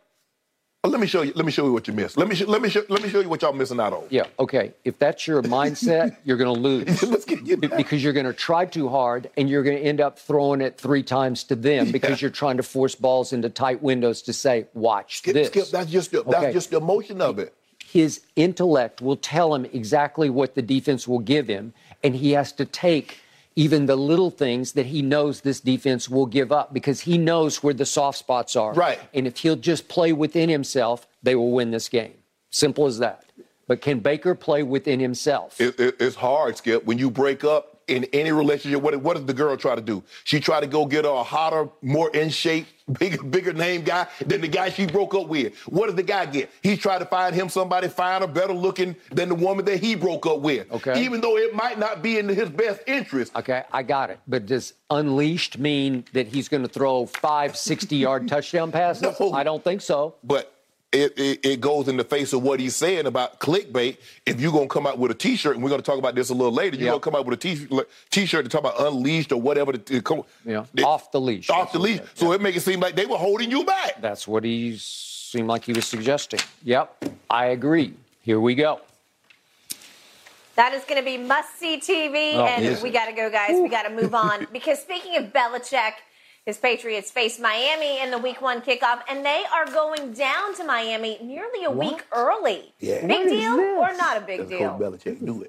Let 0.87 0.99
me 0.99 1.07
show 1.07 1.21
you. 1.23 1.33
Let 1.35 1.45
me 1.45 1.51
show 1.51 1.65
you 1.65 1.73
what 1.73 1.87
you 1.87 1.93
missed. 1.93 2.17
Let 2.17 2.27
me 2.27 2.35
sh- 2.35 2.45
let 2.45 2.61
me 2.61 2.69
sh- 2.69 2.77
let 2.89 3.01
me 3.01 3.09
show 3.09 3.19
you 3.19 3.29
what 3.29 3.41
y'all 3.41 3.53
missing 3.53 3.79
out 3.79 3.93
on. 3.93 4.05
Yeah. 4.09 4.27
Okay. 4.39 4.73
If 4.83 4.99
that's 4.99 5.27
your 5.27 5.41
mindset, 5.41 6.15
you're 6.23 6.37
going 6.37 6.53
to 6.53 6.59
lose. 6.61 7.03
Let's 7.03 7.25
get 7.25 7.45
you 7.45 7.57
because 7.57 8.03
you're 8.03 8.13
going 8.13 8.25
to 8.25 8.33
try 8.33 8.65
too 8.65 8.89
hard, 8.89 9.29
and 9.37 9.49
you're 9.49 9.63
going 9.63 9.77
to 9.77 9.83
end 9.83 10.01
up 10.01 10.19
throwing 10.19 10.61
it 10.61 10.77
three 10.77 11.03
times 11.03 11.43
to 11.45 11.55
them 11.55 11.87
yeah. 11.87 11.91
because 11.91 12.21
you're 12.21 12.31
trying 12.31 12.57
to 12.57 12.63
force 12.63 12.95
balls 12.95 13.33
into 13.33 13.49
tight 13.49 13.81
windows 13.81 14.21
to 14.23 14.33
say, 14.33 14.67
"Watch 14.73 15.19
skip, 15.19 15.33
this." 15.33 15.47
Skip. 15.47 15.69
That's 15.69 15.89
just 15.89 16.11
the, 16.11 16.21
okay. 16.21 16.31
that's 16.31 16.53
just 16.53 16.71
the 16.71 16.77
emotion 16.77 17.21
of 17.21 17.39
it. 17.39 17.53
His 17.83 18.21
intellect 18.35 19.01
will 19.01 19.15
tell 19.15 19.55
him 19.55 19.65
exactly 19.65 20.29
what 20.29 20.55
the 20.55 20.61
defense 20.61 21.07
will 21.07 21.19
give 21.19 21.47
him, 21.47 21.73
and 22.05 22.15
he 22.15 22.33
has 22.33 22.51
to 22.51 22.65
take 22.65 23.17
even 23.55 23.87
the 23.87 23.95
little 23.95 24.29
things 24.29 24.73
that 24.73 24.85
he 24.85 25.01
knows 25.01 25.41
this 25.41 25.59
defense 25.59 26.07
will 26.07 26.27
give 26.27 26.51
up 26.51 26.71
because 26.71 27.01
he 27.01 27.17
knows 27.17 27.63
where 27.63 27.73
the 27.73 27.85
soft 27.85 28.19
spots 28.19 28.55
are. 28.55 28.73
Right. 28.73 28.99
And 29.15 29.25
if 29.25 29.37
he'll 29.37 29.55
just 29.55 29.87
play 29.87 30.13
within 30.13 30.47
himself, 30.47 31.07
they 31.23 31.35
will 31.35 31.51
win 31.51 31.71
this 31.71 31.89
game. 31.89 32.13
Simple 32.51 32.85
as 32.85 32.99
that. 32.99 33.25
But 33.67 33.81
can 33.81 34.01
Baker 34.01 34.35
play 34.35 34.61
within 34.61 34.99
himself? 34.99 35.59
It, 35.59 35.79
it, 35.79 35.95
it's 35.99 36.15
hard, 36.15 36.57
Skip. 36.57 36.85
When 36.85 36.99
you 36.99 37.09
break 37.09 37.43
up, 37.43 37.74
in 37.87 38.05
any 38.13 38.31
relationship, 38.31 38.81
what, 38.81 38.95
what 38.97 39.15
does 39.15 39.25
the 39.25 39.33
girl 39.33 39.55
try 39.57 39.75
to 39.75 39.81
do? 39.81 40.03
She 40.23 40.39
try 40.39 40.59
to 40.59 40.67
go 40.67 40.85
get 40.85 41.05
a 41.05 41.23
hotter, 41.23 41.69
more 41.81 42.09
in 42.15 42.29
shape, 42.29 42.67
bigger, 42.99 43.23
bigger 43.23 43.53
name 43.53 43.83
guy 43.83 44.07
than 44.25 44.41
the 44.41 44.47
guy 44.47 44.69
she 44.69 44.85
broke 44.85 45.13
up 45.15 45.27
with. 45.27 45.55
What 45.67 45.87
does 45.87 45.95
the 45.95 46.03
guy 46.03 46.25
get? 46.25 46.51
He 46.61 46.77
tried 46.77 46.99
to 46.99 47.05
find 47.05 47.35
him 47.35 47.49
somebody 47.49 47.87
finer, 47.87 48.27
better 48.27 48.53
looking 48.53 48.95
than 49.11 49.29
the 49.29 49.35
woman 49.35 49.65
that 49.65 49.79
he 49.79 49.95
broke 49.95 50.25
up 50.25 50.39
with. 50.39 50.71
Okay. 50.71 51.03
Even 51.03 51.21
though 51.21 51.37
it 51.37 51.53
might 51.53 51.79
not 51.79 52.01
be 52.01 52.17
in 52.17 52.27
his 52.27 52.49
best 52.49 52.81
interest. 52.87 53.35
Okay, 53.35 53.63
I 53.71 53.83
got 53.83 54.09
it. 54.09 54.19
But 54.27 54.45
does 54.45 54.73
unleashed 54.89 55.57
mean 55.57 56.05
that 56.13 56.27
he's 56.27 56.47
going 56.47 56.63
to 56.63 56.69
throw 56.69 57.05
five 57.05 57.55
60 57.57 57.95
yard 57.95 58.27
touchdown 58.27 58.71
passes? 58.71 59.19
No. 59.19 59.33
I 59.33 59.43
don't 59.43 59.63
think 59.63 59.81
so. 59.81 60.15
But 60.23 60.54
it, 60.95 61.19
it, 61.19 61.45
it, 61.45 61.61
goes 61.61 61.87
in 61.87 61.97
the 61.97 62.03
face 62.03 62.33
of 62.33 62.41
what 62.41 62.59
he's 62.59 62.75
saying 62.75 63.05
about 63.05 63.39
clickbait. 63.39 63.97
If 64.25 64.39
you're 64.39 64.51
gonna 64.51 64.67
come 64.67 64.87
out 64.87 64.97
with 64.97 65.11
a 65.11 65.15
T-shirt, 65.15 65.55
and 65.55 65.63
we're 65.63 65.69
gonna 65.69 65.81
talk 65.81 65.99
about 65.99 66.15
this 66.15 66.29
a 66.29 66.33
little 66.33 66.53
later, 66.53 66.77
you're 66.77 66.85
yep. 66.85 66.93
gonna 66.93 67.01
come 67.01 67.15
out 67.15 67.25
with 67.25 67.37
a 67.39 67.41
t- 67.41 67.67
T-shirt 68.09 68.45
to 68.45 68.49
talk 68.49 68.61
about 68.61 68.79
unleashed 68.79 69.31
or 69.31 69.41
whatever. 69.41 69.73
To, 69.73 70.01
to, 70.01 70.25
yeah, 70.45 70.65
it, 70.73 70.83
off 70.83 71.11
the 71.11 71.21
leash. 71.21 71.49
Off 71.49 71.73
the 71.73 71.79
leash. 71.79 72.01
So 72.13 72.31
it 72.31 72.41
makes 72.41 72.57
it 72.57 72.61
seem 72.61 72.79
like 72.79 72.95
they 72.95 73.05
were 73.05 73.17
holding 73.17 73.51
you 73.51 73.63
back. 73.63 74.01
That's 74.01 74.27
what 74.27 74.43
he 74.43 74.77
seemed 74.77 75.47
like 75.47 75.65
he 75.65 75.73
was 75.73 75.85
suggesting. 75.85 76.39
Yep, 76.63 77.05
I 77.29 77.47
agree. 77.47 77.93
Here 78.21 78.39
we 78.39 78.55
go. 78.55 78.81
That 80.55 80.73
is 80.73 80.85
going 80.85 81.01
to 81.01 81.05
be 81.05 81.17
must 81.17 81.59
see 81.59 81.79
TV, 81.79 82.35
oh, 82.35 82.45
and 82.45 82.81
we 82.81 82.89
got 82.89 83.07
to 83.07 83.11
go, 83.11 83.29
guys. 83.29 83.51
Ooh. 83.51 83.63
We 83.63 83.69
got 83.69 83.83
to 83.83 83.89
move 83.89 84.15
on 84.15 84.47
because 84.53 84.79
speaking 84.79 85.17
of 85.17 85.33
Belichick 85.33 85.91
his 86.45 86.57
Patriots 86.57 87.09
face 87.09 87.39
Miami 87.39 87.99
in 87.99 88.11
the 88.11 88.19
week 88.19 88.39
one 88.39 88.61
kickoff, 88.61 89.01
and 89.09 89.25
they 89.25 89.43
are 89.51 89.65
going 89.65 90.13
down 90.13 90.53
to 90.55 90.63
Miami 90.63 91.17
nearly 91.21 91.63
a 91.63 91.71
what? 91.71 91.93
week 91.93 92.05
early. 92.11 92.71
Yeah. 92.79 93.05
Big 93.05 93.29
deal 93.29 93.53
or 93.53 93.97
not 93.97 94.17
a 94.17 94.21
big 94.21 94.47
deal? 94.47 94.77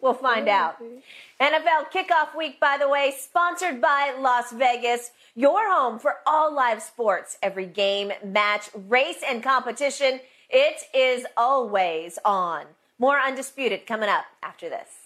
We'll 0.01 0.14
find 0.14 0.49
out. 0.49 0.82
NFL 1.38 1.90
kickoff 1.92 2.34
week, 2.34 2.59
by 2.59 2.78
the 2.80 2.88
way, 2.88 3.14
sponsored 3.18 3.78
by 3.80 4.16
Las 4.18 4.53
Vegas, 4.53 5.11
your 5.34 5.70
home 5.70 5.99
for 5.99 6.16
all 6.26 6.55
live 6.55 6.82
sports. 6.82 7.36
Every 7.42 7.66
game, 7.66 8.12
match, 8.24 8.70
race, 8.88 9.22
and 9.28 9.42
competition, 9.42 10.20
it 10.49 10.82
is 10.94 11.26
always 11.36 12.18
on. 12.24 12.64
More 12.99 13.20
Undisputed 13.20 13.86
coming 13.86 14.09
up 14.09 14.24
after 14.42 14.70
this. 14.70 15.05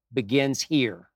begins 0.13 0.61
here. 0.61 1.09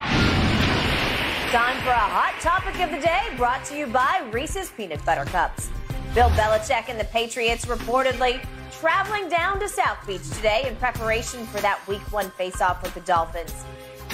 Time 0.00 1.82
for 1.82 1.90
a 1.90 2.08
hot 2.08 2.34
topic 2.40 2.80
of 2.80 2.90
the 2.90 3.00
day 3.00 3.22
brought 3.36 3.64
to 3.64 3.76
you 3.76 3.86
by 3.86 4.28
Reese's 4.32 4.70
Peanut 4.70 5.04
Butter 5.04 5.24
Cups. 5.24 5.68
Bill 6.14 6.30
Belichick 6.30 6.88
and 6.88 6.98
the 6.98 7.04
Patriots 7.06 7.66
reportedly 7.66 8.40
traveling 8.72 9.28
down 9.28 9.58
to 9.60 9.68
South 9.68 9.98
Beach 10.06 10.28
today 10.30 10.64
in 10.66 10.76
preparation 10.76 11.44
for 11.46 11.60
that 11.60 11.84
week 11.88 12.00
one 12.12 12.30
face-off 12.30 12.82
with 12.82 12.94
the 12.94 13.00
Dolphins. 13.00 13.64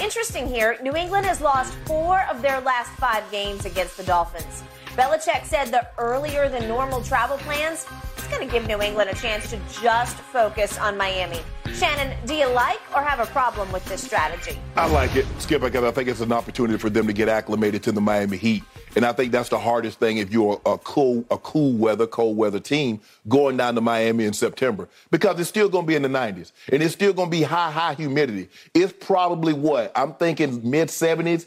Interesting 0.01 0.47
here, 0.47 0.79
New 0.83 0.97
England 0.97 1.27
has 1.27 1.41
lost 1.41 1.75
four 1.87 2.23
of 2.31 2.43
their 2.43 2.61
last 2.61 2.91
five 2.93 3.23
games 3.31 3.65
against 3.65 3.97
the 3.97 4.03
Dolphins. 4.03 4.63
Belichick 4.97 5.45
said 5.45 5.67
the 5.67 5.87
earlier 5.99 6.49
than 6.49 6.67
normal 6.69 7.03
travel 7.03 7.37
plans 7.39 7.85
is 8.17 8.27
going 8.29 8.47
to 8.47 8.51
give 8.51 8.67
New 8.67 8.81
England 8.81 9.11
a 9.11 9.15
chance 9.15 9.51
to 9.51 9.59
just 9.83 10.17
focus 10.17 10.79
on 10.79 10.97
Miami. 10.97 11.41
Shannon, 11.75 12.17
do 12.25 12.33
you 12.33 12.49
like 12.49 12.81
or 12.95 13.03
have 13.03 13.21
a 13.21 13.31
problem 13.31 13.71
with 13.73 13.85
this 13.85 14.03
strategy? 14.03 14.59
I 14.75 14.89
like 14.89 15.15
it, 15.15 15.27
Skip, 15.39 15.61
because 15.61 15.85
I 15.85 15.91
think 15.91 16.09
it's 16.09 16.23
an 16.23 16.33
opportunity 16.33 16.79
for 16.79 16.89
them 16.89 17.07
to 17.09 17.13
get 17.13 17.29
acclimated 17.29 17.83
to 17.83 17.93
the 17.93 18.01
Miami 18.01 18.39
Heat. 18.39 18.65
And 18.97 19.05
I 19.05 19.13
think 19.13 19.33
that's 19.33 19.51
the 19.51 19.59
hardest 19.59 19.99
thing 19.99 20.17
if 20.17 20.33
you're 20.33 20.59
a 20.65 20.79
cool, 20.79 21.27
a 21.31 21.37
cool 21.37 21.75
weather, 21.75 22.07
cold 22.07 22.39
weather 22.39 22.59
team 22.59 23.03
going 23.29 23.59
down 23.59 23.75
to 23.75 23.83
Miami 23.83 24.25
in 24.25 24.33
September 24.33 24.89
because 25.11 25.39
it's 25.39 25.51
still 25.51 25.69
going 25.69 25.85
to 25.85 25.89
be 25.89 25.97
in 25.97 26.01
the 26.01 26.09
90s 26.09 26.53
and 26.73 26.83
it's 26.83 26.95
still 26.95 27.13
going 27.13 27.29
to 27.29 27.37
be 27.37 27.43
high, 27.43 27.71
high 27.71 27.93
humidity. 27.93 28.49
It's 28.73 28.95
probably 28.99 29.53
what 29.53 29.93
I'm 29.95 30.15
thinking 30.15 30.71
mid 30.71 30.89
70s, 30.89 31.45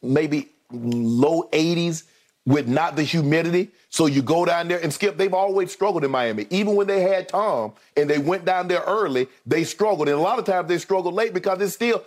maybe 0.00 0.50
low 0.70 1.48
80s 1.52 2.04
with 2.46 2.68
not 2.68 2.96
the 2.96 3.02
humidity. 3.02 3.70
So 3.88 4.06
you 4.06 4.22
go 4.22 4.44
down 4.44 4.68
there 4.68 4.78
and 4.82 4.92
skip. 4.92 5.16
They've 5.16 5.32
always 5.32 5.72
struggled 5.72 6.04
in 6.04 6.10
Miami. 6.10 6.46
Even 6.50 6.74
when 6.76 6.86
they 6.86 7.00
had 7.00 7.28
Tom 7.28 7.72
and 7.96 8.08
they 8.10 8.18
went 8.18 8.44
down 8.44 8.68
there 8.68 8.82
early, 8.86 9.28
they 9.46 9.64
struggled. 9.64 10.08
And 10.08 10.18
a 10.18 10.20
lot 10.20 10.38
of 10.38 10.44
times 10.44 10.68
they 10.68 10.78
struggle 10.78 11.12
late 11.12 11.32
because 11.32 11.60
it's 11.60 11.74
still, 11.74 12.02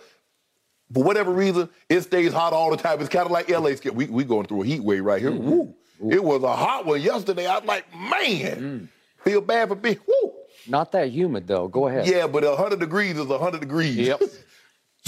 for 0.92 1.02
whatever 1.02 1.32
reason, 1.32 1.68
it 1.88 2.02
stays 2.02 2.32
hot 2.32 2.52
all 2.52 2.70
the 2.70 2.76
time. 2.76 3.00
It's 3.00 3.08
kind 3.08 3.26
of 3.26 3.32
like 3.32 3.48
LA 3.50 3.74
skip. 3.74 3.94
We 3.94 4.06
we 4.06 4.24
going 4.24 4.46
through 4.46 4.62
a 4.62 4.66
heat 4.66 4.82
wave 4.82 5.04
right 5.04 5.20
here. 5.20 5.30
Mm-hmm. 5.32 5.50
Woo. 5.50 5.74
It 6.12 6.22
was 6.22 6.42
a 6.44 6.54
hot 6.54 6.86
one 6.86 7.00
yesterday. 7.00 7.46
I 7.46 7.58
was 7.58 7.66
like, 7.66 7.84
man, 7.94 8.56
Mm. 8.60 8.88
feel 9.24 9.40
bad 9.40 9.68
for 9.68 9.74
me. 9.76 9.98
Woo. 10.06 10.32
Not 10.68 10.92
that 10.92 11.08
humid 11.10 11.48
though. 11.48 11.66
Go 11.68 11.88
ahead. 11.88 12.06
Yeah, 12.06 12.26
but 12.28 12.44
100 12.44 12.78
degrees 12.78 13.18
is 13.18 13.26
100 13.26 13.60
degrees. 13.60 13.96
Yep. 13.96 14.20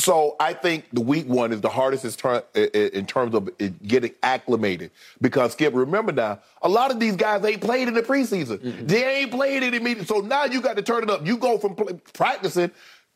So 0.00 0.34
I 0.40 0.54
think 0.54 0.86
the 0.92 1.02
week 1.02 1.26
one 1.28 1.52
is 1.52 1.60
the 1.60 1.68
hardest 1.68 2.04
in, 2.04 2.10
ter- 2.12 2.44
in 2.54 3.04
terms 3.04 3.34
of 3.34 3.50
it 3.58 3.82
getting 3.86 4.12
acclimated. 4.22 4.90
Because 5.20 5.52
Skip, 5.52 5.74
remember 5.74 6.10
now, 6.12 6.38
a 6.62 6.68
lot 6.68 6.90
of 6.90 6.98
these 6.98 7.16
guys 7.16 7.44
ain't 7.44 7.60
played 7.60 7.86
in 7.86 7.94
the 7.94 8.02
preseason. 8.02 8.86
They 8.86 9.20
ain't 9.20 9.30
played 9.30 9.62
any 9.62 9.78
meeting. 9.78 10.06
So 10.06 10.20
now 10.20 10.44
you 10.44 10.62
got 10.62 10.76
to 10.76 10.82
turn 10.82 11.02
it 11.02 11.10
up. 11.10 11.26
You 11.26 11.36
go 11.36 11.58
from 11.58 11.76
practicing, 12.14 12.70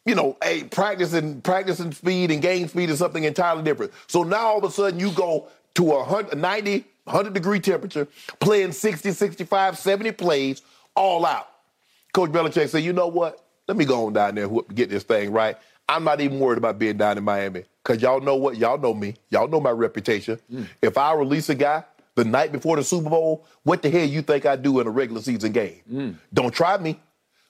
you 0.05 0.14
know, 0.14 0.37
hey, 0.43 0.64
practicing, 0.64 1.41
practicing 1.41 1.93
speed 1.93 2.30
and 2.30 2.43
game 2.43 2.68
speed 2.68 2.91
is 2.91 2.99
something 2.99 3.24
entirely 3.24 3.62
different. 3.62 3.93
So 4.07 4.22
now 4.22 4.47
all 4.47 4.59
of 4.59 4.64
a 4.64 4.70
sudden 4.70 5.01
you 5.01 5.11
go 5.12 5.49
to 5.76 5.93
a 5.93 5.99
100, 6.01 6.37
90, 6.37 6.85
100 7.05 7.32
degree 7.32 7.61
temperature, 7.61 8.07
playing 8.41 8.72
60, 8.72 9.12
65, 9.12 9.78
70 9.78 10.12
plays 10.12 10.61
all 10.95 11.24
out. 11.24 11.49
Coach 12.12 12.30
Belichick 12.30 12.68
said, 12.68 12.85
you 12.85 12.93
know 12.93 13.09
what? 13.09 13.41
Let 13.66 13.78
me 13.78 13.87
go 13.87 14.07
on 14.07 14.12
down 14.12 14.35
there 14.35 14.45
and 14.45 14.74
get 14.74 14.91
this 14.91 15.05
thing 15.05 15.32
right. 15.32 15.57
I'm 15.89 16.05
not 16.05 16.20
even 16.20 16.39
worried 16.39 16.59
about 16.59 16.78
being 16.78 16.97
down 16.97 17.18
in 17.18 17.24
Miami 17.24 17.64
because 17.82 18.01
y'all 18.01 18.20
know 18.20 18.37
what? 18.37 18.57
Y'all 18.57 18.78
know 18.78 18.95
me. 18.95 19.14
Y'all 19.30 19.49
know 19.49 19.61
my 19.61 19.70
reputation. 19.70 20.39
Mm. 20.53 20.66
If 20.80 20.97
I 20.97 21.12
release 21.14 21.49
a 21.49 21.55
guy 21.55 21.85
the 22.14 22.24
night 22.24 22.53
before 22.53 22.76
the 22.76 22.85
Super 22.85 23.11
Bowl, 23.11 23.47
what 23.64 23.82
the 23.82 23.91
hell 23.91 24.07
you 24.07 24.22
think 24.22 24.47
I 24.47 24.57
do 24.57 24.80
in 24.80 24.87
a 24.87 24.91
regular 24.91 25.20
season 25.20 25.53
game? 25.53 25.80
Mm. 25.91 26.14
Don't 26.32 26.55
try 26.55 26.78
me. 26.78 26.99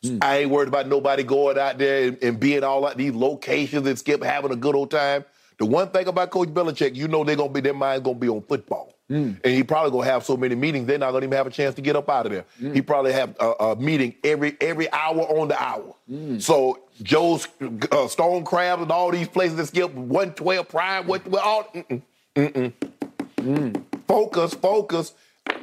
Mm. 0.02 0.18
I 0.22 0.38
ain't 0.38 0.50
worried 0.50 0.68
about 0.68 0.88
nobody 0.88 1.22
going 1.22 1.58
out 1.58 1.78
there 1.78 2.08
and, 2.08 2.18
and 2.22 2.40
being 2.40 2.64
all 2.64 2.86
at 2.88 2.96
these 2.96 3.14
locations 3.14 3.86
and 3.86 3.98
skip 3.98 4.22
having 4.22 4.50
a 4.50 4.56
good 4.56 4.74
old 4.74 4.90
time. 4.90 5.24
The 5.58 5.66
one 5.66 5.88
thing 5.88 6.06
about 6.06 6.30
Coach 6.30 6.48
Belichick, 6.48 6.94
you 6.94 7.08
know 7.08 7.24
they're 7.24 7.36
gonna 7.36 7.52
be 7.52 7.60
their 7.60 7.74
mind's 7.74 8.04
gonna 8.04 8.18
be 8.18 8.28
on 8.28 8.42
football. 8.42 8.94
Mm. 9.10 9.38
And 9.44 9.54
he 9.54 9.62
probably 9.62 9.90
gonna 9.90 10.10
have 10.10 10.24
so 10.24 10.36
many 10.36 10.54
meetings, 10.54 10.86
they're 10.86 10.98
not 10.98 11.12
gonna 11.12 11.26
even 11.26 11.36
have 11.36 11.46
a 11.46 11.50
chance 11.50 11.74
to 11.74 11.82
get 11.82 11.94
up 11.94 12.08
out 12.08 12.26
of 12.26 12.32
there. 12.32 12.44
Mm. 12.60 12.74
He 12.74 12.82
probably 12.82 13.12
have 13.12 13.36
a, 13.38 13.50
a 13.50 13.76
meeting 13.76 14.14
every 14.24 14.56
every 14.60 14.90
hour 14.92 15.20
on 15.20 15.48
the 15.48 15.62
hour. 15.62 15.94
Mm. 16.10 16.40
So 16.40 16.80
Joe's 17.02 17.48
uh, 17.92 18.08
Stone 18.08 18.44
Crabs 18.44 18.82
and 18.82 18.90
all 18.90 19.10
these 19.10 19.28
places 19.28 19.56
that 19.56 19.66
skip 19.66 19.92
112 19.92 20.68
Prime, 20.68 21.06
what 21.06 21.22
all 21.36 21.64
mm-mm, 21.64 22.02
mm-mm. 22.34 23.82
focus, 24.08 24.54
focus. 24.54 25.12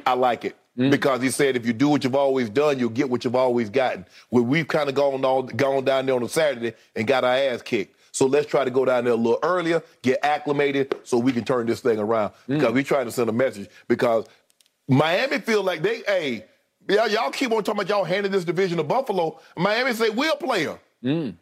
I 0.06 0.14
like 0.14 0.44
it. 0.44 0.56
Because 0.74 1.20
he 1.20 1.28
said, 1.28 1.54
if 1.54 1.66
you 1.66 1.74
do 1.74 1.90
what 1.90 2.02
you've 2.02 2.14
always 2.14 2.48
done, 2.48 2.78
you'll 2.78 2.88
get 2.88 3.10
what 3.10 3.24
you've 3.24 3.34
always 3.34 3.68
gotten. 3.68 4.06
Well, 4.30 4.44
we've 4.44 4.66
kind 4.66 4.88
of 4.88 4.94
gone 4.94 5.22
on, 5.22 5.46
gone 5.48 5.84
down 5.84 6.06
there 6.06 6.14
on 6.14 6.22
a 6.22 6.28
Saturday 6.30 6.72
and 6.96 7.06
got 7.06 7.24
our 7.24 7.34
ass 7.34 7.60
kicked. 7.60 7.94
So 8.12 8.26
let's 8.26 8.46
try 8.46 8.64
to 8.64 8.70
go 8.70 8.84
down 8.84 9.04
there 9.04 9.14
a 9.14 9.16
little 9.16 9.38
earlier, 9.42 9.82
get 10.02 10.20
acclimated, 10.22 10.94
so 11.02 11.18
we 11.18 11.32
can 11.32 11.44
turn 11.44 11.66
this 11.66 11.80
thing 11.80 11.98
around. 11.98 12.32
Mm. 12.48 12.58
Because 12.58 12.72
we're 12.74 12.82
trying 12.82 13.06
to 13.06 13.12
send 13.12 13.28
a 13.28 13.32
message. 13.32 13.68
Because 13.88 14.26
Miami 14.86 15.38
feel 15.38 15.62
like 15.62 15.82
they, 15.82 16.02
hey, 16.06 16.44
y'all, 16.88 17.08
y'all 17.08 17.30
keep 17.30 17.50
on 17.52 17.64
talking 17.64 17.80
about 17.80 17.88
y'all 17.88 18.04
handing 18.04 18.30
this 18.30 18.44
division 18.44 18.76
to 18.76 18.84
Buffalo. 18.84 19.40
Miami 19.56 19.94
say 19.94 20.10
we're 20.10 20.30
a 20.30 20.36
player. 20.36 20.78
Mm. 21.02 21.36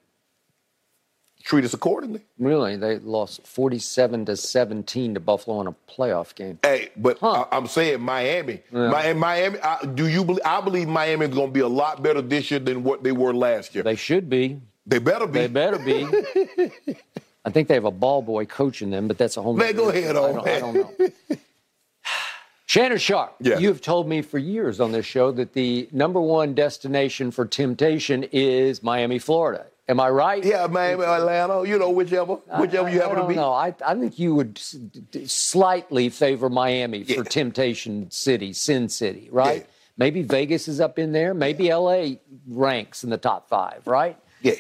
Treat 1.42 1.64
us 1.64 1.74
accordingly. 1.74 2.20
Really, 2.38 2.76
they 2.76 2.98
lost 2.98 3.46
47 3.46 4.26
to 4.26 4.36
17 4.36 5.14
to 5.14 5.20
Buffalo 5.20 5.60
in 5.62 5.66
a 5.66 5.74
playoff 5.88 6.34
game. 6.34 6.58
Hey, 6.62 6.90
but 6.96 7.18
I, 7.22 7.46
am 7.52 7.66
saying 7.66 8.00
Miami. 8.00 8.60
Miami, 8.70 9.18
Miami 9.18 9.58
I, 9.60 9.84
do 9.86 10.06
you 10.06 10.22
believe? 10.22 10.42
I 10.44 10.60
believe 10.60 10.86
Miami 10.86 11.26
is 11.26 11.34
going 11.34 11.48
to 11.48 11.52
be 11.52 11.60
a 11.60 11.68
lot 11.68 12.02
better 12.02 12.20
this 12.20 12.50
year 12.50 12.60
than 12.60 12.84
what 12.84 13.02
they 13.02 13.12
were 13.12 13.32
last 13.32 13.74
year. 13.74 13.82
They 13.82 13.96
should 13.96 14.28
be. 14.28 14.60
They 14.86 14.98
better 14.98 15.26
be. 15.26 15.40
They 15.40 15.46
better 15.46 15.78
be. 15.78 16.06
I 17.44 17.50
think 17.50 17.68
they 17.68 17.74
have 17.74 17.84
a 17.84 17.90
ball 17.90 18.22
boy 18.22 18.44
coaching 18.46 18.90
them, 18.90 19.08
but 19.08 19.18
that's 19.18 19.36
a 19.36 19.42
whole. 19.42 19.54
Man, 19.54 19.74
go 19.74 19.88
ahead, 19.88 20.10
I 20.16 20.32
don't, 20.32 20.44
man. 20.44 20.56
I 20.56 20.60
don't 20.60 20.74
know. 21.00 21.36
Shannon 22.66 22.98
Sharpe, 22.98 23.34
Yeah. 23.40 23.58
you 23.58 23.66
have 23.68 23.80
told 23.80 24.08
me 24.08 24.22
for 24.22 24.38
years 24.38 24.78
on 24.80 24.92
this 24.92 25.04
show 25.04 25.32
that 25.32 25.54
the 25.54 25.88
number 25.90 26.20
one 26.20 26.54
destination 26.54 27.32
for 27.32 27.44
temptation 27.44 28.24
is 28.30 28.80
Miami, 28.82 29.18
Florida. 29.18 29.66
Am 29.88 29.98
I 29.98 30.08
right? 30.08 30.44
Yeah, 30.44 30.68
Miami, 30.68 31.02
Atlanta, 31.02 31.66
you 31.66 31.76
know, 31.76 31.90
whichever, 31.90 32.34
whichever 32.34 32.88
I, 32.88 32.92
you 32.92 33.00
happen 33.00 33.16
to 33.16 33.22
don't 33.22 33.28
be. 33.30 33.34
know. 33.34 33.50
I, 33.52 33.74
I 33.84 33.94
think 33.96 34.20
you 34.20 34.36
would 34.36 34.56
slightly 35.26 36.10
favor 36.10 36.48
Miami 36.48 37.02
for 37.02 37.24
temptation 37.24 38.08
city, 38.12 38.52
sin 38.52 38.88
city, 38.88 39.28
right? 39.32 39.62
Yeah. 39.62 39.66
Maybe 39.96 40.22
Vegas 40.22 40.68
is 40.68 40.80
up 40.80 40.96
in 41.00 41.10
there. 41.10 41.34
Maybe 41.34 41.72
LA 41.74 42.18
ranks 42.46 43.02
in 43.02 43.10
the 43.10 43.18
top 43.18 43.48
five, 43.48 43.84
right? 43.84 44.16
Yeah. 44.42 44.52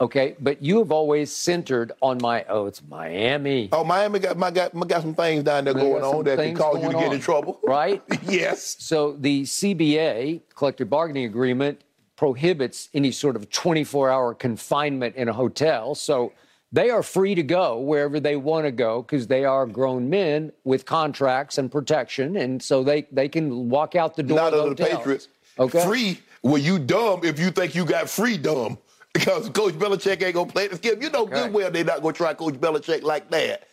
Okay, 0.00 0.36
but 0.38 0.62
you 0.62 0.78
have 0.78 0.92
always 0.92 1.34
centered 1.34 1.90
on 2.00 2.18
my 2.22 2.44
oh, 2.48 2.66
it's 2.66 2.80
Miami. 2.88 3.68
Oh, 3.72 3.82
Miami 3.82 4.20
got 4.20 4.38
my 4.38 4.50
got, 4.52 4.72
got 4.86 5.02
some 5.02 5.14
things 5.14 5.42
down 5.42 5.64
there 5.64 5.74
They 5.74 5.80
going 5.80 6.04
on 6.04 6.24
that 6.24 6.38
can 6.38 6.54
cause 6.54 6.80
you 6.80 6.90
to 6.90 6.94
get 6.94 7.08
on, 7.08 7.14
in 7.14 7.20
trouble. 7.20 7.58
right? 7.64 8.00
yes. 8.22 8.76
So 8.78 9.12
the 9.18 9.42
CBA 9.42 10.42
collective 10.54 10.88
bargaining 10.88 11.24
agreement 11.24 11.82
prohibits 12.14 12.90
any 12.94 13.10
sort 13.10 13.34
of 13.34 13.48
24-hour 13.50 14.34
confinement 14.34 15.16
in 15.16 15.28
a 15.28 15.32
hotel. 15.32 15.96
So 15.96 16.32
they 16.70 16.90
are 16.90 17.02
free 17.02 17.34
to 17.34 17.42
go 17.42 17.78
wherever 17.80 18.20
they 18.20 18.36
want 18.36 18.66
to 18.66 18.72
go 18.72 19.02
because 19.02 19.26
they 19.26 19.44
are 19.44 19.66
grown 19.66 20.08
men 20.08 20.52
with 20.62 20.84
contracts 20.86 21.58
and 21.58 21.72
protection, 21.72 22.36
and 22.36 22.62
so 22.62 22.84
they 22.84 23.08
they 23.10 23.28
can 23.28 23.68
walk 23.68 23.96
out 23.96 24.14
the 24.14 24.22
door. 24.22 24.36
Not 24.36 24.54
of 24.54 24.58
the 24.58 24.62
under 24.62 24.74
the. 24.74 24.96
Patriots. 24.96 25.28
Okay. 25.58 25.84
Free. 25.84 26.20
Well, 26.42 26.58
you 26.58 26.78
dumb 26.78 27.22
if 27.24 27.40
you 27.40 27.50
think 27.50 27.74
you 27.74 27.84
got 27.84 28.08
free 28.08 28.36
dumb. 28.36 28.78
Because 29.14 29.48
Coach 29.50 29.74
Belichick 29.74 30.22
ain't 30.22 30.34
gonna 30.34 30.50
play 30.50 30.68
this 30.68 30.78
game. 30.78 31.00
You 31.02 31.10
know 31.10 31.22
Okay. 31.22 31.44
good 31.44 31.52
well 31.52 31.70
they're 31.70 31.84
not 31.84 32.02
gonna 32.02 32.12
try 32.12 32.34
Coach 32.34 32.54
Belichick 32.54 33.02
like 33.02 33.30
that. 33.30 33.64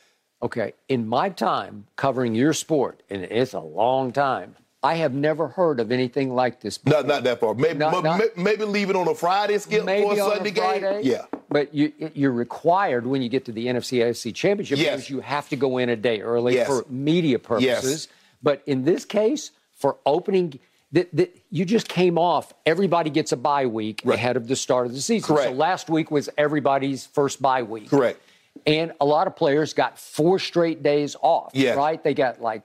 Okay, 0.43 0.73
in 0.89 1.07
my 1.07 1.29
time 1.29 1.85
covering 1.95 2.35
your 2.35 2.53
sport, 2.53 3.01
and 3.09 3.23
it's 3.23 3.53
a 3.53 3.59
long 3.59 4.11
time, 4.11 4.55
I 4.83 4.95
have 4.95 5.13
never 5.13 5.47
heard 5.47 5.79
of 5.79 5.91
anything 5.91 6.33
like 6.35 6.61
this. 6.61 6.77
before. 6.77 6.99
Not 7.01 7.07
not 7.07 7.23
that 7.23 7.39
far. 7.39 7.53
Maybe 7.53 7.79
Not- 7.79 7.91
ma- 7.93 8.01
not- 8.01 8.19
ma- 8.37 8.43
maybe 8.43 8.65
leave 8.65 8.89
it 8.89 8.95
on 8.95 9.07
a 9.07 9.15
Friday 9.15 9.57
skip 9.57 9.85
maybe 9.85 10.05
for 10.07 10.13
a 10.13 10.17
Sunday 10.17 10.51
a 10.51 10.53
Friday. 10.53 11.01
game. 11.03 11.11
Yeah. 11.11 11.25
But 11.49 11.73
you, 11.73 11.93
you're 12.13 12.31
required 12.33 13.05
when 13.07 13.21
you 13.21 13.29
get 13.29 13.45
to 13.45 13.51
the 13.51 13.67
NFC 13.67 13.99
AFC 13.99 14.33
Championship 14.35 14.77
Yes. 14.77 14.91
because 14.95 15.09
you 15.09 15.19
have 15.21 15.47
to 15.49 15.55
go 15.55 15.77
in 15.77 15.89
a 15.89 15.95
day 15.95 16.21
early 16.21 16.55
Yes. 16.55 16.67
for 16.67 16.85
media 16.89 17.39
purposes. 17.39 17.65
Yes. 17.83 18.07
But 18.43 18.61
in 18.65 18.83
this 18.83 19.05
case, 19.05 19.51
for 19.73 19.97
opening, 20.05 20.59
that 20.95 21.13
that 21.15 21.37
you 21.51 21.65
just 21.65 21.87
came 21.87 22.17
off. 22.17 22.53
Everybody 22.65 23.09
gets 23.09 23.31
a 23.31 23.37
bye 23.37 23.65
week 23.67 24.01
Right. 24.03 24.15
ahead 24.15 24.37
of 24.37 24.47
the 24.47 24.55
start 24.55 24.87
of 24.87 24.93
the 24.93 25.01
season. 25.01 25.35
Correct. 25.35 25.49
So 25.51 25.55
last 25.55 25.89
week 25.89 26.09
was 26.09 26.29
everybody's 26.37 27.05
first 27.05 27.41
bye 27.41 27.63
week. 27.63 27.89
Correct. 27.89 28.19
And 28.65 28.93
a 29.01 29.05
lot 29.05 29.27
of 29.27 29.35
players 29.35 29.73
got 29.73 29.99
four 29.99 30.39
straight 30.39 30.81
days 30.81 31.15
off. 31.21 31.51
Yes. 31.53 31.77
Right? 31.77 32.01
They 32.03 32.13
got 32.13 32.41
like 32.41 32.63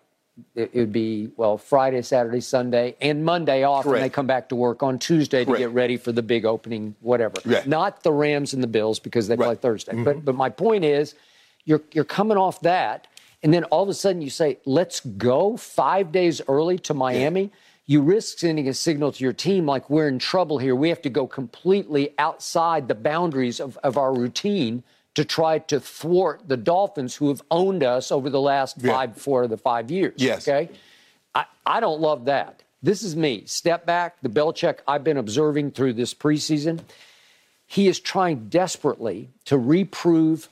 it 0.55 0.73
would 0.75 0.93
be 0.93 1.29
well 1.37 1.59
Friday, 1.59 2.01
Saturday, 2.03 2.41
Sunday, 2.41 2.95
and 3.01 3.25
Monday 3.25 3.65
off, 3.65 3.85
and 3.85 3.97
they 3.97 4.09
come 4.09 4.27
back 4.29 4.49
to 4.51 4.57
work 4.57 4.83
on 4.83 4.99
Tuesday 4.99 5.45
to 5.45 5.57
get 5.59 5.71
ready 5.71 5.97
for 5.99 6.13
the 6.13 6.23
big 6.23 6.47
opening, 6.47 6.95
whatever. 7.01 7.35
Right. 7.45 7.67
Not 7.67 8.03
the 8.05 8.13
Rams 8.13 8.55
and 8.55 8.63
the 8.63 8.67
Bills 8.69 8.99
because 9.01 9.29
they 9.29 9.37
play 9.37 9.49
Right. 9.49 9.57
Mm-hmm. 9.57 9.61
Thursday. 9.61 10.03
But 10.03 10.25
but 10.25 10.35
my 10.37 10.49
point 10.49 10.85
is, 10.85 11.15
you're 11.65 11.83
you're 11.93 12.05
coming 12.05 12.39
off 12.39 12.61
that, 12.61 13.07
and 13.43 13.53
then 13.53 13.65
all 13.65 13.83
of 13.83 13.89
a 13.91 13.95
sudden 13.95 14.23
you 14.23 14.31
say, 14.31 14.59
"Let's 14.65 15.01
go 15.01 15.57
five 15.59 16.13
days 16.13 16.41
early 16.49 16.79
to 16.79 16.95
Miami." 16.95 17.51
You 17.91 18.03
risk 18.03 18.39
sending 18.39 18.69
a 18.69 18.73
signal 18.73 19.11
to 19.11 19.25
your 19.25 19.33
team 19.33 19.67
like 19.67 19.91
we're 19.91 20.07
in 20.07 20.21
trouble 20.21 20.59
here. 20.59 20.77
We 20.77 20.91
have 20.91 21.03
to 21.03 21.11
go 21.11 21.27
completely 21.27 22.15
outside 22.21 22.87
the 22.87 22.95
boundaries 22.95 23.59
of, 23.59 23.77
of 23.79 23.99
our 23.99 24.15
routine 24.15 24.85
to 25.17 25.25
try 25.25 25.59
to 25.59 25.81
thwart 25.81 26.43
the 26.47 26.57
Dolphins 26.57 27.17
who 27.17 27.27
have 27.31 27.43
owned 27.51 27.83
us 27.83 28.13
over 28.13 28.31
the 28.31 28.41
last 28.41 28.77
Yeah. 28.81 28.93
five, 28.93 29.17
four 29.17 29.43
of 29.43 29.51
the 29.51 29.57
five 29.57 29.91
years. 29.91 30.15
Yes. 30.19 30.47
Okay. 30.47 30.71
I, 31.35 31.47
I 31.67 31.81
don't 31.81 32.01
love 32.01 32.27
that. 32.27 32.63
This 32.81 33.03
is 33.03 33.17
me. 33.17 33.43
Step 33.47 33.87
back. 33.87 34.15
The 34.23 34.29
Belichick 34.29 34.79
I've 34.87 35.03
been 35.03 35.17
observing 35.17 35.73
through 35.73 35.95
this 35.95 36.15
preseason. 36.15 36.83
He 37.67 37.89
is 37.89 37.99
trying 37.99 38.49
desperately 38.51 39.31
to 39.47 39.59
reprove 39.59 40.49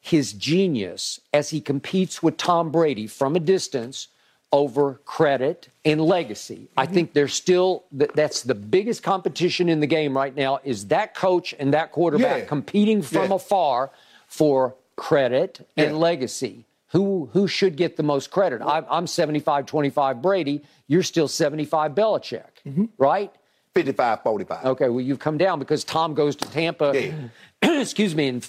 his 0.00 0.32
genius 0.32 1.20
as 1.32 1.50
he 1.50 1.60
competes 1.60 2.20
with 2.20 2.36
Tom 2.36 2.72
Brady 2.72 3.06
from 3.06 3.36
a 3.36 3.40
distance 3.40 4.08
over 4.52 4.94
credit 5.04 5.68
and 5.84 6.00
legacy. 6.00 6.68
I 6.76 6.86
think 6.86 7.12
there's 7.12 7.34
still 7.34 7.84
that 7.92 8.14
that's 8.14 8.42
the 8.42 8.54
biggest 8.54 9.02
competition 9.02 9.68
in 9.68 9.80
the 9.80 9.86
game 9.86 10.16
right 10.16 10.34
now 10.34 10.58
is 10.64 10.86
that 10.88 11.14
coach 11.14 11.54
and 11.58 11.74
that 11.74 11.92
quarterback 11.92 12.38
Yeah. 12.42 12.44
competing 12.46 13.02
from 13.02 13.28
Yeah. 13.28 13.36
afar 13.36 13.90
for 14.26 14.74
credit 14.96 15.66
and 15.76 15.98
legacy. 16.00 16.64
Who 16.92 17.28
who 17.34 17.46
should 17.46 17.76
get 17.76 17.96
the 17.98 18.02
most 18.02 18.30
credit? 18.30 18.62
I'm, 18.62 18.86
I'm 18.90 19.06
75 19.06 19.66
25 19.66 20.22
Brady. 20.22 20.62
You're 20.86 21.02
still 21.02 21.28
75 21.28 21.92
Belichick, 21.94 22.44
Mm-hmm. 22.66 22.86
right? 22.96 23.30
55 23.74 24.22
45. 24.22 24.64
Okay, 24.64 24.88
well, 24.88 25.02
you've 25.02 25.18
come 25.18 25.36
down 25.36 25.58
because 25.58 25.84
Tom 25.84 26.14
goes 26.14 26.34
to 26.36 26.50
Tampa, 26.50 26.92
excuse 27.62 28.14
me, 28.14 28.28
in, 28.28 28.42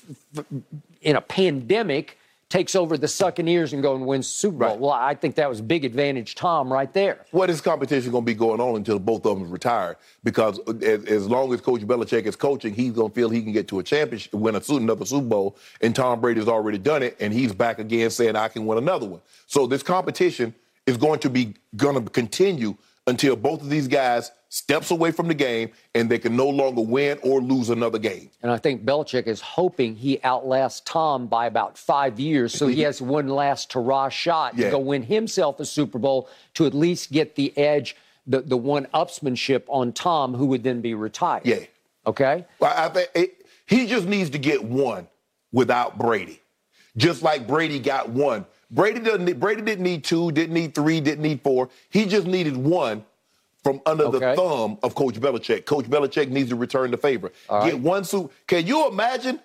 in 1.02 1.16
a 1.18 1.22
pandemic, 1.22 2.18
takes 2.50 2.76
over 2.76 2.98
the 2.98 3.16
Buccaneers 3.20 3.74
and 3.74 3.84
go 3.84 3.96
and 3.96 4.08
wins 4.08 4.28
Super 4.28 4.58
Bowl. 4.58 4.70
Right. 4.70 4.80
Well, 4.80 4.92
I 4.92 5.14
think 5.14 5.36
that 5.36 5.48
was 5.48 5.62
big 5.62 5.86
advantage, 5.86 6.34
Tom, 6.34 6.74
right 6.74 6.92
there. 6.92 7.26
What 7.30 7.50
is 7.50 7.62
competition 7.62 8.12
going 8.12 8.24
to 8.24 8.26
be 8.26 8.34
going 8.34 8.60
on 8.60 8.76
until 8.76 8.98
both 8.98 9.26
of 9.26 9.38
them 9.38 9.52
retire? 9.52 9.98
Because 10.24 10.60
as, 10.82 11.06
as 11.06 11.28
long 11.28 11.54
as 11.54 11.62
Coach 11.62 11.82
Belichick 11.82 12.26
is 12.26 12.36
coaching, 12.36 12.74
he's 12.74 12.94
going 12.94 13.10
to 13.10 13.16
feel 13.16 13.30
he 13.30 13.44
can 13.44 13.52
get 13.52 13.68
to 13.68 13.80
a 13.80 13.84
championship, 13.84 14.34
win 14.34 14.56
a, 14.56 14.62
another 14.70 15.06
Super 15.06 15.28
Bowl, 15.28 15.58
and 15.82 15.96
Tom 15.96 16.20
Brady's 16.20 16.48
already 16.48 16.80
done 16.80 17.04
it, 17.04 17.16
and 17.20 17.32
he's 17.32 17.54
back 17.54 17.78
again 17.78 18.10
saying, 18.10 18.36
I 18.36 18.48
can 18.48 18.66
win 18.66 18.80
another 18.80 19.06
one. 19.06 19.22
So 19.46 19.68
this 19.68 19.84
competition 19.84 20.56
is 20.88 20.98
going 20.98 21.20
to 21.20 21.30
be 21.30 21.54
going 21.76 22.04
to 22.04 22.10
continue 22.10 22.76
until 23.10 23.36
both 23.36 23.62
of 23.62 23.70
these 23.70 23.88
guys 23.88 24.32
steps 24.50 24.90
away 24.92 25.12
from 25.12 25.28
the 25.28 25.34
game 25.34 25.70
and 25.94 26.10
they 26.10 26.18
can 26.18 26.36
no 26.36 26.48
longer 26.48 26.82
win 26.82 27.20
or 27.22 27.42
lose 27.42 27.70
another 27.70 28.00
game. 28.00 28.30
And 28.42 28.52
I 28.52 28.58
think 28.58 28.86
Belichick 28.86 29.28
is 29.28 29.42
hoping 29.42 29.96
he 29.96 30.20
outlasts 30.24 30.82
Tom 30.86 31.28
by 31.28 31.46
about 31.48 31.78
five 31.78 32.20
years, 32.20 32.54
so 32.54 32.68
he 32.68 32.82
has 32.82 33.02
one 33.02 33.28
last 33.28 33.72
hurrah 33.74 34.10
shot 34.10 34.58
Yeah. 34.58 34.66
to 34.66 34.72
go 34.72 34.80
win 34.80 35.04
himself 35.04 35.60
a 35.60 35.66
Super 35.66 36.00
Bowl 36.00 36.30
to 36.56 36.66
at 36.66 36.74
least 36.74 37.12
get 37.12 37.36
the 37.36 37.56
edge, 37.58 37.96
the, 38.26 38.42
the 38.42 38.58
one 38.58 38.86
upsmanship 38.94 39.64
on 39.68 39.92
Tom, 39.92 40.34
who 40.34 40.46
would 40.48 40.64
then 40.64 40.82
be 40.82 40.94
retired. 40.94 41.46
Yeah. 41.46 41.60
Okay? 42.08 42.46
Well, 42.60 42.74
I 42.76 42.90
think 42.90 43.10
it, 43.14 43.46
he 43.68 43.86
just 43.86 44.08
needs 44.08 44.32
to 44.32 44.40
get 44.40 44.64
one 44.64 45.08
without 45.52 45.98
Brady, 46.00 46.42
just 46.98 47.22
like 47.22 47.48
Brady 47.48 47.80
got 47.80 48.10
one. 48.10 48.46
Brady 48.72 49.00
doesn't. 49.00 49.40
Brady 49.40 49.62
didn't 49.62 49.84
need 49.84 50.04
two, 50.04 50.32
didn't 50.32 50.54
need 50.54 50.76
three, 50.76 51.02
didn't 51.02 51.24
need 51.24 51.42
four. 51.42 51.70
He 51.90 52.06
just 52.06 52.28
needed 52.28 52.56
one 52.56 53.04
from 53.64 53.82
under 53.86 54.10
the 54.10 54.20
thumb 54.36 54.78
of 54.84 54.96
Coach 54.96 55.16
Belichick. 55.16 55.66
Coach 55.66 55.86
Belichick 55.86 56.30
needs 56.30 56.50
to 56.50 56.56
return 56.56 56.92
the 56.92 56.98
favor. 56.98 57.32
All 57.50 57.64
Get 57.66 57.74
right. 57.74 57.82
one 57.82 58.04
suit. 58.04 58.32
Can 58.48 58.66
you 58.66 58.88
imagine 58.88 59.40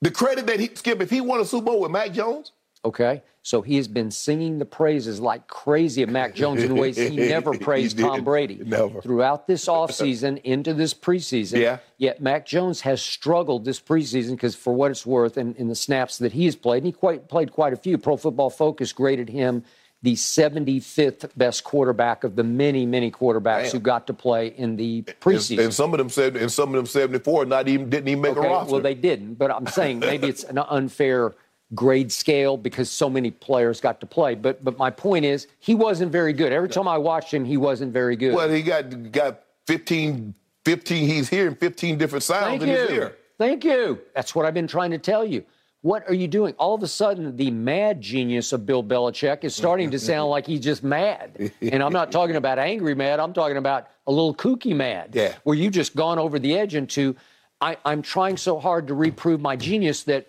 the 0.00 0.10
credit 0.10 0.46
that 0.46 0.58
he 0.58 0.70
Skip 0.74 1.00
if 1.00 1.10
he 1.10 1.20
won 1.20 1.40
a 1.40 1.44
Super 1.44 1.66
Bowl 1.66 1.80
with 1.80 1.90
Mac 1.90 2.12
Jones? 2.12 2.52
Okay. 2.84 3.22
So 3.44 3.60
he 3.62 3.76
has 3.76 3.88
been 3.88 4.10
singing 4.10 4.58
the 4.58 4.64
praises 4.64 5.20
like 5.20 5.48
crazy 5.48 6.02
of 6.02 6.08
Mac 6.08 6.34
Jones 6.34 6.62
in 6.62 6.76
ways 6.76 6.96
he 6.96 7.16
never 7.28 7.52
He 7.52 7.58
praised 7.58 7.98
Tom. 7.98 8.22
Brady. 8.24 8.60
Never. 8.64 9.00
Throughout 9.00 9.46
this 9.48 9.66
offseason 9.66 10.40
into 10.42 10.74
this 10.74 10.94
preseason. 10.94 11.60
Yeah. 11.60 11.78
Yet 11.98 12.20
Mac 12.22 12.46
Jones 12.46 12.80
has 12.82 13.02
struggled 13.02 13.64
this 13.64 13.80
preseason 13.80 14.30
because, 14.32 14.54
for 14.54 14.72
what 14.72 14.90
it's 14.92 15.04
worth, 15.04 15.38
in, 15.38 15.54
in 15.56 15.66
the 15.68 15.74
snaps 15.74 16.18
that 16.18 16.32
he 16.32 16.44
has 16.44 16.54
played, 16.56 16.78
and 16.78 16.86
he 16.86 16.92
quite, 16.92 17.28
played 17.28 17.52
quite 17.52 17.72
a 17.72 17.76
few, 17.76 17.98
Pro 17.98 18.16
Football 18.16 18.50
Focus 18.50 18.92
graded 18.92 19.28
him 19.28 19.64
the 20.04 20.14
75th 20.14 21.30
best 21.36 21.62
quarterback 21.64 22.24
of 22.24 22.34
the 22.36 22.42
many, 22.44 22.84
many 22.86 23.10
quarterbacks 23.10 23.64
Damn. 23.64 23.72
who 23.72 23.78
got 23.80 24.06
to 24.08 24.12
play 24.14 24.48
in 24.48 24.76
the 24.76 25.04
And, 25.06 25.20
preseason. 25.20 25.64
and 25.64 25.74
some 25.74 25.94
of 25.94 25.98
them 25.98 26.08
said, 26.08 26.36
and 26.36 26.50
some 26.50 26.70
of 26.70 26.74
them 26.74 26.86
seventy 26.86 27.20
four 27.22 27.44
not 27.44 27.68
even 27.68 27.88
didn't 27.88 28.08
even 28.08 28.20
make 28.22 28.36
Okay, 28.36 28.46
a 28.46 28.50
roster. 28.50 28.72
well, 28.72 28.80
they 28.82 28.94
didn't, 28.94 29.34
but 29.34 29.50
I'm 29.52 29.66
saying 29.68 30.00
maybe 30.00 30.28
it's 30.28 30.42
an 30.44 30.58
unfair 30.58 31.34
grade 31.74 32.12
scale 32.12 32.56
because 32.56 32.90
so 32.90 33.08
many 33.08 33.30
players 33.30 33.80
got 33.80 34.00
to 34.00 34.06
play. 34.06 34.34
But 34.34 34.64
but 34.64 34.78
my 34.78 34.90
point 34.90 35.24
is, 35.24 35.46
he 35.58 35.74
wasn't 35.74 36.12
very 36.12 36.32
good. 36.32 36.52
Every 36.52 36.68
time 36.68 36.88
I 36.88 36.98
watched 36.98 37.32
him, 37.32 37.44
he 37.44 37.56
wasn't 37.56 37.92
very 37.92 38.16
good. 38.16 38.34
Well, 38.34 38.50
he 38.50 38.62
got 38.62 39.12
got 39.12 39.42
15, 39.66 40.34
15 40.64 41.08
He's 41.08 41.28
hearing 41.28 41.54
fifteen 41.54 41.98
different 41.98 42.22
sounds 42.24 42.44
Thank 42.44 42.62
in 42.62 42.68
his 42.68 42.90
you. 42.90 42.96
ear. 42.96 43.16
Thank 43.38 43.64
you. 43.64 44.00
That's 44.14 44.34
what 44.34 44.46
I've 44.46 44.54
been 44.54 44.68
trying 44.68 44.90
to 44.92 44.98
tell 44.98 45.24
you. 45.24 45.44
What 45.80 46.08
are 46.08 46.14
you 46.14 46.28
doing? 46.28 46.54
All 46.58 46.76
of 46.76 46.82
a 46.84 46.86
sudden, 46.86 47.36
the 47.36 47.50
mad 47.50 48.00
genius 48.00 48.52
of 48.52 48.64
Bill 48.66 48.84
Belichick 48.84 49.42
is 49.42 49.52
starting 49.52 49.90
to 49.90 49.98
sound 49.98 50.30
like 50.30 50.46
he's 50.46 50.60
just 50.60 50.84
mad. 50.84 51.50
And 51.60 51.82
I'm 51.82 51.92
not 51.92 52.12
talking 52.12 52.36
about 52.36 52.60
angry 52.60 52.94
mad. 52.94 53.18
I'm 53.18 53.32
talking 53.32 53.56
about 53.56 53.88
a 54.06 54.12
little 54.12 54.32
kooky 54.32 54.76
mad. 54.76 55.10
Yeah. 55.12 55.34
Where 55.42 55.56
you've 55.56 55.72
just 55.72 55.96
gone 55.96 56.20
over 56.20 56.38
the 56.38 56.56
edge 56.56 56.76
into, 56.76 57.16
I, 57.60 57.76
I'm 57.84 58.00
trying 58.00 58.36
so 58.36 58.60
hard 58.60 58.86
to 58.86 58.94
reprove 58.94 59.40
my 59.40 59.56
genius 59.56 60.04
that 60.04 60.28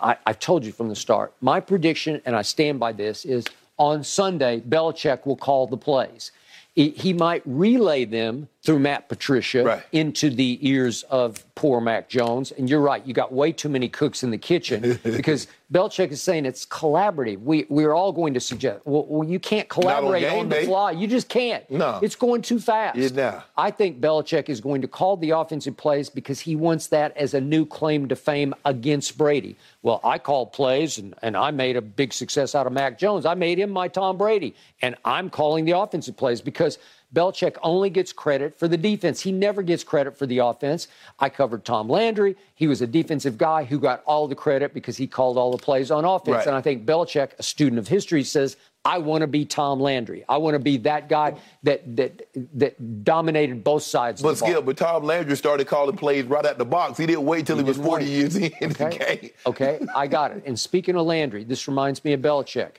I, 0.00 0.16
I've 0.26 0.38
told 0.38 0.64
you 0.64 0.72
from 0.72 0.88
the 0.88 0.96
start. 0.96 1.32
My 1.40 1.60
prediction, 1.60 2.20
and 2.24 2.34
I 2.34 2.42
stand 2.42 2.80
by 2.80 2.92
this, 2.92 3.24
is 3.24 3.44
on 3.78 4.04
Sunday, 4.04 4.60
Belichick 4.60 5.26
will 5.26 5.36
call 5.36 5.66
the 5.66 5.76
plays. 5.76 6.32
He, 6.74 6.90
he 6.90 7.12
might 7.12 7.42
relay 7.44 8.04
them 8.04 8.48
through 8.64 8.78
Matt 8.78 9.08
Patricia 9.10 9.62
Right. 9.62 9.82
into 9.92 10.30
the 10.30 10.58
ears 10.66 11.02
of 11.04 11.44
poor 11.54 11.82
Mac 11.82 12.08
Jones. 12.08 12.50
And 12.50 12.68
you're 12.68 12.80
right, 12.80 13.06
you 13.06 13.12
got 13.12 13.30
way 13.30 13.52
too 13.52 13.68
many 13.68 13.88
cooks 13.90 14.22
in 14.22 14.30
the 14.30 14.38
kitchen 14.38 14.98
because 15.04 15.46
Belichick 15.70 16.10
is 16.10 16.22
saying 16.22 16.46
it's 16.46 16.64
collaborative. 16.64 17.42
We, 17.42 17.66
we're 17.68 17.92
all 17.92 18.10
going 18.12 18.32
to 18.34 18.40
suggest, 18.40 18.80
well, 18.86 19.04
well 19.06 19.28
you 19.28 19.38
can't 19.38 19.68
collaborate 19.68 20.22
game 20.22 20.38
on 20.40 20.48
the 20.48 20.56
day. 20.56 20.64
fly. 20.64 20.92
You 20.92 21.06
just 21.06 21.28
can't. 21.28 21.68
No. 21.70 21.98
It's 22.02 22.16
going 22.16 22.40
too 22.40 22.58
fast. 22.58 22.96
Yeah, 22.96 23.08
nah. 23.08 23.42
I 23.56 23.70
think 23.70 24.00
Belichick 24.00 24.48
is 24.48 24.60
going 24.62 24.80
to 24.80 24.88
call 24.88 25.18
the 25.18 25.30
offensive 25.30 25.76
plays 25.76 26.08
because 26.08 26.40
he 26.40 26.56
wants 26.56 26.86
that 26.88 27.14
as 27.18 27.34
a 27.34 27.40
new 27.40 27.66
claim 27.66 28.08
to 28.08 28.16
fame 28.16 28.54
against 28.64 29.18
Brady. 29.18 29.56
Well, 29.82 30.00
I 30.02 30.18
called 30.18 30.52
plays 30.54 30.96
and, 30.96 31.14
and 31.22 31.36
I 31.36 31.50
made 31.50 31.76
a 31.76 31.82
big 31.82 32.14
success 32.14 32.54
out 32.54 32.66
of 32.66 32.72
Mac 32.72 32.98
Jones. 32.98 33.26
I 33.26 33.34
made 33.34 33.58
him 33.58 33.68
my 33.70 33.88
Tom 33.88 34.16
Brady. 34.16 34.54
And 34.80 34.94
I'm 35.04 35.28
calling 35.28 35.66
the 35.66 35.72
offensive 35.78 36.16
plays 36.16 36.40
because 36.40 36.78
Belichick 37.14 37.56
only 37.62 37.90
gets 37.90 38.12
credit 38.12 38.58
for 38.58 38.66
the 38.66 38.76
defense. 38.76 39.20
He 39.20 39.32
never 39.32 39.62
gets 39.62 39.84
credit 39.84 40.16
for 40.16 40.26
the 40.26 40.38
offense. 40.38 40.88
I 41.20 41.28
covered 41.28 41.64
Tom 41.64 41.88
Landry. 41.88 42.36
He 42.56 42.66
was 42.66 42.82
a 42.82 42.86
defensive 42.86 43.38
guy 43.38 43.64
who 43.64 43.78
got 43.78 44.02
all 44.04 44.26
the 44.26 44.34
credit 44.34 44.74
because 44.74 44.96
he 44.96 45.06
called 45.06 45.38
all 45.38 45.52
the 45.52 45.62
plays 45.62 45.90
on 45.90 46.04
offense. 46.04 46.36
Right. 46.38 46.46
And 46.48 46.56
I 46.56 46.60
think 46.60 46.84
Belichick, 46.84 47.30
a 47.38 47.42
student 47.42 47.78
of 47.78 47.86
history, 47.88 48.24
says, 48.24 48.56
I 48.86 48.98
want 48.98 49.22
to 49.22 49.26
be 49.26 49.46
Tom 49.46 49.80
Landry. 49.80 50.24
I 50.28 50.36
want 50.36 50.56
to 50.56 50.58
be 50.58 50.76
that 50.78 51.08
guy 51.08 51.36
that 51.62 51.96
that 51.96 52.26
that 52.52 53.02
dominated 53.04 53.64
both 53.64 53.82
sides 53.82 54.20
But 54.20 54.30
of 54.30 54.38
the 54.40 54.44
ball. 54.44 54.52
Skip, 54.52 54.64
but 54.66 54.76
Tom 54.76 55.04
Landry 55.04 55.36
started 55.36 55.66
calling 55.66 55.96
plays 55.96 56.24
right 56.26 56.44
at 56.44 56.58
the 56.58 56.66
box. 56.66 56.98
He 56.98 57.06
didn't 57.06 57.24
wait 57.24 57.46
till 57.46 57.56
he, 57.56 57.62
was 57.64 57.78
40 57.78 58.04
wait. 58.04 58.10
years 58.12 58.36
in 58.36 58.42
the 58.42 58.84
Okay. 58.84 59.16
game. 59.16 59.30
okay, 59.46 59.80
I 59.94 60.06
got 60.06 60.32
it. 60.32 60.42
And 60.44 60.60
speaking 60.60 60.96
of 60.96 61.06
Landry, 61.06 61.44
this 61.44 61.66
reminds 61.66 62.04
me 62.04 62.12
of 62.12 62.20
Belichick. 62.20 62.72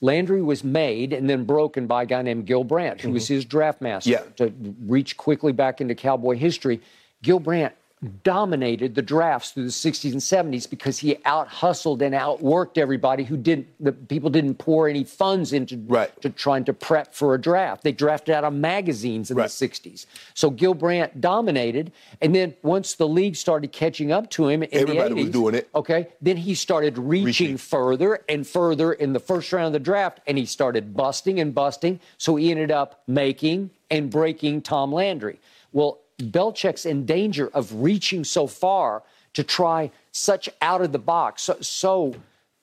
Landry 0.00 0.42
was 0.42 0.64
made 0.64 1.12
and 1.12 1.28
then 1.30 1.44
broken 1.44 1.86
by 1.86 2.02
a 2.02 2.06
guy 2.06 2.22
named 2.22 2.46
Gil 2.46 2.64
Brandt, 2.64 3.00
who 3.00 3.10
was 3.10 3.24
mm-hmm. 3.24 3.34
his 3.34 3.44
draft 3.44 3.80
master. 3.80 4.10
Yeah. 4.10 4.22
To 4.36 4.52
reach 4.80 5.16
quickly 5.16 5.52
back 5.52 5.80
into 5.80 5.94
Cowboy 5.94 6.36
history, 6.36 6.80
Gil 7.22 7.40
Brandt 7.40 7.74
dominated 8.04 8.94
the 8.94 9.02
drafts 9.02 9.50
through 9.50 9.64
the 9.64 9.70
60s 9.70 10.12
and 10.12 10.20
70s 10.20 10.68
because 10.68 10.98
he 10.98 11.16
out 11.24 11.48
hustled 11.48 12.02
and 12.02 12.14
outworked 12.14 12.78
everybody 12.78 13.24
who 13.24 13.36
didn't 13.36 13.66
the 13.80 13.92
people 13.92 14.30
didn't 14.30 14.54
pour 14.56 14.88
any 14.88 15.04
funds 15.04 15.52
into 15.52 15.76
Right. 15.86 16.10
to 16.22 16.30
trying 16.30 16.64
to 16.64 16.72
prep 16.72 17.14
for 17.14 17.34
a 17.34 17.40
draft. 17.40 17.82
They 17.82 17.92
drafted 17.92 18.34
out 18.34 18.44
of 18.44 18.52
magazines 18.52 19.30
in 19.30 19.36
Right. 19.36 19.44
the 19.44 19.50
60s. 19.50 20.06
So 20.34 20.50
Gil 20.50 20.74
Brandt 20.74 21.20
dominated 21.20 21.92
and 22.20 22.34
then 22.34 22.54
once 22.62 22.94
the 22.94 23.08
league 23.08 23.36
started 23.36 23.72
catching 23.72 24.12
up 24.12 24.30
to 24.30 24.48
him 24.48 24.62
in 24.62 24.68
Everybody 24.72 25.14
the 25.14 25.22
was 25.22 25.30
doing 25.30 25.54
it. 25.54 25.68
Okay, 25.74 26.08
then 26.20 26.36
he 26.36 26.54
started 26.54 26.98
reaching, 26.98 27.24
Reaching. 27.26 27.56
further 27.56 28.20
and 28.28 28.46
further 28.46 28.92
in 28.92 29.12
the 29.12 29.20
first 29.20 29.52
round 29.52 29.66
of 29.68 29.72
the 29.72 29.78
draft, 29.80 30.20
and 30.26 30.38
he 30.38 30.46
started 30.46 30.94
busting 30.96 31.40
and 31.40 31.54
busting. 31.54 32.00
So 32.18 32.36
he 32.36 32.50
ended 32.50 32.70
up 32.70 33.02
making 33.06 33.70
and 33.90 34.10
breaking 34.10 34.62
Tom 34.62 34.92
Landry. 34.92 35.38
Well, 35.72 35.98
Belichick's 36.18 36.86
in 36.86 37.04
danger 37.06 37.50
of 37.54 37.72
reaching 37.74 38.24
so 38.24 38.46
far 38.46 39.02
to 39.34 39.42
try 39.42 39.90
such 40.12 40.48
out 40.62 40.80
of 40.80 40.92
the 40.92 40.98
box, 40.98 41.42
so 41.42 41.56
so, 41.60 42.14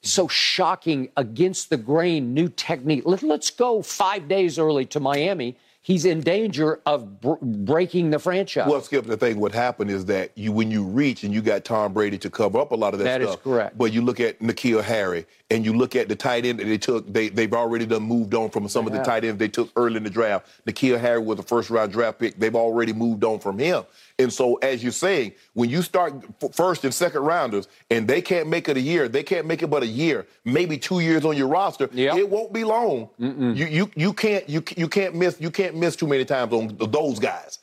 so 0.01 0.27
shocking 0.27 1.09
against 1.17 1.69
the 1.69 1.77
grain 1.77 2.33
new 2.33 2.47
technique. 2.49 3.03
Let, 3.05 3.23
let's 3.23 3.49
go 3.49 3.81
five 3.81 4.27
days 4.27 4.57
early 4.57 4.85
to 4.85 4.99
Miami. 4.99 5.57
he's 5.83 6.05
in 6.05 6.21
danger 6.21 6.79
of 6.85 7.19
br- 7.19 7.33
breaking 7.41 8.11
the 8.11 8.19
franchise. 8.19 8.69
Well, 8.69 8.81
Skip, 8.81 9.05
the 9.05 9.17
thing 9.17 9.39
what 9.39 9.51
happened 9.51 9.89
is 9.91 10.05
that 10.05 10.31
you 10.35 10.51
when 10.51 10.69
you 10.71 10.83
reach 10.85 11.23
and 11.23 11.33
you 11.33 11.41
got 11.41 11.65
Tom 11.65 11.91
Brady 11.91 12.17
to 12.19 12.29
cover 12.29 12.59
up 12.59 12.71
a 12.71 12.75
lot 12.75 12.93
of 12.93 12.99
that, 12.99 13.05
That 13.05 13.21
is 13.21 13.29
stuff. 13.29 13.43
correct. 13.43 13.77
But 13.77 13.91
you 13.91 14.01
look 14.01 14.19
at 14.19 14.39
N'Keal 14.39 14.81
Harry 14.83 15.25
and 15.51 15.65
you 15.65 15.73
look 15.73 15.95
at 15.97 16.07
the 16.07 16.15
tight 16.15 16.45
end 16.45 16.59
that 16.59 16.65
they 16.65 16.77
took, 16.77 17.11
they 17.11 17.27
they've 17.29 17.53
already 17.53 17.85
done 17.85 18.03
moved 18.03 18.33
on 18.33 18.49
from 18.49 18.67
some 18.69 18.87
of 18.87 18.93
the 18.93 19.03
tight 19.03 19.25
ends 19.25 19.37
they 19.37 19.49
took 19.49 19.69
early 19.75 19.97
in 19.97 20.03
the 20.03 20.09
draft. 20.09 20.47
N'Keal 20.65 20.99
Harry 20.99 21.19
was 21.19 21.37
a 21.39 21.43
first 21.43 21.69
round 21.69 21.91
draft 21.91 22.19
pick. 22.19 22.39
They've 22.39 22.55
already 22.55 22.93
moved 22.93 23.23
on 23.23 23.39
from 23.39 23.59
him. 23.59 23.83
And 24.17 24.31
so, 24.31 24.55
as 24.55 24.81
you're 24.81 24.91
saying, 24.93 25.33
when 25.53 25.69
you 25.69 25.81
start 25.81 26.13
first 26.53 26.85
and 26.85 26.93
second 26.93 27.23
rounders 27.23 27.67
and 27.89 28.07
they 28.07 28.21
can't 28.21 28.47
make 28.47 28.69
it 28.69 28.77
a 28.77 28.81
year, 28.81 29.09
they 29.09 29.23
can't 29.23 29.45
make 29.45 29.61
it 29.61 29.67
but 29.67 29.83
a 29.83 29.87
year, 29.87 30.25
maybe 30.45 30.77
two 30.77 31.01
years 31.01 31.25
on 31.25 31.35
your 31.35 31.47
roster. 31.47 31.89
Yep. 31.91 32.17
It 32.17 32.29
won't 32.29 32.53
be 32.53 32.63
long. 32.63 33.09
You 33.19 33.65
you 33.65 33.91
you 33.95 34.13
can't 34.13 34.47
you 34.47 34.63
you 34.77 34.87
can't 34.87 35.15
miss 35.15 35.39
you 35.41 35.51
can't 35.51 35.75
miss 35.75 35.95
too 35.97 36.07
many 36.07 36.23
times 36.23 36.53
on 36.53 36.77
those 36.79 37.19
guys. 37.19 37.59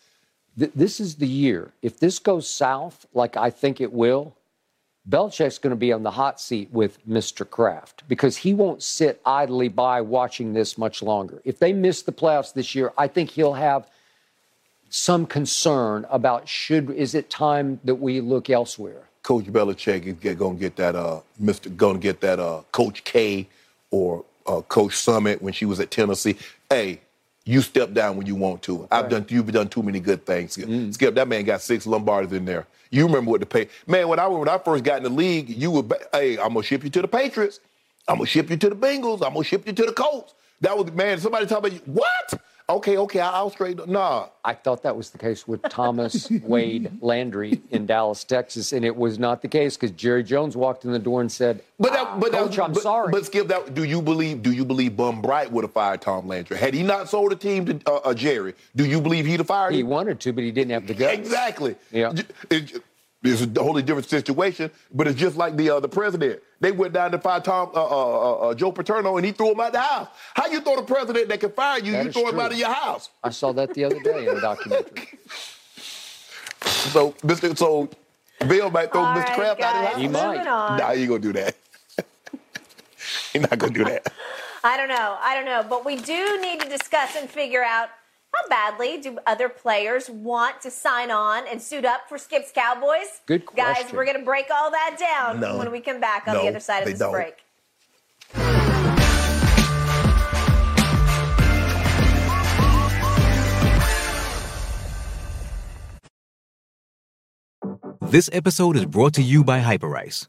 Th- 0.58 0.72
this 0.74 1.00
is 1.00 1.16
the 1.16 1.26
year. 1.26 1.72
If 1.80 1.98
this 1.98 2.18
goes 2.18 2.48
south, 2.48 3.06
like 3.14 3.36
I 3.36 3.48
think 3.48 3.80
it 3.80 3.92
will, 3.92 4.34
Belichick's 5.08 5.58
going 5.58 5.70
to 5.70 5.76
be 5.76 5.92
on 5.92 6.02
the 6.02 6.10
hot 6.10 6.40
seat 6.40 6.68
with 6.70 7.06
Mr. 7.08 7.48
Kraft 7.48 8.02
because 8.08 8.36
he 8.36 8.52
won't 8.52 8.82
sit 8.82 9.20
idly 9.24 9.68
by 9.68 10.00
watching 10.00 10.52
this 10.52 10.76
much 10.76 11.02
longer. 11.02 11.40
If 11.44 11.58
they 11.58 11.72
miss 11.72 12.02
the 12.02 12.12
playoffs 12.12 12.52
this 12.52 12.74
year, 12.74 12.92
I 12.98 13.08
think 13.08 13.30
he'll 13.30 13.54
have 13.54 13.88
some 14.90 15.26
concern 15.26 16.06
about 16.10 16.48
should 16.48 16.90
is 16.90 17.14
it 17.14 17.30
time 17.30 17.80
that 17.84 17.96
we 17.96 18.20
look 18.20 18.50
elsewhere. 18.50 19.02
Coach 19.22 19.44
Belichick 19.44 20.06
is 20.06 20.34
gonna 20.36 20.56
get 20.56 20.76
that 20.76 20.96
uh 20.96 21.20
Mr. 21.42 21.74
gonna 21.76 21.98
get 21.98 22.20
that 22.22 22.38
uh 22.38 22.62
Coach 22.72 23.04
K 23.04 23.46
or 23.90 24.24
uh, 24.46 24.62
Coach 24.62 24.92
Summitt 24.92 25.42
when 25.42 25.52
she 25.52 25.66
was 25.66 25.80
at 25.80 25.90
Tennessee. 25.90 26.36
Hey, 26.70 27.00
you 27.48 27.62
step 27.62 27.94
down 27.94 28.18
when 28.18 28.26
you 28.26 28.34
want 28.34 28.60
to. 28.64 28.86
I've 28.90 29.08
done 29.08 29.24
you've 29.30 29.50
done 29.50 29.68
too 29.68 29.82
many 29.82 30.00
good 30.00 30.26
things. 30.26 30.52
Skip. 30.52 30.68
Skip, 30.92 31.14
that 31.14 31.26
man 31.28 31.44
got 31.44 31.62
six 31.62 31.86
Lombards 31.86 32.30
in 32.34 32.44
there. 32.44 32.66
You 32.90 33.06
remember 33.06 33.30
what 33.30 33.40
the 33.40 33.46
pay 33.46 33.68
man 33.86 34.06
when 34.08 34.18
I 34.18 34.26
when 34.26 34.50
I 34.50 34.58
first 34.58 34.84
got 34.84 34.98
in 34.98 35.04
the 35.04 35.08
league, 35.08 35.48
you 35.48 35.70
were 35.70 35.84
hey, 36.12 36.38
I'm 36.38 36.52
gonna 36.52 36.62
ship 36.62 36.84
you 36.84 36.90
to 36.90 37.00
the 37.00 37.08
Patriots. 37.08 37.60
I'm 38.06 38.16
gonna 38.16 38.26
ship 38.26 38.50
you 38.50 38.58
to 38.58 38.68
the 38.68 38.76
Bengals. 38.76 39.26
I'm 39.26 39.32
gonna 39.32 39.44
ship 39.44 39.66
you 39.66 39.72
to 39.72 39.86
the 39.86 39.92
Colts. 39.92 40.34
That 40.60 40.76
was 40.76 40.92
man. 40.92 41.18
Somebody 41.20 41.46
talk 41.46 41.60
about 41.60 41.72
you. 41.72 41.80
What? 41.86 42.42
Okay, 42.70 42.98
okay, 42.98 43.20
I- 43.20 43.30
I'll 43.32 43.48
straight. 43.48 43.88
Nah, 43.88 44.28
I 44.44 44.52
thought 44.52 44.82
that 44.82 44.94
was 44.94 45.08
the 45.08 45.16
case 45.16 45.48
with 45.48 45.62
Thomas 45.70 46.30
Wade 46.42 46.90
Landry 47.00 47.62
in 47.70 47.86
Dallas, 47.86 48.24
Texas, 48.24 48.74
and 48.74 48.84
it 48.84 48.94
was 48.94 49.18
not 49.18 49.40
the 49.40 49.48
case 49.48 49.74
because 49.78 49.90
Jerry 49.92 50.22
Jones 50.22 50.54
walked 50.54 50.84
in 50.84 50.92
the 50.92 50.98
door 50.98 51.22
and 51.22 51.32
said, 51.32 51.62
But 51.78 51.94
that, 51.94 52.20
but 52.20 52.32
Coach, 52.32 52.56
that, 52.56 52.64
I'm 52.64 52.72
but, 52.74 52.82
sorry. 52.82 53.10
But 53.10 53.24
Skip, 53.24 53.48
that 53.48 53.72
do 53.74 53.84
you 53.84 54.02
believe? 54.02 54.42
Do 54.42 54.52
you 54.52 54.66
believe 54.66 54.98
Bum 54.98 55.22
Bright 55.22 55.50
would 55.50 55.64
have 55.64 55.72
fired 55.72 56.02
Tom 56.02 56.28
Landry 56.28 56.58
had 56.58 56.74
he 56.74 56.82
not 56.82 57.08
sold 57.08 57.30
the 57.32 57.36
team 57.36 57.64
to 57.64 57.80
uh, 57.90 58.00
uh, 58.04 58.12
Jerry? 58.14 58.52
Do 58.76 58.84
you 58.84 59.00
believe 59.00 59.24
he'd 59.24 59.38
have 59.40 59.46
fired 59.46 59.72
he 59.72 59.80
him? 59.80 59.88
wanted 59.88 60.20
to, 60.20 60.32
but 60.34 60.44
he 60.44 60.50
didn't 60.50 60.72
have 60.72 60.86
the 60.86 60.92
guts. 60.94 61.14
Exactly. 61.18 61.74
Yeah. 61.90 62.12
It- 62.50 62.82
it's 63.24 63.40
a 63.42 63.48
totally 63.48 63.82
different 63.82 64.08
situation, 64.08 64.70
but 64.94 65.08
it's 65.08 65.18
just 65.18 65.36
like 65.36 65.56
the 65.56 65.70
uh, 65.70 65.80
the 65.80 65.88
president. 65.88 66.40
They 66.60 66.72
went 66.72 66.92
down 66.92 67.12
to 67.12 67.18
fire 67.18 67.40
Tom 67.40 67.70
uh, 67.72 67.84
uh, 67.84 67.86
uh, 67.86 68.32
uh, 68.50 68.54
Joe 68.54 68.72
Paterno, 68.72 69.16
and 69.16 69.24
he 69.24 69.30
threw 69.32 69.52
him 69.52 69.60
out 69.60 69.72
the 69.72 69.80
house. 69.80 70.08
How 70.34 70.46
you 70.48 70.60
throw 70.60 70.76
the 70.76 70.82
president 70.82 71.28
that 71.28 71.38
can 71.38 71.52
fire 71.52 71.78
you? 71.78 71.92
That 71.92 72.02
you 72.04 72.08
is 72.10 72.14
throw 72.16 72.28
him 72.28 72.40
out 72.40 72.50
of 72.52 72.58
your 72.58 72.72
house. 72.72 73.10
I 73.22 73.30
saw 73.30 73.52
that 73.52 73.74
the 73.74 73.84
other 73.84 74.00
day 74.00 74.26
in 74.28 74.36
a 74.36 74.40
documentary. 74.40 75.08
So, 76.60 77.12
Mr. 77.22 77.56
So, 77.56 77.88
Bill 78.46 78.70
might 78.70 78.90
throw 78.92 79.02
All 79.02 79.14
Mr. 79.14 79.24
right, 79.24 79.34
Kraft 79.34 79.60
out 79.60 79.76
of 79.76 79.82
guys, 79.82 79.92
his 79.94 80.02
He 80.02 80.08
might. 80.08 80.26
moving 80.38 80.46
on. 80.48 80.78
Nah, 80.78 80.92
he 80.92 81.06
gonna 81.06 81.18
do 81.20 81.32
that. 81.34 81.54
He's 83.32 83.42
not 83.42 83.58
gonna 83.58 83.72
do 83.72 83.84
that. 83.84 84.10
I 84.64 84.76
don't 84.76 84.88
know. 84.88 85.16
I 85.20 85.34
don't 85.34 85.44
know. 85.44 85.64
But 85.68 85.84
we 85.84 85.96
do 85.96 86.38
need 86.40 86.60
to 86.60 86.68
discuss 86.68 87.14
and 87.16 87.28
figure 87.28 87.62
out 87.62 87.90
how 88.34 88.48
badly 88.48 88.98
do 89.00 89.18
other 89.26 89.48
players 89.48 90.08
want 90.10 90.60
to 90.62 90.70
sign 90.70 91.10
on 91.10 91.46
and 91.48 91.60
suit 91.60 91.84
up 91.84 92.02
for 92.08 92.18
Skip's 92.18 92.52
Cowboys? 92.52 93.20
Good 93.26 93.46
question. 93.46 93.82
Guys, 93.84 93.92
we're 93.92 94.04
going 94.04 94.18
to 94.18 94.24
break 94.24 94.46
all 94.54 94.70
that 94.70 94.96
down 94.98 95.40
No. 95.40 95.56
when 95.58 95.70
we 95.72 95.80
come 95.80 96.00
back 96.00 96.28
on 96.28 96.34
No, 96.34 96.42
the 96.42 96.48
other 96.48 96.60
side 96.60 96.80
of 96.80 96.84
they 96.86 96.92
this 96.92 97.00
don't. 97.00 97.12
break. 97.12 97.36
This 108.00 108.30
episode 108.32 108.76
is 108.76 108.86
brought 108.86 109.14
to 109.14 109.22
you 109.22 109.44
by 109.44 109.60
Hyperice, 109.60 110.28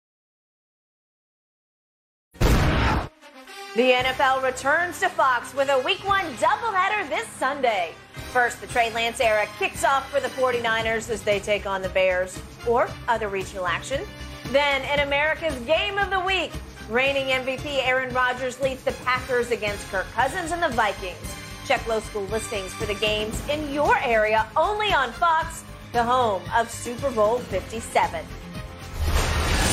The 3.73 3.91
NFL 3.91 4.43
returns 4.43 4.99
to 4.99 5.07
Fox 5.07 5.53
with 5.53 5.69
a 5.69 5.79
week 5.79 6.05
one 6.05 6.25
doubleheader 6.35 7.07
this 7.07 7.25
Sunday. 7.29 7.93
First, 8.33 8.59
the 8.59 8.67
Trey 8.67 8.91
Lance 8.91 9.21
era 9.21 9.47
kicks 9.59 9.85
off 9.85 10.11
for 10.11 10.19
the 10.19 10.27
49ers 10.27 11.09
as 11.09 11.21
they 11.21 11.39
take 11.39 11.65
on 11.65 11.81
the 11.81 11.87
Bears 11.87 12.37
or 12.67 12.89
other 13.07 13.29
regional 13.29 13.65
action. 13.65 14.01
Then, 14.47 14.81
in 14.91 15.07
America's 15.07 15.57
Game 15.59 15.97
of 15.97 16.09
the 16.09 16.19
Week, 16.19 16.51
reigning 16.89 17.27
MVP 17.27 17.87
Aaron 17.87 18.13
Rodgers 18.13 18.59
leads 18.59 18.83
the 18.83 18.91
Packers 19.05 19.51
against 19.51 19.89
Kirk 19.89 20.11
Cousins 20.11 20.51
and 20.51 20.61
the 20.61 20.75
Vikings. 20.75 21.15
Check 21.65 21.87
low 21.87 22.01
school 22.01 22.23
listings 22.23 22.73
for 22.73 22.85
the 22.85 22.95
games 22.95 23.41
in 23.47 23.71
your 23.71 23.97
area 23.99 24.49
only 24.57 24.91
on 24.91 25.13
Fox, 25.13 25.63
the 25.93 26.03
home 26.03 26.41
of 26.53 26.69
Super 26.69 27.09
Bowl 27.09 27.39
57. 27.39 28.25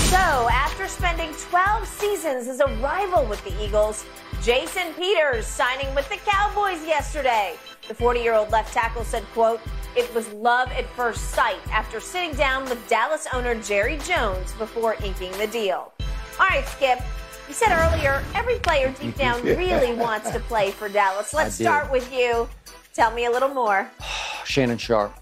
So, 0.09 0.17
after 0.17 0.89
spending 0.89 1.35
12 1.35 1.87
seasons 1.87 2.49
as 2.49 2.61
a 2.61 2.67
rival 2.77 3.27
with 3.27 3.45
the 3.45 3.53
Eagles, 3.63 4.07
Jason 4.41 4.95
Peters 4.95 5.47
signing 5.47 5.95
with 5.95 6.09
the 6.09 6.17
Cowboys 6.25 6.83
yesterday. 6.87 7.57
The 7.87 7.93
40-year-old 7.93 8.51
left 8.51 8.73
tackle 8.73 9.05
said, 9.05 9.23
quote, 9.35 9.61
it 9.95 10.13
was 10.15 10.27
love 10.33 10.73
at 10.73 10.87
first 10.97 11.33
sight 11.33 11.61
after 11.71 12.01
sitting 12.01 12.33
down 12.37 12.65
with 12.71 12.89
Dallas 12.89 13.27
owner 13.35 13.55
Jerry 13.57 13.99
Jones 13.99 14.53
before 14.55 14.97
inking 15.05 15.33
the 15.33 15.47
deal. 15.47 15.93
All 16.41 16.47
right, 16.49 16.67
Skip. 16.69 17.01
You 17.47 17.53
said 17.53 17.77
earlier 17.77 18.25
every 18.35 18.59
player 18.61 18.95
deep 18.99 19.15
down 19.19 19.43
really 19.43 19.93
wants 19.93 20.31
to 20.31 20.41
play 20.41 20.71
for 20.71 20.89
Dallas. 20.89 21.35
Let's 21.35 21.55
start 21.55 21.93
with 21.93 22.11
you. 22.11 22.49
Tell 22.95 23.11
me 23.11 23.27
a 23.27 23.31
little 23.31 23.51
more. 23.51 23.91
Shannon 24.47 24.79
Sharpe. 24.79 25.15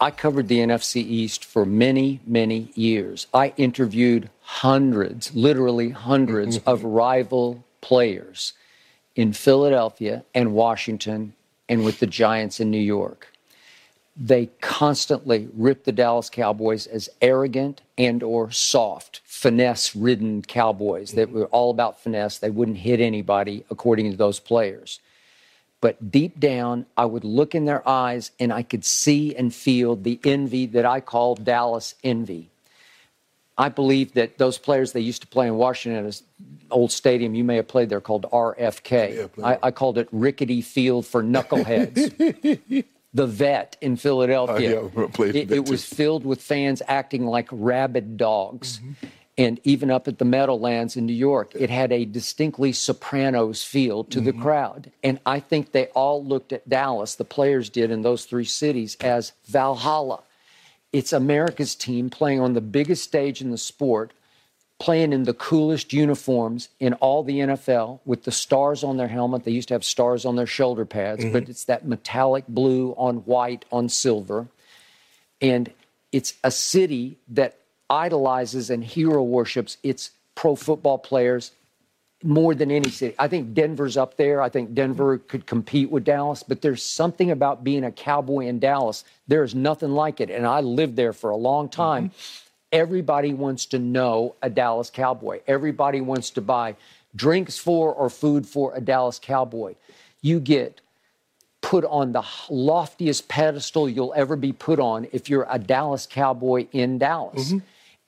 I 0.00 0.10
covered 0.10 0.48
the 0.48 0.58
NFC 0.58 0.96
East 0.96 1.44
for 1.44 1.64
many, 1.64 2.20
many 2.26 2.70
years. 2.74 3.26
I 3.32 3.54
interviewed 3.56 4.30
hundreds, 4.40 5.34
literally 5.34 5.90
hundreds 5.90 6.58
of 6.58 6.84
rival 6.84 7.64
players 7.80 8.54
in 9.14 9.32
Philadelphia 9.32 10.24
and 10.34 10.52
Washington 10.52 11.34
and 11.68 11.84
with 11.84 12.00
the 12.00 12.06
Giants 12.06 12.60
in 12.60 12.70
New 12.70 12.78
York. 12.78 13.28
They 14.16 14.46
constantly 14.60 15.48
ripped 15.54 15.84
the 15.84 15.92
Dallas 15.92 16.30
Cowboys 16.30 16.86
as 16.86 17.08
arrogant 17.20 17.82
and 17.98 18.22
or 18.22 18.50
soft, 18.50 19.20
finesse-ridden 19.24 20.42
Cowboys 20.42 21.12
that 21.12 21.30
were 21.30 21.46
all 21.46 21.70
about 21.70 22.00
finesse. 22.00 22.38
They 22.38 22.50
wouldn't 22.50 22.78
hit 22.78 23.00
anybody 23.00 23.64
according 23.70 24.10
to 24.12 24.16
those 24.16 24.38
players 24.38 25.00
but 25.84 26.10
deep 26.10 26.40
down, 26.40 26.86
I 26.96 27.04
would 27.04 27.24
look 27.24 27.54
in 27.54 27.66
their 27.66 27.86
eyes 27.86 28.30
and 28.40 28.50
I 28.50 28.62
could 28.62 28.86
see 28.86 29.36
and 29.36 29.54
feel 29.54 29.96
the 29.96 30.18
envy 30.24 30.64
that 30.64 30.86
I 30.86 31.00
call 31.00 31.34
Dallas 31.34 31.94
envy. 32.02 32.48
I 33.58 33.68
believe 33.68 34.14
that 34.14 34.38
those 34.38 34.56
players 34.56 34.92
they 34.92 35.00
used 35.00 35.20
to 35.20 35.28
play 35.28 35.46
in 35.46 35.56
Washington 35.56 36.06
at 36.06 36.14
an 36.14 36.26
old 36.70 36.90
stadium, 36.90 37.34
you 37.34 37.44
may 37.44 37.56
have 37.56 37.68
played 37.68 37.90
there 37.90 38.00
called 38.00 38.24
RFK. 38.32 39.28
I, 39.44 39.58
I 39.62 39.70
called 39.72 39.98
it 39.98 40.08
Rickety 40.10 40.62
Field 40.62 41.04
for 41.04 41.22
Knuckleheads. 41.22 42.84
the 43.12 43.26
vet 43.26 43.76
in 43.82 43.96
Philadelphia. 43.96 44.80
Oh, 44.80 44.90
yeah, 45.18 45.26
it, 45.26 45.52
it 45.52 45.68
was 45.68 45.84
filled 45.84 46.24
with 46.24 46.40
fans 46.40 46.80
acting 46.88 47.26
like 47.26 47.48
rabid 47.52 48.16
dogs. 48.16 48.78
Mm-hmm. 48.78 49.06
And 49.36 49.60
even 49.64 49.90
up 49.90 50.06
at 50.06 50.18
the 50.18 50.24
Meadowlands 50.24 50.96
in 50.96 51.06
New 51.06 51.12
York, 51.12 51.52
it 51.56 51.68
had 51.68 51.90
a 51.90 52.04
distinctly 52.04 52.72
Sopranos 52.72 53.64
feel 53.64 54.04
to 54.04 54.18
Mm-hmm. 54.18 54.26
the 54.26 54.32
crowd. 54.32 54.92
And 55.02 55.18
I 55.26 55.40
think 55.40 55.72
they 55.72 55.86
all 55.86 56.24
looked 56.24 56.52
at 56.52 56.68
Dallas, 56.68 57.16
the 57.16 57.24
players 57.24 57.68
did 57.68 57.90
in 57.90 58.02
those 58.02 58.26
three 58.26 58.44
cities, 58.44 58.96
as 59.00 59.32
Valhalla. 59.46 60.22
It's 60.92 61.12
America's 61.12 61.74
team 61.74 62.10
playing 62.10 62.40
on 62.40 62.52
the 62.54 62.60
biggest 62.60 63.02
stage 63.02 63.40
in 63.40 63.50
the 63.50 63.58
sport, 63.58 64.12
playing 64.78 65.12
in 65.12 65.24
the 65.24 65.34
coolest 65.34 65.92
uniforms 65.92 66.68
in 66.78 66.94
all 66.94 67.24
the 67.24 67.40
NFL 67.40 67.98
with 68.04 68.22
the 68.22 68.30
stars 68.30 68.84
on 68.84 68.98
their 68.98 69.08
helmet. 69.08 69.42
They 69.42 69.50
used 69.50 69.66
to 69.68 69.74
have 69.74 69.84
stars 69.84 70.24
on 70.24 70.36
their 70.36 70.46
shoulder 70.46 70.84
pads, 70.84 71.24
but 71.24 71.48
it's 71.48 71.64
that 71.64 71.84
metallic 71.84 72.46
blue 72.46 72.92
on 72.96 73.16
white 73.18 73.64
on 73.72 73.88
silver. 73.88 74.46
And 75.40 75.72
it's 76.12 76.34
a 76.44 76.52
city 76.52 77.18
that 77.28 77.56
idolizes 77.90 78.70
and 78.70 78.82
hero 78.82 79.22
worships 79.22 79.76
its 79.82 80.10
pro 80.34 80.56
football 80.56 80.98
players 80.98 81.52
more 82.24 82.54
than 82.54 82.70
any 82.70 82.88
city. 82.88 83.14
I 83.18 83.28
think 83.28 83.52
Denver's 83.52 83.96
up 83.96 84.16
there. 84.16 84.40
I 84.40 84.48
think 84.48 84.74
Denver 84.74 85.18
could 85.18 85.46
compete 85.46 85.90
with 85.90 86.04
Dallas, 86.04 86.42
but 86.42 86.62
there's 86.62 86.82
something 86.82 87.30
about 87.30 87.62
being 87.62 87.84
a 87.84 87.92
cowboy 87.92 88.46
in 88.46 88.58
Dallas. 88.58 89.04
There 89.28 89.44
is 89.44 89.54
nothing 89.54 89.90
like 89.90 90.20
it. 90.20 90.30
And 90.30 90.46
I 90.46 90.60
lived 90.60 90.96
there 90.96 91.12
for 91.12 91.30
a 91.30 91.36
long 91.36 91.68
time. 91.68 92.08
Mm-hmm. 92.08 92.48
Everybody 92.72 93.34
wants 93.34 93.66
to 93.66 93.78
know 93.78 94.34
a 94.42 94.48
Dallas 94.48 94.90
Cowboy. 94.90 95.40
Everybody 95.46 96.00
wants 96.00 96.30
to 96.30 96.40
buy 96.40 96.76
drinks 97.14 97.58
for 97.58 97.92
or 97.92 98.08
food 98.10 98.46
for 98.46 98.74
a 98.74 98.80
Dallas 98.80 99.20
Cowboy. 99.22 99.74
You 100.22 100.40
get 100.40 100.80
put 101.60 101.84
on 101.84 102.12
the 102.12 102.24
loftiest 102.50 103.28
pedestal 103.28 103.88
you'll 103.88 104.12
ever 104.16 104.34
be 104.34 104.52
put 104.52 104.80
on 104.80 105.06
if 105.12 105.28
you're 105.28 105.46
a 105.48 105.58
Dallas 105.58 106.06
Cowboy 106.06 106.66
in 106.72 106.98
Dallas. 106.98 107.52
Mm-hmm 107.52 107.58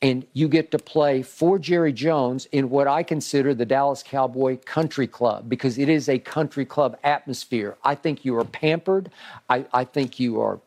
and 0.02 0.27
you 0.35 0.48
get 0.48 0.70
to 0.73 0.78
play 0.78 1.23
for 1.23 1.59
Jerry 1.59 1.93
Jones 1.93 2.47
in 2.52 2.68
what 2.68 2.86
I 2.86 3.02
consider 3.02 3.55
the 3.55 3.64
Dallas 3.64 4.02
Cowboy 4.02 4.59
Country 4.59 5.06
Club 5.06 5.48
because 5.48 5.78
it 5.78 5.89
is 5.89 6.09
a 6.09 6.18
country 6.18 6.66
club 6.66 6.98
atmosphere. 7.02 7.77
I 7.82 7.94
think 7.94 8.24
you 8.24 8.36
are 8.36 8.44
pampered. 8.44 9.10
I, 9.48 9.64
I 9.73 9.85
think 9.85 10.20
you 10.20 10.40
are 10.40 10.60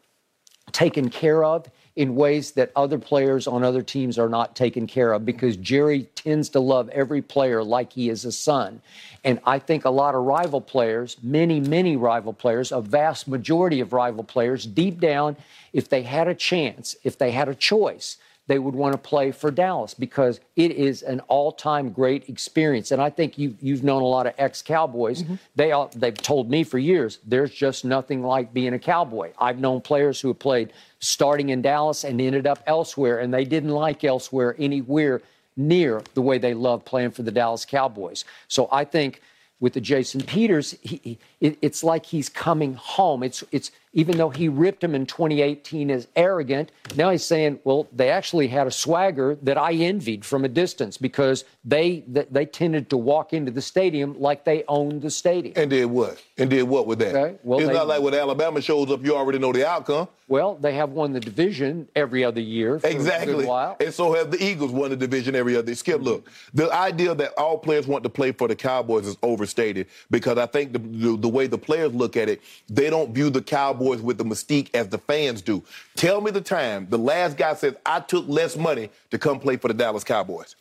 taken 0.71 1.09
care 1.09 1.43
of 1.43 1.69
in 1.95 2.15
ways 2.15 2.51
that 2.51 2.71
other 2.75 2.97
players 2.97 3.45
on 3.45 3.63
other 3.63 3.81
teams 3.81 4.17
are 4.17 4.29
not 4.29 4.55
taken 4.55 4.87
care 4.87 5.11
of 5.11 5.25
because 5.25 5.57
Jerry 5.57 6.03
tends 6.15 6.49
to 6.49 6.59
love 6.59 6.87
every 6.89 7.21
player 7.21 7.63
like 7.63 7.91
he 7.91 8.09
is 8.09 8.25
a 8.25 8.31
son. 8.31 8.81
And 9.23 9.39
I 9.45 9.59
think 9.59 9.85
a 9.85 9.89
lot 9.89 10.15
of 10.15 10.23
rival 10.23 10.61
players, 10.61 11.17
many, 11.21 11.59
many 11.59 11.97
rival 11.97 12.33
players, 12.33 12.71
a 12.71 12.81
vast 12.81 13.27
majority 13.27 13.79
of 13.79 13.91
rival 13.93 14.23
players, 14.23 14.65
deep 14.65 14.99
down, 14.99 15.35
if 15.73 15.89
they 15.89 16.03
had 16.03 16.27
a 16.27 16.35
chance, 16.35 16.95
if 17.03 17.17
they 17.17 17.31
had 17.31 17.49
a 17.49 17.55
choice, 17.55 18.17
they 18.49 18.57
would 18.57 18.73
want 18.73 18.93
to 18.93 18.97
play 18.97 19.31
for 19.31 19.51
Dallas 19.51 19.93
because 19.93 20.39
it 20.55 20.71
is 20.71 21.03
an 21.03 21.19
all-time 21.27 21.91
great 21.91 22.27
experience. 22.27 22.91
And 22.91 22.99
I 22.99 23.11
think 23.11 23.37
you 23.37 23.55
you've 23.61 23.83
known 23.83 24.01
a 24.01 24.07
lot 24.17 24.25
of 24.25 24.33
ex-Cowboys. 24.39 25.21
Mm-hmm. 25.21 25.35
They 25.55 25.71
all, 25.71 25.91
they've 25.95 26.21
told 26.31 26.49
me 26.49 26.63
for 26.63 26.79
years 26.79 27.19
there's 27.27 27.53
just 27.53 27.85
nothing 27.85 28.23
like 28.23 28.51
being 28.51 28.73
a 28.73 28.79
Cowboy. 28.79 29.31
I've 29.37 29.59
known 29.59 29.81
players 29.81 30.19
who 30.19 30.29
have 30.29 30.39
played 30.39 30.73
starting 30.99 31.49
in 31.49 31.61
Dallas 31.61 32.03
and 32.03 32.19
ended 32.19 32.47
up 32.47 32.59
elsewhere, 32.65 33.19
and 33.19 33.31
they 33.31 33.45
didn't 33.45 33.75
like 33.85 34.03
elsewhere 34.03 34.55
anywhere 34.57 35.21
near 35.55 36.01
the 36.15 36.21
way 36.21 36.39
they 36.39 36.55
love 36.55 36.83
playing 36.83 37.11
for 37.11 37.21
the 37.21 37.31
Dallas 37.31 37.65
Cowboys. 37.65 38.25
So 38.47 38.67
I 38.71 38.83
think 38.83 39.21
with 39.59 39.73
the 39.73 39.81
Jason 39.81 40.21
Peters, 40.21 40.75
he, 40.81 40.99
he, 41.03 41.19
it, 41.39 41.57
it's 41.61 41.83
like 41.83 42.05
he's 42.05 42.29
coming 42.29 42.73
home. 42.73 43.21
It's 43.21 43.43
it's 43.51 43.69
even 43.93 44.17
though 44.17 44.29
he 44.29 44.47
ripped 44.47 44.83
him 44.83 44.93
in 44.93 45.05
2018 45.05 45.89
as 45.89 46.07
arrogant, 46.15 46.71
now 46.95 47.09
he's 47.09 47.23
saying, 47.23 47.59
well, 47.63 47.87
they 47.91 48.09
actually 48.09 48.47
had 48.47 48.67
a 48.67 48.71
swagger 48.71 49.37
that 49.41 49.57
I 49.57 49.73
envied 49.73 50.23
from 50.23 50.45
a 50.45 50.47
distance 50.47 50.97
because 50.97 51.43
they 51.65 52.03
they 52.07 52.45
tended 52.45 52.89
to 52.91 52.97
walk 52.97 53.33
into 53.33 53.51
the 53.51 53.61
stadium 53.61 54.19
like 54.19 54.45
they 54.45 54.63
owned 54.67 55.01
the 55.01 55.09
stadium. 55.09 55.53
And 55.55 55.69
did 55.71 55.85
what? 55.85 56.21
And 56.37 56.49
did 56.49 56.63
what 56.63 56.85
with 56.85 56.99
that? 56.99 57.15
Okay. 57.15 57.37
Well, 57.43 57.59
it's 57.59 57.73
not 57.73 57.87
like 57.87 58.01
when 58.01 58.13
Alabama 58.13 58.61
shows 58.61 58.91
up, 58.91 59.03
you 59.03 59.15
already 59.15 59.39
know 59.39 59.51
the 59.51 59.67
outcome. 59.67 60.07
Well, 60.27 60.55
they 60.55 60.73
have 60.73 60.91
won 60.91 61.11
the 61.11 61.19
division 61.19 61.87
every 61.95 62.23
other 62.23 62.39
year. 62.39 62.79
For 62.79 62.85
a 62.85 62.91
while. 62.91 62.95
Exactly. 62.99 63.85
And 63.87 63.93
so 63.93 64.13
have 64.13 64.29
the 64.29 64.41
Eagles 64.43 64.71
won 64.71 64.91
the 64.91 64.95
division 64.95 65.35
every 65.35 65.55
other. 65.55 65.73
Skip, 65.73 66.01
look, 66.01 66.29
the 66.53 66.71
idea 66.71 67.15
that 67.15 67.33
all 67.35 67.57
players 67.57 67.87
want 67.87 68.03
to 68.03 68.09
play 68.09 68.31
for 68.31 68.47
the 68.47 68.55
Cowboys 68.55 69.07
is 69.07 69.17
overstated 69.23 69.87
because 70.11 70.37
I 70.37 70.45
think 70.45 70.73
the, 70.73 70.79
the, 70.79 71.17
the 71.17 71.27
way 71.27 71.47
the 71.47 71.57
players 71.57 71.95
look 71.95 72.15
at 72.15 72.29
it, 72.29 72.41
they 72.67 72.91
don't 72.91 73.11
view 73.11 73.31
the 73.31 73.41
Cowboys 73.41 73.78
with 73.79 74.17
the 74.17 74.25
mystique 74.25 74.69
as 74.73 74.89
the 74.89 74.97
fans 74.97 75.41
do. 75.41 75.63
Tell 75.95 76.21
me 76.21 76.31
the 76.31 76.41
time 76.41 76.87
the 76.89 76.97
last 76.97 77.37
guy 77.37 77.53
says, 77.55 77.75
I 77.85 77.99
took 77.99 78.27
less 78.27 78.55
money 78.55 78.89
to 79.11 79.17
come 79.17 79.39
play 79.39 79.57
for 79.57 79.67
the 79.67 79.73
Dallas 79.73 80.03
Cowboys. 80.03 80.55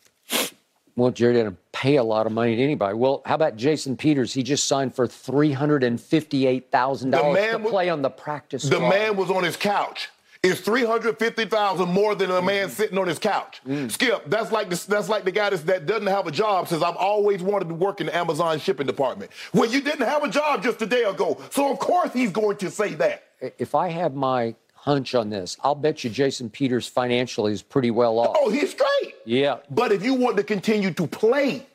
Well, 0.95 1.11
Jerry 1.11 1.33
didn't 1.33 1.57
pay 1.71 1.95
a 1.95 2.03
lot 2.03 2.25
of 2.25 2.33
money 2.33 2.57
to 2.57 2.61
anybody. 2.61 2.93
Well, 2.93 3.21
how 3.25 3.35
about 3.35 3.55
Jason 3.55 3.95
Peters? 3.95 4.33
He 4.33 4.43
just 4.43 4.67
signed 4.67 4.93
for 4.93 5.07
three 5.07 5.53
hundred 5.53 5.81
and 5.83 5.99
fifty-eight 5.99 6.71
thousand 6.71 7.11
dollars 7.11 7.51
to 7.51 7.59
play 7.59 7.89
on 7.89 8.01
the 8.01 8.09
practice. 8.09 8.63
The 8.63 8.75
squad. 8.75 8.89
man 8.89 9.15
was 9.15 9.31
on 9.31 9.43
his 9.43 9.55
couch. 9.55 10.09
It's 10.41 10.61
three 10.61 10.85
hundred 10.85 11.19
fifty 11.19 11.43
thousand 11.45 11.89
more 11.89 12.15
than 12.15 12.31
a 12.31 12.41
man 12.41 12.69
mm. 12.69 12.71
sitting 12.71 12.97
on 12.97 13.07
his 13.07 13.19
couch. 13.19 13.59
Mm. 13.67 13.91
Skip, 13.91 14.29
that's 14.29 14.53
like 14.53 14.69
the, 14.69 14.85
that's 14.87 15.09
like 15.09 15.25
the 15.25 15.31
guy 15.31 15.49
that 15.49 15.85
doesn't 15.85 16.07
have 16.07 16.27
a 16.27 16.31
job 16.31 16.69
says 16.69 16.81
I've 16.81 16.95
always 16.95 17.43
wanted 17.43 17.67
to 17.67 17.75
work 17.75 17.99
in 17.99 18.07
the 18.07 18.15
Amazon 18.15 18.57
shipping 18.59 18.87
department. 18.87 19.31
Well, 19.53 19.69
you 19.69 19.81
didn't 19.81 20.07
have 20.07 20.23
a 20.23 20.29
job 20.29 20.63
just 20.63 20.81
a 20.81 20.85
day 20.85 21.03
ago, 21.03 21.41
so 21.49 21.69
of 21.71 21.79
course 21.79 22.13
he's 22.13 22.31
going 22.31 22.55
to 22.57 22.71
say 22.71 22.93
that. 22.93 23.23
If 23.57 23.75
I 23.75 23.89
have 23.89 24.15
my 24.15 24.55
hunch 24.79 25.13
on 25.13 25.29
this. 25.29 25.57
I'll 25.61 25.75
bet 25.75 26.03
you 26.03 26.09
Jason 26.09 26.49
Peters 26.49 26.87
financially 26.87 27.51
is 27.51 27.61
pretty 27.61 27.91
well 27.91 28.17
off. 28.17 28.35
Oh, 28.39 28.49
he's 28.49 28.71
straight. 28.71 29.15
Yeah. 29.25 29.57
But 29.69 29.91
if 29.91 30.03
you 30.03 30.13
want 30.13 30.37
to 30.37 30.43
continue 30.43 30.91
to 30.93 31.05
play, 31.05 31.67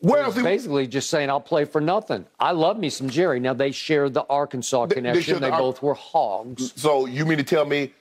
where 0.00 0.22
else? 0.22 0.34
Basically, 0.34 0.86
just 0.86 1.10
saying 1.10 1.30
I'll 1.30 1.40
play 1.40 1.64
for 1.64 1.80
nothing. 1.80 2.26
I 2.38 2.52
love 2.52 2.78
me 2.78 2.90
some 2.90 3.08
Jerry. 3.08 3.40
Now 3.40 3.54
they 3.54 3.70
share 3.70 4.08
the 4.08 4.24
Arkansas 4.24 4.86
they, 4.86 4.96
connection. 4.96 5.34
They, 5.34 5.40
they 5.40 5.50
the, 5.50 5.56
both 5.56 5.82
were 5.82 5.94
hogs. 5.94 6.72
So 6.76 7.06
you 7.06 7.24
mean 7.24 7.38
to 7.38 7.44
tell 7.44 7.64
me? 7.64 7.92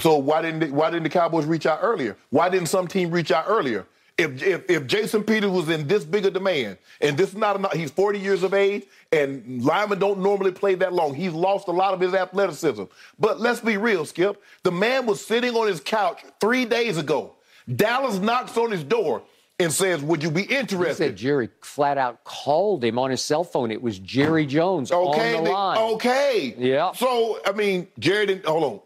So 0.00 0.18
why 0.18 0.42
didn't 0.42 0.60
they, 0.60 0.70
why 0.70 0.90
didn't 0.90 1.04
the 1.04 1.10
Cowboys 1.10 1.46
reach 1.46 1.66
out 1.66 1.80
earlier? 1.82 2.16
Why 2.30 2.48
didn't 2.48 2.68
some 2.68 2.86
team 2.86 3.10
reach 3.10 3.30
out 3.30 3.46
earlier? 3.48 3.86
if, 4.18 4.42
if, 4.42 4.68
if 4.68 4.86
Jason 4.86 5.22
Peters 5.22 5.50
was 5.50 5.68
in 5.68 5.86
this 5.86 6.04
big 6.04 6.26
a 6.26 6.30
demand, 6.30 6.76
and 7.00 7.16
this 7.16 7.30
is 7.30 7.36
not 7.36 7.54
enough, 7.54 7.72
he's 7.72 7.92
40 7.92 8.18
years 8.18 8.42
of 8.42 8.52
age, 8.52 8.84
and 9.12 9.62
linemen 9.64 10.00
don't 10.00 10.18
normally 10.18 10.50
play 10.50 10.74
that 10.74 10.92
long. 10.92 11.14
He's 11.14 11.32
lost 11.32 11.68
a 11.68 11.70
lot 11.70 11.94
of 11.94 12.00
his 12.00 12.14
athleticism. 12.14 12.82
But 13.18 13.40
let's 13.40 13.60
be 13.60 13.76
real, 13.76 14.04
Skip. 14.04 14.42
The 14.64 14.72
man 14.72 15.06
was 15.06 15.24
sitting 15.24 15.54
on 15.54 15.68
his 15.68 15.80
couch 15.80 16.24
three 16.40 16.64
days 16.64 16.98
ago. 16.98 17.36
Dallas 17.76 18.18
knocks 18.18 18.56
on 18.56 18.72
his 18.72 18.82
door 18.82 19.22
and 19.58 19.72
says, 19.72 20.02
"Would 20.02 20.22
you 20.22 20.30
be 20.30 20.42
interested?" 20.42 21.04
He 21.04 21.08
said 21.08 21.16
Jerry 21.16 21.48
flat 21.60 21.98
out 21.98 22.24
called 22.24 22.84
him 22.84 22.98
on 22.98 23.10
his 23.10 23.22
cell 23.22 23.44
phone. 23.44 23.70
It 23.70 23.82
was 23.82 23.98
Jerry 23.98 24.46
Jones 24.46 24.92
okay, 24.92 25.36
on 25.36 25.44
the 25.44 25.50
line. 25.50 25.78
Okay. 25.94 26.54
Yeah. 26.58 26.92
So 26.92 27.40
I 27.44 27.52
mean, 27.52 27.88
Jerry 27.98 28.26
didn't. 28.26 28.46
Hold 28.46 28.64
on. 28.64 28.80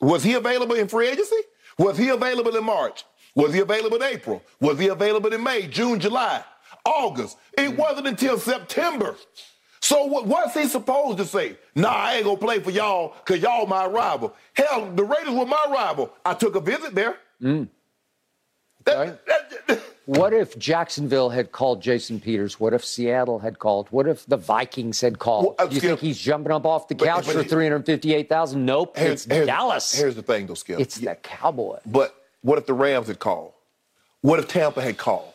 Was 0.00 0.24
he 0.24 0.34
available 0.34 0.76
in 0.76 0.88
free 0.88 1.08
agency? 1.08 1.36
Was 1.78 1.96
he 1.96 2.08
available 2.08 2.56
in 2.56 2.64
March? 2.64 3.04
Was 3.34 3.54
he 3.54 3.60
available 3.60 3.96
in 3.96 4.02
April? 4.02 4.42
Was 4.60 4.78
he 4.78 4.88
available 4.88 5.32
in 5.32 5.42
May, 5.42 5.66
June, 5.66 6.00
July, 6.00 6.42
August? 6.84 7.38
It 7.56 7.76
wasn't 7.76 8.08
until 8.08 8.38
September. 8.38 9.14
So 9.80 10.04
what, 10.04 10.26
what's 10.26 10.54
he 10.54 10.66
supposed 10.66 11.18
to 11.18 11.24
say? 11.24 11.56
Nah, 11.74 11.90
I 11.90 12.14
ain't 12.16 12.24
gonna 12.24 12.36
play 12.36 12.60
for 12.60 12.70
y'all 12.70 13.14
because 13.24 13.42
y'all 13.42 13.66
my 13.66 13.86
rival. 13.86 14.34
Hell, 14.54 14.90
the 14.94 15.04
Raiders 15.04 15.34
were 15.34 15.46
my 15.46 15.66
rival. 15.70 16.12
I 16.24 16.34
took 16.34 16.54
a 16.54 16.60
visit 16.60 16.94
there. 16.94 17.16
Mm. 17.40 17.68
What 20.06 20.32
if 20.32 20.58
Jacksonville 20.58 21.30
had 21.30 21.52
called 21.52 21.80
Jason 21.80 22.18
Peters? 22.18 22.58
What 22.58 22.72
if 22.72 22.84
Seattle 22.84 23.38
had 23.38 23.60
called? 23.60 23.86
What 23.90 24.08
if 24.08 24.26
the 24.26 24.36
Vikings 24.36 25.00
had 25.00 25.20
called? 25.20 25.44
Well, 25.44 25.54
uh, 25.58 25.66
Do 25.66 25.74
you 25.76 25.80
think 25.80 26.00
he's 26.00 26.18
jumping 26.18 26.50
up 26.50 26.66
off 26.66 26.88
the 26.88 26.96
couch 26.96 27.26
but, 27.26 27.34
but, 27.34 27.42
for 27.44 27.48
three 27.48 27.64
hundred 27.64 27.86
fifty-eight 27.86 28.28
thousand? 28.28 28.66
Nope, 28.66 28.94
it's 28.96 29.24
here's, 29.24 29.46
Dallas. 29.46 29.96
Here's 29.96 30.16
the 30.16 30.22
thing, 30.22 30.48
though, 30.48 30.54
Skip. 30.54 30.80
It's 30.80 30.96
the 30.96 31.14
Cowboy. 31.14 31.78
But 31.86 32.14
what 32.42 32.58
if 32.58 32.66
the 32.66 32.74
Rams 32.74 33.06
had 33.06 33.20
called? 33.20 33.52
What 34.22 34.40
if 34.40 34.48
Tampa 34.48 34.82
had 34.82 34.98
called? 34.98 35.32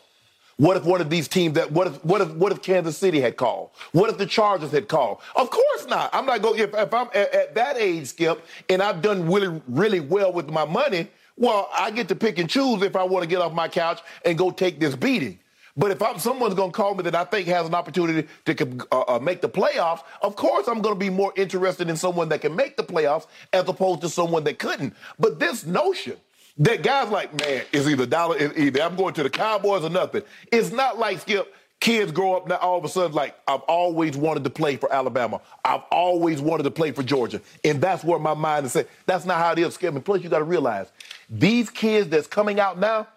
What 0.58 0.78
if 0.78 0.84
one 0.84 1.02
of 1.02 1.10
these 1.10 1.28
teams 1.28 1.56
that 1.56 1.72
what 1.72 1.88
if 1.88 2.04
what 2.04 2.22
if 2.22 2.32
what 2.32 2.52
if 2.52 2.62
Kansas 2.62 2.98
City 2.98 3.20
had 3.20 3.36
called? 3.38 3.72
What 3.92 4.10
if 4.10 4.18
the 4.18 4.26
Chargers 4.26 4.72
had 4.72 4.88
called? 4.88 5.20
Of 5.36 5.50
course 5.50 5.88
not. 5.88 6.10
I'm 6.14 6.26
not 6.26 6.42
going 6.42 6.60
if, 6.60 6.74
if 6.74 6.94
I'm 6.94 7.08
at, 7.14 7.34
at, 7.34 7.56
that 7.56 7.78
age, 7.78 8.08
Skip, 8.08 8.44
and 8.70 8.82
I've 8.82 9.02
done 9.02 9.32
really 9.32 9.62
really 9.68 10.00
well 10.00 10.32
with 10.32 10.50
my 10.50 10.66
money. 10.66 11.08
Well, 11.38 11.70
I 11.74 11.92
get 11.92 12.08
to 12.10 12.16
pick 12.16 12.40
and 12.40 12.50
choose 12.50 12.82
if 12.82 12.96
I 12.96 13.04
want 13.04 13.24
to 13.24 13.30
get 13.30 13.42
off 13.42 13.54
my 13.54 13.68
couch 13.68 14.02
and 14.24 14.38
go 14.38 14.52
take 14.52 14.80
this 14.80 14.96
beating. 14.96 15.40
But 15.78 15.92
if 15.92 16.02
I'm, 16.02 16.20
someone's 16.20 16.54
going 16.54 16.72
to 16.72 16.76
call 16.76 16.96
me 16.96 17.04
that 17.04 17.16
I 17.16 17.26
think 17.26 17.48
has 17.48 17.68
an 17.68 17.76
opportunity 17.76 18.28
to 18.46 18.88
uh, 18.92 19.02
uh, 19.02 19.20
make 19.20 19.42
the 19.42 19.50
playoffs, 19.50 20.04
of 20.22 20.38
course 20.38 20.70
I'm 20.70 20.82
going 20.82 20.96
to 20.96 21.00
be 21.00 21.10
more 21.10 21.34
interested 21.36 21.90
in 21.90 21.98
someone 21.98 22.30
that 22.30 22.40
can 22.40 22.56
make 22.56 22.78
the 22.78 22.84
playoffs 22.84 23.28
as 23.52 23.68
opposed 23.68 24.02
to 24.02 24.10
someone 24.10 24.46
that 24.46 24.58
couldn't. 24.58 24.96
But 25.20 25.40
this 25.40 25.66
notion 25.66 26.16
that 26.60 26.84
guys 26.84 27.10
like, 27.10 27.34
man, 27.42 27.64
is 27.74 27.90
either 27.90 28.06
dollar, 28.06 28.38
either 28.58 28.82
I'm 28.82 28.96
going 28.96 29.14
to 29.16 29.24
the 29.24 29.30
Cowboys 29.30 29.84
or 29.84 29.90
nothing. 29.90 30.24
It's 30.52 30.72
not 30.72 30.98
like 30.98 31.20
Skip. 31.20 31.54
Kids 31.80 32.12
grow 32.12 32.36
up 32.36 32.48
now 32.48 32.56
all 32.56 32.78
of 32.78 32.84
a 32.84 32.90
sudden 32.90 33.12
like 33.12 33.36
I've 33.48 33.62
always 33.62 34.18
wanted 34.18 34.44
to 34.46 34.50
play 34.50 34.76
for 34.76 34.92
Alabama. 34.92 35.42
I've 35.64 35.84
always 35.92 36.42
wanted 36.42 36.64
to 36.64 36.72
play 36.72 36.92
for 36.92 37.04
Georgia, 37.04 37.42
and 37.64 37.80
that's 37.82 38.04
where 38.04 38.20
my 38.20 38.34
mind 38.34 38.66
is 38.66 38.72
saying 38.74 38.88
that's 39.06 39.26
not 39.26 39.38
how 39.38 39.52
it 39.52 39.60
is. 39.60 39.78
And 39.82 40.04
plus, 40.04 40.24
you 40.24 40.30
got 40.30 40.40
to 40.40 40.46
realize 40.46 40.92
these 41.30 41.70
kids 41.70 42.10
that's 42.10 42.28
coming 42.28 42.60
out 42.60 42.80
now, 42.80 43.08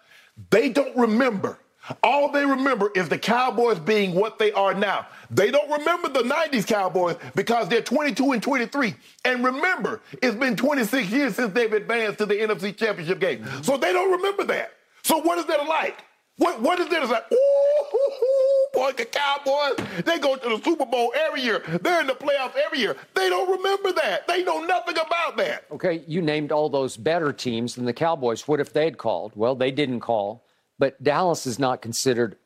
they 0.51 0.69
don't 0.69 0.95
remember 0.95 1.57
all 2.03 2.31
they 2.31 2.45
remember 2.45 2.91
is 2.95 3.09
the 3.09 3.17
Cowboys 3.17 3.79
being 3.79 4.13
what 4.13 4.37
they 4.37 4.51
are 4.51 4.73
now. 4.73 5.07
They 5.31 5.49
don't 5.51 5.69
remember 5.71 6.09
the 6.09 6.21
90s 6.21 6.67
Cowboys 6.67 7.15
because 7.35 7.67
they're 7.67 7.81
22 7.81 8.31
and 8.33 8.43
23. 8.43 8.95
And 9.25 9.43
remember, 9.43 10.01
it's 10.21 10.35
been 10.35 10.55
26 10.55 11.09
years 11.09 11.35
since 11.35 11.53
they've 11.53 11.71
advanced 11.71 12.19
to 12.19 12.25
the 12.25 12.35
NFC 12.35 12.75
Championship 12.75 13.19
game. 13.19 13.45
So 13.63 13.77
they 13.77 13.93
don't 13.93 14.11
remember 14.11 14.43
that. 14.45 14.73
So 15.03 15.19
what 15.19 15.39
is 15.39 15.45
that 15.45 15.65
like? 15.67 16.03
What, 16.39 16.61
what 16.61 16.79
is 16.79 16.87
that? 16.87 17.01
It's 17.03 17.11
like, 17.11 17.29
ooh, 17.33 18.67
boy, 18.73 18.93
the 18.93 19.05
Cowboys, 19.05 19.75
they 20.05 20.19
go 20.19 20.37
to 20.37 20.49
the 20.49 20.61
Super 20.63 20.85
Bowl 20.85 21.13
every 21.15 21.41
year. 21.41 21.61
They're 21.81 21.99
in 21.99 22.07
the 22.07 22.15
playoffs 22.15 22.55
every 22.55 22.79
year. 22.79 22.95
They 23.13 23.27
don't 23.29 23.51
remember 23.51 23.91
that. 23.91 24.25
They 24.25 24.43
know 24.43 24.61
nothing 24.61 24.95
about 24.95 25.35
that. 25.35 25.65
Okay, 25.69 26.01
you 26.07 26.21
named 26.21 26.53
all 26.53 26.69
those 26.69 26.95
better 26.95 27.33
teams 27.33 27.75
than 27.75 27.83
the 27.83 27.93
Cowboys. 27.93 28.47
What 28.47 28.61
if 28.61 28.71
they'd 28.71 28.97
called? 28.97 29.33
Well, 29.35 29.53
they 29.53 29.69
didn't 29.69 29.99
call. 29.99 30.45
But 30.79 31.03
Dallas 31.03 31.45
is 31.45 31.59
not 31.59 31.81
considered 31.81 32.37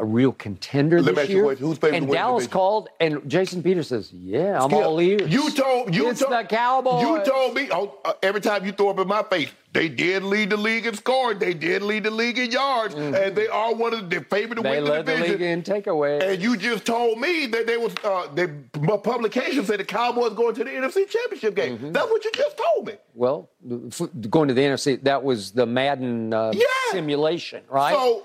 a 0.00 0.04
real 0.04 0.32
contender 0.32 1.00
Let 1.02 1.10
me 1.10 1.14
this 1.14 1.22
ask 1.24 1.30
year. 1.30 1.42
question. 1.44 1.66
Who's 1.66 1.78
favored 1.78 1.96
and 1.96 2.08
win 2.08 2.16
Dallas 2.18 2.46
called, 2.46 2.88
and 3.00 3.28
Jason 3.28 3.62
Peters 3.62 3.88
says, 3.88 4.12
"Yeah, 4.12 4.62
I'm 4.62 4.70
Skip, 4.70 4.84
all 4.84 5.00
ears." 5.00 5.32
You 5.32 5.50
told 5.50 5.94
you 5.94 6.08
it's 6.10 6.20
told 6.20 6.32
the 6.32 6.44
Cowboys. 6.48 7.02
You 7.02 7.24
told 7.24 7.54
me 7.54 7.68
oh, 7.70 7.98
uh, 8.04 8.12
every 8.22 8.40
time 8.40 8.64
you 8.64 8.72
throw 8.72 8.88
up 8.90 8.98
in 8.98 9.06
my 9.08 9.22
face, 9.24 9.50
they 9.72 9.88
did 9.88 10.22
lead 10.24 10.50
the 10.50 10.56
league 10.56 10.86
in 10.86 10.94
scoring. 10.94 11.38
They 11.38 11.54
did 11.54 11.82
lead 11.82 12.04
the 12.04 12.10
league 12.10 12.38
in 12.38 12.50
yards, 12.50 12.94
and 12.94 13.36
they 13.36 13.46
are 13.48 13.74
one 13.74 13.94
of 13.94 14.10
the 14.10 14.20
favorite 14.24 14.56
to 14.56 14.62
Mm-hmm. 14.62 14.62
they 14.62 14.70
win 14.80 14.84
the 14.84 14.90
led 14.90 15.06
the 15.06 15.12
division. 15.12 15.32
league 15.32 15.42
in 15.42 15.62
takeaway. 15.62 16.22
And 16.32 16.42
you 16.42 16.56
just 16.56 16.84
told 16.84 17.18
me 17.20 17.46
that 17.46 17.66
they 17.66 17.76
was 17.76 17.94
uh, 18.02 18.26
the 18.34 18.48
publication 18.98 19.64
said 19.64 19.80
the 19.80 19.84
Cowboys 19.84 20.32
going 20.34 20.54
to 20.54 20.64
the 20.64 20.70
NFC 20.70 21.08
Championship 21.08 21.54
game. 21.54 21.76
Mm-hmm. 21.76 21.92
That's 21.92 22.08
what 22.10 22.24
you 22.24 22.30
just 22.34 22.56
told 22.56 22.86
me. 22.86 22.94
well, 23.14 23.50
going 24.30 24.48
to 24.48 24.54
the 24.54 24.62
NFC, 24.62 25.02
that 25.04 25.22
was 25.22 25.52
the 25.52 25.66
Madden 25.66 26.32
uh, 26.32 26.52
Yeah. 26.54 26.64
simulation, 26.92 27.62
right? 27.68 27.94
So 27.94 28.24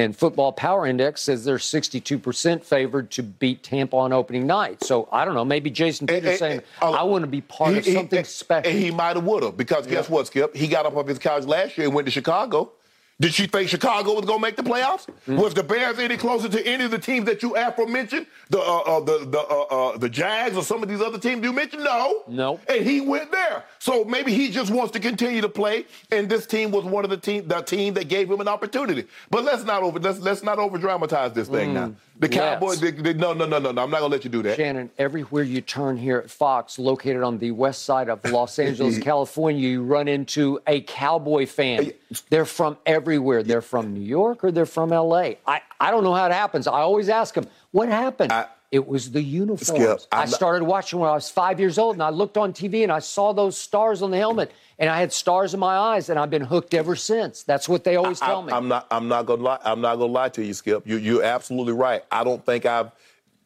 And 0.00 0.16
Football 0.16 0.52
Power 0.52 0.86
Index 0.86 1.20
says 1.20 1.44
they're 1.44 1.58
62% 1.58 2.64
favored 2.64 3.10
to 3.12 3.22
beat 3.22 3.62
Tampa 3.62 3.96
on 3.96 4.12
opening 4.12 4.46
night. 4.46 4.82
So 4.82 5.08
I 5.12 5.24
don't 5.26 5.34
know. 5.34 5.44
Maybe 5.44 5.70
Jason 5.70 6.06
Peters 6.06 6.38
saying, 6.38 6.62
oh, 6.80 6.94
I 6.94 7.02
want 7.02 7.22
to 7.22 7.26
be 7.26 7.42
part 7.42 7.76
of 7.76 7.84
he- 7.84 7.90
he- 7.90 7.96
something 7.96 8.18
and- 8.18 8.26
special. 8.26 8.70
And 8.70 8.78
he 8.80 8.90
might 8.90 9.16
have 9.16 9.24
would 9.24 9.42
have 9.42 9.56
because 9.56 9.86
guess 9.86 10.08
what, 10.08 10.26
Skip? 10.26 10.56
He 10.56 10.68
got 10.68 10.86
up 10.86 10.96
off 10.96 11.06
his 11.06 11.18
couch 11.18 11.44
last 11.44 11.76
year 11.76 11.86
and 11.86 11.94
went 11.94 12.06
to 12.06 12.10
Chicago. 12.12 12.72
Did 13.20 13.34
she 13.34 13.46
think 13.46 13.68
Chicago 13.68 14.14
was 14.14 14.24
going 14.24 14.38
to 14.38 14.42
make 14.42 14.56
the 14.56 14.62
playoffs? 14.62 15.06
Mm. 15.28 15.36
Was 15.36 15.52
the 15.52 15.62
Bears 15.62 15.98
any 15.98 16.16
closer 16.16 16.48
to 16.48 16.66
any 16.66 16.84
of 16.84 16.90
the 16.90 16.98
teams 16.98 17.26
that 17.26 17.42
you 17.42 17.54
aforementioned? 17.54 18.26
The 18.48 18.58
uh, 18.58 18.78
uh, 18.78 19.00
the 19.00 19.26
the 19.26 19.40
uh, 19.40 19.62
uh, 19.92 19.98
the 19.98 20.08
Jags 20.08 20.56
or 20.56 20.62
some 20.62 20.82
of 20.82 20.88
these 20.88 21.02
other 21.02 21.18
teams 21.18 21.44
you 21.44 21.52
mentioned? 21.52 21.84
No. 21.84 22.24
No. 22.26 22.60
And 22.66 22.82
he 22.82 23.02
went 23.02 23.30
there. 23.30 23.64
So 23.78 24.04
maybe 24.04 24.32
he 24.32 24.50
just 24.50 24.72
wants 24.72 24.92
to 24.92 25.00
continue 25.00 25.42
to 25.42 25.50
play. 25.50 25.84
And 26.10 26.30
this 26.30 26.46
team 26.46 26.70
was 26.70 26.84
one 26.86 27.04
of 27.04 27.10
the 27.10 27.18
team 27.18 27.46
the 27.46 27.60
team 27.60 27.92
that 27.94 28.08
gave 28.08 28.30
him 28.30 28.40
an 28.40 28.48
opportunity. 28.48 29.04
But 29.28 29.44
let's 29.44 29.64
not 29.64 29.82
over 29.82 29.98
let's 29.98 30.18
let's 30.20 30.42
not 30.42 30.58
over 30.58 30.78
dramatize 30.78 31.34
this 31.34 31.48
thing 31.48 31.74
now. 31.74 31.92
The. 32.20 32.28
Cowboys, 32.28 32.80
they, 32.80 32.90
they, 32.90 33.14
no, 33.14 33.32
no, 33.32 33.46
no, 33.46 33.58
no, 33.58 33.72
no. 33.72 33.82
I'm 33.82 33.90
not 33.90 34.00
gonna 34.00 34.12
let 34.12 34.24
you 34.24 34.30
do 34.30 34.42
that. 34.42 34.56
Shannon, 34.56 34.90
everywhere 34.98 35.42
you 35.42 35.62
turn 35.62 35.96
here 35.96 36.18
at 36.18 36.30
Fox, 36.30 36.78
located 36.78 37.22
on 37.22 37.38
the 37.38 37.50
west 37.50 37.82
side 37.86 38.08
of 38.10 38.22
Los 38.30 38.58
Angeles, 38.58 38.98
California, 39.02 39.66
you 39.66 39.82
run 39.82 40.06
into 40.06 40.60
a 40.66 40.82
Cowboy 40.82 41.46
fan. 41.46 41.92
They're 42.28 42.44
from 42.44 42.76
everywhere. 42.84 43.42
They're 43.42 43.62
from 43.62 43.94
New 43.94 44.02
York 44.04 44.44
or 44.44 44.52
they're 44.52 44.66
from 44.66 44.90
LA. 44.90 45.32
I, 45.46 45.62
I 45.80 45.90
don't 45.90 46.04
know 46.04 46.14
how 46.14 46.26
it 46.26 46.32
happens. 46.32 46.66
I 46.66 46.80
always 46.80 47.08
ask 47.08 47.34
them, 47.34 47.46
what 47.70 47.88
happened? 47.88 48.32
I- 48.32 48.46
it 48.70 48.86
was 48.86 49.10
the 49.10 49.20
uniforms. 49.20 49.66
Skip, 49.66 50.00
I 50.12 50.26
started 50.26 50.64
watching 50.64 51.00
when 51.00 51.10
I 51.10 51.14
was 51.14 51.28
five 51.28 51.58
years 51.58 51.76
old, 51.76 51.96
and 51.96 52.02
I 52.04 52.10
looked 52.10 52.36
on 52.36 52.52
TV 52.52 52.84
and 52.84 52.92
I 52.92 53.00
saw 53.00 53.32
those 53.32 53.56
stars 53.56 54.00
on 54.00 54.12
the 54.12 54.16
helmet, 54.16 54.52
and 54.80 54.88
I 54.88 54.98
had 54.98 55.12
stars 55.12 55.52
in 55.52 55.60
my 55.60 55.76
eyes, 55.76 56.08
and 56.08 56.18
I've 56.18 56.30
been 56.30 56.42
hooked 56.42 56.72
ever 56.72 56.96
since. 56.96 57.42
That's 57.42 57.68
what 57.68 57.84
they 57.84 57.96
always 57.96 58.18
tell 58.18 58.42
me. 58.42 58.50
I'm 58.52 58.66
not. 58.66 58.86
I'm 58.90 59.06
not 59.08 59.26
gonna 59.26 59.42
lie. 59.42 59.58
I'm 59.62 59.82
not 59.82 59.96
gonna 59.96 60.10
lie 60.10 60.30
to 60.30 60.44
you, 60.44 60.54
Skip. 60.54 60.86
You, 60.86 60.96
you're 60.96 61.22
absolutely 61.22 61.74
right. 61.74 62.02
I 62.10 62.24
don't 62.24 62.44
think 62.44 62.64
I've 62.64 62.90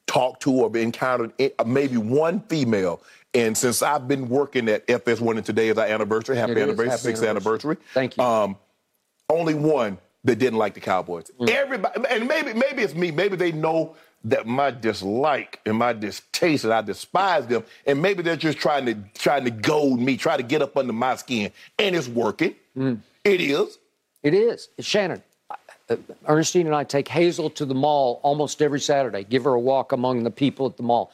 talked 0.06 0.42
to 0.42 0.52
or 0.52 0.76
encountered 0.76 1.32
it- 1.38 1.54
maybe 1.66 1.96
one 1.96 2.40
female. 2.48 3.02
And 3.34 3.58
since 3.58 3.82
I've 3.82 4.06
been 4.06 4.28
working 4.28 4.68
at 4.68 4.86
FS1, 4.86 5.36
and 5.38 5.44
today 5.44 5.68
is 5.68 5.76
our 5.76 5.86
anniversary, 5.86 6.36
happy 6.36 6.52
It 6.52 6.58
anniversary, 6.58 6.90
Happy 6.90 7.02
sixth 7.02 7.24
anniversary. 7.24 7.72
anniversary. 7.72 7.76
Thank 7.92 8.16
you. 8.16 8.22
Um, 8.22 8.56
only 9.28 9.54
one 9.54 9.98
that 10.22 10.36
didn't 10.36 10.58
like 10.60 10.74
the 10.74 10.80
Cowboys. 10.80 11.32
Mm. 11.40 11.50
Everybody, 11.50 12.04
and 12.10 12.28
maybe 12.28 12.54
maybe 12.54 12.82
it's 12.82 12.94
me. 12.94 13.10
Maybe 13.10 13.34
they 13.36 13.50
know 13.50 13.96
that 14.24 14.46
my 14.46 14.70
dislike 14.70 15.60
and 15.66 15.76
my 15.76 15.92
distaste 15.92 16.64
and 16.64 16.72
I 16.72 16.80
despise 16.80 17.46
them, 17.46 17.64
and 17.86 18.00
maybe 18.00 18.22
they're 18.22 18.36
just 18.36 18.58
trying 18.58 18.86
to 18.86 18.96
trying 19.14 19.44
to 19.44 19.50
goad 19.50 20.00
me, 20.00 20.16
try 20.16 20.36
to 20.36 20.42
get 20.42 20.62
up 20.62 20.76
under 20.76 20.92
my 20.92 21.16
skin, 21.16 21.52
and 21.78 21.94
it's 21.94 22.08
working. 22.08 22.54
Mm. 22.76 23.00
It 23.24 23.40
is. 23.40 23.78
It 24.22 24.34
is. 24.34 24.68
Shannon, 24.80 25.22
uh, 25.50 25.96
Ernestine 26.26 26.66
and 26.66 26.74
I 26.74 26.84
take 26.84 27.08
Hazel 27.08 27.50
to 27.50 27.64
the 27.64 27.74
mall 27.74 28.20
almost 28.22 28.62
every 28.62 28.80
Saturday, 28.80 29.24
give 29.24 29.44
her 29.44 29.52
a 29.52 29.60
walk 29.60 29.92
among 29.92 30.24
the 30.24 30.30
people 30.30 30.66
at 30.66 30.76
the 30.76 30.82
mall. 30.82 31.12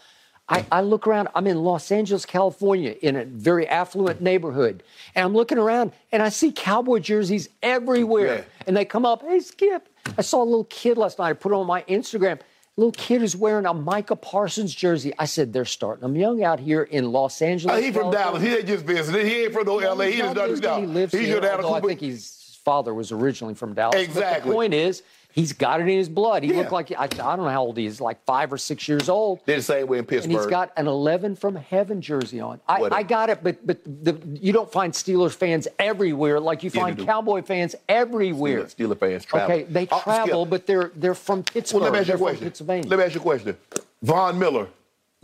I, 0.48 0.66
I 0.72 0.80
look 0.80 1.06
around, 1.06 1.28
I'm 1.36 1.46
in 1.46 1.62
Los 1.62 1.92
Angeles, 1.92 2.26
California, 2.26 2.96
in 3.02 3.14
a 3.14 3.24
very 3.24 3.68
affluent 3.68 4.20
neighborhood, 4.20 4.82
and 5.14 5.24
I'm 5.24 5.32
looking 5.32 5.58
around 5.58 5.92
and 6.10 6.22
I 6.22 6.28
see 6.28 6.50
cowboy 6.50 6.98
jerseys 6.98 7.48
everywhere. 7.62 8.38
Yeah. 8.38 8.64
And 8.66 8.76
they 8.76 8.84
come 8.84 9.06
up, 9.06 9.22
hey, 9.22 9.38
Skip. 9.38 9.88
I 10.18 10.22
saw 10.22 10.42
a 10.42 10.44
little 10.44 10.64
kid 10.64 10.98
last 10.98 11.20
night, 11.20 11.30
I 11.30 11.32
put 11.34 11.52
it 11.52 11.54
on 11.54 11.66
my 11.66 11.82
Instagram. 11.82 12.40
Little 12.76 12.92
kid 12.92 13.22
is 13.22 13.36
wearing 13.36 13.66
a 13.66 13.74
Micah 13.74 14.16
Parsons 14.16 14.74
jersey. 14.74 15.12
I 15.18 15.26
said, 15.26 15.52
they're 15.52 15.64
starting 15.64 16.02
them 16.02 16.16
young 16.16 16.42
out 16.42 16.60
here 16.60 16.82
in 16.82 17.12
Los 17.12 17.42
Angeles. 17.42 17.76
Uh, 17.76 17.80
he 17.80 17.92
from 17.92 18.10
Dallas. 18.10 18.42
He 18.42 18.48
ain't 18.54 18.66
just 18.66 18.84
visited. 18.84 19.26
He 19.26 19.42
ain't 19.44 19.52
from 19.52 19.66
no 19.66 19.76
LA. 19.76 20.04
He 20.04 20.12
He's 20.12 20.22
just 20.22 20.50
his 20.50 20.60
He 20.60 20.86
lives 20.86 21.12
He 21.12 21.18
here, 21.18 21.34
should 21.34 21.42
have 21.44 21.52
had 21.52 21.60
a 21.60 21.64
although 21.64 21.76
I 21.76 21.80
think 21.80 22.00
his 22.00 22.58
father 22.64 22.94
was 22.94 23.12
originally 23.12 23.54
from 23.54 23.74
Dallas. 23.74 23.94
But 23.96 24.02
Exactly. 24.02 24.48
the 24.50 24.54
point 24.54 24.74
is, 24.74 25.02
he's 25.32 25.52
got 25.52 25.80
it 25.80 25.84
in 25.84 25.96
his 25.98 26.08
blood. 26.08 26.42
He 26.42 26.50
Yeah. 26.50 26.58
looked 26.58 26.72
like 26.72 26.92
I, 26.92 27.04
I 27.04 27.06
don't 27.06 27.38
know 27.38 27.48
how 27.48 27.62
old 27.62 27.76
he 27.76 27.86
is, 27.86 28.00
like 28.00 28.24
five 28.24 28.52
or 28.52 28.58
six 28.58 28.88
years 28.88 29.08
old. 29.08 29.40
They're 29.46 29.56
the 29.56 29.62
same 29.62 29.86
way 29.86 29.98
in 29.98 30.04
Pittsburgh. 30.04 30.32
And 30.32 30.40
he's 30.40 30.50
got 30.50 30.72
an 30.76 30.86
11 30.86 31.36
from 31.36 31.56
heaven 31.56 32.00
jersey 32.00 32.40
on. 32.40 32.60
I, 32.68 32.82
I 32.92 33.02
got 33.02 33.30
it, 33.30 33.42
but 33.42 33.66
but 33.66 33.78
the, 33.84 34.20
you 34.40 34.52
don't 34.52 34.70
find 34.70 34.92
Steelers 34.92 35.34
fans 35.34 35.68
everywhere 35.78 36.40
like 36.40 36.62
you 36.62 36.70
Yeah, 36.72 36.82
find. 36.82 36.98
Cowboy 36.98 37.42
fans 37.42 37.74
everywhere. 37.88 38.64
Steeler, 38.64 38.76
Steeler 38.94 38.98
fans 38.98 39.24
travel. 39.24 39.54
Okay, 39.54 39.62
they 39.64 39.88
Oh, 39.90 40.00
travel, 40.02 40.46
but 40.46 40.66
they're 40.66 40.90
they're 40.96 41.14
from 41.14 41.42
Pittsburgh. 41.42 41.82
Well, 41.82 41.90
let 41.90 41.94
me 41.94 41.98
ask 42.00 42.08
you 42.08 42.14
a 42.14 42.18
question. 42.18 42.42
Pennsylvania. 42.44 42.88
Let 42.90 42.98
me 42.98 43.04
ask 43.04 43.14
you 43.14 43.20
a 43.20 43.22
question. 43.22 43.56
Von 44.02 44.38
Miller 44.38 44.68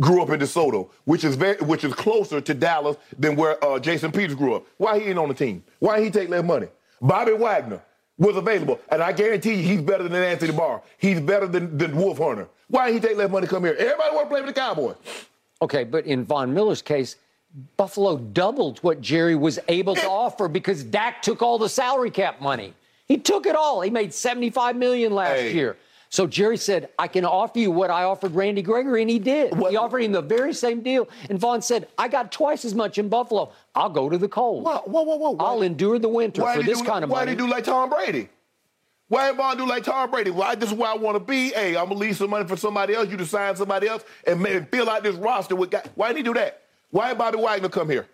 grew 0.00 0.22
up 0.22 0.28
in 0.30 0.38
DeSoto, 0.40 0.90
which 1.04 1.24
is 1.24 1.36
very, 1.36 1.56
which 1.62 1.82
is 1.84 1.94
closer 1.94 2.40
to 2.40 2.52
Dallas 2.54 2.96
than 3.18 3.34
where 3.34 3.62
uh, 3.64 3.78
Jason 3.78 4.12
Peters 4.12 4.34
grew 4.34 4.54
up. 4.54 4.66
Why 4.76 4.98
he 4.98 5.06
ain't 5.06 5.18
on 5.18 5.28
the 5.28 5.34
team? 5.34 5.64
Why 5.78 6.02
he 6.02 6.10
take 6.10 6.28
less 6.28 6.44
money? 6.44 6.66
Bobby 7.00 7.32
Wagner 7.32 7.80
was 8.18 8.36
available, 8.36 8.80
and 8.90 9.02
I 9.02 9.12
guarantee 9.12 9.55
you 9.55 9.62
he's 9.62 9.80
better 9.82 10.05
than 10.05 10.14
Anthony 10.22 10.52
Barr. 10.52 10.82
He's 10.98 11.20
better 11.20 11.47
than, 11.47 11.76
than 11.76 11.97
Wolf 11.97 12.18
Hunter. 12.18 12.48
Why 12.68 12.90
didn't 12.90 13.02
he 13.02 13.09
take 13.09 13.18
less 13.18 13.30
money 13.30 13.47
to 13.47 13.52
come 13.52 13.64
here? 13.64 13.74
Everybody 13.78 14.14
want 14.14 14.26
to 14.26 14.30
play 14.30 14.40
for 14.40 14.47
the 14.47 14.52
Cowboys. 14.52 14.97
Okay, 15.62 15.84
but 15.84 16.06
in 16.06 16.24
Von 16.24 16.52
Miller's 16.52 16.82
case, 16.82 17.16
Buffalo 17.76 18.18
doubled 18.18 18.78
what 18.80 19.01
Jerry 19.01 19.34
was 19.34 19.59
able 19.68 19.94
to 19.94 20.09
offer 20.09 20.48
because 20.48 20.82
Dak 20.82 21.22
took 21.22 21.43
all 21.43 21.59
the 21.59 21.68
salary 21.68 22.10
cap 22.10 22.40
money. 22.40 22.74
He 23.06 23.18
took 23.18 23.47
it 23.47 23.55
all. 23.55 23.80
He 23.82 23.90
made 23.90 24.12
75 24.12 24.76
million 24.76 25.14
last 25.14 25.36
Hey. 25.38 25.55
year. 25.55 25.76
So 26.09 26.26
Jerry 26.26 26.56
said, 26.56 26.88
I 26.98 27.09
can 27.09 27.24
offer 27.24 27.59
you 27.59 27.70
what 27.70 27.90
I 27.90 28.05
offered 28.05 28.34
Randy 28.34 28.62
Gregory, 28.62 29.02
and 29.02 29.10
he 29.10 29.18
did. 29.18 29.56
What- 29.59 29.70
He 29.72 29.76
offered 29.76 30.01
him 30.02 30.12
the 30.12 30.22
very 30.22 30.55
same 30.55 30.80
deal. 30.80 31.09
And 31.28 31.38
Von 31.38 31.60
said, 31.62 31.88
I 31.98 32.09
got 32.09 32.30
twice 32.32 32.64
as 32.64 32.74
much 32.74 32.98
in 32.98 33.09
Buffalo. 33.09 33.51
I'll 33.77 33.90
go 33.90 34.09
to 34.09 34.16
the 34.19 34.28
cold. 34.28 34.65
Whoa, 34.65 34.81
whoa, 34.86 35.03
whoa, 35.03 35.16
whoa. 35.16 35.36
I'll 35.39 35.62
endure 35.62 35.98
the 35.98 36.09
winter 36.09 36.43
Why 36.43 36.57
for 36.57 36.62
this 36.62 36.81
do, 36.81 36.86
kind 36.86 37.05
of 37.05 37.11
money. 37.11 37.12
why 37.12 37.20
money. 37.27 37.31
did 37.36 37.40
he 37.43 37.47
do 37.47 37.53
like 37.53 37.65
Tom 37.65 37.90
Brady? 37.90 38.28
Why 39.09 39.28
did 39.28 39.36
Von 39.36 39.57
do 39.57 39.66
like 39.66 39.85
Tom 39.85 40.11
Brady? 40.11 40.31
Why 40.31 40.55
this 40.57 40.70
is 40.73 40.74
where 40.77 40.90
I 40.90 40.94
want 40.97 41.15
to 41.16 41.20
be? 41.20 41.51
Hey, 41.51 41.77
I'm 41.77 41.89
gonna 41.89 42.01
leave 42.01 42.16
some 42.16 42.31
money 42.31 42.48
for 42.48 42.57
somebody 42.57 42.94
else. 42.94 43.09
You 43.09 43.16
to 43.19 43.27
sign 43.27 43.55
somebody 43.55 43.86
else 43.86 44.05
and 44.27 44.40
maybe 44.40 44.65
fill 44.70 44.90
out 44.90 45.03
this 45.05 45.15
roster 45.15 45.55
with 45.55 45.70
guys. 45.70 45.86
Why 45.94 46.09
did 46.09 46.16
he 46.16 46.23
do 46.24 46.35
that? 46.35 46.62
Why 46.90 47.11
did 47.11 47.19
Bobby 47.19 47.39
Wagner 47.39 47.69
come 47.69 47.89
here? 47.90 48.07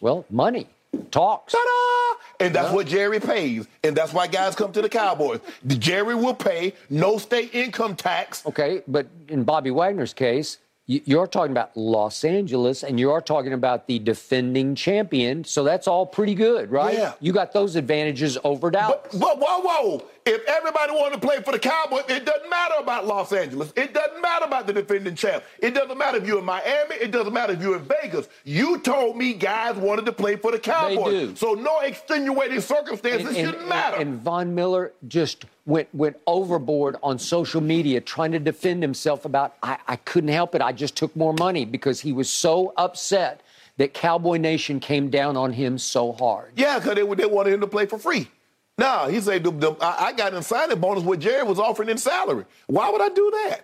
well, 0.00 0.24
money 0.30 0.68
talks. 1.10 1.52
Ta-da! 1.52 2.44
And 2.46 2.54
that's 2.54 2.72
what 2.72 2.86
Jerry 2.86 3.18
pays. 3.18 3.66
And 3.82 3.96
that's 3.96 4.12
why 4.12 4.28
guys 4.28 4.54
come 4.54 4.70
to 4.72 4.80
the 4.80 4.88
Cowboys. 4.88 5.40
Jerry 5.66 6.14
will 6.14 6.34
pay 6.34 6.72
no 6.88 7.18
state 7.18 7.52
income 7.52 7.96
tax. 7.96 8.46
Okay, 8.46 8.82
but 8.86 9.08
in 9.26 9.42
Bobby 9.42 9.72
Wagner's 9.72 10.14
case, 10.14 10.58
you're 10.90 11.26
talking 11.26 11.52
about 11.52 11.76
Los 11.76 12.24
Angeles 12.24 12.82
and 12.82 12.98
you 12.98 13.10
are 13.10 13.20
talking 13.20 13.52
about 13.52 13.86
the 13.86 13.98
defending 13.98 14.74
champion. 14.74 15.44
So 15.44 15.62
that's 15.62 15.86
all 15.86 16.06
pretty 16.06 16.34
good, 16.34 16.70
right? 16.70 16.96
Yeah. 16.96 17.12
You 17.20 17.34
got 17.34 17.52
those 17.52 17.76
advantages 17.76 18.38
over 18.42 18.70
Dallas. 18.70 18.98
But, 19.12 19.20
but 19.20 19.38
whoa, 19.38 19.60
whoa. 19.60 20.02
If 20.24 20.46
everybody 20.46 20.92
wanted 20.92 21.20
to 21.20 21.26
play 21.26 21.42
for 21.42 21.52
the 21.52 21.58
Cowboys, 21.58 22.04
it 22.08 22.24
doesn't 22.24 22.48
matter 22.48 22.74
about 22.78 23.06
Los 23.06 23.32
Angeles. 23.34 23.70
It 23.76 23.92
doesn't 23.92 24.20
matter 24.22 24.46
about 24.46 24.66
the 24.66 24.72
defending 24.72 25.14
champ. 25.14 25.44
It 25.58 25.74
doesn't 25.74 25.96
matter 25.98 26.18
if 26.18 26.26
you're 26.26 26.38
in 26.38 26.44
Miami. 26.46 26.96
It 26.96 27.10
doesn't 27.10 27.32
matter 27.34 27.52
if 27.52 27.60
you're 27.60 27.76
in 27.76 27.84
Vegas. 28.02 28.26
You 28.44 28.78
told 28.78 29.16
me 29.18 29.34
guys 29.34 29.76
wanted 29.76 30.06
to 30.06 30.12
play 30.12 30.36
for 30.36 30.52
the 30.52 30.58
Cowboys. 30.58 31.28
do. 31.30 31.36
So 31.36 31.52
no 31.52 31.80
extenuating 31.80 32.60
circumstances 32.62 33.36
shouldn't 33.36 33.68
matter. 33.68 33.98
and 33.98 34.20
Von 34.20 34.54
Miller 34.54 34.92
just 35.06 35.44
went 35.68 35.94
went 35.94 36.16
overboard 36.26 36.96
on 37.02 37.18
social 37.18 37.60
media 37.60 38.00
trying 38.00 38.32
to 38.32 38.38
defend 38.38 38.82
himself 38.82 39.24
about 39.24 39.54
I, 39.62 39.78
I 39.86 39.96
couldn't 39.96 40.30
help 40.30 40.54
it. 40.54 40.62
I 40.62 40.72
just 40.72 40.96
took 40.96 41.14
more 41.14 41.34
money 41.34 41.64
because 41.64 42.00
he 42.00 42.12
was 42.12 42.30
so 42.30 42.72
upset 42.76 43.42
that 43.76 43.94
Cowboy 43.94 44.38
Nation 44.38 44.80
came 44.80 45.10
down 45.10 45.36
on 45.36 45.52
him 45.52 45.78
so 45.78 46.12
hard. 46.12 46.52
yeah, 46.56 46.78
because 46.78 46.96
they, 46.96 47.14
they 47.14 47.26
wanted 47.26 47.52
him 47.52 47.60
to 47.60 47.66
play 47.66 47.86
for 47.86 47.98
free. 47.98 48.28
No, 48.76 49.08
he 49.08 49.20
said, 49.20 49.46
I, 49.80 50.06
I 50.06 50.12
got 50.12 50.34
an 50.34 50.42
signing 50.42 50.78
bonus 50.80 51.04
what 51.04 51.18
Jerry 51.18 51.42
was 51.42 51.58
offering 51.58 51.88
in 51.88 51.98
salary. 51.98 52.44
Why 52.66 52.90
would 52.90 53.00
I 53.00 53.08
do 53.08 53.30
that? 53.30 53.62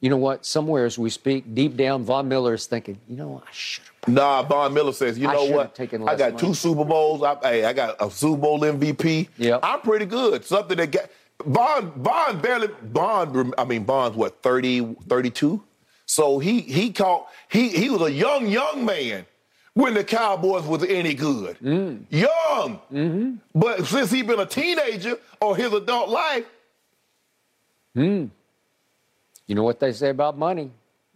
You 0.00 0.10
know 0.10 0.16
what? 0.18 0.44
Somewhere 0.44 0.84
as 0.84 0.98
we 0.98 1.08
speak, 1.08 1.54
deep 1.54 1.76
down, 1.76 2.04
Von 2.04 2.28
Miller 2.28 2.54
is 2.54 2.66
thinking, 2.66 2.98
you 3.08 3.16
know, 3.16 3.42
I 3.46 3.50
should 3.52 3.84
have. 4.04 4.14
Nah, 4.14 4.42
Von 4.42 4.74
Miller 4.74 4.92
says, 4.92 5.18
you 5.18 5.28
I 5.28 5.34
know 5.34 5.44
what? 5.46 5.80
I 5.80 5.86
got 5.86 6.18
money." 6.18 6.36
two 6.36 6.52
Super 6.52 6.84
Bowls. 6.84 7.22
I, 7.22 7.36
hey, 7.42 7.64
I 7.64 7.72
got 7.72 7.96
a 7.98 8.10
Super 8.10 8.40
Bowl 8.40 8.60
MVP. 8.60 9.28
Yep. 9.38 9.60
I'm 9.62 9.80
pretty 9.80 10.04
good. 10.04 10.44
Something 10.44 10.76
that 10.78 10.90
got 10.90 11.10
Von, 11.46 11.92
Von 11.96 12.40
barely, 12.40 12.68
Von, 12.82 13.54
I 13.56 13.64
mean, 13.64 13.84
Von's 13.84 14.16
what, 14.16 14.42
30, 14.42 14.96
32? 15.08 15.62
So 16.06 16.38
he 16.38 16.60
he 16.60 16.92
caught, 16.92 17.28
he, 17.48 17.68
he 17.68 17.88
was 17.90 18.02
a 18.02 18.12
young, 18.12 18.46
young 18.48 18.84
man 18.84 19.26
when 19.74 19.94
the 19.94 20.04
Cowboys 20.04 20.64
was 20.64 20.84
any 20.84 21.14
good. 21.14 21.58
Mm. 21.60 22.04
Young. 22.10 22.80
Mm-hmm. 22.92 23.34
But 23.54 23.86
since 23.86 24.10
he 24.10 24.22
been 24.22 24.40
a 24.40 24.46
teenager 24.46 25.18
or 25.40 25.56
his 25.56 25.72
adult 25.72 26.08
life, 26.10 26.44
Hmm. 27.94 28.26
You 29.46 29.54
know 29.54 29.62
what 29.62 29.80
they 29.80 29.92
say 29.92 30.10
about 30.10 30.36
money? 30.36 30.70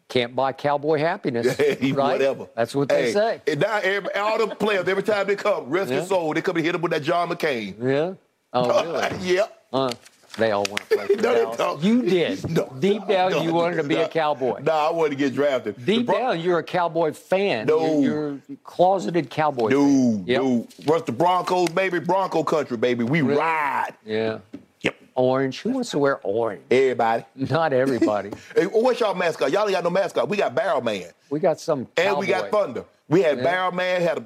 Can't 0.08 0.34
buy 0.34 0.52
cowboy 0.52 0.98
happiness. 0.98 1.54
Hey, 1.56 1.92
right? 1.92 2.12
whatever. 2.12 2.46
That's 2.56 2.74
what 2.74 2.88
they 2.88 3.06
Hey, 3.06 3.12
say. 3.12 3.42
And 3.46 3.60
now 3.60 3.76
every, 3.82 4.14
all 4.14 4.38
the 4.46 4.54
players, 4.54 4.88
every 4.88 5.02
time 5.02 5.26
they 5.26 5.36
come, 5.36 5.68
rest 5.68 5.90
Yeah. 5.90 5.98
your 5.98 6.06
soul, 6.06 6.32
they 6.32 6.40
come 6.40 6.56
and 6.56 6.64
hit 6.64 6.74
him 6.74 6.80
with 6.80 6.92
that 6.92 7.02
John 7.02 7.28
McCain. 7.28 7.74
Yeah. 7.82 8.14
Oh, 8.52 8.82
really? 9.10 9.34
yeah. 9.36 9.46
Uh, 9.72 9.92
they 10.40 10.50
all 10.50 10.64
want 10.64 10.88
to 10.88 10.96
play 10.96 11.06
for 11.06 11.16
No, 11.22 11.50
they 11.50 11.56
don't. 11.56 11.82
You 11.82 12.02
did. 12.02 12.50
No, 12.50 12.72
Deep 12.78 13.06
down, 13.06 13.30
no, 13.32 13.42
you 13.42 13.52
wanted 13.52 13.76
to 13.76 13.84
be 13.84 13.94
a 13.96 14.08
cowboy. 14.08 14.60
No, 14.62 14.72
I 14.72 14.90
wanted 14.90 15.10
to 15.10 15.16
get 15.16 15.34
drafted. 15.34 15.84
Deep 15.84 16.06
Bron- 16.06 16.18
down, 16.20 16.40
you're 16.40 16.58
a 16.58 16.62
cowboy 16.64 17.12
fan. 17.12 17.66
No. 17.66 18.00
You're, 18.00 18.02
you're 18.02 18.28
a 18.52 18.56
closeted 18.64 19.30
cowboy 19.30 19.68
No, 19.70 19.84
fan. 19.84 20.24
Yep. 20.26 20.42
no. 20.42 20.68
What's 20.86 21.04
the 21.06 21.12
Broncos, 21.12 21.68
baby? 21.70 21.98
Bronco 22.00 22.42
country, 22.42 22.76
baby. 22.76 23.04
We 23.04 23.22
Really? 23.22 23.38
ride. 23.38 23.94
Yeah. 24.04 24.38
Yep. 24.82 24.96
Orange. 25.14 25.60
Who 25.60 25.70
wants 25.70 25.90
to 25.90 25.98
wear 25.98 26.18
orange? 26.22 26.62
Everybody. 26.70 27.24
Not 27.36 27.72
everybody. 27.72 28.30
Hey, 28.54 28.64
what's 28.64 28.98
y'all 29.00 29.14
mascot? 29.14 29.50
Y'all 29.52 29.62
ain't 29.64 29.72
got 29.72 29.84
no 29.84 29.90
mascot. 29.90 30.28
We 30.28 30.36
got 30.36 30.54
Barrel 30.54 30.80
Man. 30.80 31.04
we 31.28 31.38
got 31.40 31.60
some 31.60 31.86
And 31.96 32.16
we 32.18 32.26
got 32.26 32.50
Thunder. 32.50 32.84
We 33.08 33.22
had 33.22 33.38
Yeah. 33.38 33.44
Barrel 33.44 33.72
Man, 33.72 34.00
had 34.00 34.18
a. 34.18 34.24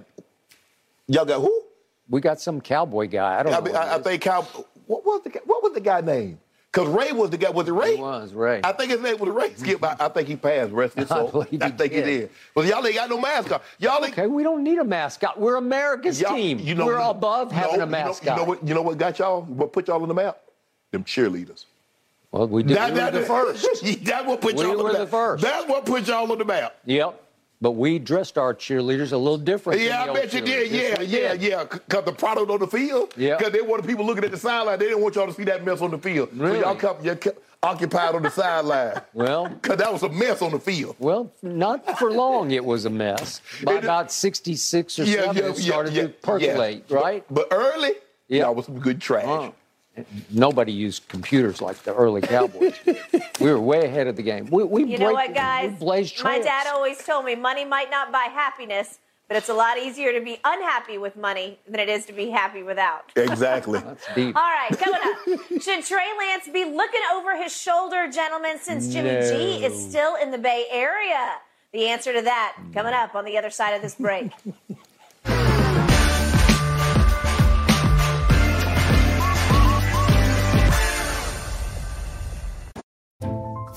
Y'all 1.08 1.24
got 1.24 1.40
who? 1.40 1.62
We 2.08 2.20
got 2.20 2.40
some 2.40 2.60
cowboy 2.60 3.08
guy. 3.08 3.40
I 3.40 3.42
don't 3.42 3.54
I, 3.54 3.60
mean, 3.60 3.74
I, 3.76 3.94
I 3.94 3.98
think 3.98 4.22
Cow. 4.22 4.46
What 4.86 5.04
was 5.04 5.22
the 5.22 5.30
guy- 5.30 5.40
what 5.44 5.62
was 5.62 5.72
the 5.72 5.80
guy 5.80 6.00
name? 6.00 6.38
Because 6.72 6.88
Ray 6.88 7.12
was 7.12 7.30
the 7.30 7.36
guy. 7.38 7.50
Was 7.50 7.68
it 7.68 7.72
Ray? 7.72 7.94
He 7.94 8.02
was, 8.02 8.32
Ray. 8.34 8.60
I 8.64 8.72
think 8.72 8.90
his 8.90 9.00
name 9.00 9.16
was 9.18 9.30
Ray. 9.30 9.54
Skip. 9.54 9.84
I, 9.84 9.94
I 10.00 10.08
think 10.08 10.26
he 10.26 10.34
passed. 10.34 10.72
Rest 10.72 10.96
his 10.96 11.08
I 11.10 11.16
soul. 11.18 11.42
I 11.42 11.46
he 11.48 11.56
think 11.58 11.92
he 11.92 12.02
did. 12.02 12.30
But 12.52 12.66
y'all 12.66 12.84
ain't 12.84 12.96
got 12.96 13.08
no 13.08 13.20
mascot. 13.20 13.62
Y'all 13.78 14.04
ain't. 14.04 14.12
Okay, 14.12 14.26
we 14.26 14.42
don't 14.42 14.64
need 14.64 14.78
a 14.78 14.84
mascot. 14.84 15.38
We're 15.38 15.54
America's 15.54 16.18
team. 16.18 16.58
You 16.58 16.74
know, 16.74 16.86
We're 16.86 16.98
no, 16.98 17.10
above 17.10 17.52
having 17.52 17.70
a 17.70 17.72
you 17.74 17.78
know- 17.80 17.86
mascot. 17.86 18.24
You 18.36 18.42
know, 18.42 18.48
what? 18.48 18.66
You 18.68 18.74
know 18.74 18.82
what 18.82 18.98
got 18.98 19.18
y'all? 19.20 19.42
What 19.42 19.72
put 19.72 19.86
y'all 19.86 20.02
on 20.02 20.08
the 20.08 20.14
map? 20.14 20.40
Them 20.90 21.04
cheerleaders. 21.04 21.66
Well, 22.32 22.48
we 22.48 22.64
did. 22.64 22.76
That- 22.76 22.92
we 22.92 23.00
were 23.00 23.10
the 23.12 23.22
first. 23.22 23.64
That's 24.04 24.26
what 24.26 24.40
put 24.40 24.56
We 24.56 24.64
y'all 24.64 24.80
on 24.80 24.86
the 24.88 24.92
the 24.94 24.98
map. 25.00 25.08
first. 25.08 25.44
That's 25.44 25.68
what 25.68 25.86
put 25.86 26.08
y'all 26.08 26.30
on 26.32 26.38
the 26.38 26.44
map. 26.44 26.74
Yep. 26.86 27.20
But 27.64 27.76
we 27.76 27.98
dressed 27.98 28.36
our 28.36 28.52
cheerleaders 28.52 29.12
a 29.12 29.16
little 29.16 29.38
different. 29.38 29.80
Yeah, 29.80 30.02
I 30.04 30.12
bet 30.12 30.34
you 30.34 30.42
did. 30.42 30.70
Yeah, 30.70 31.00
yeah, 31.00 31.32
yeah. 31.32 31.64
Because 31.64 32.04
the 32.04 32.12
product 32.12 32.50
on 32.50 32.60
the 32.60 32.66
field. 32.66 33.14
Yeah. 33.16 33.38
Because 33.38 33.54
they 33.54 33.62
wanted 33.62 33.86
people 33.86 34.04
looking 34.04 34.22
at 34.22 34.30
the 34.32 34.36
sideline. 34.36 34.78
They 34.78 34.84
didn't 34.84 35.00
want 35.02 35.14
y'all 35.14 35.26
to 35.26 35.32
see 35.32 35.44
that 35.44 35.64
mess 35.64 35.80
on 35.80 35.90
the 35.90 35.96
field. 35.96 36.28
Really? 36.34 36.60
So 36.60 36.66
y'all 36.66 36.74
kept, 36.74 37.02
you 37.06 37.14
kept 37.16 37.38
occupied 37.62 38.14
on 38.16 38.22
the 38.22 38.30
sideline. 38.30 39.00
Well, 39.14 39.48
Because 39.48 39.78
that 39.78 39.90
was 39.90 40.02
a 40.02 40.10
mess 40.10 40.42
on 40.42 40.50
the 40.50 40.60
field. 40.60 40.96
well, 40.98 41.32
not 41.42 41.98
for 41.98 42.10
long. 42.12 42.50
It 42.50 42.62
was 42.62 42.84
a 42.84 42.90
mess. 42.90 43.40
By 43.64 43.76
It- 43.76 43.84
about 43.84 44.12
sixty-six 44.12 44.98
or 44.98 45.06
seven, 45.06 45.38
it 45.38 45.56
started 45.56 45.94
to 45.94 46.08
percolate. 46.10 46.84
yeah. 46.88 46.96
Right? 46.98 47.24
But, 47.30 47.48
but 47.48 47.56
early, 47.56 47.92
Yeah. 48.28 48.42
y'all 48.42 48.54
was 48.56 48.66
some 48.66 48.78
good 48.78 49.00
trash. 49.00 49.24
Uh, 49.24 49.52
Nobody 50.30 50.72
used 50.72 51.06
computers 51.08 51.60
like 51.62 51.82
the 51.84 51.94
early 51.94 52.20
Cowboys. 52.20 52.74
we 53.40 53.50
were 53.50 53.60
way 53.60 53.84
ahead 53.84 54.06
of 54.06 54.16
the 54.16 54.22
game. 54.22 54.48
We, 54.50 54.64
we 54.64 54.84
You 54.84 54.98
know 54.98 55.12
break- 55.12 55.28
what, 55.28 55.34
guys? 55.34 55.72
We 55.80 56.24
My 56.24 56.38
dad 56.40 56.66
always 56.66 56.98
told 57.04 57.24
me 57.24 57.34
money 57.34 57.64
might 57.64 57.90
not 57.90 58.10
buy 58.10 58.28
happiness, 58.32 58.98
but 59.28 59.36
it's 59.36 59.48
a 59.48 59.54
lot 59.54 59.78
easier 59.78 60.12
to 60.12 60.20
be 60.24 60.38
unhappy 60.44 60.98
with 60.98 61.16
money 61.16 61.58
than 61.68 61.78
it 61.80 61.88
is 61.88 62.06
to 62.06 62.12
be 62.12 62.30
happy 62.30 62.62
without. 62.62 63.12
Exactly. 63.16 63.78
That's 63.84 64.04
deep. 64.14 64.36
All 64.36 64.42
right, 64.42 64.70
coming 64.78 65.00
up. 65.02 65.62
Should 65.62 65.84
Trey 65.84 66.08
Lance 66.18 66.48
be 66.52 66.64
looking 66.64 67.00
over 67.14 67.36
his 67.40 67.56
shoulder, 67.56 68.10
gentlemen, 68.10 68.58
since 68.60 68.88
Jimmy 68.92 69.20
G 69.28 69.64
is 69.64 69.88
still 69.90 70.16
in 70.16 70.30
the 70.30 70.38
Bay 70.38 70.66
Area? 70.70 71.34
The 71.72 71.86
answer 71.88 72.12
to 72.12 72.22
that 72.22 72.56
coming 72.72 72.92
up 72.94 73.14
on 73.14 73.24
the 73.24 73.36
other 73.38 73.50
side 73.50 73.74
of 73.74 73.82
this 73.82 73.94
break. 73.96 74.30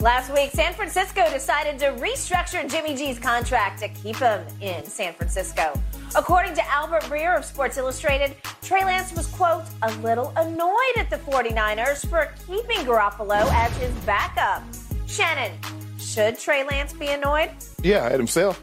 Last 0.00 0.32
week, 0.32 0.50
San 0.52 0.72
Francisco 0.72 1.30
decided 1.30 1.78
to 1.80 1.90
restructure 2.02 2.66
Jimmy 2.70 2.96
G's 2.96 3.18
contract 3.18 3.80
to 3.80 3.88
keep 3.88 4.16
him 4.16 4.42
in 4.62 4.82
San 4.86 5.12
Francisco. 5.12 5.78
According 6.16 6.54
to 6.54 6.66
Albert 6.70 7.02
Breer 7.02 7.36
of 7.36 7.44
Sports 7.44 7.76
Illustrated, 7.76 8.34
Trey 8.62 8.82
Lance 8.82 9.14
was, 9.14 9.26
quote, 9.26 9.64
a 9.82 9.92
little 9.96 10.32
annoyed 10.36 10.96
at 10.96 11.10
the 11.10 11.16
49ers 11.16 12.08
for 12.08 12.30
keeping 12.46 12.78
Garoppolo 12.86 13.46
as 13.52 13.76
his 13.76 13.92
backup. 14.06 14.62
Shannon, 15.06 15.52
should 15.98 16.38
Trey 16.38 16.64
Lance 16.64 16.94
be 16.94 17.08
annoyed? 17.08 17.50
Yeah, 17.82 18.06
at 18.06 18.12
himself. 18.12 18.62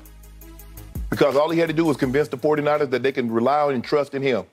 Because 1.12 1.36
all 1.36 1.52
he 1.52 1.60
had 1.60 1.68
to 1.68 1.76
do 1.76 1.86
was 1.86 1.98
convince 1.98 2.30
the 2.30 2.38
49ers 2.38 2.90
that 2.90 3.04
they 3.04 3.12
can 3.12 3.32
rely 3.32 3.60
on 3.60 3.76
and 3.76 3.84
trust 3.84 4.16
in 4.16 4.24
him, 4.24 4.46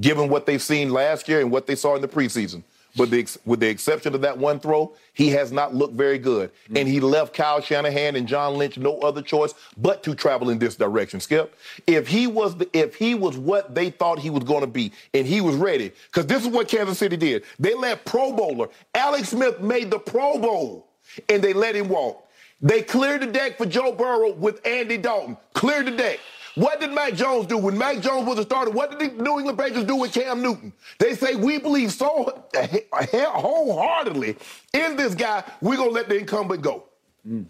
given 0.00 0.28
what 0.28 0.46
they've 0.46 0.60
seen 0.60 0.90
last 0.90 1.28
year 1.28 1.40
and 1.40 1.52
what 1.52 1.68
they 1.68 1.76
saw 1.76 1.94
in 1.94 2.02
the 2.02 2.08
preseason. 2.08 2.64
But 2.96 3.10
the, 3.10 3.38
with 3.44 3.60
the 3.60 3.68
exception 3.68 4.14
of 4.14 4.20
that 4.20 4.36
one 4.36 4.60
throw, 4.60 4.94
he 5.14 5.28
has 5.30 5.50
not 5.50 5.74
looked 5.74 5.94
very 5.94 6.18
good. 6.18 6.50
Mm-hmm. 6.64 6.76
And 6.76 6.88
he 6.88 7.00
left 7.00 7.34
Kyle 7.34 7.60
Shanahan 7.60 8.16
and 8.16 8.28
John 8.28 8.56
Lynch 8.58 8.76
no 8.76 8.98
other 9.00 9.22
choice 9.22 9.54
but 9.76 10.02
to 10.02 10.14
travel 10.14 10.50
in 10.50 10.58
this 10.58 10.76
direction. 10.76 11.20
Skip, 11.20 11.56
if 11.86 12.06
he 12.06 12.26
was 12.26 12.56
the, 12.56 12.68
if 12.76 12.94
he 12.94 13.14
was 13.14 13.38
what 13.38 13.74
they 13.74 13.90
thought 13.90 14.18
he 14.18 14.30
was 14.30 14.44
going 14.44 14.60
to 14.60 14.66
be, 14.66 14.92
and 15.14 15.26
he 15.26 15.40
was 15.40 15.56
ready, 15.56 15.92
because 16.06 16.26
this 16.26 16.42
is 16.42 16.48
what 16.48 16.68
Kansas 16.68 16.98
City 16.98 17.16
did. 17.16 17.44
They 17.58 17.74
let 17.74 18.04
Pro 18.04 18.32
Bowler 18.32 18.68
Alex 18.94 19.30
Smith 19.30 19.60
made 19.60 19.90
the 19.90 19.98
Pro 19.98 20.38
Bowl, 20.38 20.88
and 21.28 21.42
they 21.42 21.52
let 21.52 21.74
him 21.74 21.88
walk. 21.88 22.28
They 22.60 22.82
cleared 22.82 23.22
the 23.22 23.26
deck 23.26 23.58
for 23.58 23.66
Joe 23.66 23.92
Burrow 23.92 24.32
with 24.32 24.64
Andy 24.66 24.96
Dalton. 24.96 25.36
Cleared 25.52 25.86
the 25.86 25.90
deck. 25.92 26.20
What 26.54 26.80
did 26.80 26.92
Mac 26.92 27.14
Jones 27.14 27.46
do 27.46 27.56
when 27.56 27.78
Mac 27.78 28.00
Jones 28.00 28.26
was 28.26 28.38
a 28.38 28.42
starter? 28.42 28.70
What 28.70 28.98
did 28.98 29.18
the 29.18 29.22
New 29.22 29.38
England 29.38 29.58
Patriots 29.58 29.86
do 29.86 29.96
with 29.96 30.12
Cam 30.12 30.42
Newton? 30.42 30.72
They 30.98 31.14
say 31.14 31.34
we 31.34 31.58
believe 31.58 31.92
so 31.92 32.44
wholeheartedly 32.92 34.36
in 34.74 34.96
this 34.96 35.14
guy, 35.14 35.44
we're 35.60 35.76
gonna 35.76 35.90
let 35.90 36.08
the 36.08 36.18
incumbent 36.18 36.62
go. 36.62 36.84
Mm. 37.26 37.46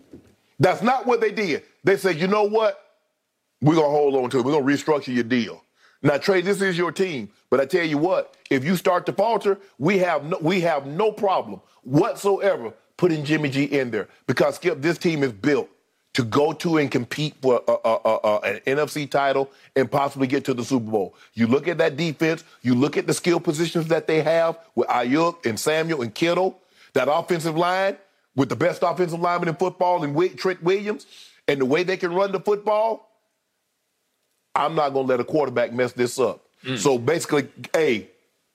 That's 0.60 0.82
not 0.82 1.06
what 1.06 1.20
they 1.20 1.32
did. 1.32 1.64
They 1.82 1.96
said, 1.96 2.20
you 2.20 2.28
know 2.28 2.44
what? 2.44 2.78
We're 3.60 3.74
gonna 3.74 3.88
hold 3.88 4.14
on 4.14 4.30
to 4.30 4.38
it. 4.38 4.44
We're 4.44 4.52
gonna 4.52 4.64
restructure 4.66 5.14
your 5.14 5.24
deal. 5.24 5.62
Now, 6.02 6.18
Trey, 6.18 6.40
this 6.40 6.60
is 6.60 6.76
your 6.76 6.92
team, 6.92 7.30
but 7.48 7.60
I 7.60 7.66
tell 7.66 7.84
you 7.84 7.98
what, 7.98 8.36
if 8.50 8.64
you 8.64 8.76
start 8.76 9.06
to 9.06 9.12
falter, 9.12 9.58
we 9.78 9.98
have 9.98 10.24
no, 10.24 10.38
we 10.40 10.60
have 10.60 10.86
no 10.86 11.12
problem 11.12 11.60
whatsoever 11.82 12.72
putting 12.96 13.24
Jimmy 13.24 13.48
G 13.48 13.64
in 13.64 13.90
there 13.90 14.08
because 14.26 14.56
Skip, 14.56 14.80
this 14.80 14.98
team 14.98 15.22
is 15.22 15.32
built 15.32 15.68
to 16.14 16.24
go 16.24 16.52
to 16.52 16.76
and 16.76 16.90
compete 16.90 17.34
for 17.40 17.62
a, 17.66 17.72
a, 17.72 17.98
a, 18.04 18.40
an 18.40 18.60
NFC 18.66 19.10
title 19.10 19.50
and 19.76 19.90
possibly 19.90 20.26
get 20.26 20.44
to 20.44 20.54
the 20.54 20.64
Super 20.64 20.90
Bowl. 20.90 21.14
You 21.34 21.46
look 21.46 21.68
at 21.68 21.78
that 21.78 21.96
defense, 21.96 22.44
you 22.60 22.74
look 22.74 22.96
at 22.96 23.06
the 23.06 23.14
skill 23.14 23.40
positions 23.40 23.88
that 23.88 24.06
they 24.06 24.22
have 24.22 24.58
with 24.74 24.88
Aiyuk 24.88 25.46
and 25.46 25.58
Samuel 25.58 26.02
and 26.02 26.14
Kittle, 26.14 26.60
that 26.92 27.08
offensive 27.10 27.56
line 27.56 27.96
with 28.36 28.48
the 28.48 28.56
best 28.56 28.82
offensive 28.82 29.20
lineman 29.20 29.48
in 29.48 29.54
football 29.54 30.04
and 30.04 30.38
Trent 30.38 30.62
Williams, 30.62 31.06
and 31.48 31.60
the 31.60 31.66
way 31.66 31.82
they 31.82 31.96
can 31.96 32.12
run 32.12 32.32
the 32.32 32.40
football. 32.40 33.08
I'm 34.54 34.74
not 34.74 34.90
gonna 34.90 35.08
let 35.08 35.20
a 35.20 35.24
quarterback 35.24 35.72
mess 35.72 35.92
this 35.92 36.18
up. 36.18 36.44
Mm. 36.64 36.78
So 36.78 36.98
basically, 36.98 37.48
hey, 37.72 38.08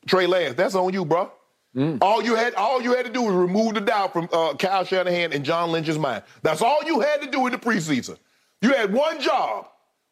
Trey 0.06 0.28
Lance, 0.28 0.56
that's 0.56 0.76
on 0.76 0.94
you, 0.94 1.06
bro. 1.06 1.32
Mm. 1.78 2.00
All 2.02 2.24
you 2.24 2.34
had, 2.34 2.56
all 2.56 2.82
you 2.82 2.96
had 2.96 3.06
to 3.06 3.12
do 3.12 3.22
was 3.22 3.36
remove 3.36 3.76
the 3.76 3.82
doubt 3.82 4.12
from 4.12 4.28
uh, 4.34 4.56
Kyle 4.56 4.84
Shanahan 4.84 5.32
and 5.32 5.46
John 5.46 5.72
Lynch's 5.72 6.00
mind. 6.00 6.24
That's 6.42 6.64
all 6.64 6.80
you 6.84 7.00
had 7.02 7.22
to 7.22 7.30
do 7.30 7.46
in 7.46 7.52
the 7.52 7.60
preseason. 7.60 8.18
You 8.64 8.74
had 8.74 8.92
one 8.92 9.22
job, 9.22 9.68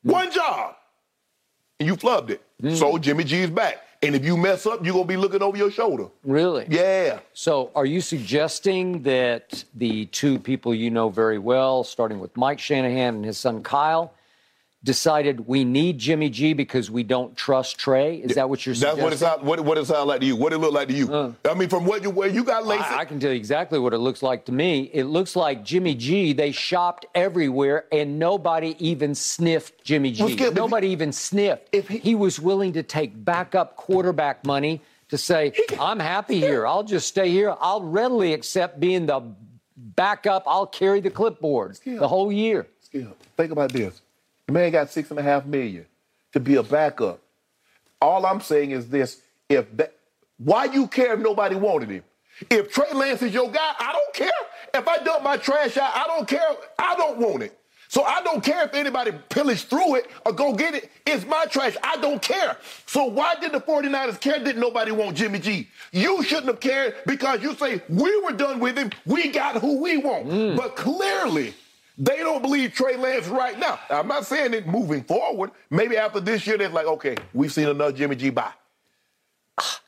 mm. 0.06 0.12
one 0.12 0.32
job, 0.32 0.76
and 1.80 1.88
you 1.88 1.96
flubbed 1.96 2.30
it. 2.30 2.42
Mm. 2.62 2.76
So 2.76 3.00
Jimmy 3.00 3.24
G's 3.24 3.50
back, 3.50 3.82
and 4.04 4.16
if 4.16 4.24
you 4.24 4.38
mess 4.38 4.68
up, 4.68 4.86
you're 4.86 4.94
gonna 4.94 5.06
be 5.06 5.18
looking 5.18 5.42
over 5.42 5.58
your 5.58 5.72
shoulder. 5.72 6.08
Really? 6.24 6.68
Yeah. 6.70 7.20
So, 7.34 7.72
are 7.76 7.88
you 7.88 8.00
suggesting 8.00 9.02
that 9.02 9.64
the 9.74 10.06
two 10.08 10.38
people 10.38 10.76
you 10.76 10.92
know 10.92 11.10
very 11.10 11.40
well, 11.40 11.84
starting 11.84 12.20
with 12.20 12.38
Mike 12.38 12.60
Shanahan 12.60 13.16
and 13.16 13.26
his 13.26 13.40
son 13.40 13.64
Kyle, 13.64 14.14
decided 14.86 15.48
we 15.48 15.66
need 15.66 15.98
Jimmy 15.98 16.30
G 16.30 16.54
because 16.54 16.90
we 16.92 17.02
don't 17.04 17.36
trust 17.36 17.78
Trey. 17.78 18.18
Is 18.18 18.36
that 18.36 18.48
what 18.50 18.66
you're 18.66 18.76
saying? 18.76 18.96
That's 18.98 19.04
what 19.04 19.14
it 19.14 19.18
sound, 19.18 19.42
what, 19.42 19.60
what 19.62 19.78
it 19.80 19.86
sound 19.86 20.08
like 20.08 20.20
to 20.22 20.26
you. 20.28 20.36
What 20.36 20.54
it 20.54 20.60
look 20.60 20.72
like 20.74 20.88
to 20.90 20.94
you. 20.94 21.36
I 21.44 21.54
mean, 21.56 21.68
from 21.70 21.86
what 21.86 22.04
you 22.04 22.12
where 22.12 22.30
you 22.30 22.44
got 22.44 22.64
LASIK. 22.64 22.82
I, 22.92 23.00
I 23.00 23.06
can 23.06 23.20
tell 23.20 23.32
you 23.32 23.36
exactly 23.36 23.80
what 23.80 23.94
it 23.94 23.98
looks 23.98 24.22
like 24.22 24.46
to 24.46 24.52
me. 24.52 24.92
It 24.94 25.06
looks 25.06 25.36
like 25.36 25.66
Jimmy 25.66 25.96
G. 25.96 26.34
They 26.34 26.52
shopped 26.52 27.08
everywhere, 27.16 27.86
and 27.92 28.20
nobody 28.20 28.76
even 28.80 29.16
sniffed 29.16 29.84
Jimmy 29.84 30.12
G. 30.12 30.24
Well, 30.24 30.32
Skip, 30.32 30.54
nobody 30.54 30.88
even 30.90 31.12
sniffed. 31.12 31.68
if 31.72 31.88
he, 31.90 31.98
he- 31.98 32.16
was 32.16 32.40
willing 32.40 32.72
to 32.74 32.84
take 32.84 33.12
backup 33.26 33.76
quarterback 33.76 34.46
money 34.46 34.82
to 35.10 35.18
say, 35.18 35.52
"I'm 35.80 36.00
happy 36.00 36.40
here. 36.40 36.66
I'll 36.68 36.84
just 36.84 37.08
stay 37.08 37.30
here. 37.30 37.56
I'll 37.60 37.82
readily 37.84 38.34
accept 38.34 38.80
being 38.80 39.08
the 39.08 39.22
backup. 39.76 40.44
I'll 40.48 40.68
carry 40.68 41.02
the 41.02 41.10
clipboard 41.10 41.78
the 41.84 42.08
whole 42.08 42.32
year." 42.32 42.68
Skip, 42.82 43.18
think 43.36 43.52
about 43.52 43.72
this. 43.74 44.02
The 44.48 44.54
man 44.54 44.72
got 44.72 44.90
six 44.90 45.10
and 45.10 45.20
a 45.20 45.24
half 45.24 45.46
million 45.46 45.86
to 46.34 46.40
be 46.40 46.56
a 46.56 46.64
backup. 46.64 47.20
All 48.02 48.26
I'm 48.26 48.42
saying 48.42 48.72
is 48.72 48.90
this: 48.90 49.22
if 49.50 49.76
that, 49.78 49.96
why 50.38 50.66
you 50.66 50.88
care 50.88 51.14
if 51.14 51.20
nobody 51.20 51.56
wanted 51.56 51.90
him? 51.90 52.04
If 52.50 52.72
Trey 52.72 52.92
Lance 52.94 53.22
is 53.22 53.34
your 53.34 53.50
guy, 53.50 53.74
I 53.80 53.94
don't 53.94 54.14
care. 54.14 54.32
If 54.74 54.88
I 54.88 54.98
dump 54.98 55.24
my 55.24 55.38
trash 55.38 55.78
out, 55.78 55.96
I 55.96 56.04
don't 56.06 56.28
care. 56.28 56.56
I 56.78 56.96
don't 56.96 57.18
want 57.18 57.44
it. 57.44 57.58
So 57.88 58.04
I 58.04 58.22
don't 58.22 58.44
care 58.44 58.66
if 58.66 58.74
anybody 58.74 59.12
pillage 59.30 59.66
through 59.66 59.96
it 59.96 60.10
or 60.26 60.34
go 60.34 60.54
get 60.54 60.76
it. 60.76 60.92
It's 61.06 61.26
my 61.26 61.46
trash. 61.46 61.78
I 61.84 61.96
don't 61.98 62.22
care. 62.22 62.58
So 62.86 63.06
why 63.06 63.36
did 63.36 63.52
the 63.52 63.62
49ers 63.62 64.20
care? 64.20 64.38
Didn't 64.40 64.60
nobody 64.60 64.92
want 64.92 65.16
Jimmy 65.16 65.40
G? 65.40 65.70
You 65.92 66.22
shouldn't 66.24 66.48
have 66.48 66.60
cared 66.60 66.96
because 67.06 67.42
you 67.42 67.56
say 67.56 67.82
we 67.88 68.22
were 68.22 68.34
done 68.34 68.60
with 68.60 68.78
him. 68.78 68.92
We 69.06 69.30
got 69.30 69.58
who 69.62 69.82
we 69.82 69.98
want. 69.98 70.28
Mm. 70.28 70.58
But 70.58 70.76
clearly, 70.76 71.54
they 71.98 72.18
don't 72.18 72.42
believe 72.42 72.74
Trey 72.74 72.98
Lance 72.98 73.28
right 73.28 73.58
now. 73.58 73.80
I'm 73.90 74.08
not 74.08 74.26
saying 74.26 74.54
it 74.54 74.68
moving 74.68 75.04
forward. 75.04 75.52
Maybe 75.70 75.98
after 75.98 76.20
this 76.20 76.46
year, 76.46 76.58
they're 76.58 76.70
like, 76.70 76.88
okay, 76.88 77.16
we've 77.34 77.54
seen 77.54 77.70
enough 77.70 77.96
Jimmy 77.96 78.16
G. 78.16 78.30
Bye. 78.30 78.52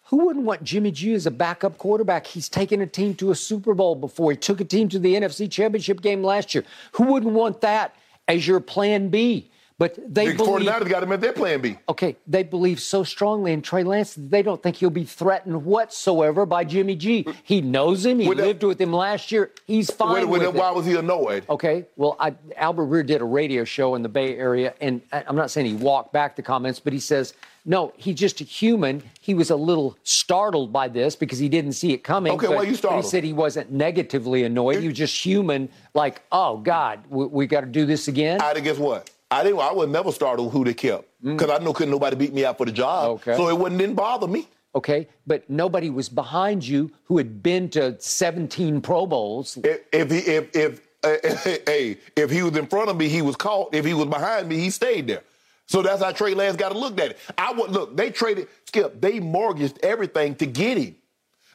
Who 0.06 0.26
wouldn't 0.26 0.46
want 0.46 0.64
Jimmy 0.64 0.92
G 0.92 1.14
as 1.14 1.26
a 1.26 1.32
backup 1.32 1.78
quarterback? 1.78 2.28
He's 2.28 2.48
taken 2.48 2.80
a 2.80 2.88
team 2.88 3.14
to 3.16 3.32
a 3.32 3.36
Super 3.36 3.74
Bowl 3.74 3.94
before. 3.94 4.32
He 4.32 4.38
took 4.38 4.62
a 4.62 4.66
team 4.66 4.88
to 4.90 5.00
the 5.00 5.16
NFC 5.16 5.52
Championship 5.52 6.02
game 6.02 6.24
last 6.24 6.56
year. 6.56 6.64
Who 6.94 7.04
wouldn't 7.12 7.34
want 7.34 7.60
that 7.62 7.94
as 8.30 8.48
your 8.48 8.62
plan 8.62 9.10
B? 9.10 9.52
But 9.80 9.96
they 10.12 10.30
The 10.30 10.34
believe 10.38 10.68
49ers 10.68 10.90
got 10.90 11.04
him 11.04 11.12
at 11.12 11.22
their 11.22 11.34
plan 11.34 11.62
B. 11.62 11.78
okay, 11.88 12.16
they 12.26 12.42
believe 12.42 12.80
so 12.80 13.04
strongly 13.04 13.54
in 13.54 13.62
Trey 13.62 13.84
Lance 13.84 14.16
that 14.16 14.32
they 14.32 14.42
don't 14.42 14.62
think 14.64 14.78
he'll 14.78 14.90
be 14.90 15.04
threatened 15.04 15.66
whatsoever 15.66 16.48
by 16.48 16.64
Jimmy 16.64 16.96
G. 16.96 17.28
He 17.44 17.62
knows 17.62 18.04
him. 18.04 18.18
He 18.20 18.28
With 18.28 18.40
that- 18.40 18.48
lived 18.48 18.64
with 18.64 18.82
him 18.82 18.92
last 18.92 19.32
year. 19.32 19.52
He's 19.68 19.92
fine 19.92 20.14
Wait, 20.14 20.26
with 20.26 20.42
wait, 20.42 20.48
it. 20.48 20.54
why 20.56 20.72
was 20.72 20.88
he 20.88 20.96
annoyed? 20.96 21.46
Okay, 21.48 21.86
well, 21.96 22.16
I, 22.20 22.34
Albert 22.56 22.88
Breer 22.88 23.06
did 23.06 23.22
a 23.22 23.26
radio 23.26 23.64
show 23.66 23.94
in 23.94 24.02
the 24.02 24.10
Bay 24.10 24.36
Area, 24.36 24.74
and 24.82 25.02
I'm 25.12 25.36
not 25.36 25.52
saying 25.52 25.68
he 25.68 25.76
walked 25.76 26.12
back 26.12 26.36
the 26.36 26.42
comments, 26.42 26.80
but 26.80 26.92
he 26.92 27.00
says, 27.00 27.36
no, 27.64 27.94
he's 27.98 28.16
just 28.16 28.42
a 28.42 28.46
human. 28.46 29.04
He 29.20 29.36
was 29.36 29.52
a 29.52 29.56
little 29.56 29.96
startled 30.04 30.74
by 30.74 30.88
this 30.88 31.16
because 31.16 31.38
he 31.38 31.50
didn't 31.50 31.74
see 31.74 31.92
it 31.94 32.04
coming. 32.04 32.34
Okay, 32.34 32.48
but, 32.48 32.56
why 32.56 32.64
you 32.64 32.74
startled? 32.76 33.04
He 33.04 33.10
said 33.12 33.24
he 33.24 33.34
wasn't 33.34 33.72
negatively 33.72 34.44
annoyed. 34.44 34.80
He 34.82 34.88
was 34.88 34.98
just 34.98 35.24
human, 35.24 35.70
like, 35.94 36.22
oh, 36.32 36.58
God, 36.58 37.02
we, 37.10 37.26
we 37.26 37.46
got 37.46 37.62
to 37.62 37.68
do 37.68 37.86
this 37.86 38.08
again. 38.08 38.42
I 38.42 38.58
guess 38.60 38.78
what? 38.80 39.12
I 39.30 39.44
didn't. 39.44 39.60
I 39.60 39.74
was 39.74 39.90
never 39.90 40.12
startled 40.12 40.54
who 40.54 40.64
they 40.64 40.74
kept 40.74 41.06
mm. 41.24 41.38
because 41.38 41.50
I 41.50 41.64
know 41.64 41.74
couldn't 41.74 41.92
nobody 41.92 42.16
beat 42.16 42.34
me 42.34 42.46
out 42.46 42.58
for 42.58 42.66
the 42.66 42.72
job. 42.72 43.20
Okay. 43.22 43.36
So 43.36 43.50
it 43.50 43.58
wouldn't 43.58 43.80
didn't 43.80 43.96
bother 43.96 44.28
me. 44.28 44.48
okay, 44.76 45.08
but 45.26 45.50
nobody 45.50 45.90
was 45.90 46.08
behind 46.08 46.66
you 46.66 46.92
who 47.06 47.18
had 47.18 47.42
been 47.42 47.70
to 47.72 48.00
17 48.00 48.82
Pro 48.82 49.06
Bowls. 49.06 49.58
If, 49.64 49.82
if 49.92 50.12
he 50.12 50.18
if 50.20 50.56
if 50.56 50.88
uh, 51.04 51.60
hey 51.66 51.98
if 52.16 52.32
he 52.32 52.42
was 52.42 52.56
in 52.56 52.68
front 52.68 52.90
of 52.90 52.98
me, 52.98 53.10
he 53.10 53.22
was 53.22 53.36
caught. 53.36 53.74
If 53.74 53.86
he 53.86 53.94
was 53.94 54.06
behind 54.08 54.48
me, 54.48 54.58
he 54.58 54.70
stayed 54.70 55.08
there. 55.08 55.24
So 55.66 55.82
that's 55.82 56.02
how 56.02 56.12
Trey 56.12 56.34
Lance 56.34 56.56
got 56.56 56.72
to 56.72 56.78
look 56.78 57.00
at 57.00 57.12
it. 57.12 57.20
I 57.38 57.52
would 57.52 57.72
look. 57.72 57.98
They 57.98 58.10
traded 58.10 58.48
Skip. 58.66 59.02
They 59.02 59.20
mortgaged 59.20 59.80
everything 59.84 60.36
to 60.36 60.46
get 60.46 60.78
him, 60.78 60.96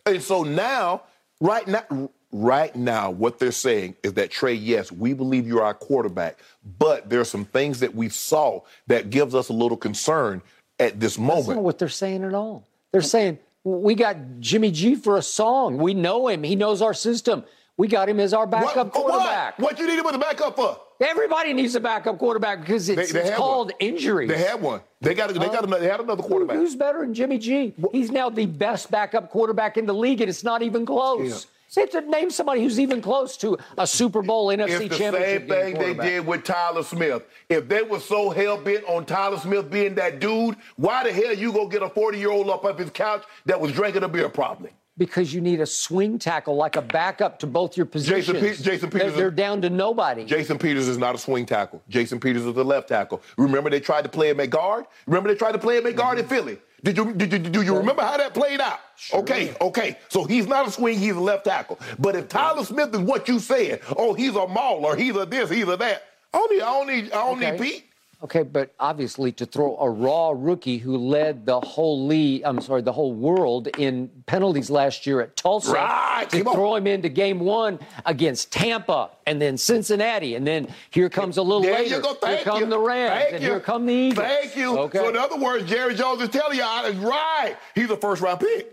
and 0.05 0.23
so 0.23 0.43
now, 0.43 1.05
right 1.41 1.67
now, 1.67 2.11
right 2.33 2.75
now, 2.75 3.11
what 3.11 3.39
they're 3.39 3.53
saying 3.53 3.95
is 4.03 4.15
that 4.15 4.31
Trey, 4.31 4.55
yes, 4.55 4.91
we 4.91 5.13
believe 5.13 5.47
you're 5.47 5.63
our 5.63 5.75
quarterback, 5.75 6.39
but 6.79 7.09
there's 7.11 7.31
some 7.31 7.45
things 7.45 7.81
that 7.81 7.95
we 7.95 8.09
saw 8.09 8.61
that 8.87 9.11
gives 9.11 9.35
us 9.35 9.49
a 9.49 9.53
little 9.53 9.77
concern 9.77 10.43
at 10.81 10.99
this 10.99 11.17
That's 11.17 11.19
not 11.29 11.37
moment. 11.47 11.61
what 11.61 11.79
they're 11.79 11.89
saying 11.89 12.25
at 12.25 12.35
all. 12.35 12.67
They're 12.93 13.03
saying, 13.03 13.39
we 13.65 13.95
got 13.95 14.17
Jimmy 14.41 14.71
G 14.71 14.95
for 14.97 15.17
a 15.17 15.23
song. 15.23 15.77
We 15.79 15.95
know 15.95 16.29
him. 16.29 16.43
He 16.43 16.57
knows 16.57 16.83
our 16.83 16.95
system. 16.95 17.45
We 17.77 17.89
got 17.89 18.09
him 18.09 18.21
as 18.21 18.35
our 18.35 18.47
backup 18.47 18.87
What, 18.89 18.93
quarterback. 18.93 19.59
what? 19.59 19.73
What 19.73 19.79
you 19.79 19.87
need 19.87 19.99
him 19.99 20.07
as 20.07 20.15
a 20.15 20.19
backup 20.19 20.57
for? 20.57 20.79
Everybody 21.01 21.53
needs 21.53 21.75
a 21.75 21.81
backup 21.81 22.19
quarterback 22.19 22.61
because 22.61 22.89
it's, 22.89 23.13
They- 23.13 23.21
they 23.21 23.29
it's 23.29 23.37
called 23.37 23.69
one. 23.69 23.77
injuries. 23.81 24.29
They 24.29 24.39
had 24.39 24.61
one. 24.61 24.81
They 25.01 25.15
got. 25.15 25.31
They 25.31 25.39
got. 25.39 25.65
Another, 25.65 25.81
they 25.81 25.89
had 25.91 26.01
another 26.01 26.23
quarterback. 26.23 26.57
Who's 26.59 26.77
better 26.77 27.01
than 27.01 27.13
Jimmy 27.15 27.39
G? 27.39 27.75
He's 27.93 28.11
now 28.13 28.29
the 28.31 28.47
best 28.47 28.91
backup 28.91 29.31
quarterback 29.31 29.77
in 29.79 29.87
the 29.87 29.95
league, 29.95 30.21
and 30.21 30.29
it's 30.31 30.45
not 30.45 30.63
even 30.63 30.85
close. 30.87 31.47
Say 31.73 31.87
to 31.87 32.03
name 32.03 32.29
somebody 32.29 32.63
who's 32.63 32.79
even 32.79 33.01
close 33.01 33.35
to 33.39 33.57
a 33.79 33.87
Super 33.87 34.21
Bowl 34.21 34.49
NFC 34.49 34.69
It's 34.69 34.79
the 34.91 34.99
championship 34.99 35.49
same 35.49 35.75
thing 35.75 35.97
they 35.97 36.05
did 36.05 36.27
with 36.27 36.45
Tyler 36.45 36.83
Smith. 36.83 37.23
If 37.49 37.67
they 37.67 37.81
were 37.81 37.99
so 37.99 38.29
hell 38.29 38.59
bent 38.59 38.85
on 38.85 39.07
Tyler 39.07 39.39
Smith 39.39 39.71
being 39.71 39.95
that 39.95 40.21
dude, 40.21 40.57
why 40.77 41.03
the 41.03 41.11
hell 41.11 41.33
you 41.33 41.51
go 41.51 41.67
get 41.67 41.83
a 41.83 41.89
40 41.89 42.19
year 42.19 42.31
old 42.31 42.51
up 42.51 42.67
off 42.67 42.77
his 42.77 42.91
couch 42.91 43.25
that 43.47 43.59
was 43.59 43.73
drinking 43.73 44.03
a 44.03 44.09
beer 44.09 44.29
probably? 44.29 44.69
Because 44.99 45.33
you 45.33 45.41
need 45.41 45.63
a 45.63 45.67
swing 45.67 46.19
tackle 46.19 46.57
like 46.57 46.77
a 46.77 46.83
backup 46.83 47.39
to 47.39 47.47
both 47.47 47.75
your 47.75 47.87
positions. 47.87 48.39
Pe- 48.39 48.63
Jason 48.63 48.91
They're- 48.91 49.01
Peters- 49.01 49.17
They're 49.17 49.31
down 49.31 49.63
to 49.63 49.71
nobody. 49.71 50.27
Jason 50.27 50.59
Peters 50.59 50.89
is 50.89 50.99
not 50.99 51.15
a 51.15 51.19
swing 51.19 51.47
tackle. 51.47 51.81
Jason 51.89 52.21
Peters 52.21 52.45
is 52.45 52.55
a 52.55 52.63
left 52.63 52.89
tackle. 52.89 53.23
Remember 53.39 53.71
they 53.71 53.81
tried 53.81 54.03
to 54.03 54.11
play 54.11 54.29
him 54.29 54.41
at 54.41 54.51
guard? 54.51 54.85
Remember 55.07 55.31
they 55.31 55.39
tried 55.39 55.53
to 55.53 55.59
play 55.59 55.79
him 55.79 55.87
at 55.87 55.97
guard 55.97 56.19
in 56.19 56.27
mm-hmm. 56.27 56.35
Philly? 56.35 56.59
Did 56.85 56.97
you, 56.97 57.13
did, 57.15 57.33
you- 57.33 57.39
do 57.39 57.63
you 57.63 57.77
remember 57.77 58.03
how 58.03 58.17
that 58.17 58.35
played 58.35 58.61
out? 58.61 58.81
Okay, 59.15 59.55
okay. 59.61 59.99
So 60.09 60.25
he's 60.25 60.47
not 60.47 60.67
a 60.67 60.71
swing, 60.71 60.99
he's 60.99 61.15
a 61.15 61.21
left 61.21 61.45
tackle. 61.45 61.79
But 61.99 62.17
if 62.17 62.29
Tyler 62.29 62.65
Smith 62.65 62.93
is 62.95 63.01
what 63.01 63.29
you 63.29 63.39
said, 63.39 63.81
oh, 63.97 64.15
he's 64.15 64.35
a 64.35 64.47
mauler, 64.49 64.97
he's 64.97 65.15
a 65.17 65.25
this, 65.25 65.49
he's 65.51 65.69
a 65.69 65.77
that. 65.77 66.03
I 66.35 66.39
don't 66.39 66.51
need, 66.53 66.63
I 66.63 66.73
don't 66.73 66.87
need, 66.89 67.13
I 67.13 67.27
don't 67.27 67.37
Okay. 67.43 67.51
need 67.53 67.61
Pete. 67.61 67.85
Okay, 68.23 68.45
but 68.45 68.73
obviously 68.79 69.33
to 69.33 69.47
throw 69.47 69.77
a 69.79 69.91
raw 69.91 70.33
rookie 70.33 70.79
who 70.79 70.97
led 70.97 71.45
the 71.45 71.59
whole 71.59 72.07
league, 72.07 72.43
I'm 72.45 72.61
sorry, 72.61 72.81
the 72.81 72.93
whole 72.93 73.13
world 73.13 73.67
in 73.79 74.11
penalties 74.27 74.71
last 74.71 75.07
year 75.09 75.21
at 75.21 75.37
Tulsa, 75.37 75.73
Right, 75.73 76.31
to 76.31 76.39
come 76.39 76.47
on. 76.49 76.55
throw 76.55 76.75
him 76.77 76.87
into 76.87 77.09
game 77.09 77.41
one 77.41 77.81
against 78.07 78.53
Tampa 78.53 79.11
and 79.27 79.43
then 79.43 79.59
Cincinnati, 79.59 80.37
and 80.37 80.47
then 80.47 80.69
here 80.91 81.09
comes 81.11 81.37
a 81.37 81.43
little 81.43 81.63
There 81.63 81.75
later, 81.75 81.97
you 81.97 82.01
go. 82.03 82.15
Thank 82.15 82.37
here 82.39 82.45
come 82.45 82.61
you. 82.61 82.67
the 82.67 82.79
Rams, 82.79 83.23
Thank 83.23 83.35
and 83.35 83.43
you. 83.43 83.51
here 83.51 83.61
come 83.61 83.87
the 83.87 83.93
Eagles. 83.95 84.27
Thank 84.29 84.57
you. 84.57 84.79
Okay, 84.79 84.99
So 84.99 85.09
in 85.09 85.17
other 85.17 85.37
words, 85.39 85.69
Jerry 85.69 85.97
Jones 85.97 86.23
is 86.23 86.29
telling 86.29 86.57
you, 86.59 86.65
I- 86.65 86.91
right, 86.91 87.57
he's 87.75 87.91
a 87.91 87.97
first 87.97 88.23
round 88.23 88.39
pick. 88.39 88.73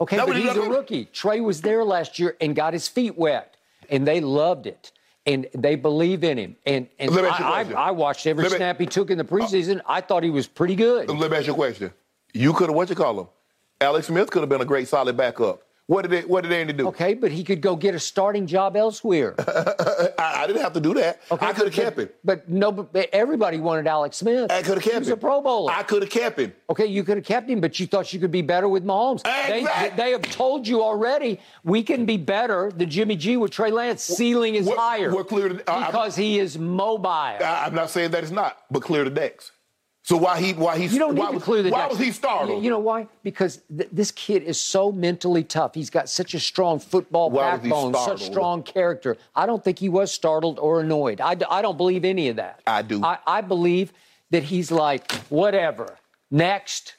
okay 0.00 0.16
that 0.16 0.26
but 0.26 0.34
he's 0.36 0.56
a 0.56 0.62
rookie. 0.68 1.04
Trey 1.04 1.40
was 1.40 1.60
there 1.60 1.84
last 1.84 2.18
year 2.18 2.36
and 2.40 2.56
got 2.56 2.72
his 2.72 2.88
feet 2.88 3.16
wet, 3.16 3.54
and 3.88 4.04
they 4.04 4.20
loved 4.20 4.66
it. 4.66 4.90
And 5.26 5.46
they 5.54 5.76
believe 5.76 6.24
in 6.24 6.38
him. 6.38 6.56
And, 6.64 6.88
and 6.98 7.10
Let 7.10 7.24
me 7.24 7.30
ask 7.30 7.40
you 7.40 7.44
a 7.44 7.48
I. 7.48 7.60
I, 7.60 7.88
I 7.88 7.90
watched 7.90 8.26
every 8.26 8.44
me- 8.44 8.50
snap 8.50 8.80
he 8.80 8.86
took 8.86 9.10
in 9.10 9.18
the 9.18 9.24
uh, 9.24 9.28
preseason. 9.28 9.80
I 9.86 10.00
thought 10.00 10.22
he 10.22 10.30
was 10.30 10.46
pretty 10.46 10.74
good. 10.74 11.10
Let 11.10 11.30
me 11.30 11.36
ask 11.36 11.46
you 11.46 11.52
a 11.52 11.56
question. 11.56 11.92
You 12.32 12.52
could 12.52 12.68
have, 12.68 12.76
what 12.76 12.88
you 12.88 12.96
call 12.96 13.20
him? 13.20 13.28
Alex 13.80 14.06
Smith 14.06 14.30
could 14.30 14.40
have 14.40 14.48
been 14.48 14.60
a 14.60 14.66
great 14.66 14.88
solid 14.88 15.16
backup. 15.16 15.62
What 15.90 16.02
did 16.02 16.10
they, 16.12 16.20
what 16.20 16.42
did 16.42 16.52
they 16.52 16.58
need 16.62 16.68
to 16.68 16.84
do? 16.84 16.86
Okay, 16.90 17.14
but 17.14 17.32
he 17.32 17.42
could 17.42 17.60
go 17.60 17.74
get 17.74 17.96
a 17.96 17.98
starting 17.98 18.46
job 18.46 18.76
elsewhere. 18.76 19.34
I, 19.40 20.12
I 20.42 20.46
didn't 20.46 20.62
have 20.62 20.72
to 20.74 20.80
do 20.80 20.94
that. 20.94 21.20
Okay, 21.32 21.44
I 21.44 21.52
could 21.52 21.64
have 21.64 21.74
kept 21.74 21.98
him. 21.98 22.08
But 22.22 22.48
no, 22.48 22.70
but 22.70 22.94
everybody 23.12 23.58
wanted 23.58 23.88
Alex 23.88 24.18
Smith. 24.18 24.52
I 24.52 24.62
could 24.62 24.74
have 24.74 24.84
kept 24.84 24.92
he 24.92 24.98
was 25.00 25.08
him. 25.08 25.14
a 25.14 25.16
Pro 25.16 25.40
Bowler. 25.40 25.72
I 25.72 25.82
could 25.82 26.02
have 26.02 26.10
kept 26.12 26.38
him. 26.38 26.52
okay, 26.70 26.86
you 26.86 27.02
could 27.02 27.16
have 27.16 27.26
kept 27.26 27.50
him, 27.50 27.60
but 27.60 27.80
you 27.80 27.88
thought 27.88 28.12
you 28.12 28.20
could 28.20 28.30
be 28.30 28.40
better 28.40 28.68
with 28.68 28.84
Mahomes. 28.84 29.24
They, 29.24 29.66
they 29.96 30.12
have 30.12 30.22
told 30.22 30.68
you 30.68 30.80
already 30.80 31.40
we 31.64 31.82
can 31.82 32.06
be 32.06 32.16
better 32.16 32.70
than 32.70 32.88
Jimmy 32.88 33.16
G 33.16 33.36
with 33.36 33.50
Trey 33.50 33.72
Lance. 33.72 34.04
Ceiling 34.04 34.54
is 34.54 34.66
What- 34.66 34.78
higher 34.78 35.12
what 35.12 35.26
clear 35.26 35.48
to- 35.48 35.68
I- 35.68 35.86
because 35.86 36.14
he 36.14 36.38
is 36.38 36.56
mobile. 36.56 37.08
I, 37.08 37.64
I'm 37.66 37.74
not 37.74 37.90
saying 37.90 38.12
that 38.12 38.22
it's 38.22 38.30
not, 38.30 38.58
but 38.70 38.82
clear 38.82 39.02
the 39.02 39.10
decks. 39.10 39.50
So 40.10 40.16
why 40.16 40.40
he 40.40 40.54
why 40.54 40.76
he 40.76 40.86
You 40.86 40.98
don't 40.98 41.14
need 41.14 41.20
why 41.20 41.28
to 41.28 41.34
was, 41.34 41.44
clear 41.44 41.62
the 41.62 41.70
why 41.70 41.82
decks. 41.82 41.90
was 41.90 42.00
he 42.04 42.10
startled? 42.10 42.64
You, 42.64 42.70
know 42.70 42.80
why? 42.80 43.06
Because 43.22 43.60
th- 43.76 43.90
this 43.92 44.10
kid 44.10 44.42
is 44.42 44.60
so 44.60 44.90
mentally 44.90 45.44
tough. 45.44 45.72
He's 45.72 45.88
got 45.88 46.08
such 46.08 46.34
a 46.34 46.40
strong 46.40 46.80
football 46.80 47.30
Why 47.30 47.52
backbone, 47.52 47.94
such 47.94 48.24
strong 48.24 48.64
character. 48.64 49.18
I 49.36 49.46
don't 49.46 49.62
think 49.62 49.78
he 49.78 49.88
was 49.88 50.10
startled 50.10 50.58
or 50.58 50.80
annoyed. 50.80 51.20
I, 51.20 51.36
d- 51.36 51.44
I 51.48 51.62
don't 51.62 51.76
believe 51.76 52.04
any 52.04 52.26
of 52.28 52.34
that. 52.36 52.60
I 52.66 52.82
do. 52.82 53.00
I, 53.04 53.18
I 53.24 53.40
believe 53.40 53.92
that 54.30 54.42
he's 54.42 54.72
like, 54.72 55.12
whatever. 55.28 55.96
Next. 56.28 56.96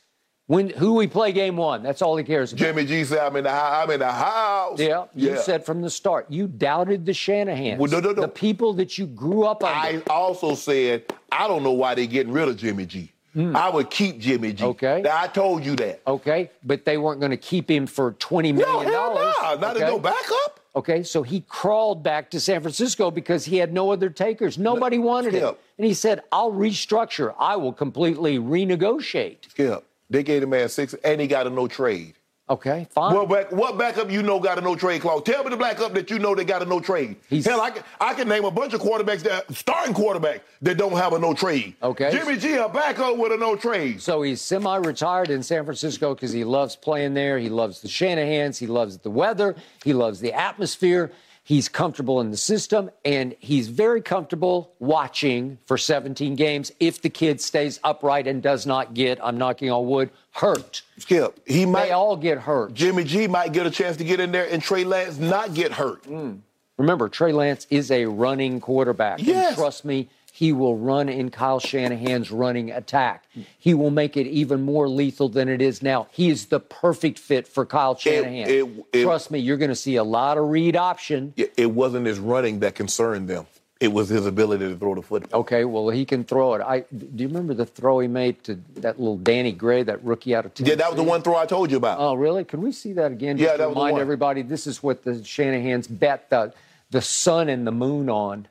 When 0.52 0.68
who 0.70 0.96
we 0.96 1.08
play 1.08 1.32
game 1.32 1.56
one. 1.56 1.82
That's 1.82 2.02
all 2.02 2.18
he 2.18 2.26
cares 2.26 2.52
about. 2.52 2.60
Jimmy 2.60 2.84
G 2.84 3.06
said, 3.06 3.20
"I'm 3.20 3.38
in 3.38 3.46
the 3.46 3.52
house. 3.52 3.84
I'm 3.84 3.90
in 3.92 4.00
the 4.02 4.12
house." 4.12 4.80
Yeah, 4.80 5.06
you 5.16 5.38
said 5.38 5.66
from 5.66 5.82
the 5.82 5.90
start. 5.90 6.26
You 6.28 6.46
doubted 6.46 7.06
the 7.06 7.14
Shanahan, 7.14 7.78
Well, 7.78 7.90
no, 7.90 8.02
no, 8.02 8.12
no. 8.12 8.24
The 8.24 8.28
people 8.28 8.74
that 8.74 8.98
you 8.98 9.06
grew 9.06 9.46
up 9.46 9.64
under. 9.64 10.04
I 10.04 10.14
also 10.14 10.54
said 10.56 11.06
I 11.32 11.48
don't 11.48 11.64
know 11.64 11.72
why 11.72 11.96
they're 11.96 12.06
getting 12.06 12.34
rid 12.34 12.50
of 12.50 12.58
Jimmy 12.58 12.86
G. 12.86 13.14
Hmm. 13.32 13.56
I 13.56 13.70
would 13.70 13.90
keep 13.90 14.20
Jimmy 14.20 14.52
G. 14.52 14.66
Okay. 14.66 15.02
Now, 15.02 15.22
I 15.22 15.28
told 15.28 15.64
you 15.64 15.78
that. 15.78 16.02
okay, 16.06 16.52
but 16.66 16.84
they 16.84 16.98
weren't 16.98 17.22
going 17.22 17.32
to 17.32 17.38
keep 17.38 17.72
him 17.72 17.88
for 17.88 18.12
twenty 18.20 18.52
No, 18.52 18.82
hell 18.82 19.16
dollars. 19.16 19.34
no. 19.42 19.56
Not 19.56 19.78
as 19.78 19.84
no 19.84 20.00
backup. 20.00 20.60
Okay, 20.76 21.02
so 21.04 21.24
he 21.24 21.46
crawled 21.48 22.04
back 22.04 22.30
to 22.32 22.42
San 22.42 22.60
Francisco 22.60 23.10
because 23.10 23.46
he 23.46 23.56
had 23.56 23.72
no 23.72 23.90
other 23.90 24.10
takers. 24.10 24.58
Nobody 24.58 24.98
wanted 24.98 25.32
Skip. 25.32 25.44
him. 25.44 25.56
And 25.78 25.88
he 25.88 25.94
said, 25.94 26.24
I'll 26.30 26.52
restructure. 26.52 27.34
I 27.40 27.56
will 27.56 27.72
completely 27.74 28.38
renegotiate. 28.38 29.50
Skip. 29.50 29.86
They 30.12 30.24
gave 30.24 30.42
the 30.42 30.48
man 30.48 30.68
six, 30.70 30.94
and 31.06 31.22
he 31.22 31.26
got 31.28 31.48
a 31.48 31.50
no 31.50 31.68
trade. 31.68 32.16
Okay, 32.50 32.86
fine. 32.90 33.16
What 33.16 33.30
back, 33.30 33.52
what 33.54 33.78
backup 33.78 34.12
you 34.12 34.22
know 34.22 34.38
got 34.38 34.58
a 34.58 34.62
no 34.62 34.76
trade 34.76 35.00
clause? 35.02 35.24
Tell 35.24 35.42
me 35.46 35.52
the 35.52 35.56
backup 35.58 35.94
that 35.94 36.10
you 36.10 36.20
know 36.20 36.36
they 36.36 36.44
got 36.44 36.62
a 36.62 36.66
no 36.66 36.82
trade. 36.82 37.16
He's- 37.30 37.46
Hell, 37.46 37.62
I 37.62 37.70
can, 37.72 37.84
I 38.02 38.14
can 38.14 38.28
name 38.28 38.44
a 38.44 38.52
bunch 38.52 38.74
of 38.74 38.82
quarterbacks 38.82 39.22
that 39.24 39.50
starting 39.56 39.94
quarterbacks 39.94 40.42
that 40.62 40.78
don't 40.78 40.92
have 40.98 41.14
a 41.14 41.20
no 41.20 41.34
trade. 41.34 41.76
Okay. 41.82 42.12
Jimmy 42.12 42.36
G 42.36 42.56
a 42.56 42.68
backup 42.68 43.16
with 43.18 43.32
a 43.32 43.38
no 43.38 43.56
trade. 43.56 44.02
So 44.02 44.22
he's 44.22 44.42
semi 44.42 44.76
retired 44.76 45.30
in 45.30 45.44
San 45.44 45.64
Francisco 45.64 46.14
because 46.14 46.34
he 46.34 46.44
loves 46.44 46.76
playing 46.76 47.14
there. 47.14 47.40
He 47.40 47.48
loves 47.48 47.80
the 47.80 47.88
Shanahans. 47.88 48.58
He 48.58 48.68
loves 48.68 48.98
the 48.98 49.12
weather. 49.12 49.56
He 49.86 49.94
loves 49.94 50.20
the 50.20 50.34
atmosphere. 50.34 51.10
He's 51.44 51.68
comfortable 51.68 52.22
in 52.22 52.30
the 52.30 52.38
system, 52.38 52.92
and 53.04 53.36
he's 53.40 53.68
very 53.68 54.02
comfortable 54.02 54.74
watching 54.80 55.58
for 55.66 55.78
17 55.78 56.36
games 56.36 56.72
if 56.80 57.02
the 57.02 57.10
kid 57.10 57.42
stays 57.42 57.80
upright 57.84 58.28
and 58.28 58.44
does 58.44 58.68
not 58.68 58.94
get, 58.94 59.20
I'm 59.24 59.38
knocking 59.40 59.72
on 59.72 59.88
wood, 59.88 60.12
hurt. 60.34 60.84
Skip, 61.00 61.40
he 61.48 61.66
might. 61.66 61.86
They 61.88 61.92
all 61.92 62.16
get 62.16 62.38
hurt. 62.38 62.76
Jimmy 62.76 63.04
G 63.04 63.28
might 63.28 63.54
get 63.54 63.66
a 63.66 63.72
chance 63.72 63.98
to 63.98 64.04
get 64.04 64.20
in 64.20 64.32
there, 64.32 64.48
and 64.52 64.62
Trey 64.62 64.84
Lance 64.84 65.18
not 65.18 65.56
get 65.56 65.72
hurt. 65.72 66.04
Mm. 66.04 66.40
Remember, 66.78 67.10
Trey 67.10 67.32
Lance 67.34 67.66
is 67.70 67.90
a 67.92 68.06
running 68.06 68.60
quarterback. 68.60 69.20
And 69.20 69.28
Yes. 69.28 69.56
trust 69.56 69.84
me, 69.84 70.10
he 70.34 70.54
will 70.54 70.78
run 70.78 71.10
in 71.10 71.30
Kyle 71.30 71.60
Shanahan's 71.60 72.32
running 72.32 72.72
attack. 72.72 73.26
He 73.60 73.74
will 73.74 73.92
make 73.92 74.16
it 74.16 74.28
even 74.28 74.62
more 74.62 74.88
lethal 74.88 75.28
than 75.30 75.50
it 75.50 75.62
is 75.62 75.82
now. 75.84 76.08
He 76.12 76.30
is 76.30 76.46
the 76.48 76.60
perfect 76.60 77.20
fit 77.20 77.48
for 77.48 77.66
Kyle 77.66 77.96
Shanahan. 77.96 78.50
it- 78.50 78.70
it- 78.94 79.04
trust 79.04 79.30
me, 79.30 79.40
you're 79.40 79.58
going 79.58 79.70
to 79.70 79.76
see 79.76 79.98
a 79.98 80.04
lot 80.04 80.38
of 80.38 80.46
read 80.50 80.76
option. 80.76 81.34
It, 81.38 81.54
it 81.58 81.72
wasn't 81.72 82.06
his 82.06 82.18
running 82.20 82.60
that 82.62 82.76
concerned 82.76 83.28
them. 83.28 83.46
It 83.82 83.92
was 83.92 84.10
his 84.10 84.28
ability 84.28 84.70
to 84.70 84.76
throw 84.78 84.94
the 84.94 85.02
football. 85.02 85.40
Okay, 85.42 85.66
well, 85.66 85.90
he 85.90 86.06
can 86.06 86.24
throw 86.24 86.54
it. 86.54 86.62
I 86.62 86.82
do 86.96 87.08
you 87.24 87.28
remember 87.28 87.56
the 87.56 87.66
throw 87.66 88.00
he 88.00 88.08
made 88.08 88.44
to 88.44 88.60
that 88.76 89.00
little 89.00 89.18
Danny 89.18 89.52
Gray, 89.52 89.82
that 89.82 90.04
rookie 90.04 90.36
out 90.36 90.46
of 90.46 90.54
Tennessee? 90.54 90.74
Yeah, 90.74 90.76
that 90.76 90.90
was 90.90 90.98
the 90.98 91.04
one 91.04 91.24
throw 91.24 91.36
I 91.36 91.48
told 91.48 91.72
you 91.72 91.78
about. 91.78 92.00
Oh, 92.00 92.14
really? 92.14 92.44
Can 92.44 92.62
we 92.62 92.72
see 92.74 92.94
that 92.94 93.12
again? 93.12 93.40
Yeah, 93.40 93.46
Just 93.46 93.54
to 93.56 93.58
that 93.58 93.68
was 93.70 93.74
the 93.74 93.80
remind 93.80 93.94
one. 93.94 94.02
everybody, 94.02 94.42
this 94.44 94.68
is 94.68 94.84
what 94.84 95.04
the 95.04 95.24
Shanahan's 95.24 95.88
bet 95.88 96.30
the 96.30 96.54
the 96.92 97.02
sun 97.02 97.50
and 97.50 97.66
the 97.66 97.72
moon 97.72 98.08
on. 98.08 98.48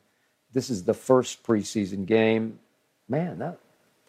This 0.52 0.70
is 0.70 0.84
the 0.84 0.94
first 0.94 1.42
preseason 1.42 2.06
game. 2.06 2.58
Man, 3.08 3.38
that 3.38 3.58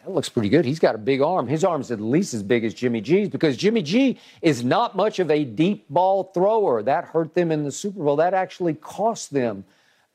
that 0.03 0.11
looks 0.11 0.29
pretty 0.29 0.49
good. 0.49 0.65
He's 0.65 0.79
got 0.79 0.95
a 0.95 0.97
big 0.97 1.21
arm. 1.21 1.47
His 1.47 1.63
arm's 1.63 1.91
at 1.91 2.01
least 2.01 2.33
as 2.33 2.41
big 2.41 2.63
as 2.65 2.73
Jimmy 2.73 3.01
G's 3.01 3.29
because 3.29 3.55
Jimmy 3.55 3.83
G 3.83 4.17
is 4.41 4.63
not 4.63 4.95
much 4.95 5.19
of 5.19 5.29
a 5.29 5.43
deep 5.43 5.85
ball 5.89 6.23
thrower. 6.33 6.81
That 6.81 7.05
hurt 7.05 7.35
them 7.35 7.51
in 7.51 7.63
the 7.63 7.71
Super 7.71 8.03
Bowl. 8.03 8.15
That 8.15 8.33
actually 8.33 8.73
cost 8.73 9.31
them 9.31 9.63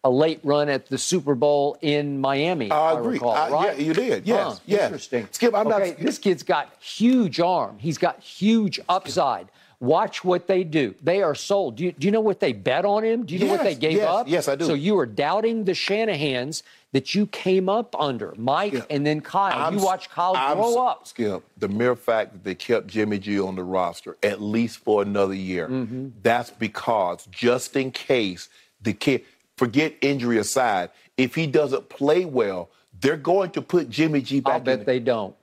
a 0.03 0.11
late 0.11 0.41
run 0.43 0.69
at 0.69 0.87
the 0.87 0.99
Super 0.99 1.35
Bowl 1.37 1.77
in 1.83 2.21
Miami. 2.21 2.71
I 2.71 2.93
I 2.93 2.99
agree. 2.99 3.15
recall, 3.15 3.31
I- 3.31 3.51
right? 3.51 3.79
yeah, 3.79 3.85
you 3.85 3.93
did. 3.95 4.27
Yes, 4.27 4.55
Huh, 4.55 4.59
yes. 4.67 4.83
Interesting. 4.85 5.29
Skip, 5.33 5.55
I'm 5.55 5.69
not- 5.69 5.97
This 5.99 6.19
kid's 6.19 6.43
got 6.43 6.73
huge 6.81 7.39
arm. 7.41 7.79
He's 7.79 7.99
got 7.99 8.21
huge 8.21 8.79
upside. 8.89 9.49
Watch 9.79 10.25
what 10.25 10.47
they 10.47 10.65
do. 10.65 10.95
They 11.03 11.23
are 11.23 11.35
sold. 11.35 11.77
Do 11.77 11.85
you, 11.85 11.93
do 11.93 12.07
you 12.07 12.11
know 12.11 12.21
what 12.23 12.41
they 12.41 12.53
bet 12.55 12.85
on 12.87 13.05
him? 13.05 13.27
Do 13.27 13.35
you 13.35 13.45
know 13.45 13.53
what 13.53 13.63
they 13.63 13.75
gave 13.75 13.93
yes, 13.99 14.09
up? 14.09 14.27
yes, 14.29 14.49
I 14.49 14.57
do. 14.57 14.65
So 14.65 14.73
you 14.75 14.99
are 14.99 15.05
doubting 15.07 15.65
the 15.65 15.73
Shanahans 15.73 16.63
that 16.93 17.15
you 17.15 17.27
came 17.27 17.69
up 17.69 17.95
under, 18.01 18.33
Mike 18.39 18.73
Yeah. 18.73 18.85
and 18.89 19.07
then 19.07 19.21
Kyle. 19.21 19.53
I'm 19.67 19.77
you 19.79 19.85
watch 19.85 20.09
Kyle 20.09 20.35
I'm 20.35 20.57
grow 20.57 20.87
up. 20.87 21.07
Skip, 21.07 21.43
the 21.59 21.69
mere 21.69 21.95
fact 21.95 22.33
that 22.33 22.43
they 22.45 22.55
kept 22.55 22.87
Jimmy 22.87 23.19
G 23.19 23.39
on 23.39 23.55
the 23.55 23.65
roster 23.65 24.17
at 24.23 24.41
least 24.41 24.79
for 24.79 25.03
another 25.03 25.35
year, 25.35 25.69
Mm-hmm. 25.69 26.09
that's 26.23 26.49
because 26.51 27.27
just 27.31 27.77
in 27.77 27.91
case 27.91 28.49
the 28.81 28.95
kid, 28.95 29.25
forget 29.59 29.95
injury 30.01 30.39
aside, 30.39 30.89
if 31.19 31.35
he 31.35 31.47
doesn't 31.47 31.91
play 31.91 32.25
well, 32.25 32.71
they're 32.99 33.17
going 33.19 33.51
to 33.51 33.61
put 33.61 33.91
Jimmy 33.91 34.23
G 34.23 34.41
back 34.41 34.59
in. 34.61 34.65
bet 34.65 34.87
they 34.87 35.01
don't. 35.01 35.37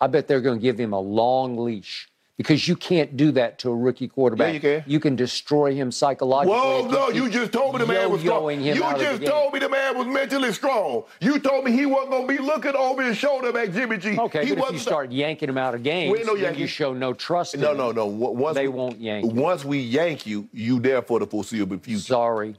I 0.00 0.08
bet 0.08 0.26
they're 0.26 0.40
going 0.40 0.58
to 0.58 0.62
give 0.62 0.78
him 0.80 0.92
a 0.92 0.98
long 1.00 1.56
leash 1.56 2.08
because 2.40 2.66
you 2.66 2.74
can't 2.74 3.18
do 3.18 3.30
that 3.32 3.58
to 3.58 3.68
a 3.70 3.76
rookie 3.76 4.08
quarterback. 4.08 4.54
you 4.54 4.60
can. 4.60 4.82
You 4.86 4.98
can 4.98 5.14
destroy 5.14 5.74
him 5.74 5.92
psychologically. 5.92 6.56
Whoa, 6.58 6.86
if 6.86 6.90
no, 6.90 7.10
you 7.10 7.28
just 7.28 7.52
told 7.52 7.74
me 7.74 7.80
the 7.80 7.86
man 7.86 8.10
was 8.10 8.22
strong. 8.22 8.58
You 8.62 8.82
out 8.82 8.94
of 8.94 8.98
the 9.00 9.04
just 9.04 9.26
told 9.30 9.52
me 9.52 9.58
the 9.58 9.68
man 9.68 9.98
was 9.98 10.06
mentally 10.06 10.50
strong. 10.54 11.04
You 11.20 11.38
told 11.38 11.66
me 11.66 11.72
he 11.72 11.84
wasn't 11.84 12.12
going 12.12 12.26
to 12.26 12.32
be 12.34 12.42
looking 12.42 12.74
over 12.74 13.02
his 13.02 13.18
shoulder 13.18 13.56
at 13.58 13.74
Jimmy 13.74 13.98
G. 13.98 14.18
Okay, 14.18 14.46
he 14.46 14.54
but 14.54 14.68
if 14.68 14.72
you 14.72 14.78
start 14.78 15.12
yanking 15.12 15.50
him 15.50 15.58
out 15.58 15.74
of 15.74 15.82
games, 15.82 16.18
no 16.24 16.34
then 16.34 16.56
you 16.56 16.66
show 16.66 16.94
no 16.94 17.12
trust. 17.12 17.52
in 17.54 17.60
No, 17.60 17.74
no, 17.74 17.92
no. 17.92 18.06
Once 18.06 18.54
They 18.54 18.68
we- 18.68 18.74
won't 18.74 18.98
yank 18.98 19.26
you. 19.26 19.32
Once 19.32 19.62
we 19.62 19.78
yank 19.78 20.26
you, 20.26 20.48
you 20.54 20.80
there 20.80 21.02
for 21.02 21.18
the 21.18 21.26
foreseeable 21.26 21.76
future. 21.76 22.00
Sorry. 22.00 22.56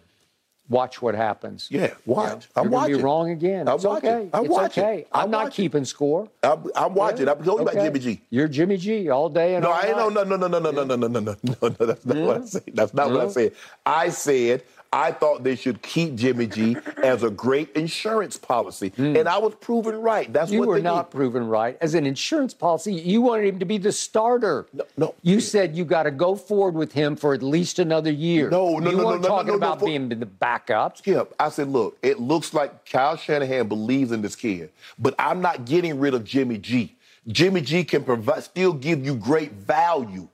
Watch 0.72 1.02
what 1.02 1.15
happens. 1.15 1.68
Yeah, 1.69 1.93
watch. 2.06 2.48
You're 2.56 2.64
I'm 2.64 2.72
gonna 2.72 2.88
be 2.88 2.93
wrong 3.03 3.30
again. 3.30 3.68
I'm 3.68 3.76
it's 3.76 3.84
watching. 3.84 4.10
okay. 4.10 4.30
I'm 4.34 4.45
it's 4.45 4.52
watching. 4.53 4.84
okay. 4.85 5.06
I'm, 5.11 5.23
I'm 5.26 5.31
not 5.31 5.43
watching. 5.43 5.64
keeping 5.65 5.84
score. 5.84 6.30
I'm, 6.43 6.65
I'm 6.76 6.93
watching. 6.93 7.27
I'm 7.27 7.43
told 7.43 7.60
you 7.60 7.68
about 7.68 7.73
Jimmy 7.84 7.99
G. 7.99 8.22
You're 8.30 8.48
Jimmy 8.48 8.77
G 8.77 9.10
all 9.10 9.27
day 9.27 9.56
and 9.56 9.64
No, 9.64 9.69
all 9.72 9.76
I 9.76 9.88
ain't 9.88 9.98
no 9.98 10.07
night. 10.07 10.27
no 10.30 10.38
no 10.38 10.48
no 10.48 10.60
no 10.60 10.72
no 10.72 10.72
no 10.72 10.84
no 10.85 10.95
no 10.95 11.07
no 11.07 11.19
no 11.19 11.76
no 11.77 11.77
no. 11.84 11.85
That's 11.85 12.06
not 12.06 12.15
what 12.23 12.41
I 12.41 12.45
said. 12.45 12.64
That's 12.73 12.93
not 12.93 13.11
what 13.11 13.22
I 13.22 13.30
said. 13.30 13.52
I 13.85 14.10
said 14.10 14.64
I 14.94 15.14
thought 15.14 15.44
they 15.44 15.56
should 15.56 15.82
keep 15.82 16.16
Jimmy 16.16 16.48
G 16.48 16.76
as 17.02 17.24
a 17.24 17.30
great 17.30 17.72
insurance 17.78 18.36
policy, 18.36 18.90
hmm. 18.90 19.16
and 19.16 19.30
I 19.30 19.38
was 19.38 19.56
proven 19.56 19.96
right. 19.96 20.32
That's. 20.32 20.52
You 20.52 20.60
what 20.60 20.68
were 20.68 20.76
they 20.76 20.82
not 20.82 21.10
did. 21.10 21.16
proven 21.16 21.48
right. 21.48 21.78
As 21.80 21.94
an 21.94 22.06
insurance 22.06 22.54
policy, 22.54 22.94
you 22.94 23.22
wanted 23.22 23.46
him 23.46 23.60
to 23.60 23.66
be 23.66 23.78
the 23.78 23.94
starter. 23.94 24.68
No, 24.74 24.84
no. 24.98 25.16
You 25.22 25.40
said 25.40 25.78
you 25.78 25.86
got 25.86 26.04
to 26.04 26.12
go 26.12 26.36
forward 26.36 26.76
with 26.76 26.92
him 26.92 27.16
for 27.16 27.34
at 27.34 27.42
least 27.42 27.80
another 27.80 28.12
year. 28.12 28.50
No, 28.50 28.80
no, 28.80 28.92
you 28.92 28.98
no, 28.98 29.04
no, 29.04 29.18
no, 29.18 29.28
talking 29.28 29.48
no, 29.48 29.54
no, 29.54 29.58
about 29.58 29.80
for- 29.80 29.86
being 29.86 30.10
the 30.10 30.26
backup. 30.26 30.98
Skip, 30.98 31.34
I 31.40 31.50
said, 31.50 31.70
look, 31.70 31.98
it 32.02 32.20
looks 32.20 32.54
like 32.54 32.86
Kyle 32.86 33.16
Shanahan 33.16 33.70
believes 33.70 34.12
in 34.12 34.22
this 34.22 34.36
kid, 34.36 34.72
but 35.00 35.16
I'm 35.18 35.42
not 35.42 35.66
getting 35.66 36.00
rid 36.00 36.14
of 36.14 36.26
Jimmy 36.26 36.58
G. 36.58 36.98
Jimmy 37.28 37.62
G 37.62 37.84
can 37.84 38.04
provide, 38.04 38.44
still 38.44 38.74
give 38.74 39.06
you 39.06 39.16
great 39.16 39.54
value, 39.54 40.28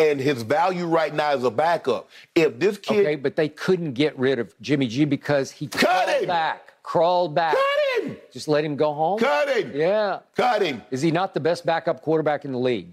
and 0.00 0.20
his 0.20 0.42
value 0.42 0.86
right 0.86 1.14
now 1.14 1.32
is 1.32 1.44
a 1.44 1.50
backup. 1.50 2.08
If 2.34 2.58
this 2.58 2.78
kid, 2.78 3.00
Okay, 3.00 3.16
but 3.16 3.36
they 3.36 3.48
couldn't 3.48 3.92
get 3.92 4.18
rid 4.18 4.38
of 4.38 4.54
Jimmy 4.60 4.86
G 4.86 5.04
because 5.04 5.50
he 5.50 5.66
Cut 5.66 5.80
crawled 6.06 6.22
him! 6.22 6.26
back. 6.28 6.82
Crawled 6.82 7.34
back. 7.34 7.54
cut 7.54 8.02
him, 8.04 8.16
Just 8.32 8.48
let 8.48 8.64
him 8.64 8.74
go 8.76 8.92
home. 8.92 9.18
cut 9.18 9.48
him, 9.48 9.72
Yeah. 9.74 10.20
cut 10.36 10.62
him. 10.62 10.82
Is 10.90 11.02
he 11.02 11.10
not 11.10 11.34
the 11.34 11.40
best 11.40 11.64
backup 11.66 12.00
quarterback 12.02 12.44
in 12.44 12.52
the 12.52 12.58
league? 12.58 12.92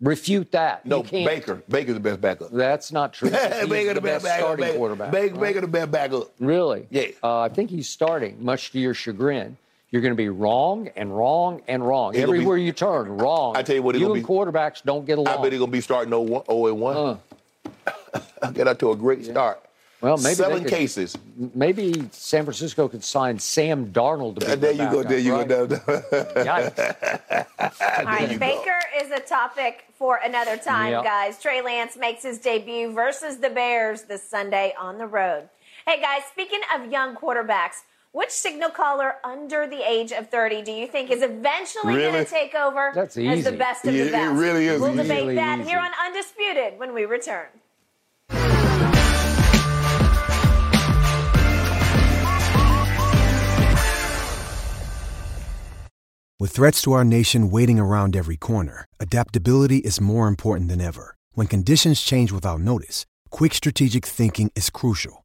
Refute 0.00 0.52
that. 0.52 0.86
No, 0.86 1.02
Baker. 1.02 1.62
Baker's 1.68 1.94
the 1.94 2.00
best 2.00 2.20
backup. 2.20 2.50
That's 2.52 2.92
not 2.92 3.12
true. 3.12 3.30
He's 3.60 3.68
Baker 3.68 3.94
the 3.94 4.00
best 4.00 4.24
backup. 4.24 4.40
starting 4.46 4.64
Baker, 4.66 4.78
quarterback. 4.78 5.10
Baker, 5.10 5.34
right? 5.34 5.40
Baker 5.40 5.60
the 5.62 5.66
best 5.66 5.90
backup. 5.90 6.28
Really? 6.38 6.86
Yeah. 6.90 7.06
Uh, 7.22 7.40
I 7.40 7.48
think 7.48 7.70
he's 7.70 7.88
starting, 7.88 8.36
much 8.44 8.70
to 8.72 8.78
your 8.78 8.94
chagrin. 8.94 9.56
You're 9.90 10.02
going 10.02 10.12
to 10.12 10.16
be 10.16 10.28
wrong 10.28 10.88
and 10.96 11.16
wrong 11.16 11.62
and 11.66 11.86
wrong. 11.86 12.12
He'll 12.12 12.26
be- 12.30 12.32
Everywhere 12.34 12.58
you 12.58 12.72
turn, 12.72 13.16
wrong. 13.16 13.56
I 13.56 13.62
tell 13.62 13.74
you 13.76 13.82
what, 13.82 13.94
he'll 13.94 14.08
you 14.08 14.14
be- 14.14 14.20
and 14.20 14.28
quarterbacks 14.28 14.82
don't 14.82 15.06
get 15.06 15.16
along. 15.18 15.38
I 15.38 15.42
bet 15.42 15.52
he's 15.52 15.60
gonna 15.60 15.72
be 15.72 15.80
starting 15.80 16.10
0 16.10 16.44
and 16.46 16.80
1. 16.80 16.96
Uh. 16.96 17.16
Get 18.52 18.68
out 18.68 18.78
to 18.80 18.92
a 18.92 18.96
great 18.96 19.24
start. 19.24 19.60
Well, 20.00 20.16
maybe 20.18 20.28
they 20.28 20.34
seven 20.34 20.62
could- 20.62 20.70
cases. 20.72 21.16
Maybe 21.54 22.08
San 22.12 22.44
Francisco 22.44 22.86
could 22.88 23.02
sign 23.02 23.38
Sam 23.38 23.86
Darnold 23.92 24.38
to 24.38 24.46
be 24.46 24.52
Uh, 24.52 24.56
there 24.56 24.72
you 24.72 24.78
go. 24.90 25.02
There 25.02 25.18
you 25.18 25.34
right? 25.34 25.48
go. 25.48 25.66
Yikes. 25.66 27.46
All 27.98 28.04
right, 28.04 28.30
you 28.30 28.38
go. 28.38 28.46
Baker 28.46 28.78
is 29.00 29.10
a 29.10 29.18
topic 29.20 29.86
for 29.98 30.20
another 30.24 30.56
time, 30.56 30.92
Yep. 30.92 31.04
guys. 31.04 31.42
Trey 31.42 31.62
Lance 31.62 31.96
makes 31.96 32.22
his 32.22 32.38
debut 32.38 32.92
versus 32.92 33.38
the 33.38 33.50
Bears 33.50 34.02
this 34.02 34.22
Sunday 34.22 34.72
on 34.78 34.98
the 34.98 35.06
road. 35.06 35.48
Hey, 35.86 36.00
guys, 36.00 36.22
speaking 36.30 36.60
of 36.74 36.92
young 36.92 37.16
quarterbacks, 37.16 37.82
which 38.18 38.30
signal 38.30 38.68
caller 38.70 39.14
under 39.22 39.68
the 39.68 39.88
age 39.88 40.10
of 40.10 40.28
30 40.28 40.62
do 40.62 40.72
you 40.72 40.88
think 40.88 41.08
is 41.08 41.22
eventually 41.22 41.94
going 41.94 42.24
to 42.24 42.28
take 42.28 42.52
over 42.52 42.90
That's 42.92 43.16
as 43.16 43.44
the 43.44 43.52
best 43.52 43.84
of 43.84 43.94
Yeah, 43.94 44.02
the 44.02 44.08
it 44.08 44.12
best? 44.12 44.40
really 44.40 44.66
is 44.66 44.80
We'll 44.80 44.96
debate 44.96 45.22
Really 45.22 45.34
that 45.36 45.60
easy. 45.60 45.68
here 45.70 45.78
on 45.78 45.92
Undisputed 46.04 46.80
when 46.80 46.94
we 46.94 47.04
return. 47.04 47.46
With 56.40 56.50
threats 56.50 56.82
to 56.82 56.92
our 56.94 57.04
nation 57.04 57.50
waiting 57.50 57.78
around 57.78 58.16
every 58.16 58.36
corner, 58.36 58.84
adaptability 58.98 59.78
is 59.78 60.00
more 60.00 60.26
important 60.26 60.68
than 60.68 60.80
ever. 60.80 61.14
When 61.34 61.46
conditions 61.46 62.00
change 62.00 62.32
without 62.32 62.60
notice, 62.60 63.06
quick 63.30 63.54
strategic 63.54 64.04
thinking 64.04 64.50
is 64.56 64.70
crucial. 64.70 65.24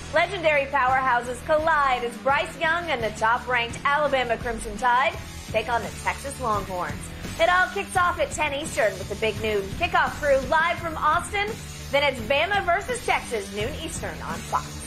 Legendary 0.13 0.65
powerhouses 0.65 1.43
collide 1.45 2.03
as 2.03 2.15
Bryce 2.17 2.59
Young 2.59 2.83
and 2.89 3.01
the 3.01 3.11
top 3.11 3.47
ranked 3.47 3.79
Alabama 3.85 4.35
Crimson 4.35 4.75
Tide 4.77 5.13
take 5.51 5.69
on 5.69 5.81
the 5.83 5.89
Texas 6.03 6.39
Longhorns. 6.41 6.99
It 7.39 7.47
all 7.49 7.67
kicks 7.73 7.95
off 7.95 8.19
at 8.19 8.29
10 8.31 8.53
Eastern 8.55 8.91
with 8.93 9.07
the 9.07 9.15
big 9.15 9.41
noon 9.41 9.61
kickoff 9.79 10.11
crew 10.21 10.37
live 10.49 10.77
from 10.79 10.97
Austin. 10.97 11.47
Then 11.91 12.03
it's 12.03 12.19
Bama 12.21 12.65
versus 12.65 13.05
Texas, 13.05 13.55
noon 13.55 13.73
Eastern 13.81 14.15
on 14.23 14.35
Fox. 14.35 14.81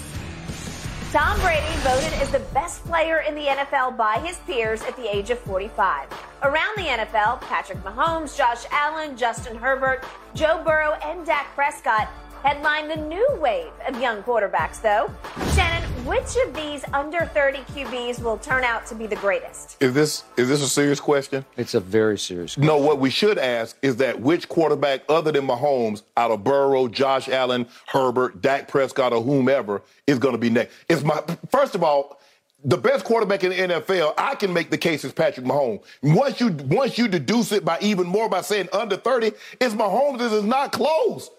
Tom 1.10 1.40
Brady 1.40 1.64
voted 1.78 2.12
as 2.20 2.30
the 2.30 2.40
best 2.52 2.84
player 2.84 3.20
in 3.20 3.34
the 3.34 3.46
NFL 3.46 3.96
by 3.96 4.18
his 4.18 4.36
peers 4.40 4.82
at 4.82 4.94
the 4.96 5.14
age 5.14 5.30
of 5.30 5.38
45. 5.38 6.08
Around 6.42 6.76
the 6.76 6.82
NFL, 6.82 7.40
Patrick 7.42 7.82
Mahomes, 7.82 8.36
Josh 8.36 8.64
Allen, 8.70 9.16
Justin 9.16 9.56
Herbert, 9.56 10.04
Joe 10.34 10.60
Burrow, 10.64 10.92
and 11.02 11.24
Dak 11.24 11.46
Prescott 11.54 12.10
headline 12.44 12.88
the 12.88 12.96
new 12.96 13.26
wave 13.40 13.72
of 13.88 13.98
young 14.00 14.22
quarterbacks, 14.22 14.80
though. 14.82 15.10
Shannon, 15.54 15.82
which 16.04 16.36
of 16.46 16.54
these 16.54 16.84
under 16.92 17.24
30 17.24 17.58
QBs 17.60 18.22
will 18.22 18.36
turn 18.36 18.64
out 18.64 18.84
to 18.86 18.94
be 18.94 19.06
the 19.06 19.16
greatest? 19.16 19.82
Is 19.82 19.94
this 19.94 20.24
is 20.36 20.48
this 20.48 20.62
a 20.62 20.68
serious 20.68 21.00
question? 21.00 21.44
It's 21.56 21.72
a 21.72 21.80
very 21.80 22.18
serious 22.18 22.54
question. 22.54 22.66
No, 22.66 22.76
what 22.76 22.98
we 22.98 23.08
should 23.08 23.38
ask 23.38 23.76
is 23.80 23.96
that 23.96 24.20
which 24.20 24.48
quarterback 24.48 25.00
other 25.08 25.32
than 25.32 25.46
Mahomes, 25.46 26.02
out 26.18 26.30
of 26.30 26.44
Burrow, 26.44 26.86
Josh 26.86 27.28
Allen, 27.30 27.66
Herbert, 27.86 28.42
Dak 28.42 28.68
Prescott, 28.68 29.14
or 29.14 29.22
whomever, 29.22 29.80
is 30.06 30.18
going 30.18 30.34
to 30.34 30.38
be 30.38 30.50
next? 30.50 30.74
Is 30.90 31.02
my 31.02 31.22
first 31.50 31.74
of 31.74 31.82
all, 31.82 32.20
the 32.62 32.76
best 32.76 33.06
quarterback 33.06 33.42
in 33.42 33.50
the 33.50 33.74
NFL, 33.74 34.14
I 34.18 34.34
can 34.34 34.52
make 34.52 34.70
the 34.70 34.78
case 34.78 35.04
is 35.04 35.12
Patrick 35.12 35.46
Mahomes. 35.46 35.82
Once 36.02 36.40
you 36.40 36.50
once 36.66 36.98
you 36.98 37.08
deduce 37.08 37.52
it 37.52 37.64
by 37.64 37.78
even 37.80 38.06
more 38.06 38.28
by 38.28 38.42
saying 38.42 38.68
under 38.74 38.98
30, 38.98 39.32
it's 39.60 39.74
Mahomes. 39.74 40.18
This 40.18 40.32
is 40.32 40.44
not 40.44 40.72
close. 40.72 41.30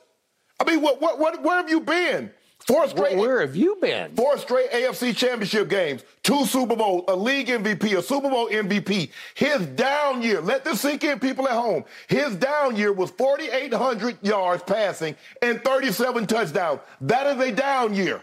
I 0.60 0.70
mean, 0.70 0.82
what, 0.82 1.02
what, 1.02 1.20
what, 1.20 1.44
where 1.44 1.58
have 1.58 1.70
you 1.70 1.82
been? 1.82 2.32
Four 2.68 2.88
straight. 2.88 3.16
Where, 3.16 3.28
where 3.28 3.42
have 3.42 3.56
you 3.56 3.78
been? 3.80 4.16
Four 4.16 4.38
straight 4.40 4.72
AFC 4.72 5.16
championship 5.16 5.70
games, 5.70 6.04
two 6.24 6.46
Super 6.46 6.76
Bowl, 6.76 7.04
a 7.08 7.16
league 7.16 7.48
MVP, 7.48 7.96
a 7.96 8.02
Super 8.02 8.30
Bowl 8.30 8.50
MVP. 8.50 9.12
His 9.36 9.68
down 9.68 10.24
year, 10.24 10.42
let 10.42 10.64
this 10.66 10.82
sink 10.82 11.04
in, 11.04 11.20
people 11.20 11.48
at 11.48 11.54
home. 11.54 11.86
His 12.08 12.36
down 12.36 12.76
year 12.76 12.92
was 12.92 13.12
4,800 13.12 14.18
yards 14.24 14.64
passing 14.64 15.16
and 15.44 15.64
37 15.64 16.26
touchdowns. 16.26 16.80
That 17.02 17.28
is 17.28 17.44
a 17.48 17.52
down 17.52 17.94
year. 17.94 18.22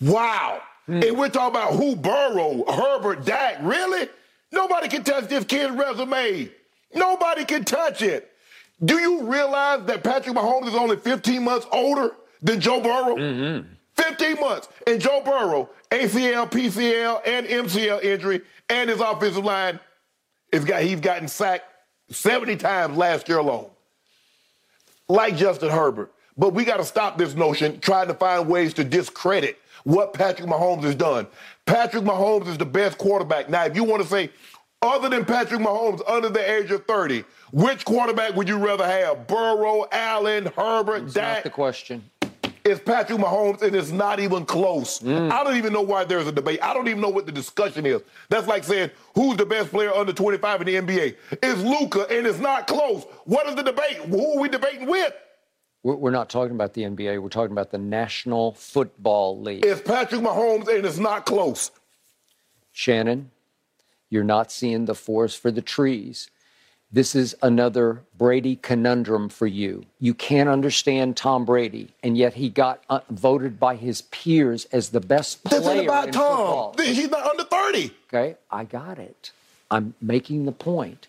Wow. 0.00 0.62
Hmm. 0.86 1.02
And 1.02 1.16
we're 1.16 1.28
talking 1.28 1.56
about 1.56 1.74
who 1.74 1.94
Burrow, 1.94 2.64
Herbert, 2.68 3.24
Dak. 3.24 3.58
Really? 3.62 4.08
Nobody 4.50 4.88
can 4.88 5.04
touch 5.04 5.28
this 5.28 5.44
kid's 5.44 5.72
resume. 5.76 6.50
Nobody 6.94 7.44
can 7.44 7.64
touch 7.64 8.02
it. 8.02 8.28
Do 8.82 8.98
you 8.98 9.24
realize 9.24 9.84
that 9.86 10.02
Patrick 10.02 10.34
Mahomes 10.34 10.68
is 10.68 10.74
only 10.74 10.96
15 10.96 11.44
months 11.44 11.66
older 11.70 12.12
than 12.42 12.60
Joe 12.60 12.80
Burrow? 12.80 13.16
Mm-hmm. 13.16 13.68
15 13.96 14.40
months. 14.40 14.68
And 14.86 15.00
Joe 15.00 15.20
Burrow, 15.24 15.68
ACL, 15.90 16.50
PCL, 16.50 17.20
and 17.26 17.46
MCL 17.46 18.02
injury, 18.02 18.40
and 18.68 18.88
his 18.88 19.00
offensive 19.00 19.44
line, 19.44 19.78
is 20.52 20.64
got, 20.64 20.82
he's 20.82 21.00
gotten 21.00 21.28
sacked 21.28 21.64
70 22.10 22.56
times 22.56 22.96
last 22.96 23.28
year 23.28 23.38
alone. 23.38 23.70
Like 25.08 25.36
Justin 25.36 25.70
Herbert. 25.70 26.12
But 26.36 26.54
we 26.54 26.64
got 26.64 26.78
to 26.78 26.84
stop 26.84 27.18
this 27.18 27.34
notion 27.34 27.80
trying 27.80 28.08
to 28.08 28.14
find 28.14 28.48
ways 28.48 28.72
to 28.74 28.84
discredit 28.84 29.58
what 29.84 30.14
Patrick 30.14 30.48
Mahomes 30.48 30.84
has 30.84 30.94
done. 30.94 31.26
Patrick 31.66 32.04
Mahomes 32.04 32.46
is 32.48 32.58
the 32.58 32.66
best 32.66 32.96
quarterback. 32.96 33.50
Now, 33.50 33.64
if 33.64 33.76
you 33.76 33.84
want 33.84 34.02
to 34.02 34.08
say, 34.08 34.30
other 34.82 35.08
than 35.08 35.24
Patrick 35.24 35.60
Mahomes 35.60 36.00
under 36.08 36.30
the 36.30 36.50
age 36.50 36.70
of 36.70 36.86
30, 36.86 37.24
which 37.52 37.84
quarterback 37.84 38.34
would 38.36 38.48
you 38.48 38.58
rather 38.58 38.86
have? 38.86 39.26
Burrow, 39.26 39.86
Allen, 39.90 40.46
Herbert, 40.56 41.02
That's 41.02 41.14
Dak? 41.14 41.36
Not 41.36 41.44
the 41.44 41.50
question. 41.50 42.04
It's 42.62 42.80
Patrick 42.80 43.18
Mahomes, 43.18 43.62
and 43.62 43.74
it's 43.74 43.90
not 43.90 44.20
even 44.20 44.44
close. 44.44 45.00
Mm. 45.00 45.32
I 45.32 45.42
don't 45.42 45.56
even 45.56 45.72
know 45.72 45.80
why 45.80 46.04
there's 46.04 46.26
a 46.26 46.32
debate. 46.32 46.62
I 46.62 46.74
don't 46.74 46.88
even 46.88 47.00
know 47.00 47.08
what 47.08 47.24
the 47.24 47.32
discussion 47.32 47.86
is. 47.86 48.02
That's 48.28 48.46
like 48.46 48.64
saying 48.64 48.90
who's 49.14 49.36
the 49.38 49.46
best 49.46 49.70
player 49.70 49.92
under 49.92 50.12
25 50.12 50.60
in 50.60 50.66
the 50.66 50.74
NBA. 50.74 51.16
It's 51.42 51.62
Luka, 51.62 52.06
and 52.10 52.26
it's 52.26 52.38
not 52.38 52.66
close. 52.66 53.04
What 53.24 53.46
is 53.48 53.54
the 53.54 53.62
debate? 53.62 53.96
Who 53.96 54.34
are 54.34 54.40
we 54.40 54.48
debating 54.48 54.86
with? 54.86 55.12
We're 55.82 56.10
not 56.10 56.28
talking 56.28 56.54
about 56.54 56.74
the 56.74 56.82
NBA. 56.82 57.22
We're 57.22 57.30
talking 57.30 57.52
about 57.52 57.70
the 57.70 57.78
National 57.78 58.52
Football 58.52 59.40
League. 59.40 59.64
It's 59.64 59.80
Patrick 59.80 60.20
Mahomes, 60.20 60.68
and 60.68 60.84
it's 60.84 60.98
not 60.98 61.24
close. 61.24 61.70
Shannon, 62.70 63.30
you're 64.10 64.22
not 64.22 64.52
seeing 64.52 64.84
the 64.84 64.94
forest 64.94 65.40
for 65.40 65.50
the 65.50 65.62
trees. 65.62 66.28
This 66.92 67.14
is 67.14 67.36
another 67.40 68.02
Brady 68.18 68.56
conundrum 68.56 69.28
for 69.28 69.46
you. 69.46 69.84
You 70.00 70.12
can't 70.12 70.48
understand 70.48 71.16
Tom 71.16 71.44
Brady, 71.44 71.90
and 72.02 72.18
yet 72.18 72.34
he 72.34 72.48
got 72.48 72.82
uh, 72.90 73.00
voted 73.10 73.60
by 73.60 73.76
his 73.76 74.02
peers 74.02 74.64
as 74.72 74.88
the 74.88 75.00
best 75.00 75.44
player. 75.44 75.60
This 75.60 75.72
is 75.74 75.82
about 75.84 76.06
in 76.08 76.12
Tom. 76.12 76.72
Football. 76.72 76.74
He's 76.84 77.08
not 77.08 77.24
under 77.24 77.44
30. 77.44 77.92
Okay, 78.12 78.36
I 78.50 78.64
got 78.64 78.98
it. 78.98 79.30
I'm 79.70 79.94
making 80.00 80.46
the 80.46 80.52
point. 80.52 81.06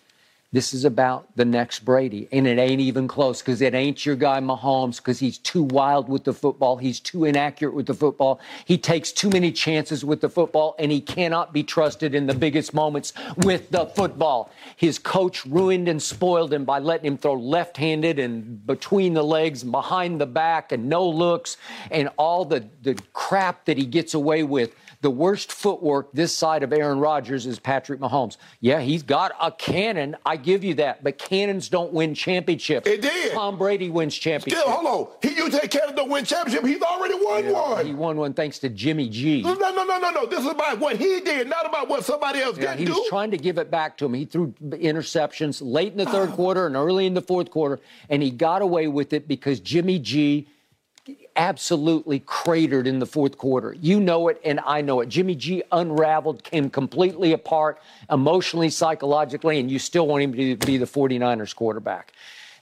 This 0.52 0.74
is 0.74 0.84
about 0.84 1.34
the 1.34 1.46
next 1.46 1.78
Brady, 1.78 2.28
and 2.30 2.46
it 2.46 2.58
ain't 2.58 2.82
even 2.82 3.08
close 3.08 3.40
because 3.40 3.62
it 3.62 3.72
ain't 3.72 4.04
your 4.04 4.16
guy 4.16 4.38
Mahomes 4.38 4.98
because 4.98 5.18
he's 5.18 5.38
too 5.38 5.62
wild 5.62 6.10
with 6.10 6.24
the 6.24 6.34
football. 6.34 6.76
He's 6.76 7.00
too 7.00 7.24
inaccurate 7.24 7.72
with 7.72 7.86
the 7.86 7.94
football. 7.94 8.38
He 8.66 8.76
takes 8.76 9.12
too 9.12 9.30
many 9.30 9.50
chances 9.50 10.04
with 10.04 10.20
the 10.20 10.28
football, 10.28 10.74
and 10.78 10.92
he 10.92 11.00
cannot 11.00 11.54
be 11.54 11.62
trusted 11.62 12.14
in 12.14 12.26
the 12.26 12.34
biggest 12.34 12.74
moments 12.74 13.14
with 13.38 13.70
the 13.70 13.86
football. 13.86 14.50
His 14.76 14.98
coach 14.98 15.46
ruined 15.46 15.88
and 15.88 16.02
spoiled 16.02 16.52
him 16.52 16.66
by 16.66 16.80
letting 16.80 17.06
him 17.06 17.16
throw 17.16 17.32
left 17.32 17.78
handed 17.78 18.18
and 18.18 18.66
between 18.66 19.14
the 19.14 19.24
legs, 19.24 19.62
and 19.62 19.72
behind 19.72 20.20
the 20.20 20.26
back, 20.26 20.70
and 20.70 20.86
no 20.86 21.08
looks, 21.08 21.56
and 21.90 22.10
all 22.18 22.44
the, 22.44 22.68
the 22.82 23.00
crap 23.14 23.64
that 23.64 23.78
he 23.78 23.86
gets 23.86 24.12
away 24.12 24.42
with 24.42 24.74
the 25.02 25.10
worst 25.10 25.52
footwork 25.52 26.12
this 26.12 26.34
side 26.34 26.62
of 26.62 26.72
Aaron 26.72 26.98
Rodgers 26.98 27.44
is 27.44 27.58
Patrick 27.58 28.00
Mahomes. 28.00 28.36
Yeah, 28.60 28.80
he's 28.80 29.02
got 29.02 29.32
a 29.40 29.50
cannon. 29.50 30.16
I 30.24 30.36
give 30.36 30.62
you 30.62 30.74
that. 30.74 31.02
But 31.02 31.18
cannons 31.18 31.68
don't 31.68 31.92
win 31.92 32.14
championships. 32.14 32.88
It 32.88 33.02
did. 33.02 33.32
Tom 33.32 33.58
Brady 33.58 33.90
wins 33.90 34.16
championships. 34.16 34.62
Still, 34.62 34.72
hold 34.72 35.08
on. 35.08 35.16
He 35.20 35.36
you 35.36 35.50
say 35.50 35.66
cannon 35.66 35.96
don't 35.96 36.08
win 36.08 36.24
championship. 36.24 36.64
He's 36.64 36.80
already 36.80 37.14
won 37.14 37.44
yeah, 37.44 37.50
one. 37.50 37.86
He 37.86 37.94
won 37.94 38.16
one 38.16 38.32
thanks 38.32 38.60
to 38.60 38.68
Jimmy 38.68 39.08
G. 39.08 39.42
No, 39.42 39.54
no, 39.54 39.72
no, 39.72 39.84
no, 39.84 40.10
no. 40.10 40.26
This 40.26 40.40
is 40.40 40.46
about 40.46 40.78
what 40.78 40.96
he 40.96 41.20
did, 41.20 41.48
not 41.48 41.66
about 41.66 41.88
what 41.88 42.04
somebody 42.04 42.40
else 42.40 42.56
yeah, 42.56 42.70
did. 42.70 42.78
He 42.78 42.84
do. 42.84 42.92
was 42.92 43.08
trying 43.08 43.32
to 43.32 43.36
give 43.36 43.58
it 43.58 43.72
back 43.72 43.98
to 43.98 44.06
him. 44.06 44.14
He 44.14 44.24
threw 44.24 44.54
interceptions 44.62 45.60
late 45.64 45.90
in 45.92 45.98
the 45.98 46.06
third 46.06 46.30
ah. 46.30 46.36
quarter 46.36 46.66
and 46.66 46.76
early 46.76 47.06
in 47.06 47.14
the 47.14 47.22
fourth 47.22 47.50
quarter, 47.50 47.80
and 48.08 48.22
he 48.22 48.30
got 48.30 48.62
away 48.62 48.86
with 48.86 49.12
it 49.12 49.26
because 49.26 49.58
Jimmy 49.58 49.98
G 49.98 50.46
absolutely 51.36 52.20
cratered 52.20 52.86
in 52.86 52.98
the 52.98 53.06
fourth 53.06 53.38
quarter. 53.38 53.74
You 53.80 54.00
know 54.00 54.28
it, 54.28 54.40
and 54.44 54.60
I 54.66 54.80
know 54.80 55.00
it. 55.00 55.08
Jimmy 55.08 55.34
G 55.34 55.62
unraveled, 55.72 56.44
came 56.44 56.70
completely 56.70 57.32
apart 57.32 57.80
emotionally, 58.10 58.70
psychologically, 58.70 59.58
and 59.58 59.70
you 59.70 59.78
still 59.78 60.06
want 60.06 60.22
him 60.22 60.32
to 60.32 60.56
be 60.66 60.76
the 60.76 60.86
49ers 60.86 61.54
quarterback. 61.54 62.12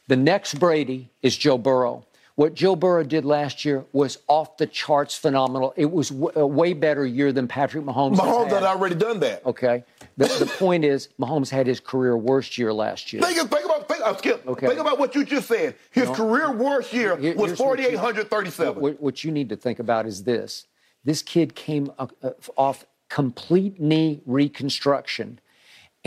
The 0.09 0.17
next 0.17 0.55
Brady 0.55 1.11
is 1.23 1.37
Joe 1.37 1.59
Burrow. 1.59 2.05
What 2.41 2.55
Joe 2.55 2.75
Burrow 2.75 3.05
did 3.05 3.27
last 3.27 3.67
year 3.67 3.85
was 3.93 4.17
off 4.27 4.57
the 4.57 4.67
charts 4.67 5.15
phenomenal. 5.15 5.75
It 5.77 5.91
was 5.91 6.09
w- 6.09 6.33
a 6.35 6.47
way 6.47 6.73
better 6.73 7.05
year 7.05 7.33
than 7.33 7.47
Patrick 7.47 7.85
Mahomes. 7.85 8.17
Mahomes 8.17 8.45
had. 8.45 8.53
had 8.55 8.63
already 8.63 8.95
done 8.95 9.21
that. 9.21 9.45
Okay. 9.45 9.85
The, 10.17 10.25
the 10.25 10.47
point 10.47 10.87
is, 10.87 11.11
Mahomes 11.21 11.51
had 11.51 11.67
his 11.67 11.81
career 11.81 12.17
worst 12.17 12.57
year 12.57 12.73
last 12.73 13.13
year. 13.13 13.21
Think, 13.21 13.37
think 13.51 13.65
about 13.67 13.87
think, 13.89 14.01
uh, 14.01 14.17
Skip. 14.17 14.49
Okay. 14.49 14.69
Think 14.69 14.81
about 14.81 14.99
what 14.99 15.15
you 15.15 15.23
just 15.23 15.49
said. 15.49 15.75
His 15.91 16.09
career 16.09 16.51
worst 16.51 16.95
year 16.95 17.15
Here- 17.19 17.35
was 17.37 17.51
here's 17.51 17.59
what 17.61 17.79
you- 17.79 17.99
4,837. 17.99 18.83
What, 18.83 19.03
what 19.03 19.23
you 19.23 19.33
need 19.33 19.51
to 19.51 19.57
think 19.57 19.79
about 19.79 20.07
is 20.07 20.25
this: 20.25 20.67
this 21.05 21.21
kid 21.21 21.55
came 21.55 21.93
uh, 21.99 22.07
uh, 22.23 22.31
off 22.57 22.87
complete 23.11 23.79
knee 23.79 24.23
reconstruction, 24.25 25.41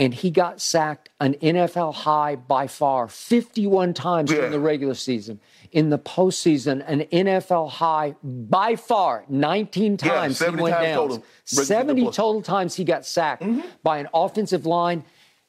and 0.00 0.12
he 0.12 0.32
got 0.32 0.60
sacked 0.60 1.10
an 1.20 1.34
NFL 1.34 1.94
high 1.94 2.34
by 2.34 2.66
far 2.66 3.06
51 3.06 3.94
times 3.94 4.32
Yeah. 4.32 4.46
in 4.46 4.50
the 4.50 4.58
regular 4.58 4.94
season. 4.94 5.38
In 5.74 5.90
the 5.90 5.98
postseason, 5.98 6.84
an 6.86 7.00
NFL 7.10 7.68
high 7.68 8.14
by 8.22 8.76
far 8.76 9.24
19 9.28 9.98
Yeah, 10.02 10.08
times 10.14 10.38
he 10.38 10.44
70 10.44 10.62
went 10.62 10.74
times 10.76 10.86
down. 10.86 10.96
total. 10.96 11.24
70 11.44 12.02
total 12.12 12.42
times 12.42 12.74
he 12.76 12.84
got 12.84 13.04
sacked 13.04 13.42
Mm-hmm. 13.42 13.66
by 13.82 13.98
an 13.98 14.08
offensive 14.14 14.64
line 14.66 15.04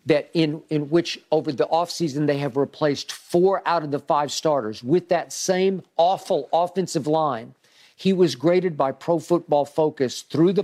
that 0.08 0.30
in 0.34 0.62
in 0.70 0.90
which 0.90 1.20
over 1.32 1.52
the 1.52 1.68
offseason 1.68 2.26
they 2.28 2.40
have 2.40 2.58
replaced 2.58 3.12
four 3.12 3.62
out 3.68 3.84
of 3.84 3.92
the 3.92 4.00
five 4.00 4.32
starters 4.32 4.84
with 4.84 5.10
that 5.10 5.32
same 5.32 5.84
awful 5.98 6.50
offensive 6.52 7.06
line. 7.08 7.54
He 7.98 8.12
was 8.12 8.36
graded 8.36 8.76
by 8.76 8.92
Pro 8.92 9.20
Football 9.20 9.64
Focus 9.64 10.24
through 10.24 10.52
the 10.52 10.64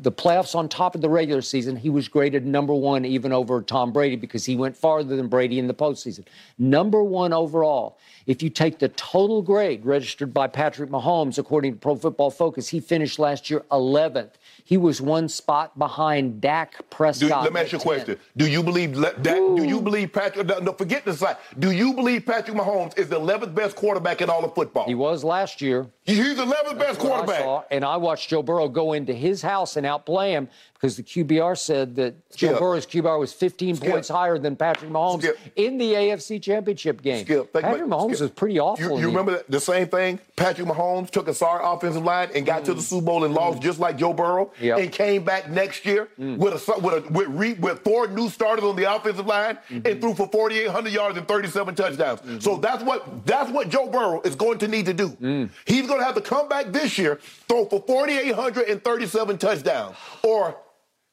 the 0.00 0.12
playoffs 0.12 0.54
on 0.54 0.68
top 0.68 0.94
of 0.94 1.00
the 1.00 1.08
regular 1.08 1.40
season. 1.40 1.76
He 1.76 1.88
was 1.88 2.08
graded 2.08 2.44
number 2.44 2.74
one 2.74 3.06
even 3.06 3.32
over 3.32 3.62
Tom 3.62 3.90
Brady 3.90 4.16
because 4.16 4.44
he 4.44 4.54
went 4.54 4.76
farther 4.76 5.16
than 5.16 5.28
Brady 5.28 5.58
in 5.58 5.66
the 5.66 5.74
postseason. 5.74 6.26
Number 6.58 7.02
one 7.02 7.32
overall. 7.32 7.98
If 8.26 8.42
you 8.42 8.50
take 8.50 8.78
the 8.78 8.90
total 8.90 9.40
grade 9.40 9.86
registered 9.86 10.34
by 10.34 10.46
Patrick 10.46 10.90
Mahomes 10.90 11.38
according 11.38 11.72
to 11.72 11.78
Pro 11.78 11.96
Football 11.96 12.30
Focus, 12.30 12.68
he 12.68 12.80
finished 12.80 13.18
last 13.18 13.48
year 13.48 13.64
11th. 13.72 14.32
He 14.64 14.76
was 14.76 15.00
one 15.00 15.28
spot 15.28 15.78
behind 15.78 16.40
Dak 16.40 16.76
Do, 16.78 16.84
Prescott. 16.90 17.42
let 17.44 17.52
me 17.52 17.60
ask 17.60 17.72
you 17.72 17.78
a 17.78 17.80
10. 17.80 17.84
question. 17.86 18.18
Do 18.36 18.46
you 18.48 18.62
believe 18.62 18.96
le- 18.96 19.12
that? 19.12 19.24
Do 19.24 19.64
you 19.64 19.80
believe 19.80 20.12
Patrick? 20.12 20.46
No, 20.46 20.58
no, 20.60 20.72
forget 20.72 21.04
the 21.04 21.14
side. 21.14 21.36
Do 21.58 21.70
you 21.72 21.92
believe 21.94 22.24
Patrick 22.24 22.56
Mahomes 22.56 22.96
is 22.98 23.08
the 23.08 23.18
11th 23.20 23.54
best 23.54 23.76
quarterback 23.76 24.22
in 24.22 24.30
all 24.30 24.44
of 24.44 24.54
football? 24.54 24.86
He 24.86 24.94
was 24.94 25.24
last 25.24 25.60
year. 25.60 25.86
He's 26.04 26.36
the 26.36 26.44
11th 26.44 26.78
best 26.78 27.00
What 27.00 27.12
I 27.12 27.14
quarterback. 27.16 27.40
saw, 27.40 27.64
and 27.70 27.84
I 27.84 27.96
watched 27.96 28.28
Joe 28.30 28.42
Burrow 28.42 28.68
go 28.68 28.92
into 28.92 29.12
his 29.12 29.42
house 29.42 29.76
and 29.76 29.84
outplay 29.86 30.32
him 30.32 30.48
because 30.82 30.96
the 30.96 31.02
QBR 31.04 31.56
said 31.56 31.94
that 31.94 32.14
Joe 32.34 32.58
Burrow's 32.58 32.86
QBR 32.86 33.16
was 33.16 33.32
15 33.32 33.76
Skip. 33.76 33.88
points 33.88 34.08
higher 34.08 34.36
than 34.36 34.56
Patrick 34.56 34.90
Mahomes 34.90 35.22
Skip. 35.22 35.38
in 35.54 35.78
the 35.78 35.92
AFC 35.94 36.42
Championship 36.42 37.00
game. 37.02 37.24
Skip, 37.24 37.52
Patrick 37.52 37.82
Mahomes 37.84 38.16
Skip. 38.16 38.20
was 38.22 38.30
pretty 38.32 38.58
awful. 38.58 38.84
You, 38.84 38.94
you 38.96 39.00
the- 39.02 39.06
remember 39.06 39.42
the 39.48 39.60
same 39.60 39.86
thing? 39.86 40.18
Patrick 40.34 40.66
Mahomes 40.66 41.08
took 41.10 41.28
a 41.28 41.34
sorry 41.34 41.60
offensive 41.64 42.02
line 42.02 42.30
and 42.34 42.44
got 42.44 42.64
to 42.64 42.74
the 42.74 42.82
Super 42.82 43.06
Bowl 43.06 43.22
and 43.22 43.32
lost 43.32 43.62
just 43.62 43.78
like 43.78 43.96
Joe 43.96 44.12
Burrow, 44.12 44.46
Mm. 44.46 44.50
Yep. 44.60 44.78
Mm. 44.78 44.82
and 44.82 44.92
came 44.92 45.24
back 45.24 45.48
next 45.48 45.86
year 45.86 46.08
with 46.18 46.68
a 46.68 46.80
with 46.80 47.06
a 47.06 47.12
with, 47.12 47.28
re, 47.28 47.52
with 47.54 47.84
four 47.84 48.08
new 48.08 48.28
starters 48.28 48.64
on 48.64 48.74
the 48.74 48.92
offensive 48.92 49.24
line 49.26 49.58
Mm-hmm. 49.70 49.86
and 49.86 50.00
threw 50.00 50.14
for 50.14 50.26
4,800 50.26 50.92
yards 50.92 51.16
and 51.16 51.28
37 51.28 51.76
touchdowns. 51.76 52.42
So 52.44 52.56
that's 52.56 52.82
what 52.82 53.24
that's 53.24 53.50
what 53.52 53.68
Joe 53.68 53.86
Burrow 53.88 54.20
is 54.22 54.34
going 54.34 54.58
to 54.58 54.66
need 54.66 54.86
to 54.86 54.94
do. 54.94 55.10
Mm. 55.10 55.50
He's 55.64 55.86
going 55.86 56.00
to 56.00 56.04
have 56.04 56.16
to 56.16 56.20
come 56.20 56.48
back 56.48 56.72
this 56.72 56.98
year, 56.98 57.20
throw 57.48 57.66
for 57.66 57.80
4,837 57.86 59.38
touchdowns, 59.38 59.96
or 60.24 60.56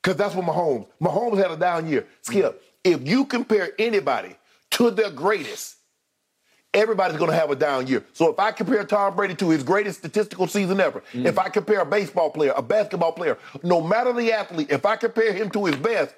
because 0.01 0.17
that's 0.17 0.35
what 0.35 0.45
Mahomes. 0.45 0.87
Mahomes 1.01 1.37
had 1.37 1.51
a 1.51 1.57
down 1.57 1.87
year. 1.87 2.07
Skip, 2.21 2.61
if 2.83 3.07
you 3.07 3.25
compare 3.25 3.71
anybody 3.77 4.35
to 4.71 4.91
their 4.91 5.11
greatest 5.11 5.75
everybody's 6.73 7.17
going 7.17 7.31
to 7.31 7.35
have 7.35 7.49
a 7.49 7.55
down 7.55 7.87
year. 7.87 8.03
So 8.13 8.31
if 8.31 8.39
I 8.39 8.51
compare 8.51 8.83
Tom 8.83 9.15
Brady 9.15 9.35
to 9.35 9.49
his 9.49 9.63
greatest 9.63 9.99
statistical 9.99 10.47
season 10.47 10.79
ever, 10.79 11.03
mm. 11.13 11.25
if 11.25 11.39
I 11.39 11.49
compare 11.49 11.81
a 11.81 11.85
baseball 11.85 12.29
player, 12.29 12.53
a 12.55 12.61
basketball 12.61 13.11
player, 13.11 13.37
no 13.63 13.81
matter 13.81 14.13
the 14.13 14.31
athlete, 14.31 14.67
if 14.69 14.85
I 14.85 14.95
compare 14.95 15.33
him 15.33 15.49
to 15.51 15.65
his 15.65 15.75
best, 15.75 16.13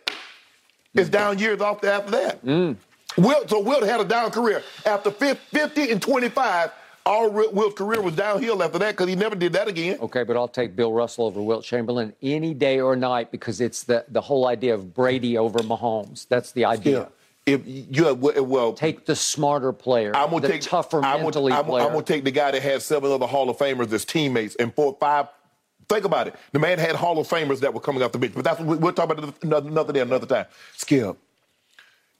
it's 0.94 1.10
mm. 1.10 1.14
down 1.14 1.40
years 1.40 1.62
off 1.62 1.84
after 1.84 2.12
that. 2.12 2.46
Mm. 2.46 2.76
Will, 3.18 3.48
so 3.48 3.60
Wilt 3.60 3.84
had 3.84 4.00
a 4.00 4.06
down 4.06 4.32
career. 4.32 4.64
After 4.86 5.12
50 5.12 5.92
and 5.92 6.02
25, 6.02 6.72
all 7.06 7.30
Wi- 7.30 7.52
Wilt's 7.52 7.76
career 7.78 8.02
was 8.02 8.16
downhill 8.16 8.62
after 8.64 8.80
that 8.80 8.92
because 8.92 9.08
he 9.10 9.16
never 9.16 9.36
did 9.36 9.54
that 9.54 9.68
again. 9.68 9.98
Okay, 10.02 10.24
but 10.24 10.36
I'll 10.38 10.48
take 10.48 10.76
Bill 10.76 10.92
Russell 10.94 11.26
over 11.26 11.42
Wilt 11.42 11.64
Chamberlain 11.64 12.14
any 12.22 12.54
day 12.54 12.80
or 12.80 12.96
night 12.96 13.32
because 13.32 13.60
it's 13.62 13.84
the, 13.84 14.06
the 14.10 14.22
whole 14.22 14.48
idea 14.48 14.74
of 14.74 14.94
Brady 14.94 15.38
over 15.38 15.60
Mahomes. 15.60 16.28
That's 16.28 16.52
the 16.52 16.66
idea. 16.66 17.00
Yeah. 17.00 17.08
If 17.54 17.62
you 17.66 18.06
have, 18.06 18.20
well, 18.20 18.74
Take 18.74 19.08
the 19.08 19.16
smarter 19.16 19.74
player, 19.74 20.16
I'm 20.16 20.30
gonna 20.30 20.42
the 20.42 20.48
take 20.48 20.62
tougher 20.62 20.98
I'm 20.98 21.04
gonna, 21.14 21.24
mentally 21.24 21.52
I'm, 21.54 21.66
player. 21.66 21.84
I'm 21.86 21.92
gonna 21.92 22.04
take 22.06 22.24
the 22.24 22.30
guy 22.32 22.52
that 22.52 22.62
had 22.62 22.84
seven 22.84 23.12
other 23.12 23.26
Hall 23.26 23.50
of 23.50 23.58
Famers 23.58 23.92
as 23.92 24.06
teammates 24.06 24.56
and 24.58 24.72
four, 24.76 24.96
five. 25.00 25.28
Think 25.90 26.06
about 26.06 26.28
it. 26.28 26.36
The 26.52 26.60
man 26.60 26.78
had 26.78 26.96
Hall 26.96 27.18
of 27.18 27.28
Famers 27.28 27.60
that 27.62 27.74
were 27.74 27.80
coming 27.82 28.04
off 28.04 28.12
the 28.12 28.20
bench, 28.20 28.34
but 28.36 28.44
that's 28.44 28.60
what 28.60 28.68
we- 28.68 28.78
we'll 28.78 28.94
talk 28.94 29.10
about 29.10 29.34
another, 29.44 29.68
another 29.68 29.92
day, 29.92 30.02
another 30.02 30.28
time. 30.28 30.46
Skip, 30.78 31.18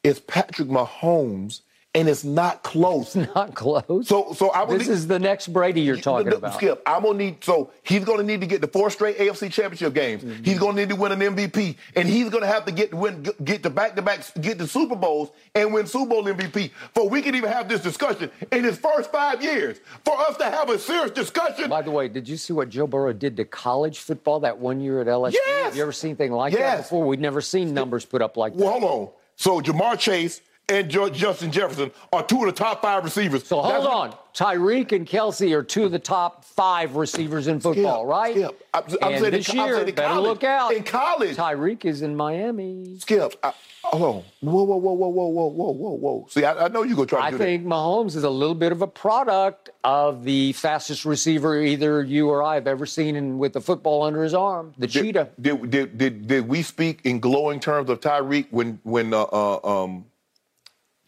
it's 0.04 0.20
Patrick 0.20 0.68
Mahomes, 0.68 1.62
and 1.94 2.08
it's 2.08 2.24
not 2.24 2.64
close. 2.64 3.16
Not 3.36 3.54
close. 3.54 4.08
So, 4.08 4.32
so 4.34 4.50
I 4.52 4.64
would 4.64 4.80
this 4.80 4.88
need- 4.88 4.94
is 4.94 5.08
the 5.08 5.20
next 5.20 5.50
Brady 5.50 5.82
you're 5.82 5.98
talking 5.98 6.28
no, 6.28 6.32
no, 6.32 6.38
about. 6.38 6.54
Skip, 6.56 6.82
I'm 6.86 7.04
gonna 7.04 7.18
need. 7.18 7.44
So 7.44 7.72
he's 7.84 8.06
gonna 8.06 8.24
need 8.24 8.40
to 8.42 8.48
get 8.48 8.62
the 8.62 8.68
four 8.68 8.90
straight 8.90 9.18
AFC 9.18 9.52
Championship 9.52 9.94
games. 9.94 10.24
Mm-hmm. 10.24 10.44
He's 10.44 10.58
gonna 10.58 10.78
need 10.78 10.90
to 10.90 10.96
win 10.96 11.12
an 11.12 11.20
MVP, 11.20 11.76
and 11.96 12.08
he's 12.08 12.30
gonna 12.30 12.48
have 12.48 12.64
to 12.66 12.72
get 12.72 12.94
win 12.94 13.28
get 13.44 13.62
the 13.62 13.70
back 13.70 13.96
to 13.98 14.02
back 14.02 14.22
get 14.40 14.58
the 14.58 14.68
Super 14.68 14.96
Bowls 14.96 15.32
and 15.54 15.74
win 15.74 15.86
Super 15.86 16.08
Bowl 16.10 16.24
MVP. 16.24 16.72
For 16.94 17.10
we 17.10 17.22
can 17.22 17.36
even 17.36 17.50
have 17.52 17.68
this 17.68 17.82
discussion 17.82 18.32
in 18.52 18.64
his 18.64 18.78
first 18.78 19.12
five 19.12 19.44
years. 19.44 19.80
For 20.06 20.18
us 20.18 20.38
to 20.38 20.46
have 20.46 20.70
a 20.70 20.80
serious 20.80 21.12
discussion. 21.12 21.70
By 21.70 21.82
the 21.82 21.92
way, 21.92 22.08
did 22.08 22.28
you 22.30 22.38
see 22.38 22.54
what 22.54 22.70
Joe 22.70 22.88
Burrow 22.88 23.12
did 23.14 23.36
to 23.38 23.44
college 23.46 24.00
football 24.00 24.40
that 24.42 24.58
one 24.58 24.80
year 24.80 25.02
at 25.02 25.08
LSU? 25.08 25.34
Yes! 25.34 25.66
Have 25.66 25.76
you 25.76 25.82
ever 25.84 25.92
seen 25.92 26.12
anything 26.12 26.32
like 26.32 26.54
that 26.54 26.60
Yes. 26.60 26.82
before? 26.84 27.06
We'd 27.06 27.20
never 27.20 27.42
seen 27.42 27.74
numbers 27.74 28.06
put 28.06 28.22
up 28.22 28.38
like 28.38 28.54
that. 28.54 28.64
Well, 28.64 28.80
hold 28.80 28.84
on. 28.84 29.10
So 29.36 29.60
Ja'Marr 29.60 29.98
Chase 30.00 30.42
and 30.72 30.90
Justin 31.14 31.52
Jefferson 31.52 31.92
are 32.14 32.24
two 32.24 32.40
of 32.40 32.46
the 32.46 32.52
top 32.52 32.82
five 32.82 33.04
receivers. 33.04 33.46
So 33.46 33.62
hold 33.62 33.74
That's 33.74 33.86
on. 33.86 34.16
Tyreek 34.34 34.94
and 34.94 35.06
Kelce 35.06 35.52
are 35.54 35.62
two 35.64 35.84
of 35.84 35.92
the 35.92 36.00
top 36.00 36.46
five 36.46 36.96
receivers 36.96 37.48
in 37.48 37.60
football, 37.60 38.06
right? 38.06 38.34
Skip. 38.34 38.68
I'm- 38.74 38.84
I'm 39.02 39.14
and 39.14 39.22
saying 39.22 39.26
in 39.26 39.32
this 39.32 39.50
I'm 39.50 39.58
year, 39.58 39.76
saying 39.76 39.96
better 39.96 40.08
college. 40.08 40.24
look 40.24 40.44
out. 40.46 40.74
In 40.74 40.84
college. 40.84 41.36
Tyreek 41.36 41.84
is 41.84 42.02
in 42.02 42.16
Miami. 42.16 42.98
Skip. 43.00 43.34
I, 43.44 43.52
hold 43.84 44.04
on. 44.04 44.24
Whoa, 44.40 44.64
whoa, 44.64 44.78
whoa, 44.78 44.94
whoa, 44.94 45.08
whoa, 45.10 45.28
whoa, 45.28 45.48
whoa, 45.50 45.72
whoa, 45.72 45.90
whoa. 45.98 46.26
See, 46.30 46.46
I, 46.46 46.66
I 46.66 46.68
know 46.70 46.84
you're 46.84 46.96
gonna 46.96 47.08
try 47.08 47.20
to 47.20 47.26
I 47.26 47.32
do 47.32 47.38
think 47.38 47.66
Mahomes 47.66 48.16
is 48.16 48.24
a 48.24 48.30
little 48.30 48.56
bit 48.56 48.72
of 48.72 48.82
a 48.82 48.88
product 48.88 49.72
of 49.84 50.24
the 50.24 50.54
fastest 50.54 51.04
receiver 51.04 51.62
either 51.62 52.02
you 52.02 52.30
or 52.30 52.42
I 52.42 52.56
have 52.56 52.68
ever 52.68 52.86
seen 52.86 53.18
in, 53.18 53.38
with 53.38 53.52
the 53.52 53.62
football 53.62 54.04
under 54.04 54.24
his 54.24 54.34
arm, 54.34 54.74
the 54.78 54.88
that. 54.88 54.94
cheetah. 54.94 55.30
Did, 55.42 55.70
did, 55.70 55.98
did, 55.98 56.28
did 56.28 56.48
we 56.48 56.62
speak 56.62 57.02
in 57.04 57.20
glowing 57.20 57.60
terms 57.60 57.90
of 57.90 58.00
Tyreek 58.00 58.48
when 58.52 58.80
when 58.84 59.14
uh, 59.14 59.24
uh, 59.24 59.60
um, 59.84 60.06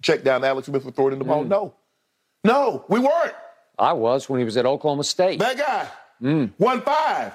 checked 0.04 0.24
down 0.24 0.44
Alex 0.44 0.68
Smith 0.68 0.84
for 0.84 0.92
throwing 0.92 1.14
in 1.14 1.20
the 1.20 1.26
Mm. 1.26 1.28
ball? 1.28 1.44
No, 1.46 1.74
no, 2.44 2.86
we 2.90 3.00
weren't. 3.00 3.34
I 3.80 3.94
was 3.94 4.30
when 4.30 4.38
he 4.40 4.46
was 4.46 4.56
at 4.58 4.66
Oklahoma 4.68 5.04
State. 5.04 5.40
That 5.40 5.58
guy, 5.58 5.88
Mm. 6.22 6.52
one 6.58 6.82
five, 6.82 7.34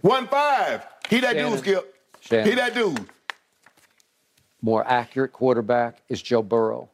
one 0.00 0.26
five. 0.28 0.86
He 1.08 1.20
that 1.20 1.34
Shannon. 1.34 1.50
dude, 1.50 1.58
Skip. 1.60 1.94
Shannon. 2.20 2.46
He 2.48 2.54
that 2.54 2.74
dude. 2.74 3.06
more 4.62 4.86
accurate 4.86 5.32
quarterback 5.32 6.02
is 6.08 6.20
Joe 6.22 6.42
Burrow. 6.42 6.88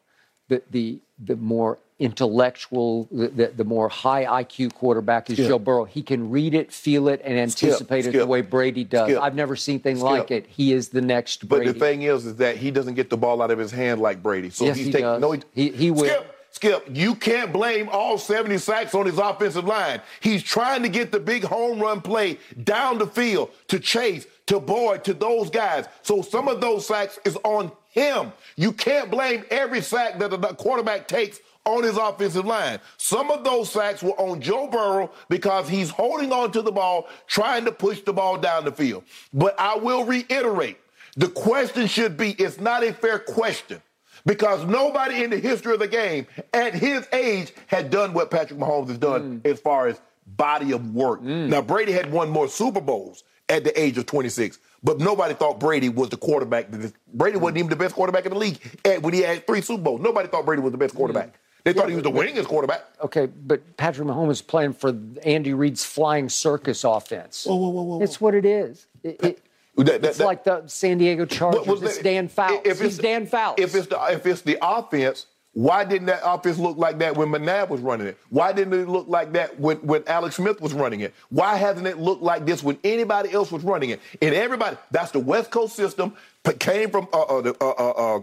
The 0.49 0.63
the 0.71 0.99
the 1.25 1.37
more 1.37 1.79
intellectual, 1.99 3.09
the, 3.11 3.29
the, 3.29 3.47
the 3.57 3.65
more 3.65 3.89
high 3.89 4.25
IQ 4.43 4.75
quarterback 4.75 5.31
is 5.31 5.37
Skip. 5.37 5.49
Joe 5.49 5.59
Burrow. 5.59 5.85
He 5.85 6.03
can 6.03 6.31
read 6.31 6.55
it, 6.55 6.73
feel 6.73 7.09
it, 7.09 7.21
and 7.25 7.39
anticipate 7.39 8.07
it 8.07 8.13
the 8.13 8.27
way 8.27 8.41
Brady 8.43 8.85
does. 8.85 9.09
Skip. 9.09 9.23
I've 9.23 9.35
never 9.35 9.57
seen 9.57 9.77
anything 9.77 9.97
Skip. 9.97 10.05
like 10.11 10.31
it. 10.31 10.47
He 10.47 10.73
is 10.73 10.89
the 10.91 11.01
next 11.01 11.49
But 11.49 11.65
the 11.65 11.73
thing 11.75 12.03
is, 12.03 12.27
is 12.27 12.37
that 12.37 12.57
he 12.57 12.71
doesn't 12.71 12.95
get 12.95 13.11
the 13.11 13.17
ball 13.17 13.43
out 13.43 13.51
of 13.51 13.59
his 13.59 13.71
hand 13.71 14.01
like 14.01 14.23
Brady. 14.23 14.51
So 14.51 14.65
Yes, 14.67 14.77
he's 14.77 14.87
he 14.87 14.93
taking 14.93 15.07
does. 15.07 15.21
no. 15.21 15.33
He, 15.33 15.43
He- 15.55 15.71
he 15.71 15.91
will. 15.91 16.05
Skip, 16.07 16.33
Skip, 16.53 16.89
you 16.91 17.15
can't 17.15 17.53
blame 17.53 17.89
all 17.91 18.17
70 18.17 18.57
sacks 18.59 18.95
on 18.95 19.05
his 19.05 19.19
offensive 19.19 19.65
line. 19.67 20.01
He's 20.21 20.43
trying 20.43 20.83
to 20.85 20.89
get 20.89 21.13
the 21.13 21.21
big 21.21 21.45
home 21.45 21.79
run 21.81 22.01
play 22.01 22.39
down 22.65 22.97
the 22.99 23.07
field 23.07 23.51
to 23.69 23.79
Chase, 23.79 24.27
to 24.47 24.59
Boyd, 24.59 25.05
to 25.05 25.13
those 25.13 25.51
guys. 25.51 25.87
So 26.03 26.23
some 26.23 26.49
of 26.49 26.61
those 26.63 26.87
sacks 26.87 27.19
is 27.27 27.37
on 27.45 27.73
him. 27.91 28.33
You 28.57 28.73
can't 28.73 29.11
blame 29.11 29.45
every 29.51 29.83
sack 29.83 30.19
that 30.19 30.31
the 30.31 30.39
quarterback 30.55 31.09
takes 31.09 31.41
on 31.67 31.83
his 31.83 31.97
offensive 31.99 32.47
line. 32.47 32.79
Some 32.97 33.31
of 33.31 33.45
those 33.45 33.71
sacks 33.71 34.03
were 34.03 34.19
on 34.19 34.41
Joe 34.41 34.69
Burrow 34.69 35.11
because 35.29 35.69
he's 35.69 35.91
holding 35.91 36.33
on 36.33 36.53
to 36.53 36.63
the 36.63 36.73
ball, 36.73 37.09
trying 37.27 37.65
to 37.67 37.73
push 37.73 38.01
the 38.01 38.13
ball 38.13 38.39
down 38.39 38.65
the 38.65 38.73
field. 38.73 39.05
But 39.35 39.59
I 39.59 39.77
will 39.77 40.05
reiterate, 40.05 40.79
the 41.17 41.29
question 41.29 41.87
should 41.87 42.17
be, 42.17 42.31
it's 42.33 42.61
not 42.61 42.85
a 42.85 42.93
fair 42.93 43.19
question 43.19 43.83
because 44.25 44.65
nobody 44.65 45.25
in 45.25 45.31
the 45.31 45.39
history 45.39 45.75
of 45.75 45.81
the 45.81 45.89
game 45.89 46.27
at 46.53 46.75
his 46.75 47.07
age 47.13 47.53
had 47.67 47.91
done 47.91 48.15
what 48.15 48.31
Patrick 48.31 48.59
Mahomes 48.59 48.89
has 48.89 48.99
done 48.99 49.41
mm. 49.41 49.51
as 49.51 49.61
far 49.61 49.89
as 49.89 50.01
body 50.27 50.73
of 50.73 50.95
work. 50.95 51.21
Mm. 51.21 51.49
Now, 51.49 51.63
Brady 51.63 51.93
had 51.93 52.11
won 52.11 52.29
more 52.29 52.49
Super 52.49 52.81
Bowls 52.81 53.25
at 53.49 53.65
the 53.65 53.81
age 53.81 53.97
of 53.99 54.07
26, 54.07 54.59
but 54.83 54.99
nobody 54.99 55.35
thought 55.35 55.61
Brady 55.61 55.89
was 55.89 56.11
the 56.11 56.17
quarterback. 56.17 56.69
Brady 57.13 57.39
wasn't 57.39 57.59
even 57.59 57.71
the 57.71 57.77
best 57.77 57.95
quarterback 57.95 58.27
in 58.27 58.33
the 58.33 58.39
league 58.39 58.59
when 59.01 59.15
he 59.15 59.21
had 59.21 59.47
three 59.47 59.61
Super 59.61 59.83
Bowls. 59.83 60.01
Nobody 60.01 60.29
thought 60.29 60.45
Brady 60.45 60.63
was 60.63 60.73
the 60.73 60.79
best 60.79 60.95
mm. 60.95 60.99
quarterback. 60.99 61.35
They 61.67 61.73
thought 61.73 61.89
he 61.89 61.97
was 61.97 62.05
the 62.05 62.13
winningest 62.13 62.47
quarterback. 62.47 62.85
okay, 63.03 63.27
but 63.27 63.77
Patrick 63.77 64.07
Mahomes 64.07 64.31
is 64.31 64.41
playing 64.43 64.73
for 64.75 64.97
Andy 65.25 65.53
Reid's 65.53 65.85
flying 65.85 66.29
circus 66.29 66.85
offense. 66.85 67.45
Whoa, 67.45 67.57
whoa, 67.57 67.69
whoa, 67.71 67.83
whoa, 67.83 68.03
It's 68.03 68.21
what 68.21 68.37
it 68.37 68.45
is. 68.45 68.87
It- 69.03 69.21
it- 69.25 69.43
That- 69.77 69.87
that- 69.87 70.05
it's 70.05 70.19
that- 70.19 70.25
like 70.25 70.45
the 70.45 70.63
San 70.69 70.99
Diego 70.99 71.27
Chargers. 71.27 71.65
But 71.65 71.67
was 71.67 71.83
it's 71.83 71.99
Dan 71.99 72.29
Fouts. 72.29 72.61
if 72.65 72.81
He's 72.81 72.99
Dan 72.99 73.27
Fouts. 73.27 73.61
If 73.61 73.75
it's 73.75 73.89
the 73.89 73.99
if 74.13 74.25
it's 74.27 74.43
the 74.43 74.57
offense, 74.63 75.27
why 75.55 75.83
didn't 75.85 76.07
that 76.07 76.21
offense 76.25 76.57
look 76.59 76.77
like 76.79 76.99
that 77.01 77.17
when 77.17 77.29
McNabb 77.31 77.69
was 77.69 77.81
running 77.81 78.07
it? 78.07 78.17
Why 78.31 78.53
didn't 78.53 78.73
it 78.75 78.89
look 78.89 79.09
like 79.09 79.33
that 79.33 79.59
when, 79.59 79.79
when 79.79 80.05
Alex 80.07 80.37
Smith 80.37 80.61
was 80.61 80.73
running 80.73 81.01
it? 81.01 81.15
Why 81.31 81.57
hasn't 81.57 81.89
it 81.89 81.99
looked 81.99 82.23
like 82.23 82.47
this 82.47 82.63
when 82.63 82.79
anybody 82.85 83.33
else 83.33 83.51
was 83.51 83.65
running 83.65 83.91
it? 83.91 84.01
And 84.23 84.35
everybody, 84.37 84.77
that's 84.93 85.11
the 85.11 85.19
West 85.19 85.51
Coast 85.51 85.75
system. 85.75 86.15
Came 86.61 86.91
from 86.91 87.09
uh, 87.13 87.23
uh, 87.23 87.41
the, 87.41 87.57
uh, 87.65 88.21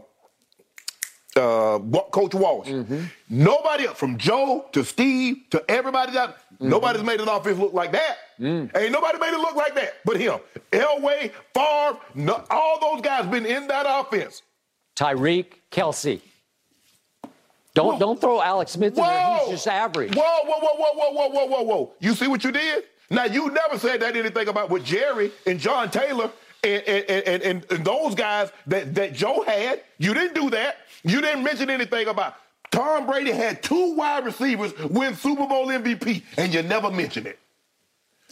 uh, 1.35 1.79
Coach 2.11 2.33
Walsh. 2.33 2.67
Mm-hmm. 2.67 3.03
Nobody 3.29 3.87
from 3.87 4.17
Joe 4.17 4.65
to 4.71 4.83
Steve 4.83 5.37
to 5.51 5.63
everybody 5.69 6.17
else, 6.17 6.31
mm-hmm. 6.31 6.69
nobody's 6.69 7.03
made 7.03 7.19
an 7.21 7.29
offense 7.29 7.57
look 7.57 7.73
like 7.73 7.91
that. 7.91 8.17
Mm. 8.39 8.75
Ain't 8.75 8.91
nobody 8.91 9.19
made 9.19 9.33
it 9.33 9.39
look 9.39 9.55
like 9.55 9.75
that 9.75 9.95
but 10.05 10.19
him. 10.19 10.39
Elway, 10.71 11.31
Favre, 11.53 11.99
no, 12.15 12.43
all 12.49 12.79
those 12.79 13.01
guys 13.01 13.25
been 13.27 13.45
in 13.45 13.67
that 13.67 13.85
offense. 13.87 14.41
Tyreek, 14.95 15.45
Kelce. 15.71 16.21
Don't 17.75 17.99
don't 17.99 18.21
throw 18.21 18.41
Alex 18.41 18.71
Smith 18.71 18.97
in 18.97 19.03
there. 19.03 19.39
He's 19.39 19.49
just 19.49 19.67
average. 19.67 20.15
Whoa, 20.15 20.21
whoa, 20.21 20.59
whoa, 20.59 20.93
whoa, 20.93 21.11
whoa, 21.11 21.29
whoa, 21.29 21.45
whoa, 21.45 21.61
whoa. 21.63 21.93
You 21.99 22.13
see 22.13 22.27
what 22.27 22.43
you 22.43 22.51
did? 22.51 22.83
Now 23.09 23.25
you 23.25 23.49
never 23.49 23.79
said 23.79 23.99
that 24.01 24.15
anything 24.15 24.47
about 24.47 24.69
what 24.69 24.83
Jerry 24.83 25.31
and 25.47 25.59
John 25.59 25.89
Taylor 25.89 26.31
and, 26.63 26.83
and, 26.83 27.05
and, 27.09 27.43
and, 27.43 27.65
and 27.71 27.85
those 27.85 28.15
guys 28.15 28.51
that, 28.67 28.95
that 28.95 29.13
Joe 29.13 29.43
had. 29.45 29.81
You 29.97 30.13
didn't 30.13 30.35
do 30.35 30.49
that. 30.51 30.77
You 31.03 31.21
didn't 31.21 31.43
mention 31.43 31.69
anything 31.69 32.07
about 32.07 32.35
Tom 32.71 33.05
Brady 33.05 33.31
had 33.31 33.61
two 33.61 33.93
wide 33.95 34.25
receivers 34.25 34.73
win 34.89 35.15
Super 35.15 35.45
Bowl 35.45 35.67
MVP, 35.67 36.23
and 36.37 36.53
you 36.53 36.63
never 36.63 36.89
mentioned 36.89 37.27
it. 37.27 37.39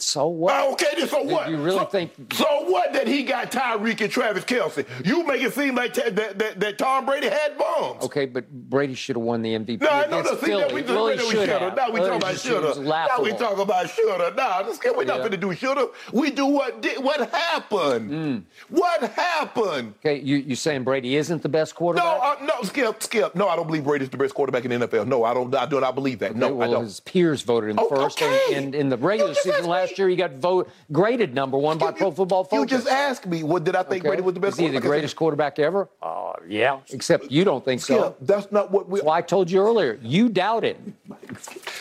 So 0.02 0.26
what? 0.28 0.54
Uh, 0.54 0.72
okay, 0.72 1.06
so 1.06 1.22
what? 1.22 1.48
You 1.48 1.56
really 1.56 1.78
so, 1.78 1.84
think? 1.86 2.12
So 2.32 2.44
what 2.70 2.92
that 2.92 3.06
he 3.06 3.22
got 3.22 3.52
Tyreek 3.52 4.00
and 4.00 4.10
Travis 4.10 4.44
Kelce? 4.44 4.86
You 5.04 5.24
make 5.24 5.42
it 5.42 5.54
seem 5.54 5.74
like 5.74 5.94
that, 5.94 6.16
that, 6.16 6.60
that 6.60 6.78
Tom 6.78 7.06
Brady 7.06 7.28
had 7.28 7.56
bombs. 7.56 8.02
Okay, 8.04 8.26
but 8.26 8.50
Brady 8.50 8.94
should 8.94 9.16
have 9.16 9.22
won 9.24 9.42
the 9.42 9.54
MVP. 9.54 9.80
No, 9.80 9.88
no, 9.88 10.02
against 10.20 10.32
no. 10.32 10.38
See, 10.38 10.46
Philly. 10.46 10.62
that 10.62 10.72
we 10.72 10.80
just 10.82 10.92
really 10.92 11.16
we 11.16 11.30
should 11.30 11.48
have. 11.48 11.76
Now 11.76 11.90
we 11.90 12.00
talking 12.00 12.16
about 12.16 12.34
it 12.34 12.40
shoulda. 12.40 12.80
Now 12.82 13.06
we 13.22 13.30
talking 13.32 13.60
about 13.60 13.90
shoulda. 13.90 14.34
Nah, 14.36 14.62
this 14.62 14.78
we're 14.84 15.04
not 15.04 15.20
Yeah. 15.20 15.28
finna 15.28 15.40
do 15.40 15.54
shoulda. 15.54 15.88
We 16.12 16.30
do 16.30 16.46
what 16.46 16.82
did 16.82 17.02
what 17.02 17.30
happened. 17.30 18.10
Mm. 18.10 18.42
What 18.70 19.02
happened? 19.12 19.94
Okay, 20.00 20.20
you 20.20 20.36
you 20.36 20.56
saying 20.56 20.84
Brady 20.84 21.16
isn't 21.16 21.42
the 21.42 21.48
best 21.48 21.74
No, 21.74 21.78
quarterback? 21.78 22.20
uh, 22.22 22.36
no, 22.44 22.54
Skip, 22.62 23.02
Skip. 23.02 23.34
No, 23.34 23.48
I 23.48 23.56
don't 23.56 23.66
believe 23.66 23.84
Brady's 23.84 24.10
the 24.10 24.16
best 24.16 24.34
quarterback 24.34 24.64
in 24.64 24.78
the 24.80 24.86
NFL. 24.86 25.06
No, 25.06 25.24
I 25.24 25.32
don't. 25.34 25.54
I 25.54 25.66
do 25.66 25.80
not 25.80 25.94
believe 25.94 26.18
that. 26.20 26.34
No, 26.36 26.52
well, 26.54 26.68
I 26.68 26.72
don't. 26.72 26.84
his 26.84 27.00
peers 27.00 27.42
voted 27.42 27.70
him 27.70 27.78
Oh, 27.78 27.88
first, 27.88 28.20
okay. 28.20 28.54
and, 28.54 28.74
in 28.74 28.88
the 28.88 28.96
regular 28.96 29.34
season 29.34 29.70
asked 29.70 29.91
last 29.92 29.98
year, 29.98 30.08
he 30.08 30.16
got 30.16 30.32
vote 30.34 30.70
graded 30.90 31.34
number 31.34 31.56
one 31.58 31.78
by 31.78 31.92
Pro 31.92 32.10
Football 32.10 32.44
Football. 32.44 32.60
You 32.60 32.66
just 32.66 32.88
asked 32.88 33.26
me, 33.26 33.42
what 33.42 33.64
did 33.64 33.76
I 33.76 33.82
think 33.82 34.02
Okay. 34.02 34.08
Brady 34.08 34.22
was 34.22 34.34
the 34.34 34.40
best 34.40 34.54
Is 34.54 34.58
he 34.58 34.64
the 34.66 34.72
quarterback? 34.72 34.88
greatest 34.90 35.16
quarterback 35.16 35.58
ever? 35.58 35.88
Uh, 36.02 36.32
yeah. 36.48 36.80
Except 36.90 37.30
you 37.30 37.44
don't 37.44 37.64
think 37.64 37.80
so. 37.80 38.16
That's 38.20 38.50
not 38.50 38.70
what 38.70 38.88
we. 38.88 38.98
That's 39.00 39.06
why 39.06 39.18
I 39.18 39.22
told 39.22 39.50
you 39.50 39.60
earlier. 39.60 39.98
You 40.02 40.28
doubt 40.28 40.64
it. 40.64 40.78
You 41.08 41.36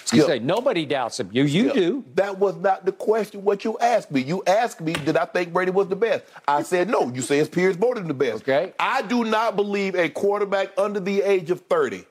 Skip. 0.06 0.26
say 0.26 0.40
nobody 0.40 0.86
doubts 0.86 1.20
him. 1.20 1.30
You 1.32 1.44
you 1.44 1.70
Skip, 1.70 1.74
do. 1.76 2.06
That 2.16 2.38
was 2.38 2.56
not 2.58 2.86
the 2.86 2.92
question. 2.92 3.44
What 3.44 3.64
you 3.64 3.78
asked 3.80 4.12
me. 4.12 4.22
You 4.22 4.44
asked 4.46 4.82
me, 4.82 4.94
did 4.94 5.16
I 5.18 5.26
think 5.26 5.54
Brady 5.54 5.72
was 5.72 5.88
the 5.88 5.96
best? 5.96 6.26
I 6.48 6.64
said 6.64 6.90
no. 6.90 7.10
You 7.14 7.22
say 7.22 7.38
his 7.38 7.48
peers 7.50 7.76
voted 7.78 8.02
him 8.04 8.08
the 8.08 8.14
best. 8.14 8.44
Okay. 8.44 8.74
I 8.80 9.02
do 9.04 9.24
not 9.24 9.56
believe 9.56 9.96
a 9.96 10.10
quarterback 10.10 10.70
under 10.78 11.00
the 11.00 11.22
age 11.22 11.50
of 11.52 11.62
30 11.62 12.06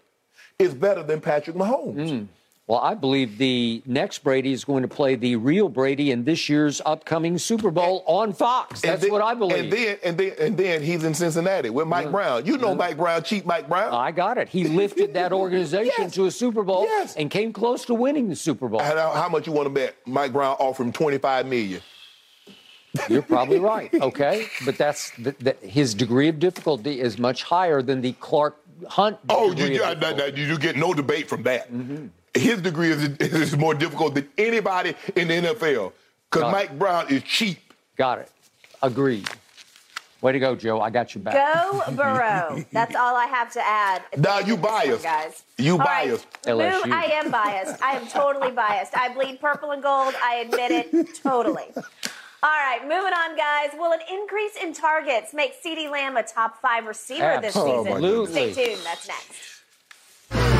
is 0.58 0.74
better 0.74 1.02
than 1.02 1.20
Patrick 1.20 1.56
Mahomes. 1.56 2.26
Well, 2.70 2.78
I 2.78 2.94
believe 2.94 3.36
the 3.36 3.82
next 3.84 4.20
Brady 4.20 4.52
is 4.52 4.64
going 4.64 4.82
to 4.82 4.88
play 4.88 5.16
the 5.16 5.34
real 5.34 5.68
Brady 5.68 6.12
in 6.12 6.22
this 6.22 6.48
year's 6.48 6.80
upcoming 6.86 7.36
Super 7.36 7.72
Bowl 7.72 8.04
on 8.06 8.32
Fox. 8.32 8.80
That's 8.80 9.02
then- 9.02 9.10
what 9.10 9.22
I 9.22 9.34
believe. 9.34 9.64
And 9.64 9.72
then, 9.72 9.98
and 10.04 10.16
then, 10.16 10.32
and 10.38 10.56
then 10.56 10.80
he's 10.80 11.02
in 11.02 11.12
Cincinnati 11.12 11.68
with 11.68 11.88
Mike 11.88 12.12
Brown. 12.12 12.46
You 12.46 12.56
know 12.58 12.76
Mike 12.76 12.96
Brown, 12.96 13.24
cheap 13.24 13.44
Mike 13.44 13.68
Brown. 13.68 13.92
I 13.92 14.12
got 14.12 14.38
it. 14.38 14.48
He 14.48 14.68
lifted 14.68 15.14
that 15.14 15.32
organization 15.42 15.94
Yes. 15.98 16.14
to 16.14 16.26
a 16.26 16.30
Super 16.30 16.62
Bowl 16.62 16.84
Yes. 16.84 17.16
and 17.16 17.28
came 17.28 17.52
close 17.52 17.84
to 17.86 17.94
winning 17.94 18.28
the 18.28 18.36
Super 18.36 18.68
Bowl. 18.68 18.78
How, 18.78 19.10
how 19.14 19.28
much 19.28 19.48
you 19.48 19.52
want 19.52 19.66
to 19.66 19.74
bet? 19.74 19.96
Mike 20.06 20.32
Brown 20.32 20.54
offered 20.60 20.84
him 20.84 20.92
25 20.92 21.46
million. 21.46 21.80
You're 23.08 23.22
probably 23.22 23.58
right. 23.72 23.92
Okay, 23.92 24.46
but 24.64 24.78
that's 24.78 25.10
the, 25.18 25.34
the, 25.40 25.56
his 25.66 25.92
degree 25.92 26.28
of 26.28 26.38
difficulty 26.38 27.00
is 27.00 27.18
much 27.18 27.42
higher 27.42 27.82
than 27.82 28.00
the 28.00 28.12
Clark 28.12 28.56
Hunt. 28.88 29.18
Oh, 29.28 29.46
you, 29.50 29.82
of 29.82 29.98
difficulty. 29.98 30.40
you, 30.40 30.46
you 30.46 30.56
get 30.58 30.76
no 30.76 30.94
debate 30.94 31.28
from 31.28 31.42
that. 31.42 31.72
Mm-hmm. 31.72 32.06
His 32.34 32.60
degree 32.62 32.90
is, 32.90 33.04
is 33.18 33.56
more 33.56 33.74
difficult 33.74 34.14
than 34.14 34.28
anybody 34.38 34.94
in 35.16 35.28
the 35.28 35.34
NFL 35.34 35.92
because 36.30 36.42
Got 36.42 36.48
it. 36.48 36.52
Mike 36.52 36.78
Brown 36.78 37.08
is 37.12 37.22
cheap. 37.24 37.58
Got 37.96 38.18
it. 38.20 38.30
Agreed. 38.82 39.28
Way 40.22 40.32
to 40.32 40.38
go, 40.38 40.54
Joe. 40.54 40.80
I 40.80 40.90
got 40.90 41.14
you 41.14 41.20
back. 41.22 41.34
Go 41.34 41.82
Burrow. 41.96 42.62
That's 42.72 42.94
all 42.94 43.16
I 43.16 43.24
have 43.26 43.50
to 43.54 43.60
add. 43.66 44.02
at 44.12 44.18
Now 44.20 44.38
end 44.38 44.48
you 44.48 44.54
of 44.54 44.60
this 44.62 44.70
one, 44.70 44.80
biased. 44.86 45.02
guys. 45.04 45.42
You 45.58 45.72
All 45.72 45.78
right. 45.78 46.08
biased. 46.08 46.26
LSU. 46.42 46.84
Move, 46.84 46.92
I 46.92 47.04
am 47.06 47.30
biased. 47.30 47.82
I 47.82 47.92
am 47.92 48.06
totally 48.06 48.50
biased. 48.50 48.94
I 48.96 49.12
bleed 49.14 49.40
purple 49.40 49.70
and 49.72 49.82
gold. 49.82 50.14
I 50.22 50.36
admit 50.36 50.70
it 50.92 51.14
totally. 51.22 51.64
All 52.42 52.48
right, 52.50 52.80
moving 52.82 53.12
on, 53.12 53.36
guys. 53.36 53.70
Will 53.78 53.92
an 53.92 54.00
increase 54.10 54.56
in 54.62 54.72
targets 54.72 55.34
make 55.34 55.54
CeeDee 55.62 55.90
Lamb 55.90 56.16
a 56.16 56.22
top 56.22 56.60
five 56.60 56.86
receiver 56.86 57.38
this 57.42 57.54
season? 57.54 57.86
Absolutely. 57.88 58.52
Stay 58.52 58.66
tuned. 58.66 58.80
That's 58.84 59.08
next. 59.08 60.59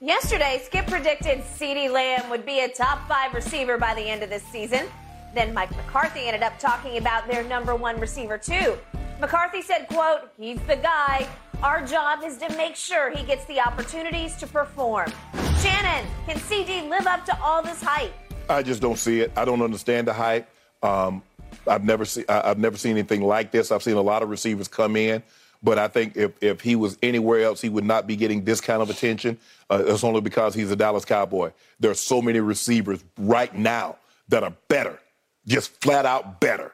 Yesterday, 0.00 0.62
Skip 0.64 0.86
predicted 0.86 1.40
CeeDee 1.40 1.90
Lamb 1.92 2.30
would 2.30 2.46
be 2.46 2.60
a 2.60 2.68
top 2.68 3.06
five 3.06 3.34
receiver 3.34 3.76
by 3.76 3.94
the 3.94 4.00
end 4.00 4.22
of 4.22 4.30
this 4.30 4.42
season. 4.44 4.86
Then 5.34 5.52
Mike 5.52 5.70
McCarthy 5.76 6.20
ended 6.20 6.42
up 6.42 6.58
talking 6.58 6.96
about 6.96 7.28
their 7.28 7.44
number 7.44 7.76
one 7.76 8.00
receiver 8.00 8.38
too. 8.38 8.78
McCarthy 9.20 9.60
said, 9.60 9.86
quote, 9.88 10.30
he's 10.38 10.60
the 10.62 10.76
guy. 10.76 11.28
Our 11.62 11.84
job 11.84 12.20
is 12.24 12.38
to 12.38 12.48
make 12.56 12.74
sure 12.74 13.14
he 13.14 13.24
gets 13.24 13.44
the 13.44 13.60
opportunities 13.60 14.36
to 14.36 14.46
perform. 14.46 15.12
Shannon, 15.60 16.08
can 16.26 16.36
CeeDee 16.38 16.88
live 16.88 17.06
up 17.06 17.24
to 17.26 17.38
all 17.42 17.62
this 17.62 17.82
hype? 17.82 18.12
I 18.48 18.62
just 18.62 18.80
don't 18.80 18.98
see 18.98 19.20
it. 19.20 19.32
I 19.36 19.44
don't 19.44 19.60
understand 19.60 20.06
the 20.06 20.12
hype. 20.12 20.48
Um, 20.82 21.22
I've 21.66 21.84
never 21.84 22.04
seen 22.04 22.24
I've 22.28 22.58
never 22.58 22.76
seen 22.76 22.92
anything 22.92 23.22
like 23.22 23.50
this. 23.50 23.70
I've 23.70 23.82
seen 23.82 23.96
a 23.96 24.02
lot 24.02 24.22
of 24.22 24.30
receivers 24.30 24.68
come 24.68 24.96
in, 24.96 25.22
but 25.62 25.78
I 25.78 25.88
think 25.88 26.16
if, 26.16 26.32
if 26.42 26.60
he 26.60 26.76
was 26.76 26.96
anywhere 27.02 27.40
else, 27.42 27.60
he 27.60 27.68
would 27.68 27.84
not 27.84 28.06
be 28.06 28.16
getting 28.16 28.44
this 28.44 28.60
kind 28.60 28.80
of 28.82 28.90
attention. 28.90 29.38
Uh, 29.70 29.82
it's 29.86 30.04
only 30.04 30.20
because 30.20 30.54
he's 30.54 30.70
a 30.70 30.76
Dallas 30.76 31.04
Cowboy. 31.04 31.50
There 31.80 31.90
are 31.90 31.94
so 31.94 32.22
many 32.22 32.40
receivers 32.40 33.04
right 33.18 33.54
now 33.54 33.96
that 34.28 34.42
are 34.42 34.54
better, 34.68 34.98
just 35.46 35.70
flat 35.82 36.06
out 36.06 36.40
better 36.40 36.72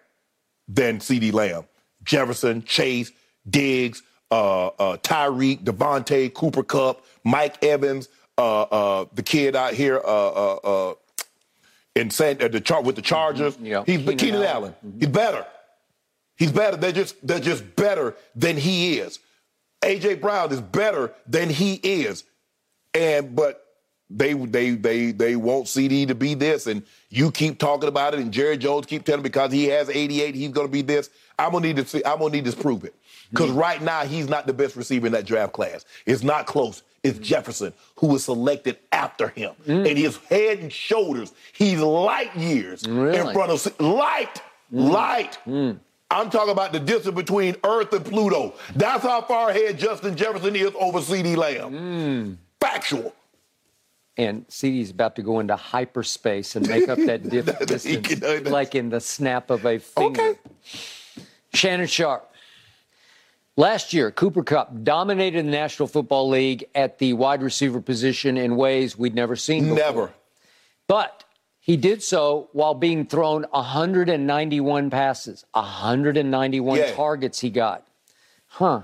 than 0.69 0.99
CeeDee 0.99 1.33
Lamb, 1.33 1.65
Jefferson, 2.05 2.63
Chase, 2.65 3.13
Diggs, 3.49 4.03
uh, 4.31 4.67
uh, 4.67 4.97
Tyreek, 4.99 5.63
Davante, 5.65 6.33
Cooper 6.33 6.63
Kupp, 6.63 7.05
Mike 7.25 7.63
Evans, 7.63 8.09
uh, 8.37 8.63
uh, 8.63 9.05
the 9.15 9.23
kid 9.23 9.55
out 9.55 9.75
here, 9.75 9.99
uh, 10.05 10.29
uh, 10.29 10.55
uh, 10.65 10.95
in 11.95 12.11
San, 12.11 12.39
the 12.39 12.61
char- 12.61 12.83
with 12.83 12.97
the 12.97 13.03
Chargers. 13.03 13.55
Mm-hmm. 13.55 13.67
Yeah, 13.67 13.85
He's 13.87 13.99
Keenan 13.99 14.17
Keenan, 14.19 14.43
Allen. 14.43 14.75
Allen. 14.83 14.97
He's 14.99 15.09
better. 15.09 15.47
He's 16.37 16.53
better. 16.53 16.77
They're 16.77 16.93
just 16.93 17.27
they're 17.27 17.41
just 17.41 17.77
better 17.77 18.15
than 18.35 18.57
he 18.57 18.99
is. 18.99 19.19
AJ 19.83 20.21
Brown 20.21 20.51
is 20.53 20.61
better 20.61 21.13
than 21.27 21.51
he 21.51 21.75
is, 21.75 22.25
and 22.93 23.37
but 23.37 23.65
they 24.11 24.33
they 24.35 24.71
they 24.71 25.13
they 25.13 25.37
want 25.37 25.67
CeeDee 25.67 26.09
to 26.09 26.15
be 26.15 26.35
this, 26.35 26.67
and 26.67 26.83
you 27.09 27.31
keep 27.31 27.59
talking 27.59 27.89
about 27.89 28.15
it, 28.15 28.21
and 28.21 28.33
Jerry 28.33 28.57
Jones 28.57 28.87
keep 28.87 29.05
telling 29.05 29.23
because 29.23 29.53
he 29.53 29.67
has 29.67 29.89
88, 29.89 30.35
he's 30.35 30.51
going 30.51 30.67
to 30.67 30.73
be 30.73 30.83
this. 30.83 31.11
I'm 31.39 31.53
gonna 31.53 31.67
need 31.67 31.77
to 31.77 31.87
see. 31.87 32.03
I'm 32.05 32.19
gonna 32.19 32.31
need 32.31 32.45
to 32.45 32.53
prove 32.53 32.85
it 32.85 32.95
because 33.31 33.51
mm-hmm. 33.51 33.59
right 33.59 33.83
now 33.83 34.05
he's 34.05 34.29
not 34.29 34.47
the 34.47 34.53
best 34.53 34.77
receiver 34.77 35.07
in 35.07 35.13
that 35.13 35.27
draft 35.27 35.53
class. 35.53 35.85
It's 36.07 36.23
not 36.23 36.47
close. 36.47 36.83
It's 37.03 37.17
mm-hmm. 37.17 37.25
Jefferson 37.25 37.73
who 37.97 38.09
was 38.09 38.25
selected 38.25 38.79
after 38.93 39.29
him, 39.29 39.53
mm. 39.67 39.89
and 39.89 39.99
his 39.99 40.17
head 40.29 40.59
and 40.61 40.73
shoulders, 40.73 41.33
he's 41.53 41.81
light 41.81 42.35
years 42.37 42.85
in 42.85 43.33
front 43.33 43.51
of 43.51 43.81
light, 43.81 44.43
mm. 44.73 44.91
light. 44.91 45.39
Mm. 45.47 45.79
I'm 46.15 46.31
talking 46.31 46.53
about 46.53 46.73
the 46.73 46.79
distance 46.79 47.15
between 47.15 47.57
Earth 47.65 47.93
and 47.93 48.05
Pluto. 48.05 48.55
That's 48.77 49.03
how 49.03 49.23
far 49.23 49.51
ahead 49.51 49.79
Justin 49.79 50.17
Jefferson 50.17 50.55
is 50.55 50.71
over 50.79 51.01
CeeDee 51.01 51.37
Lamb. 51.37 51.73
Hmm. 51.73 52.35
Factual. 52.61 53.13
And 54.17 54.47
CeeDee's 54.47 54.91
about 54.91 55.17
to 55.17 55.23
go 55.23 55.41
into 55.41 55.57
hyperspace 55.57 56.55
and 56.55 56.69
make 56.69 56.89
up 56.89 56.99
that 56.99 57.29
dif- 57.29 57.59
distance 57.67 58.07
can 58.07 58.45
like 58.45 58.77
in 58.77 58.91
the 58.91 59.01
snap 59.01 59.51
of 59.51 59.67
a 59.67 59.79
finger. 59.81 60.21
Okay. 60.21 60.39
Shannon 61.53 61.89
Sharpe. 61.89 62.31
Last 63.57 63.93
year, 63.93 64.11
Cooper 64.11 64.43
Kupp 64.43 64.83
dominated 64.83 65.47
the 65.47 65.51
National 65.51 65.89
Football 65.89 66.29
League 66.29 66.65
at 66.75 66.99
the 66.99 67.13
wide 67.13 67.43
receiver 67.43 67.81
position 67.81 68.37
in 68.37 68.57
ways 68.57 68.97
we'd 68.97 69.15
never 69.15 69.37
seen 69.37 69.65
before. 69.65 69.77
Never. 69.79 70.11
But 70.87 71.25
he 71.65 71.79
did 71.79 72.03
so 72.03 72.51
while 72.53 72.75
being 72.75 73.07
thrown 73.07 73.47
191 73.51 74.91
passes, 74.91 75.47
191 75.53 76.79
Yeah. 76.79 76.93
targets 76.93 77.41
he 77.41 77.49
got. 77.49 77.87
Huh. 78.49 78.83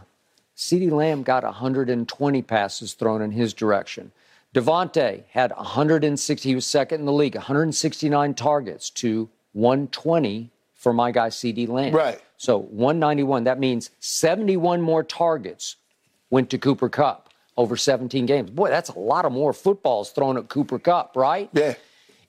CeeDee 0.56 0.90
Lamb 0.90 1.22
got 1.22 1.44
120 1.44 2.40
passes 2.40 2.94
thrown 2.94 3.20
in 3.20 3.32
his 3.32 3.52
direction. 3.52 4.12
Davante 4.54 5.24
had 5.28 5.52
160, 5.58 6.48
he 6.48 6.54
was 6.54 6.64
second 6.64 7.00
in 7.00 7.06
the 7.06 7.12
league, 7.12 7.34
169 7.34 8.32
targets 8.32 8.88
to 8.88 9.28
120 9.52 10.48
for 10.74 10.94
my 10.94 11.10
guy 11.10 11.28
CeeDee 11.28 11.68
Lamb. 11.68 11.94
Right. 11.94 12.18
So 12.38 12.56
191, 12.56 13.44
that 13.44 13.58
means 13.58 13.90
71 14.00 14.80
more 14.80 15.04
targets 15.04 15.76
went 16.30 16.48
to 16.48 16.56
Cooper 16.56 16.88
Kupp 16.88 17.28
over 17.58 17.76
17 17.76 18.24
games. 18.24 18.48
Boy, 18.48 18.70
that's 18.70 18.88
a 18.88 18.98
lot 18.98 19.26
of 19.26 19.32
more 19.32 19.52
footballs 19.52 20.12
thrown 20.12 20.38
at 20.38 20.48
Cooper 20.48 20.78
Kupp, 20.78 21.14
right? 21.14 21.50
Yeah. 21.52 21.74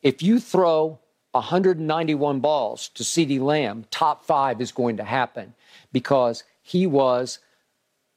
If 0.01 0.23
you 0.23 0.39
throw 0.39 0.99
191 1.31 2.39
balls 2.39 2.89
to 2.89 3.03
CeeDee 3.03 3.39
Lamb, 3.39 3.85
top 3.91 4.25
five 4.25 4.61
is 4.61 4.71
going 4.71 4.97
to 4.97 5.03
happen 5.03 5.53
because 5.91 6.43
he 6.61 6.87
was 6.87 7.39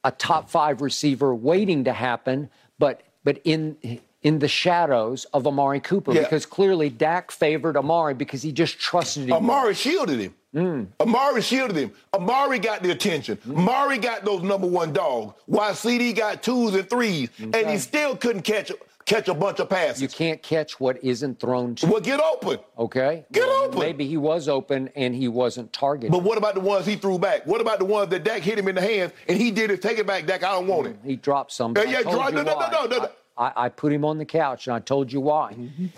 a 0.03 0.11
top 0.11 0.49
five 0.49 0.81
receiver 0.81 1.33
waiting 1.33 1.83
to 1.85 1.93
happen, 1.93 2.49
but 2.77 3.01
but 3.23 3.39
in 3.43 3.99
in 4.21 4.39
the 4.39 4.47
shadows 4.47 5.25
of 5.33 5.45
Amari 5.45 5.79
Cooper 5.79 6.11
Yeah. 6.13 6.21
because 6.21 6.45
clearly 6.45 6.89
Dak 6.89 7.31
favored 7.31 7.77
Amari 7.77 8.13
because 8.15 8.41
he 8.41 8.51
just 8.51 8.79
trusted 8.79 9.25
him. 9.27 9.33
Amari 9.33 9.75
shielded 9.75 10.19
him. 10.19 10.35
Mm. 10.55 10.87
Amari 10.99 11.41
shielded 11.41 11.75
him. 11.75 11.91
Amari 12.13 12.59
got 12.59 12.81
the 12.81 12.89
attention. 12.91 13.37
Amari 13.47 13.97
got 13.97 14.23
those 14.25 14.41
number 14.41 14.67
one 14.67 14.93
dogs. 14.93 15.33
While 15.45 15.73
CeeDee 15.73 16.15
got 16.15 16.41
twos 16.41 16.73
and 16.73 16.89
threes, 16.89 17.29
and 17.39 17.69
he 17.69 17.77
still 17.77 18.15
couldn't 18.15 18.43
catch 18.43 18.71
catch 19.05 19.27
a 19.27 19.33
bunch 19.33 19.59
of 19.59 19.69
passes. 19.69 20.01
You 20.01 20.07
can't 20.07 20.41
catch 20.41 20.79
what 20.79 21.03
isn't 21.03 21.39
thrown 21.39 21.75
to. 21.75 21.87
Well, 21.87 22.01
get 22.01 22.19
open. 22.19 22.59
Okay. 22.77 23.25
Get 23.31 23.47
Well, 23.47 23.65
open. 23.65 23.79
Maybe 23.79 24.07
he 24.07 24.17
was 24.17 24.47
open 24.47 24.89
and 24.95 25.15
he 25.15 25.27
wasn't 25.27 25.71
targeted. 25.71 26.11
But 26.11 26.23
what 26.23 26.37
about 26.37 26.55
the 26.55 26.61
ones 26.61 26.85
he 26.85 26.95
threw 26.95 27.19
back? 27.19 27.45
What 27.45 27.61
about 27.61 27.79
the 27.79 27.85
ones 27.85 28.09
that 28.09 28.23
Dak 28.23 28.41
hit 28.41 28.57
him 28.57 28.67
in 28.67 28.75
the 28.75 28.81
hands 28.81 29.13
and 29.27 29.37
he 29.37 29.51
did 29.51 29.71
it? 29.71 29.81
Take 29.81 29.99
it 29.99 30.07
back, 30.07 30.25
Dak. 30.25 30.43
I 30.43 30.51
don't 30.51 30.67
want 30.67 30.87
mm, 30.87 30.91
it. 30.91 30.99
He 31.03 31.15
dropped 31.15 31.51
some. 31.51 31.73
Yeah, 31.75 32.01
told 32.01 32.33
no, 32.33 32.41
no, 32.41 32.59
no, 32.59 32.85
no, 32.85 32.97
no. 32.97 33.09
I, 33.37 33.51
I 33.55 33.69
put 33.69 33.91
him 33.91 34.05
on 34.05 34.17
the 34.17 34.25
couch 34.25 34.67
and 34.67 34.75
I 34.75 34.79
told 34.79 35.11
you 35.11 35.21
why. 35.21 35.55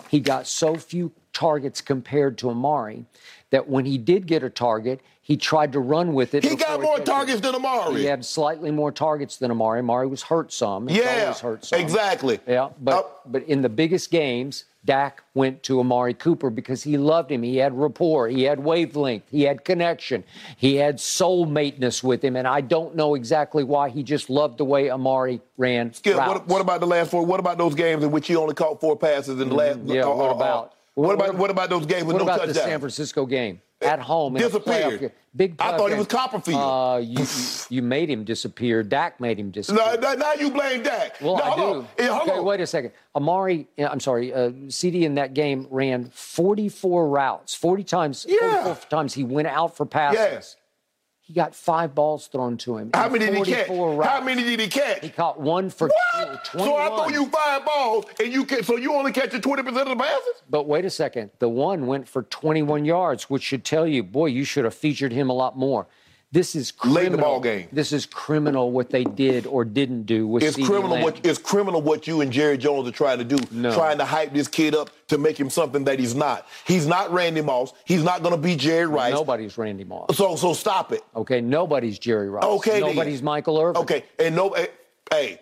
He 0.08 0.20
got 0.20 0.46
so 0.46 0.76
few 0.76 1.12
targets 1.32 1.80
compared 1.80 2.36
to 2.38 2.50
Amari 2.50 3.06
that 3.50 3.68
when 3.68 3.84
he 3.84 3.96
did 3.96 4.26
get 4.26 4.42
a 4.42 4.50
target, 4.50 5.00
he 5.28 5.36
tried 5.36 5.72
to 5.72 5.80
run 5.80 6.14
with 6.14 6.34
it. 6.34 6.42
He 6.42 6.56
got 6.56 6.80
more 6.80 6.98
it. 6.98 7.04
targets 7.04 7.42
than 7.42 7.54
Amari. 7.54 8.00
He 8.00 8.06
had 8.06 8.24
slightly 8.24 8.70
more 8.70 8.90
targets 8.90 9.36
than 9.36 9.50
Amari. 9.50 9.80
Amari 9.80 10.06
was 10.06 10.22
hurt 10.22 10.50
some. 10.50 10.88
Yeah, 10.88 11.24
always 11.24 11.40
hurt 11.40 11.64
some. 11.66 11.78
exactly. 11.78 12.40
Yeah, 12.46 12.70
but 12.80 13.30
but 13.30 13.42
in 13.42 13.60
the 13.60 13.68
biggest 13.68 14.10
games, 14.10 14.64
Dak 14.86 15.22
went 15.34 15.62
to 15.64 15.80
Amari 15.80 16.14
Cooper 16.14 16.48
because 16.48 16.82
he 16.82 16.96
loved 16.96 17.30
him. 17.30 17.42
He 17.42 17.58
had 17.58 17.78
rapport, 17.78 18.28
he 18.28 18.44
had 18.44 18.58
wavelength, 18.58 19.24
he 19.30 19.42
had 19.42 19.66
connection, 19.66 20.24
he 20.56 20.76
had 20.76 20.96
soulmateness 20.96 22.02
with 22.02 22.24
him, 22.24 22.34
and 22.34 22.48
I 22.48 22.62
don't 22.62 22.96
know 22.96 23.14
exactly 23.14 23.64
why. 23.64 23.90
He 23.90 24.02
just 24.02 24.30
loved 24.30 24.56
the 24.56 24.64
way 24.64 24.88
Amari 24.88 25.42
ran. 25.58 25.92
Skip, 25.92 26.16
what, 26.16 26.48
what 26.48 26.62
about 26.62 26.80
the 26.80 26.86
last 26.86 27.10
four? 27.10 27.22
What 27.26 27.38
about 27.38 27.58
those 27.58 27.74
games 27.74 28.02
in 28.02 28.10
which 28.10 28.28
he 28.28 28.34
only 28.34 28.54
caught 28.54 28.80
four 28.80 28.96
passes 28.96 29.38
in 29.42 29.50
the 29.50 29.54
last? 29.54 29.80
Mm-hmm. 29.80 29.90
Yeah, 29.90 30.04
uh, 30.04 30.14
what 30.14 30.24
uh, 30.24 30.30
uh, 30.30 30.34
about- 30.36 30.74
What 30.94 31.14
about 31.14 31.34
what 31.36 31.50
about 31.50 31.68
those 31.68 31.84
games 31.84 32.04
with 32.04 32.16
no? 32.16 32.24
What 32.24 32.36
no 32.38 32.44
about 32.44 32.48
the? 32.48 32.54
San 32.54 32.80
Francisco 32.80 33.26
game 33.26 33.60
at 33.80 34.00
home? 34.00 34.34
Disappeared. 34.34 35.12
Big. 35.36 35.54
I 35.60 35.76
thought 35.76 35.90
he 35.90 35.96
was 35.96 36.06
Copperfield. 36.06 36.60
Uh, 36.60 36.98
you, 36.98 37.18
you 37.20 37.26
you 37.70 37.82
made 37.82 38.08
him 38.10 38.24
disappear. 38.24 38.82
Dak 38.82 39.20
made 39.20 39.38
him 39.38 39.50
disappear. 39.50 39.84
No, 39.84 39.94
no, 39.94 40.14
now 40.14 40.32
you 40.32 40.50
blame 40.50 40.82
Dak. 40.82 41.20
Well, 41.20 41.36
no, 41.36 41.42
I 41.44 41.50
hold 41.50 41.72
do. 41.74 41.78
on. 41.80 41.88
Yeah, 41.98 42.06
hold 42.16 42.28
okay, 42.28 42.38
on. 42.38 42.44
wait 42.44 42.60
a 42.60 42.66
second. 42.66 42.92
Amari, 43.14 43.68
I'm 43.78 44.00
sorry, 44.00 44.32
uh, 44.34 44.50
CeeDee 44.50 45.02
in 45.02 45.14
that 45.16 45.34
game 45.34 45.66
ran 45.70 46.10
44 46.12 47.08
routes. 47.08 47.54
40 47.54 47.84
times, 47.84 48.26
Yeah. 48.28 48.64
44 48.64 48.88
times 48.90 49.14
he 49.14 49.24
went 49.24 49.48
out 49.48 49.76
for 49.76 49.86
passes. 49.86 50.18
Yes. 50.18 50.56
He 51.28 51.34
got 51.34 51.54
five 51.54 51.94
balls 51.94 52.26
thrown 52.26 52.56
to 52.58 52.78
him. 52.78 52.90
How 52.94 53.10
many 53.10 53.26
did 53.26 53.34
he 53.34 53.52
catch? 53.52 53.66
44 53.66 54.02
How 54.02 54.22
many 54.22 54.42
did 54.44 54.60
he 54.60 54.66
catch? 54.66 55.00
He 55.02 55.10
caught 55.10 55.38
one 55.38 55.68
for 55.68 55.88
What? 56.14 56.42
21. 56.46 56.66
So 56.70 56.76
I 56.78 56.88
throw 56.88 57.08
you 57.20 57.26
five 57.26 57.66
balls, 57.66 58.06
and 58.18 58.32
you 58.32 58.46
can, 58.46 58.64
so 58.64 58.78
you 58.78 58.94
only 58.94 59.12
catching 59.12 59.42
twenty 59.42 59.62
percent 59.62 59.90
of 59.90 59.98
the 59.98 60.02
passes? 60.02 60.42
But 60.48 60.66
wait 60.66 60.86
a 60.86 60.90
second. 60.90 61.30
The 61.38 61.50
one 61.50 61.86
went 61.86 62.08
for 62.08 62.22
21 62.22 62.86
yards, 62.86 63.28
which 63.28 63.42
should 63.42 63.62
tell 63.62 63.86
you, 63.86 64.02
boy, 64.02 64.26
you 64.26 64.44
should 64.44 64.64
have 64.64 64.72
featured 64.72 65.12
him 65.12 65.28
a 65.28 65.34
lot 65.34 65.54
more. 65.54 65.86
This 66.30 66.54
is 66.54 66.70
criminal. 66.72 66.96
Late 66.96 67.06
in 67.06 67.12
the 67.12 67.18
ball 67.18 67.40
game. 67.40 67.68
This 67.72 67.90
is 67.90 68.04
criminal 68.04 68.70
what 68.70 68.90
they 68.90 69.04
did 69.04 69.46
or 69.46 69.64
didn't 69.64 70.02
do 70.02 70.26
with 70.26 70.42
It's 70.42 70.56
criminal 70.56 70.90
Lamb. 70.90 71.02
what 71.02 71.24
it's 71.24 71.38
criminal 71.38 71.80
what 71.80 72.06
you 72.06 72.20
and 72.20 72.30
Jerry 72.30 72.58
Jones 72.58 72.86
are 72.86 72.92
trying 72.92 73.18
to 73.18 73.24
do, 73.24 73.38
No. 73.50 73.72
trying 73.72 73.96
to 73.96 74.04
hype 74.04 74.34
this 74.34 74.46
kid 74.46 74.74
up 74.74 74.90
to 75.08 75.16
make 75.16 75.40
him 75.40 75.48
something 75.48 75.84
that 75.84 75.98
he's 75.98 76.14
not. 76.14 76.46
He's 76.66 76.86
not 76.86 77.10
Randy 77.12 77.40
Moss. 77.40 77.72
He's 77.86 78.02
not 78.02 78.22
going 78.22 78.34
to 78.34 78.40
be 78.40 78.56
Jerry 78.56 78.86
Rice. 78.86 79.14
Nobody's 79.14 79.56
Randy 79.56 79.84
Moss. 79.84 80.16
So 80.18 80.36
so 80.36 80.52
stop 80.52 80.92
it. 80.92 81.02
Okay, 81.16 81.40
nobody's 81.40 81.98
Jerry 81.98 82.28
Rice. 82.28 82.44
Okay, 82.44 82.80
then. 82.80 82.90
Nobody's 82.90 83.22
Michael 83.22 83.58
Irvin. 83.58 83.80
Okay, 83.82 84.04
and 84.18 84.36
no, 84.36 84.50
hey, 84.50 84.68
hey, 85.10 85.40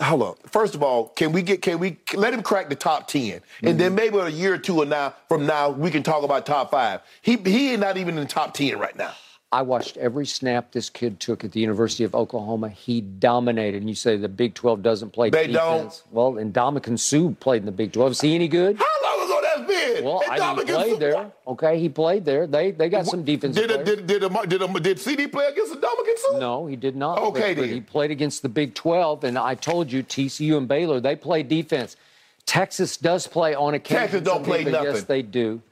hold 0.00 0.22
on. 0.22 0.34
First 0.46 0.76
of 0.76 0.82
all, 0.82 1.08
can 1.08 1.30
we 1.30 1.42
get 1.42 1.60
can 1.60 1.78
we 1.78 1.98
let 2.14 2.32
him 2.32 2.42
crack 2.42 2.70
the 2.70 2.74
top 2.74 3.06
10 3.06 3.20
and 3.22 3.42
mm-hmm. 3.42 3.76
then 3.76 3.94
maybe 3.94 4.16
a 4.16 4.28
year 4.28 4.54
or 4.54 4.58
two 4.58 4.80
and 4.80 4.88
now 4.88 5.14
from 5.28 5.44
now 5.44 5.68
we 5.68 5.90
can 5.90 6.02
talk 6.02 6.22
about 6.22 6.46
top 6.46 6.70
five. 6.70 7.02
He 7.20 7.36
he 7.36 7.72
is 7.72 7.78
not 7.78 7.98
even 7.98 8.16
in 8.16 8.24
the 8.24 8.30
top 8.30 8.54
ten 8.54 8.78
right 8.78 8.96
now. 8.96 9.12
I 9.50 9.62
watched 9.62 9.96
every 9.96 10.26
snap 10.26 10.72
this 10.72 10.90
kid 10.90 11.20
took 11.20 11.42
at 11.42 11.52
the 11.52 11.60
University 11.60 12.04
of 12.04 12.14
Oklahoma. 12.14 12.68
He 12.68 13.00
dominated. 13.00 13.80
And 13.80 13.88
you 13.88 13.94
say 13.94 14.18
the 14.18 14.28
Big 14.28 14.52
12 14.52 14.82
doesn't 14.82 15.10
play 15.10 15.30
They 15.30 15.46
defense. 15.46 16.02
Well, 16.10 16.36
and 16.36 16.52
Ndamukong 16.52 16.98
Suh 16.98 17.34
played 17.40 17.62
in 17.62 17.66
the 17.66 17.72
Big 17.72 17.92
12. 17.92 18.12
Is 18.12 18.20
he 18.20 18.34
any 18.34 18.48
good? 18.48 18.76
How 18.78 18.84
long 19.02 19.26
ago 19.26 19.40
that's 19.42 19.66
been? 19.66 20.04
Well, 20.04 20.22
And 20.30 20.42
I 20.42 20.54
mean, 20.54 20.66
he 20.66 20.72
played 20.72 20.92
Sue- 20.92 20.98
there. 20.98 21.32
Okay, 21.46 21.80
he 21.80 21.88
played 21.88 22.26
there. 22.26 22.46
They 22.46 22.72
they 22.72 22.90
got 22.90 23.06
some 23.06 23.24
defensive 23.24 23.66
Did 23.68 23.80
a, 23.80 23.82
did 23.82 24.06
did 24.06 24.22
a, 24.22 24.46
did, 24.46 24.60
a, 24.60 24.80
did 24.80 24.98
CeeDee 24.98 25.32
play 25.32 25.46
against 25.46 25.72
the 25.72 25.78
Ndamukong 25.78 26.18
Suh? 26.32 26.38
No, 26.38 26.66
he 26.66 26.76
did 26.76 26.94
not. 26.94 27.18
Okay, 27.18 27.54
but, 27.54 27.62
but 27.62 27.70
he 27.70 27.80
played 27.80 28.10
against 28.10 28.42
the 28.42 28.50
Big 28.50 28.74
12, 28.74 29.24
and 29.24 29.38
I 29.38 29.54
told 29.54 29.90
you 29.90 30.02
TCU 30.02 30.58
and 30.58 30.68
Baylor 30.68 31.00
they 31.00 31.16
play 31.16 31.42
defense. 31.42 31.96
Texas 32.44 32.98
does 32.98 33.26
play 33.26 33.54
on 33.54 33.72
occasion. 33.74 34.02
Texas 34.02 34.22
don't 34.22 34.44
play 34.44 34.64
defense. 34.64 34.84
Yes, 34.84 35.04
they 35.04 35.22
do. 35.22 35.62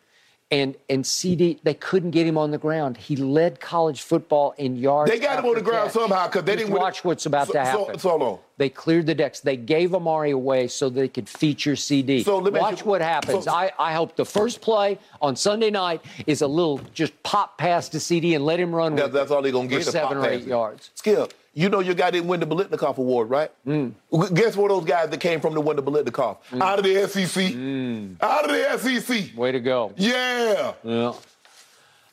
And 0.52 0.76
and 0.88 1.02
CeeDee 1.02 1.58
they 1.64 1.74
couldn't 1.74 2.12
get 2.12 2.24
him 2.24 2.38
on 2.38 2.52
the 2.52 2.58
ground. 2.58 2.96
He 2.96 3.16
led 3.16 3.58
college 3.58 4.02
football 4.02 4.54
in 4.58 4.76
yards. 4.76 5.10
They 5.10 5.18
got 5.18 5.40
him 5.40 5.44
on 5.46 5.56
the 5.56 5.60
ground 5.60 5.90
catch. 5.90 5.94
somehow 6.00 6.28
because 6.28 6.44
they 6.44 6.52
Just 6.54 6.66
didn't 6.66 6.78
watch 6.80 7.04
what's 7.04 7.26
about 7.26 7.48
so, 7.48 7.52
to 7.54 7.64
happen. 7.64 7.98
So, 7.98 8.10
on. 8.22 8.38
They 8.56 8.68
cleared 8.68 9.06
the 9.06 9.14
decks. 9.16 9.40
They 9.40 9.56
gave 9.56 9.92
Amari 9.92 10.30
away 10.30 10.68
so 10.68 10.88
they 10.88 11.08
could 11.08 11.28
feature 11.28 11.72
CeeDee. 11.72 12.24
So 12.24 12.38
let 12.38 12.52
me 12.52 12.60
Watch 12.60 12.82
you- 12.82 12.86
what 12.86 13.00
happens. 13.02 13.44
so- 13.46 13.50
I, 13.50 13.72
I 13.76 13.92
hope 13.92 14.14
the 14.14 14.24
first 14.24 14.60
play 14.60 15.00
on 15.20 15.34
Sunday 15.34 15.70
night 15.70 16.00
is 16.28 16.42
a 16.42 16.46
little 16.46 16.80
just 16.94 17.20
pop 17.24 17.58
pass 17.58 17.88
to 17.88 17.98
CeeDee 17.98 18.36
and 18.36 18.44
let 18.46 18.60
him 18.60 18.72
run 18.72 18.94
That, 18.94 19.06
with 19.06 19.12
that's 19.14 19.32
all 19.32 19.42
they're 19.42 19.50
gonna 19.50 19.66
get. 19.66 19.82
for 19.84 19.90
the 19.90 19.98
pop 19.98 20.10
seven 20.10 20.24
or 20.24 20.28
eight 20.28 20.32
passes. 20.34 20.46
yards. 20.46 20.90
Skip, 20.94 21.34
you 21.56 21.70
know 21.70 21.80
your 21.80 21.94
guy 21.94 22.10
didn't 22.10 22.28
win 22.28 22.38
the 22.38 22.46
Biletnikoff 22.46 22.98
Award, 22.98 23.30
right? 23.30 23.50
Mm. 23.66 23.94
Guess 24.34 24.56
what? 24.56 24.68
Those 24.68 24.84
guys 24.84 25.08
that 25.08 25.18
came 25.20 25.40
from 25.40 25.54
the 25.54 25.60
win 25.60 25.76
the 25.76 25.82
Biletnikoff 25.82 26.36
out 26.60 26.78
of 26.78 26.84
the 26.84 27.08
SEC, 27.08 27.52
Mm. 27.54 28.16
out 28.22 28.44
of 28.44 28.50
the 28.50 28.78
SEC. 28.78 29.34
Way 29.34 29.52
to 29.52 29.60
go. 29.60 29.92
Yeah. 29.96 30.74
Yeah. 30.84 31.14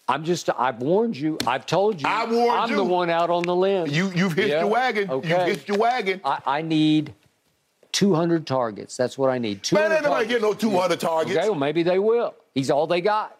I'm 0.07 0.24
just, 0.24 0.49
I've 0.57 0.80
warned 0.80 1.15
you. 1.18 1.38
I've 1.45 1.65
told 1.65 2.02
you. 2.02 2.07
I 2.07 2.26
warned 2.26 2.52
I'm 2.60 2.70
you. 2.70 2.76
the 2.78 2.84
one 2.84 3.10
out 3.10 3.30
on 3.30 3.44
the 3.44 3.56
limb. 3.56 3.88
You 3.88 4.11
you've 4.15 4.34
hitched 4.34 4.49
Yeah. 4.49 4.60
your 4.61 4.68
wagon. 4.70 5.10
Okay. 5.10 5.30
You've 5.30 5.48
hitched 5.48 5.68
your 5.68 5.78
wagon. 5.78 6.22
I, 6.24 6.40
I 6.45 6.61
need 6.61 7.14
200 7.91 8.48
targets. 8.48 8.95
That's 8.98 9.18
what 9.18 9.30
I 9.30 9.38
need. 9.40 9.57
Man, 9.57 9.61
200 9.90 9.94
ain't 9.95 10.03
nobody 10.03 10.28
getting 10.28 10.41
no 10.44 10.53
200 10.53 10.99
targets. 10.99 11.38
Okay, 11.38 11.49
well, 11.49 11.60
maybe 11.60 11.84
they 11.84 11.99
will. 11.99 12.34
He's 12.56 12.70
all 12.72 12.88
they 12.88 13.02
got, 13.02 13.38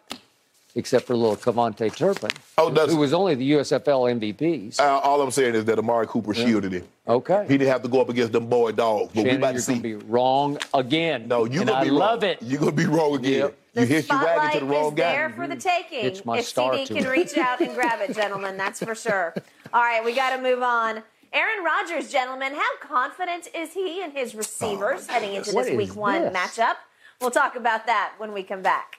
except 0.76 1.06
for 1.06 1.14
little 1.16 1.36
KaVontae 1.36 1.94
Turpin, 1.96 2.30
Oh, 2.58 2.70
that's 2.70 2.92
who 2.92 2.98
was 2.98 3.12
only 3.12 3.34
the 3.34 3.52
USFL 3.52 4.18
MVP. 4.20 4.78
uh, 4.80 4.82
all 5.00 5.20
I'm 5.22 5.30
saying 5.30 5.54
is 5.54 5.64
that 5.66 5.78
Amari 5.78 6.06
Cooper 6.06 6.34
shielded 6.34 6.72
him. 6.72 6.84
Okay. 7.06 7.44
He 7.48 7.56
didn't 7.58 7.70
have 7.70 7.82
to 7.82 7.88
go 7.88 8.00
up 8.00 8.08
against 8.08 8.32
them 8.32 8.46
boy 8.48 8.72
dogs. 8.72 9.10
But 9.14 9.22
we 9.24 9.30
Shannon, 9.30 9.36
about 9.36 9.46
to 9.48 9.52
you're 9.54 9.60
see. 9.62 9.72
going 9.78 9.82
to 9.82 9.98
be 10.00 10.10
wrong 10.10 10.58
again. 10.72 11.28
no, 11.28 11.44
you 11.44 11.60
and 11.60 11.68
gonna 11.68 11.80
I 11.80 11.84
be 11.84 11.90
love 11.90 12.22
wrong. 12.22 12.30
it. 12.32 12.38
You're 12.42 12.60
gonna 12.60 12.72
be 12.72 12.86
wrong 12.86 13.14
again. 13.16 13.32
Yep. 13.40 13.58
You 13.74 13.80
The 13.80 13.86
hitched 13.86 14.10
your 14.10 14.22
wagon 14.24 14.60
to 14.60 14.66
the 14.66 14.72
wrong 14.72 14.88
is 14.92 14.94
there 14.96 15.30
for 15.30 15.46
the 15.48 15.56
taking. 15.56 16.04
It's 16.04 16.24
my 16.24 16.38
if 16.38 16.44
star 16.46 16.72
CeeDee 16.74 16.86
can 16.86 16.96
it. 16.98 17.08
reach 17.08 17.36
out 17.38 17.60
and 17.60 17.74
grab 17.74 18.00
it, 18.08 18.14
gentlemen, 18.16 18.56
that's 18.56 18.82
for 18.82 18.94
sure. 18.94 19.34
All 19.72 19.80
right, 19.82 20.04
we 20.04 20.14
got 20.14 20.34
to 20.36 20.42
move 20.42 20.62
on. 20.62 21.02
Aaron 21.32 21.64
Rodgers, 21.64 22.12
gentlemen, 22.12 22.54
how 22.54 22.76
confident 22.80 23.48
is 23.54 23.72
he 23.74 24.00
in 24.02 24.12
his 24.12 24.34
receivers 24.36 25.08
heading 25.08 25.34
into 25.34 25.50
this 25.50 25.66
is 25.66 25.76
Week 25.76 25.96
One 25.96 26.22
this? 26.22 26.32
matchup? 26.32 26.76
We'll 27.20 27.32
talk 27.32 27.56
about 27.56 27.86
that 27.86 28.12
when 28.18 28.32
we 28.32 28.44
come 28.44 28.62
back. 28.62 28.98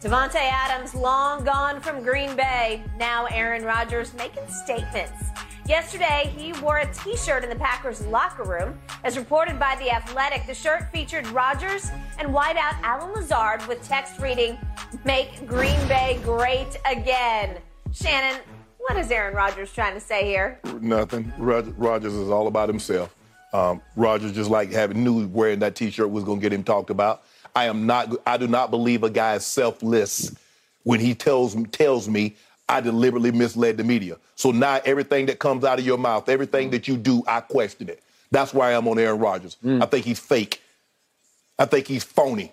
Davante 0.00 0.36
Adams 0.36 0.94
long 0.94 1.42
gone 1.44 1.80
from 1.80 2.04
Green 2.04 2.36
Bay. 2.36 2.84
Now 2.98 3.26
Aaron 3.32 3.64
Rodgers 3.64 4.14
making 4.14 4.46
statements. 4.48 5.24
Yesterday, 5.66 6.32
he 6.36 6.52
wore 6.60 6.78
a 6.78 6.94
t 6.94 7.16
shirt 7.16 7.42
in 7.42 7.50
the 7.50 7.56
Packers 7.56 8.06
locker 8.06 8.44
room. 8.44 8.78
As 9.02 9.18
reported 9.18 9.58
by 9.58 9.74
The 9.80 9.90
Athletic, 9.90 10.46
the 10.46 10.54
shirt 10.54 10.90
featured 10.92 11.26
Rodgers 11.28 11.90
and 12.18 12.28
wideout 12.28 12.80
Allen 12.82 13.12
Lazard 13.12 13.66
with 13.66 13.82
text 13.86 14.20
reading, 14.20 14.56
Make 15.04 15.44
Green 15.48 15.78
Bay 15.88 16.20
great 16.22 16.78
again. 16.88 17.58
Shannon, 17.92 18.40
what 18.78 18.96
is 18.96 19.10
Aaron 19.10 19.34
Rodgers 19.34 19.72
trying 19.72 19.94
to 19.94 20.00
say 20.00 20.24
here? 20.24 20.60
Nothing. 20.80 21.32
Rod- 21.36 21.76
Rodgers 21.76 22.14
is 22.14 22.30
all 22.30 22.46
about 22.46 22.68
himself. 22.68 23.14
Um, 23.52 23.82
Rodgers 23.96 24.32
just 24.32 24.48
like 24.48 24.70
having 24.70 25.02
knew 25.02 25.26
wearing 25.26 25.58
that 25.58 25.74
T-shirt 25.74 26.08
was 26.08 26.22
going 26.22 26.38
to 26.38 26.42
get 26.42 26.52
him 26.52 26.62
talked 26.62 26.90
about. 26.90 27.24
I 27.54 27.66
am 27.66 27.86
not. 27.86 28.14
I 28.26 28.36
do 28.36 28.46
not 28.46 28.70
believe 28.70 29.02
a 29.02 29.10
guy 29.10 29.34
is 29.34 29.46
selfless 29.46 30.34
when 30.84 31.00
he 31.00 31.14
tells 31.14 31.56
tells 31.70 32.08
me 32.08 32.36
I 32.68 32.80
deliberately 32.80 33.32
misled 33.32 33.76
the 33.76 33.84
media. 33.84 34.16
So 34.36 34.50
now 34.50 34.80
everything 34.84 35.26
that 35.26 35.38
comes 35.38 35.64
out 35.64 35.78
of 35.78 35.86
your 35.86 35.98
mouth, 35.98 36.28
everything 36.28 36.70
that 36.70 36.86
you 36.86 36.96
do, 36.96 37.22
I 37.26 37.40
question 37.40 37.88
it. 37.88 38.02
That's 38.30 38.52
why 38.52 38.74
I'm 38.74 38.86
on 38.86 38.98
Aaron 38.98 39.18
Rodgers. 39.18 39.56
Mm. 39.64 39.82
I 39.82 39.86
think 39.86 40.04
he's 40.04 40.18
fake. 40.18 40.62
I 41.58 41.64
think 41.64 41.86
he's 41.86 42.04
phony. 42.04 42.52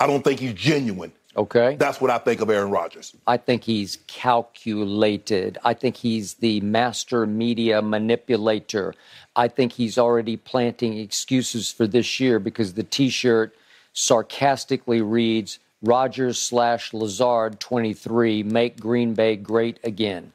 I 0.00 0.06
don't 0.06 0.24
think 0.24 0.40
he's 0.40 0.54
genuine. 0.54 1.12
Okay. 1.36 1.76
That's 1.76 2.00
what 2.00 2.10
I 2.10 2.18
think 2.18 2.40
of 2.40 2.48
Aaron 2.48 2.70
Rodgers. 2.70 3.14
I 3.26 3.36
think 3.36 3.64
he's 3.64 3.98
calculated. 4.06 5.58
I 5.64 5.74
think 5.74 5.96
he's 5.96 6.34
the 6.34 6.60
master 6.60 7.26
media 7.26 7.82
manipulator. 7.82 8.94
I 9.34 9.48
think 9.48 9.72
he's 9.72 9.98
already 9.98 10.36
planting 10.36 10.98
excuses 10.98 11.72
for 11.72 11.86
this 11.86 12.20
year 12.20 12.38
because 12.38 12.74
the 12.74 12.84
t 12.84 13.08
shirt 13.08 13.54
sarcastically 13.94 15.00
reads 15.00 15.58
Rodgers 15.80 16.38
slash 16.38 16.92
Lazard 16.92 17.60
23, 17.60 18.42
make 18.42 18.78
Green 18.78 19.14
Bay 19.14 19.36
great 19.36 19.78
again. 19.82 20.32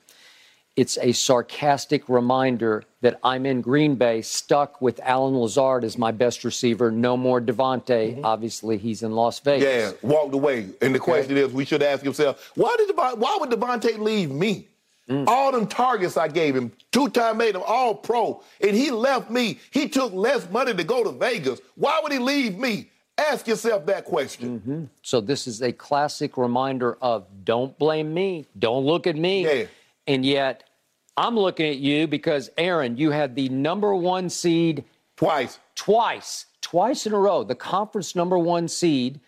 It's 0.75 0.97
a 0.99 1.11
sarcastic 1.11 2.07
reminder 2.07 2.83
that 3.01 3.19
I'm 3.21 3.45
in 3.45 3.59
Green 3.59 3.95
Bay 3.95 4.21
stuck 4.21 4.81
with 4.81 4.99
Allen 5.03 5.35
Lazard 5.35 5.83
as 5.83 5.97
my 5.97 6.11
best 6.11 6.45
receiver. 6.45 6.89
No 6.89 7.17
more 7.17 7.41
Davante. 7.41 8.13
Mm-hmm. 8.13 8.25
Obviously, 8.25 8.77
he's 8.77 9.03
in 9.03 9.11
Las 9.11 9.39
Vegas. 9.39 9.67
Yeah, 9.67 10.09
walked 10.09 10.33
away. 10.33 10.69
And 10.81 10.95
the 10.95 10.99
question 10.99 11.35
is, 11.35 11.51
we 11.51 11.65
should 11.65 11.83
ask 11.83 12.05
ourselves, 12.05 12.41
why 12.55 12.73
did 12.77 12.87
Devon, 12.87 13.19
why 13.19 13.37
would 13.41 13.49
Davante 13.49 13.97
leave 13.99 14.31
me? 14.31 14.67
Mm. 15.09 15.27
All 15.27 15.51
them 15.51 15.67
targets 15.67 16.15
I 16.15 16.27
gave 16.27 16.55
him, 16.55 16.71
two-time 16.91 17.37
made 17.37 17.55
him 17.55 17.63
all 17.65 17.95
pro, 17.95 18.41
and 18.61 18.75
he 18.75 18.91
left 18.91 19.31
me. 19.31 19.59
He 19.71 19.89
took 19.89 20.13
less 20.13 20.49
money 20.51 20.73
to 20.73 20.83
go 20.83 21.03
to 21.03 21.11
Vegas. 21.11 21.59
Why 21.75 21.99
would 22.01 22.11
he 22.11 22.19
leave 22.19 22.57
me? 22.57 22.89
Ask 23.19 23.47
yourself 23.47 23.85
that 23.87 24.05
question. 24.05 24.59
Mm-hmm. 24.59 24.83
So 25.01 25.19
this 25.19 25.45
is 25.45 25.61
a 25.61 25.73
classic 25.73 26.37
reminder 26.37 26.97
of 27.01 27.27
don't 27.43 27.77
blame 27.77 28.13
me, 28.13 28.45
don't 28.57 28.85
look 28.85 29.07
at 29.07 29.15
me. 29.15 29.67
And 30.07 30.25
yet 30.25 30.63
I'm 31.17 31.37
looking 31.37 31.67
at 31.67 31.77
you 31.77 32.07
because 32.07 32.49
Aaron, 32.57 32.95
you 32.95 33.11
had 33.11 33.35
the 33.35 33.49
number 33.49 33.93
one 33.93 34.29
seed 34.29 34.85
twice. 35.17 35.59
Twice. 35.75 36.45
Twice 36.61 37.05
in 37.05 37.13
a 37.13 37.19
row, 37.19 37.43
the 37.43 37.55
conference 37.55 38.15
number 38.15 38.37
one 38.37 38.67
seed, 38.67 39.19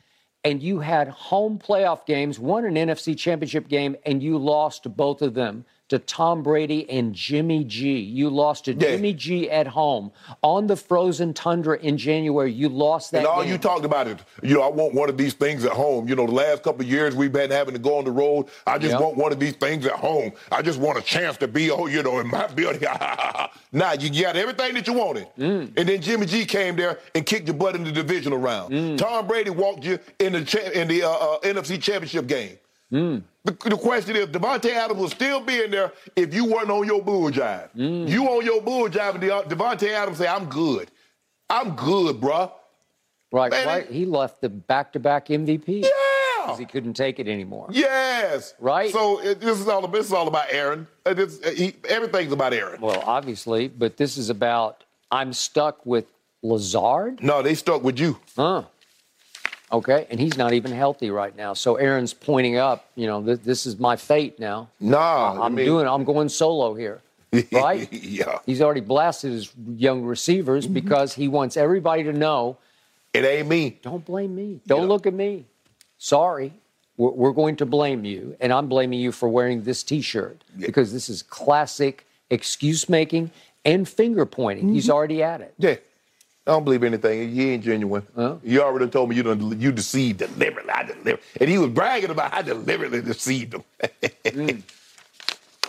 and 0.43 0.63
you 0.63 0.80
had 0.80 1.09
home 1.09 1.59
playoff 1.59 2.05
games, 2.05 2.39
won 2.39 2.65
an 2.65 2.76
NFC 2.76 3.18
championship 3.18 3.68
game, 3.68 3.95
and 4.05 4.23
you 4.23 4.38
lost 4.38 4.95
both 4.95 5.22
of 5.22 5.34
them 5.34 5.65
to 5.91 5.99
Tom 5.99 6.41
Brady 6.41 6.89
and 6.89 7.13
Jimmy 7.13 7.65
G. 7.65 7.99
You 7.99 8.30
lost 8.30 8.63
to 8.65 8.73
Jimmy 8.73 9.11
G 9.13 9.51
at 9.51 9.68
home 9.68 10.13
on 10.41 10.68
the 10.68 10.77
frozen 10.77 11.34
tundra 11.34 11.77
in 11.80 11.97
January. 11.97 12.49
You 12.49 12.69
lost 12.69 13.11
that 13.11 13.18
and 13.19 13.27
all 13.27 13.43
game. 13.43 13.51
you 13.51 13.57
talked 13.57 13.84
about 13.84 14.07
is, 14.07 14.15
you 14.41 14.55
know, 14.55 14.61
I 14.61 14.69
want 14.69 14.93
one 14.93 15.09
of 15.09 15.18
these 15.18 15.34
things 15.34 15.65
at 15.65 15.73
home. 15.73 16.07
You 16.07 16.15
know, 16.15 16.26
the 16.26 16.31
last 16.31 16.63
couple 16.63 16.80
of 16.81 16.88
years 16.89 17.13
we've 17.13 17.34
been 17.34 17.51
having 17.51 17.73
to 17.73 17.80
go 17.80 17.97
on 17.97 18.05
the 18.05 18.11
road. 18.11 18.47
I 18.65 18.77
just 18.77 18.93
Yep. 18.93 19.01
want 19.01 19.18
one 19.18 19.34
of 19.34 19.39
these 19.41 19.55
things 19.57 19.85
at 19.85 19.91
home. 19.91 20.31
I 20.49 20.61
just 20.61 20.80
want 20.80 20.97
a 20.97 21.01
chance 21.01 21.35
to 21.38 21.47
be, 21.49 21.69
oh, 21.72 21.88
you 21.88 22.01
know, 22.03 22.19
in 22.19 22.27
my 22.30 22.47
building. 22.55 22.84
now 23.73 23.91
you 23.91 24.09
got 24.23 24.38
everything 24.38 24.73
that 24.76 24.88
you 24.88 24.93
wanted. 24.93 25.27
Mm. 25.38 25.73
And 25.76 25.89
then 25.89 26.01
Jimmy 26.01 26.26
G 26.26 26.45
came 26.45 26.77
there 26.77 26.99
and 27.13 27.26
kicked 27.26 27.47
your 27.47 27.55
butt 27.57 27.76
in 27.76 27.84
the 27.84 27.91
divisional 27.91 28.38
round. 28.38 28.73
Mm. 28.73 28.97
Tom 28.97 29.27
Brady 29.27 29.49
walked 29.49 29.84
you 29.84 29.99
in 30.19 30.31
the 30.31 30.45
cha- 30.45 30.69
in 30.73 30.88
the 30.88 31.03
uh, 31.03 31.09
uh, 31.09 31.39
NFC 31.41 31.81
Championship 31.81 32.27
game. 32.27 32.57
Mm. 32.91 33.23
The, 33.43 33.51
the 33.51 33.77
question 33.77 34.15
is, 34.15 34.27
Davante 34.27 34.72
Adams 34.72 34.99
will 34.99 35.09
still 35.09 35.39
be 35.39 35.63
in 35.63 35.72
there 35.72 35.91
if 36.15 36.34
you 36.34 36.45
weren't 36.45 36.69
on 36.69 36.85
your 36.85 37.01
bull 37.01 37.31
jive. 37.31 37.69
Mm. 37.76 38.07
You 38.07 38.26
on 38.27 38.45
your 38.45 38.61
bull 38.61 38.88
jive, 38.89 39.11
and 39.15 39.22
De- 39.22 39.55
Davante 39.55 39.89
Adams 39.89 40.18
say, 40.18 40.27
"I'm 40.27 40.45
good, 40.45 40.91
I'm 41.49 41.76
good, 41.76 42.19
bruh." 42.19 42.51
Right, 43.31 43.49
Man, 43.51 43.65
right. 43.65 43.88
He 43.89 44.05
left 44.05 44.41
the 44.41 44.49
back-to-back 44.49 45.27
MVP. 45.27 45.84
Yeah. 45.84 45.89
Because 46.43 46.59
he 46.59 46.65
couldn't 46.65 46.95
take 46.95 47.18
it 47.19 47.27
anymore. 47.30 47.68
Yes. 47.72 48.55
Right. 48.59 48.91
So 48.91 49.22
it, 49.22 49.39
this 49.39 49.59
is 49.59 49.68
all. 49.68 49.88
This 49.88 50.07
is 50.07 50.13
all 50.13 50.27
about 50.27 50.47
Aaron. 50.51 50.88
Is- 51.05 51.39
he, 51.57 51.73
everything's 51.88 52.34
about 52.34 52.53
Aaron. 52.53 52.81
Well, 52.81 53.01
obviously, 53.05 53.69
but 53.69 53.95
this 53.97 54.18
is 54.18 54.30
about 54.30 54.84
I'm 55.11 55.34
stuck 55.34 55.85
with 55.85 56.05
Lazard. 56.43 57.23
No, 57.23 57.41
they 57.41 57.53
stuck 57.55 57.84
with 57.84 57.99
you. 57.99 58.19
Huh. 58.35 58.63
Okay, 59.72 60.06
and 60.10 60.19
he's 60.19 60.38
not 60.38 60.53
even 60.53 60.72
healthy 60.72 61.11
right 61.11 61.35
now. 61.35 61.53
So 61.53 61.76
Aaron's 61.76 62.14
pointing 62.14 62.57
up. 62.57 62.89
You 62.95 63.07
know, 63.07 63.22
this, 63.22 63.39
this 63.39 63.65
is 63.65 63.80
my 63.80 63.95
fate 63.95 64.39
now. 64.39 64.69
Nah, 64.80 65.41
I'm 65.41 65.56
doing. 65.56 65.88
I'm 65.88 66.03
going 66.03 66.30
solo 66.30 66.73
here. 66.73 67.02
Right? 67.52 67.88
yeah. 67.93 68.39
He's 68.45 68.61
already 68.61 68.81
blasted 68.81 69.31
his 69.31 69.53
young 69.77 70.03
receivers 70.03 70.65
mm-hmm. 70.65 70.73
because 70.73 71.14
he 71.14 71.30
wants 71.30 71.56
everybody 71.56 72.03
to 72.03 72.11
know 72.11 72.57
it 73.14 73.23
ain't 73.23 73.48
me. 73.48 73.80
Don't 73.81 74.03
blame 74.03 74.35
me. 74.35 74.60
Don't 74.68 74.88
look 74.88 75.06
at 75.06 75.14
me. 75.14 75.45
Sorry. 75.98 76.53
We're, 76.98 77.11
we're 77.11 77.31
going 77.31 77.56
to 77.57 77.65
blame 77.65 78.03
you, 78.06 78.35
and 78.39 78.52
I'm 78.52 78.68
blaming 78.68 78.99
you 78.99 79.11
for 79.11 79.30
wearing 79.30 79.64
this 79.64 79.81
T-shirt 79.81 80.43
because 80.60 80.91
this 80.91 81.10
is 81.10 81.23
classic 81.23 82.06
excuse 82.30 82.89
making 82.89 83.31
and 83.65 83.88
finger 83.88 84.26
pointing. 84.26 84.73
He's 84.73 84.85
mm-hmm. 84.85 84.93
already 84.93 85.23
at 85.23 85.41
it. 85.41 85.53
Yeah. 85.57 85.76
I 86.47 86.51
don't 86.51 86.63
believe 86.63 86.84
anything. 86.84 87.31
He 87.34 87.51
ain't 87.51 87.63
genuine. 87.63 88.05
You 88.43 88.63
already 88.63 88.88
told 88.89 89.09
me 89.09 89.15
you 89.15 89.23
done, 89.23 89.59
you 89.59 89.72
deceived 89.72 90.19
deliberately. 90.19 90.72
I 90.72 90.84
deliberately. 90.84 91.19
And 91.39 91.49
he 91.49 91.57
was 91.59 91.69
bragging 91.69 92.09
about 92.09 92.34
I 92.34 92.41
deliberately 92.41 93.01
deceived 93.01 93.53
him. 93.55 93.63
Mm. 94.26 94.63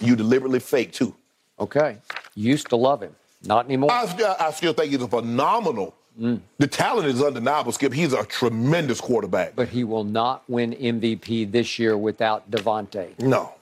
You 0.01 0.17
deliberately 0.17 0.59
fake 0.59 0.93
too. 0.93 1.15
Okay. 1.61 1.97
You 2.35 2.51
used 2.51 2.69
to 2.71 2.77
love 2.77 3.03
him. 3.03 3.15
Not 3.45 3.67
anymore. 3.67 3.93
I 3.93 4.07
still, 4.07 4.35
I 4.39 4.51
still 4.51 4.73
think 4.73 4.91
he's 4.91 5.01
a 5.03 5.07
phenomenal. 5.07 5.95
Mm. 6.21 6.41
The 6.59 6.67
talent 6.67 7.07
is 7.07 7.23
undeniable, 7.23 7.73
Skip. 7.73 7.93
He's 7.93 8.13
a 8.13 8.25
tremendous 8.25 9.01
quarterback. 9.01 9.55
But 9.55 9.69
he 9.69 9.85
will 9.85 10.05
not 10.05 10.43
win 10.49 10.73
MVP 10.73 11.53
this 11.53 11.79
year 11.79 11.97
without 11.97 12.51
Davante. 12.51 13.19
No. 13.21 13.55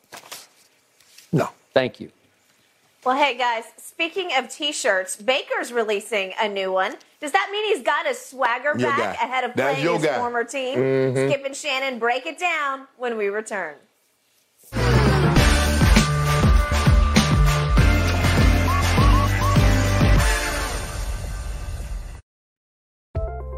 No. 1.32 1.51
Thank 1.74 2.01
you. 2.01 2.11
Well, 3.05 3.16
hey 3.16 3.36
guys, 3.39 3.64
speaking 3.78 4.31
of 4.36 4.51
t-shirts, 4.51 5.16
Baker's 5.16 5.72
releasing 5.72 6.35
a 6.40 6.47
new 6.48 6.70
one. 6.70 6.97
Does 7.20 7.32
that 7.32 7.48
mean 7.51 7.74
he's 7.74 7.82
got 7.85 8.06
his 8.06 8.18
swagger 8.18 8.74
Your 8.77 8.90
back 8.90 9.18
guy. 9.18 9.24
ahead 9.27 9.44
of 9.44 9.52
That's 9.55 9.81
playing 9.81 9.94
his 9.97 10.05
guy. 10.05 10.18
former 10.18 10.44
team? 10.44 10.78
Mhm. 10.78 11.31
Skip 11.31 11.44
and 11.47 11.56
Shannon 11.56 11.98
break 11.98 12.27
it 12.27 12.39
down 12.39 12.89
when 12.98 13.16
we 13.16 13.28
return. 13.28 13.77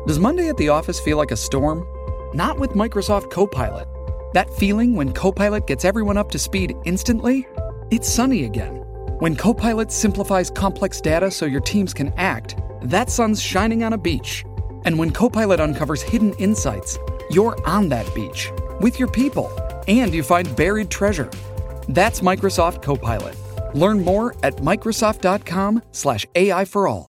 Does 0.07 0.19
Monday 0.19 0.49
at 0.49 0.57
the 0.57 0.69
office 0.69 0.99
feel 1.01 1.17
like 1.17 1.31
a 1.31 1.37
storm? 1.37 1.87
Not 2.35 2.59
with 2.59 2.71
Microsoft 2.71 3.31
Copilot. 3.31 3.87
That 4.35 4.51
feeling 4.55 4.97
when 4.97 5.13
Copilot 5.13 5.67
gets 5.67 5.85
everyone 5.85 6.17
up 6.17 6.31
to 6.33 6.39
speed 6.39 6.75
instantly? 6.85 7.47
It's 7.91 8.09
sunny 8.09 8.45
again. 8.45 8.82
When 9.23 9.37
Copilot 9.37 9.93
simplifies 9.93 10.51
complex 10.51 11.01
data 11.01 11.31
so 11.31 11.47
your 11.47 11.61
teams 11.61 11.95
can 11.95 12.13
act, 12.17 12.57
that 12.83 13.09
sun's 13.09 13.41
shining 13.41 13.85
on 13.85 13.93
a 13.93 13.97
beach. 13.97 14.45
And 14.85 14.99
when 14.99 15.13
Copilot 15.13 15.61
uncovers 15.61 16.03
hidden 16.03 16.33
insights, 16.39 16.99
you're 17.31 17.57
on 17.65 17.89
that 17.91 18.13
beach 18.17 18.51
with 18.81 18.99
your 18.99 19.07
people 19.07 19.49
and 19.87 20.13
you 20.13 20.25
find 20.25 20.57
buried 20.57 20.91
treasure. 20.91 21.31
That's 21.89 22.19
Microsoft 22.19 22.83
Copilot. 22.83 23.37
Learn 23.77 24.01
more 24.01 24.35
at 24.43 24.57
Microsoft.com/slash 24.57 26.27
AI 26.35 26.65
for 26.65 26.89
all. 26.89 27.07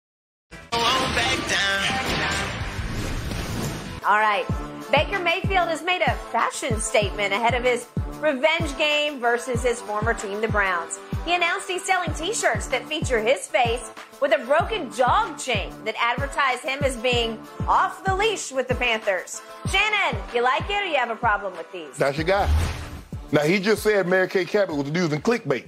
All 4.05 4.19
right. 4.19 4.45
Baker 4.91 5.17
Mayfield 5.17 5.67
has 5.67 5.81
made 5.81 6.03
a 6.03 6.13
fashion 6.31 6.79
statement 6.79 7.33
ahead 7.33 7.55
of 7.55 7.63
his 7.63 7.87
revenge 8.19 8.77
game 8.77 9.19
versus 9.19 9.63
his 9.63 9.81
former 9.81 10.13
team, 10.13 10.41
the 10.41 10.47
Browns. 10.47 10.99
He 11.25 11.35
announced 11.35 11.69
he's 11.69 11.85
selling 11.85 12.13
t-shirts 12.13 12.67
that 12.67 12.85
feature 12.85 13.21
his 13.21 13.47
face 13.47 13.91
with 14.19 14.33
a 14.33 14.45
broken 14.45 14.89
dog 14.89 15.37
chain 15.37 15.71
that 15.85 15.95
advertise 15.97 16.59
him 16.59 16.83
as 16.83 16.97
being 16.97 17.41
off 17.65 18.03
the 18.03 18.13
leash 18.13 18.51
with 18.51 18.67
the 18.67 18.75
Panthers. 18.75 19.41
Shannon, 19.71 20.21
you 20.33 20.41
like 20.43 20.69
it 20.69 20.83
or 20.83 20.85
you 20.85 20.97
have 20.97 21.11
a 21.11 21.15
problem 21.15 21.55
with 21.55 21.71
these? 21.71 21.97
That's 21.97 22.17
your 22.17 22.25
guy. 22.25 22.49
Now 23.31 23.41
he 23.43 23.59
just 23.59 23.83
said 23.83 24.05
Mary 24.05 24.27
Kay 24.27 24.43
Cabot 24.43 24.75
was 24.75 24.89
using 24.89 25.21
clickbait. 25.21 25.67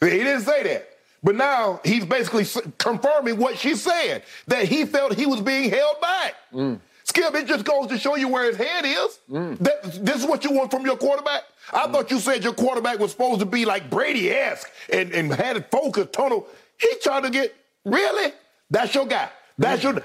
He 0.00 0.08
didn't 0.08 0.42
say 0.42 0.64
that. 0.64 0.88
But 1.22 1.36
now 1.36 1.80
he's 1.84 2.04
basically 2.04 2.44
confirming 2.78 3.38
what 3.38 3.56
she 3.56 3.76
said, 3.76 4.24
that 4.48 4.66
he 4.66 4.84
felt 4.84 5.14
he 5.14 5.26
was 5.26 5.40
being 5.40 5.70
held 5.70 6.00
back. 6.00 6.34
Skip, 7.04 7.34
it 7.34 7.46
just 7.46 7.64
goes 7.64 7.86
to 7.86 7.98
show 7.98 8.16
you 8.16 8.28
where 8.28 8.44
his 8.44 8.56
head 8.56 8.84
is. 8.84 9.18
Mm. 9.30 9.58
That, 9.58 10.04
this 10.04 10.16
is 10.16 10.26
what 10.26 10.44
you 10.44 10.52
want 10.52 10.70
from 10.70 10.84
your 10.84 10.96
quarterback. 10.96 11.42
I 11.72 11.86
thought 11.90 12.10
you 12.10 12.18
said 12.18 12.42
your 12.44 12.54
quarterback 12.54 12.98
was 12.98 13.10
supposed 13.12 13.40
to 13.40 13.46
be 13.46 13.64
like 13.64 13.90
Brady-esque 13.90 14.70
and, 14.92 15.12
and 15.12 15.32
had 15.32 15.56
a 15.56 15.62
focused, 15.62 16.12
tunnel. 16.12 16.46
He 16.80 16.88
trying 17.02 17.22
to 17.24 17.30
get 17.30 17.54
really. 17.84 18.32
That's 18.70 18.94
your 18.94 19.06
guy. 19.06 19.28
That's 19.58 19.82
your. 19.82 20.02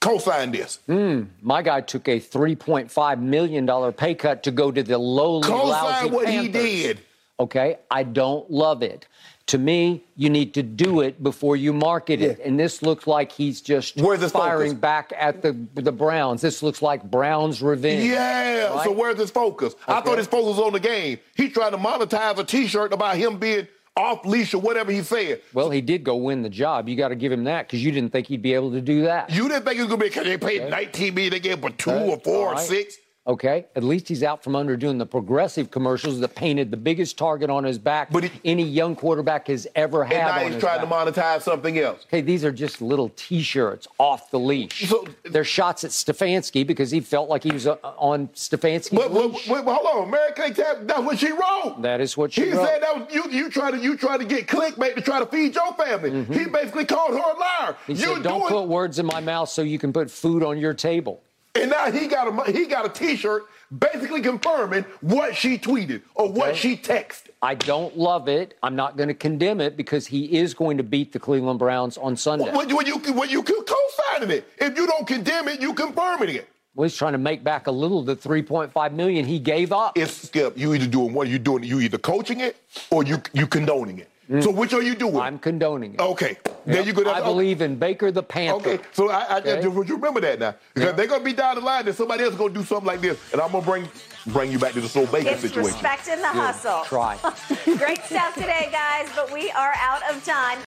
Co-sign 0.00 0.52
this. 0.52 0.78
Mm, 0.88 1.26
my 1.42 1.62
guy 1.62 1.80
took 1.80 2.06
a 2.06 2.20
$3.5 2.20 3.20
million 3.20 3.92
pay 3.94 4.14
cut 4.14 4.42
to 4.44 4.50
go 4.52 4.70
to 4.70 4.82
the 4.82 4.98
lowly, 4.98 5.48
Co-sign 5.48 5.68
lousy 5.68 6.10
what 6.10 6.28
he 6.28 6.36
Panthers. 6.36 6.62
did. 6.62 7.00
Okay, 7.40 7.78
I 7.90 8.02
don't 8.04 8.48
love 8.50 8.82
it. 8.82 9.06
To 9.46 9.58
me, 9.58 10.02
you 10.16 10.28
need 10.28 10.54
to 10.54 10.62
do 10.64 11.00
it 11.02 11.22
before 11.22 11.54
you 11.56 11.72
market 11.72 12.20
it. 12.20 12.40
And 12.40 12.58
this 12.58 12.82
looks 12.82 13.06
like 13.06 13.30
he's 13.30 13.60
just 13.60 13.94
firing 13.94 14.70
focus? 14.72 14.80
back 14.80 15.12
at 15.16 15.40
the 15.42 15.52
the 15.74 15.92
Browns. 15.92 16.40
This 16.42 16.64
looks 16.64 16.82
like 16.82 17.08
Browns 17.08 17.62
revenge. 17.62 18.04
Yeah. 18.10 18.74
right? 18.74 18.84
So 18.84 18.90
where's 18.90 19.18
his 19.18 19.30
focus? 19.30 19.76
I 19.86 20.00
thought 20.00 20.18
his 20.18 20.26
focus 20.26 20.56
was 20.56 20.58
on 20.58 20.72
the 20.72 20.80
game. 20.80 21.18
He 21.36 21.48
tried 21.48 21.70
to 21.70 21.78
monetize 21.78 22.38
a 22.38 22.44
T-shirt 22.44 22.92
about 22.92 23.16
him 23.16 23.38
being 23.38 23.68
off 23.96 24.26
leash 24.26 24.52
or 24.52 24.58
whatever 24.60 24.90
he 24.90 25.02
said. 25.02 25.40
Well, 25.54 25.70
he 25.70 25.80
did 25.80 26.02
go 26.04 26.16
win 26.16 26.42
the 26.42 26.50
job. 26.50 26.88
You 26.88 26.96
got 26.96 27.08
to 27.08 27.14
give 27.16 27.30
him 27.32 27.44
that 27.44 27.66
because 27.68 27.82
you 27.84 27.92
didn't 27.92 28.10
think 28.10 28.26
he'd 28.26 28.42
be 28.42 28.52
able 28.52 28.72
to 28.72 28.80
do 28.80 29.02
that. 29.02 29.30
You 29.30 29.48
didn't 29.48 29.64
think 29.64 29.78
it 29.78 29.82
was 29.82 29.88
gonna 29.88 30.00
be 30.02 30.08
because 30.08 30.24
they 30.24 30.36
paid 30.38 30.68
19 30.68 31.14
million, 31.14 31.30
they 31.30 31.40
gave 31.40 31.58
him 31.58 31.64
a 31.64 31.70
two 31.70 31.90
Okay, 31.90 32.10
or 32.10 32.18
four 32.18 32.54
or 32.54 32.58
six. 32.58 32.96
Okay, 33.28 33.66
at 33.74 33.82
least 33.82 34.06
he's 34.08 34.22
out 34.22 34.44
from 34.44 34.54
under 34.54 34.76
doing 34.76 34.98
the 34.98 35.06
progressive 35.06 35.70
commercials 35.72 36.20
that 36.20 36.36
painted 36.36 36.70
the 36.70 36.76
biggest 36.76 37.18
target 37.18 37.50
on 37.50 37.64
his 37.64 37.76
back 37.76 38.12
but 38.12 38.30
any 38.44 38.62
young 38.62 38.94
quarterback 38.94 39.48
has 39.48 39.66
ever 39.74 40.04
had. 40.04 40.16
And 40.16 40.26
now 40.46 40.52
he's 40.52 40.60
trying 40.60 40.88
back. 40.88 41.12
to 41.14 41.20
monetize 41.20 41.42
something 41.42 41.76
else. 41.78 42.04
Okay, 42.06 42.20
these 42.20 42.44
are 42.44 42.52
just 42.52 42.80
little 42.80 43.08
T-shirts 43.16 43.88
off 43.98 44.30
the 44.30 44.38
leash. 44.38 44.92
They're 45.24 45.42
shots 45.42 45.82
at 45.82 45.90
Stefanski 45.90 46.64
because 46.64 46.90
he 46.92 47.00
felt 47.00 47.28
like 47.28 47.42
he 47.42 47.50
was 47.50 47.66
uh, 47.66 47.74
on 47.82 48.28
Stefanski's 48.28 48.90
But, 48.90 49.12
leash. 49.12 49.48
but, 49.48 49.64
but 49.64 49.74
hold 49.74 50.04
on, 50.04 50.10
Mary 50.10 50.30
Kay 50.36 50.52
Tab, 50.52 50.86
that's 50.86 51.00
what 51.00 51.18
she 51.18 51.32
wrote. 51.32 51.78
That 51.82 52.00
is 52.00 52.16
what 52.16 52.32
she 52.32 52.44
He 52.44 52.52
wrote. 52.52 52.64
said 52.66 52.82
that 52.82 52.96
was, 52.96 53.12
you 53.14 53.24
you 53.30 53.50
try 53.50 53.72
to 53.72 53.76
you 53.78 53.96
try 53.96 54.16
to 54.16 54.24
get 54.24 54.46
clickbait 54.46 54.94
to 54.94 55.00
try 55.00 55.18
to 55.18 55.26
feed 55.26 55.54
your 55.54 55.72
family. 55.74 56.24
He 56.32 56.44
basically 56.46 56.84
called 56.84 57.10
her 57.10 57.16
a 57.18 57.20
liar. 57.38 57.72
Mm-hmm. 57.72 57.92
He 57.92 57.98
you 57.98 58.14
said, 58.14 58.22
"Don't 58.22 58.40
doing 58.40 58.52
put 58.52 58.68
words 58.68 59.00
in 59.00 59.06
my 59.06 59.18
mouth 59.20 59.48
so 59.48 59.62
you 59.62 59.78
can 59.80 59.92
put 59.92 60.10
food 60.10 60.44
on 60.44 60.58
your 60.58 60.74
table." 60.74 61.22
And 61.56 61.70
now 61.70 61.90
he 61.90 62.06
got 62.06 62.48
a 62.48 62.52
he 62.52 62.66
got 62.66 62.86
a 62.86 62.88
T-shirt 62.88 63.46
basically 63.78 64.20
confirming 64.20 64.84
what 65.00 65.34
she 65.34 65.58
tweeted 65.58 66.02
or 66.14 66.30
what 66.30 66.56
she 66.56 66.76
texted. 66.76 67.30
I 67.42 67.54
don't 67.54 67.96
love 67.96 68.28
it. 68.28 68.56
I'm 68.62 68.76
not 68.76 68.96
going 68.96 69.08
to 69.08 69.14
condemn 69.14 69.60
it 69.60 69.76
because 69.76 70.06
he 70.06 70.36
is 70.36 70.54
going 70.54 70.76
to 70.76 70.82
beat 70.82 71.12
the 71.12 71.18
Cleveland 71.18 71.58
Browns 71.58 71.96
on 71.98 72.16
Sunday. 72.16 72.50
When, 72.50 72.74
when 72.74 72.86
you 72.86 72.98
when 72.98 73.28
you 73.30 73.42
co-signing 73.42 74.30
it, 74.30 74.48
if 74.58 74.76
you 74.76 74.86
don't 74.86 75.06
condemn 75.06 75.48
it, 75.48 75.60
you 75.60 75.74
confirming 75.74 76.34
it. 76.36 76.48
Well, 76.74 76.84
he's 76.84 76.96
trying 76.96 77.12
to 77.12 77.18
make 77.18 77.42
back 77.42 77.68
a 77.68 77.70
little 77.70 78.00
of 78.00 78.06
the 78.06 78.16
3.5 78.16 78.92
million 78.92 79.24
he 79.24 79.38
gave 79.38 79.72
up. 79.72 79.96
It's 79.96 80.12
Skip. 80.12 80.58
You 80.58 80.74
either 80.74 80.86
doing 80.86 81.14
what 81.14 81.26
you 81.26 81.38
doing. 81.38 81.62
You 81.64 81.80
either 81.80 81.96
coaching 81.96 82.40
it 82.40 82.56
or 82.90 83.02
you 83.02 83.22
you 83.32 83.46
condoning 83.46 83.98
it. 83.98 84.10
So 84.40 84.50
which 84.50 84.72
are 84.74 84.82
you 84.82 84.94
doing? 84.94 85.14
Mm. 85.14 85.22
I'm 85.22 85.38
condoning 85.38 85.94
it. 85.94 86.00
Okay, 86.00 86.36
there 86.64 86.82
you 86.82 86.92
go. 86.92 87.04
That's- 87.04 87.22
I 87.22 87.24
believe 87.26 87.62
in 87.62 87.76
Baker 87.76 88.10
the 88.10 88.22
Panther. 88.22 88.70
Okay, 88.70 88.84
so 88.92 89.08
I, 89.10 89.20
I 89.20 89.38
Okay. 89.38 89.62
just 89.62 89.88
you 89.88 89.94
remember 89.94 90.20
that 90.20 90.38
now 90.38 90.54
because 90.74 90.94
they're 90.96 91.06
gonna 91.06 91.22
be 91.24 91.32
down 91.32 91.54
the 91.54 91.60
line 91.60 91.84
that 91.84 91.94
somebody 91.94 92.24
else 92.24 92.32
is 92.32 92.38
gonna 92.38 92.52
do 92.54 92.64
something 92.64 92.86
like 92.86 93.00
this, 93.00 93.18
and 93.32 93.40
I'm 93.40 93.52
gonna 93.52 93.64
bring 93.64 93.88
bring 94.26 94.50
you 94.50 94.58
back 94.58 94.72
to 94.72 94.80
the 94.80 94.88
Soul 94.88 95.06
Bacon 95.06 95.28
It's 95.34 95.42
situation. 95.42 95.72
respect 95.72 96.08
in 96.08 96.20
the 96.20 96.26
hustle. 96.28 96.82
Try. 96.84 97.16
Great 97.78 98.02
stuff 98.02 98.34
today, 98.34 98.68
guys, 98.72 99.08
but 99.14 99.32
we 99.32 99.50
are 99.52 99.74
out 99.78 100.02
of 100.10 100.24
time. 100.24 100.65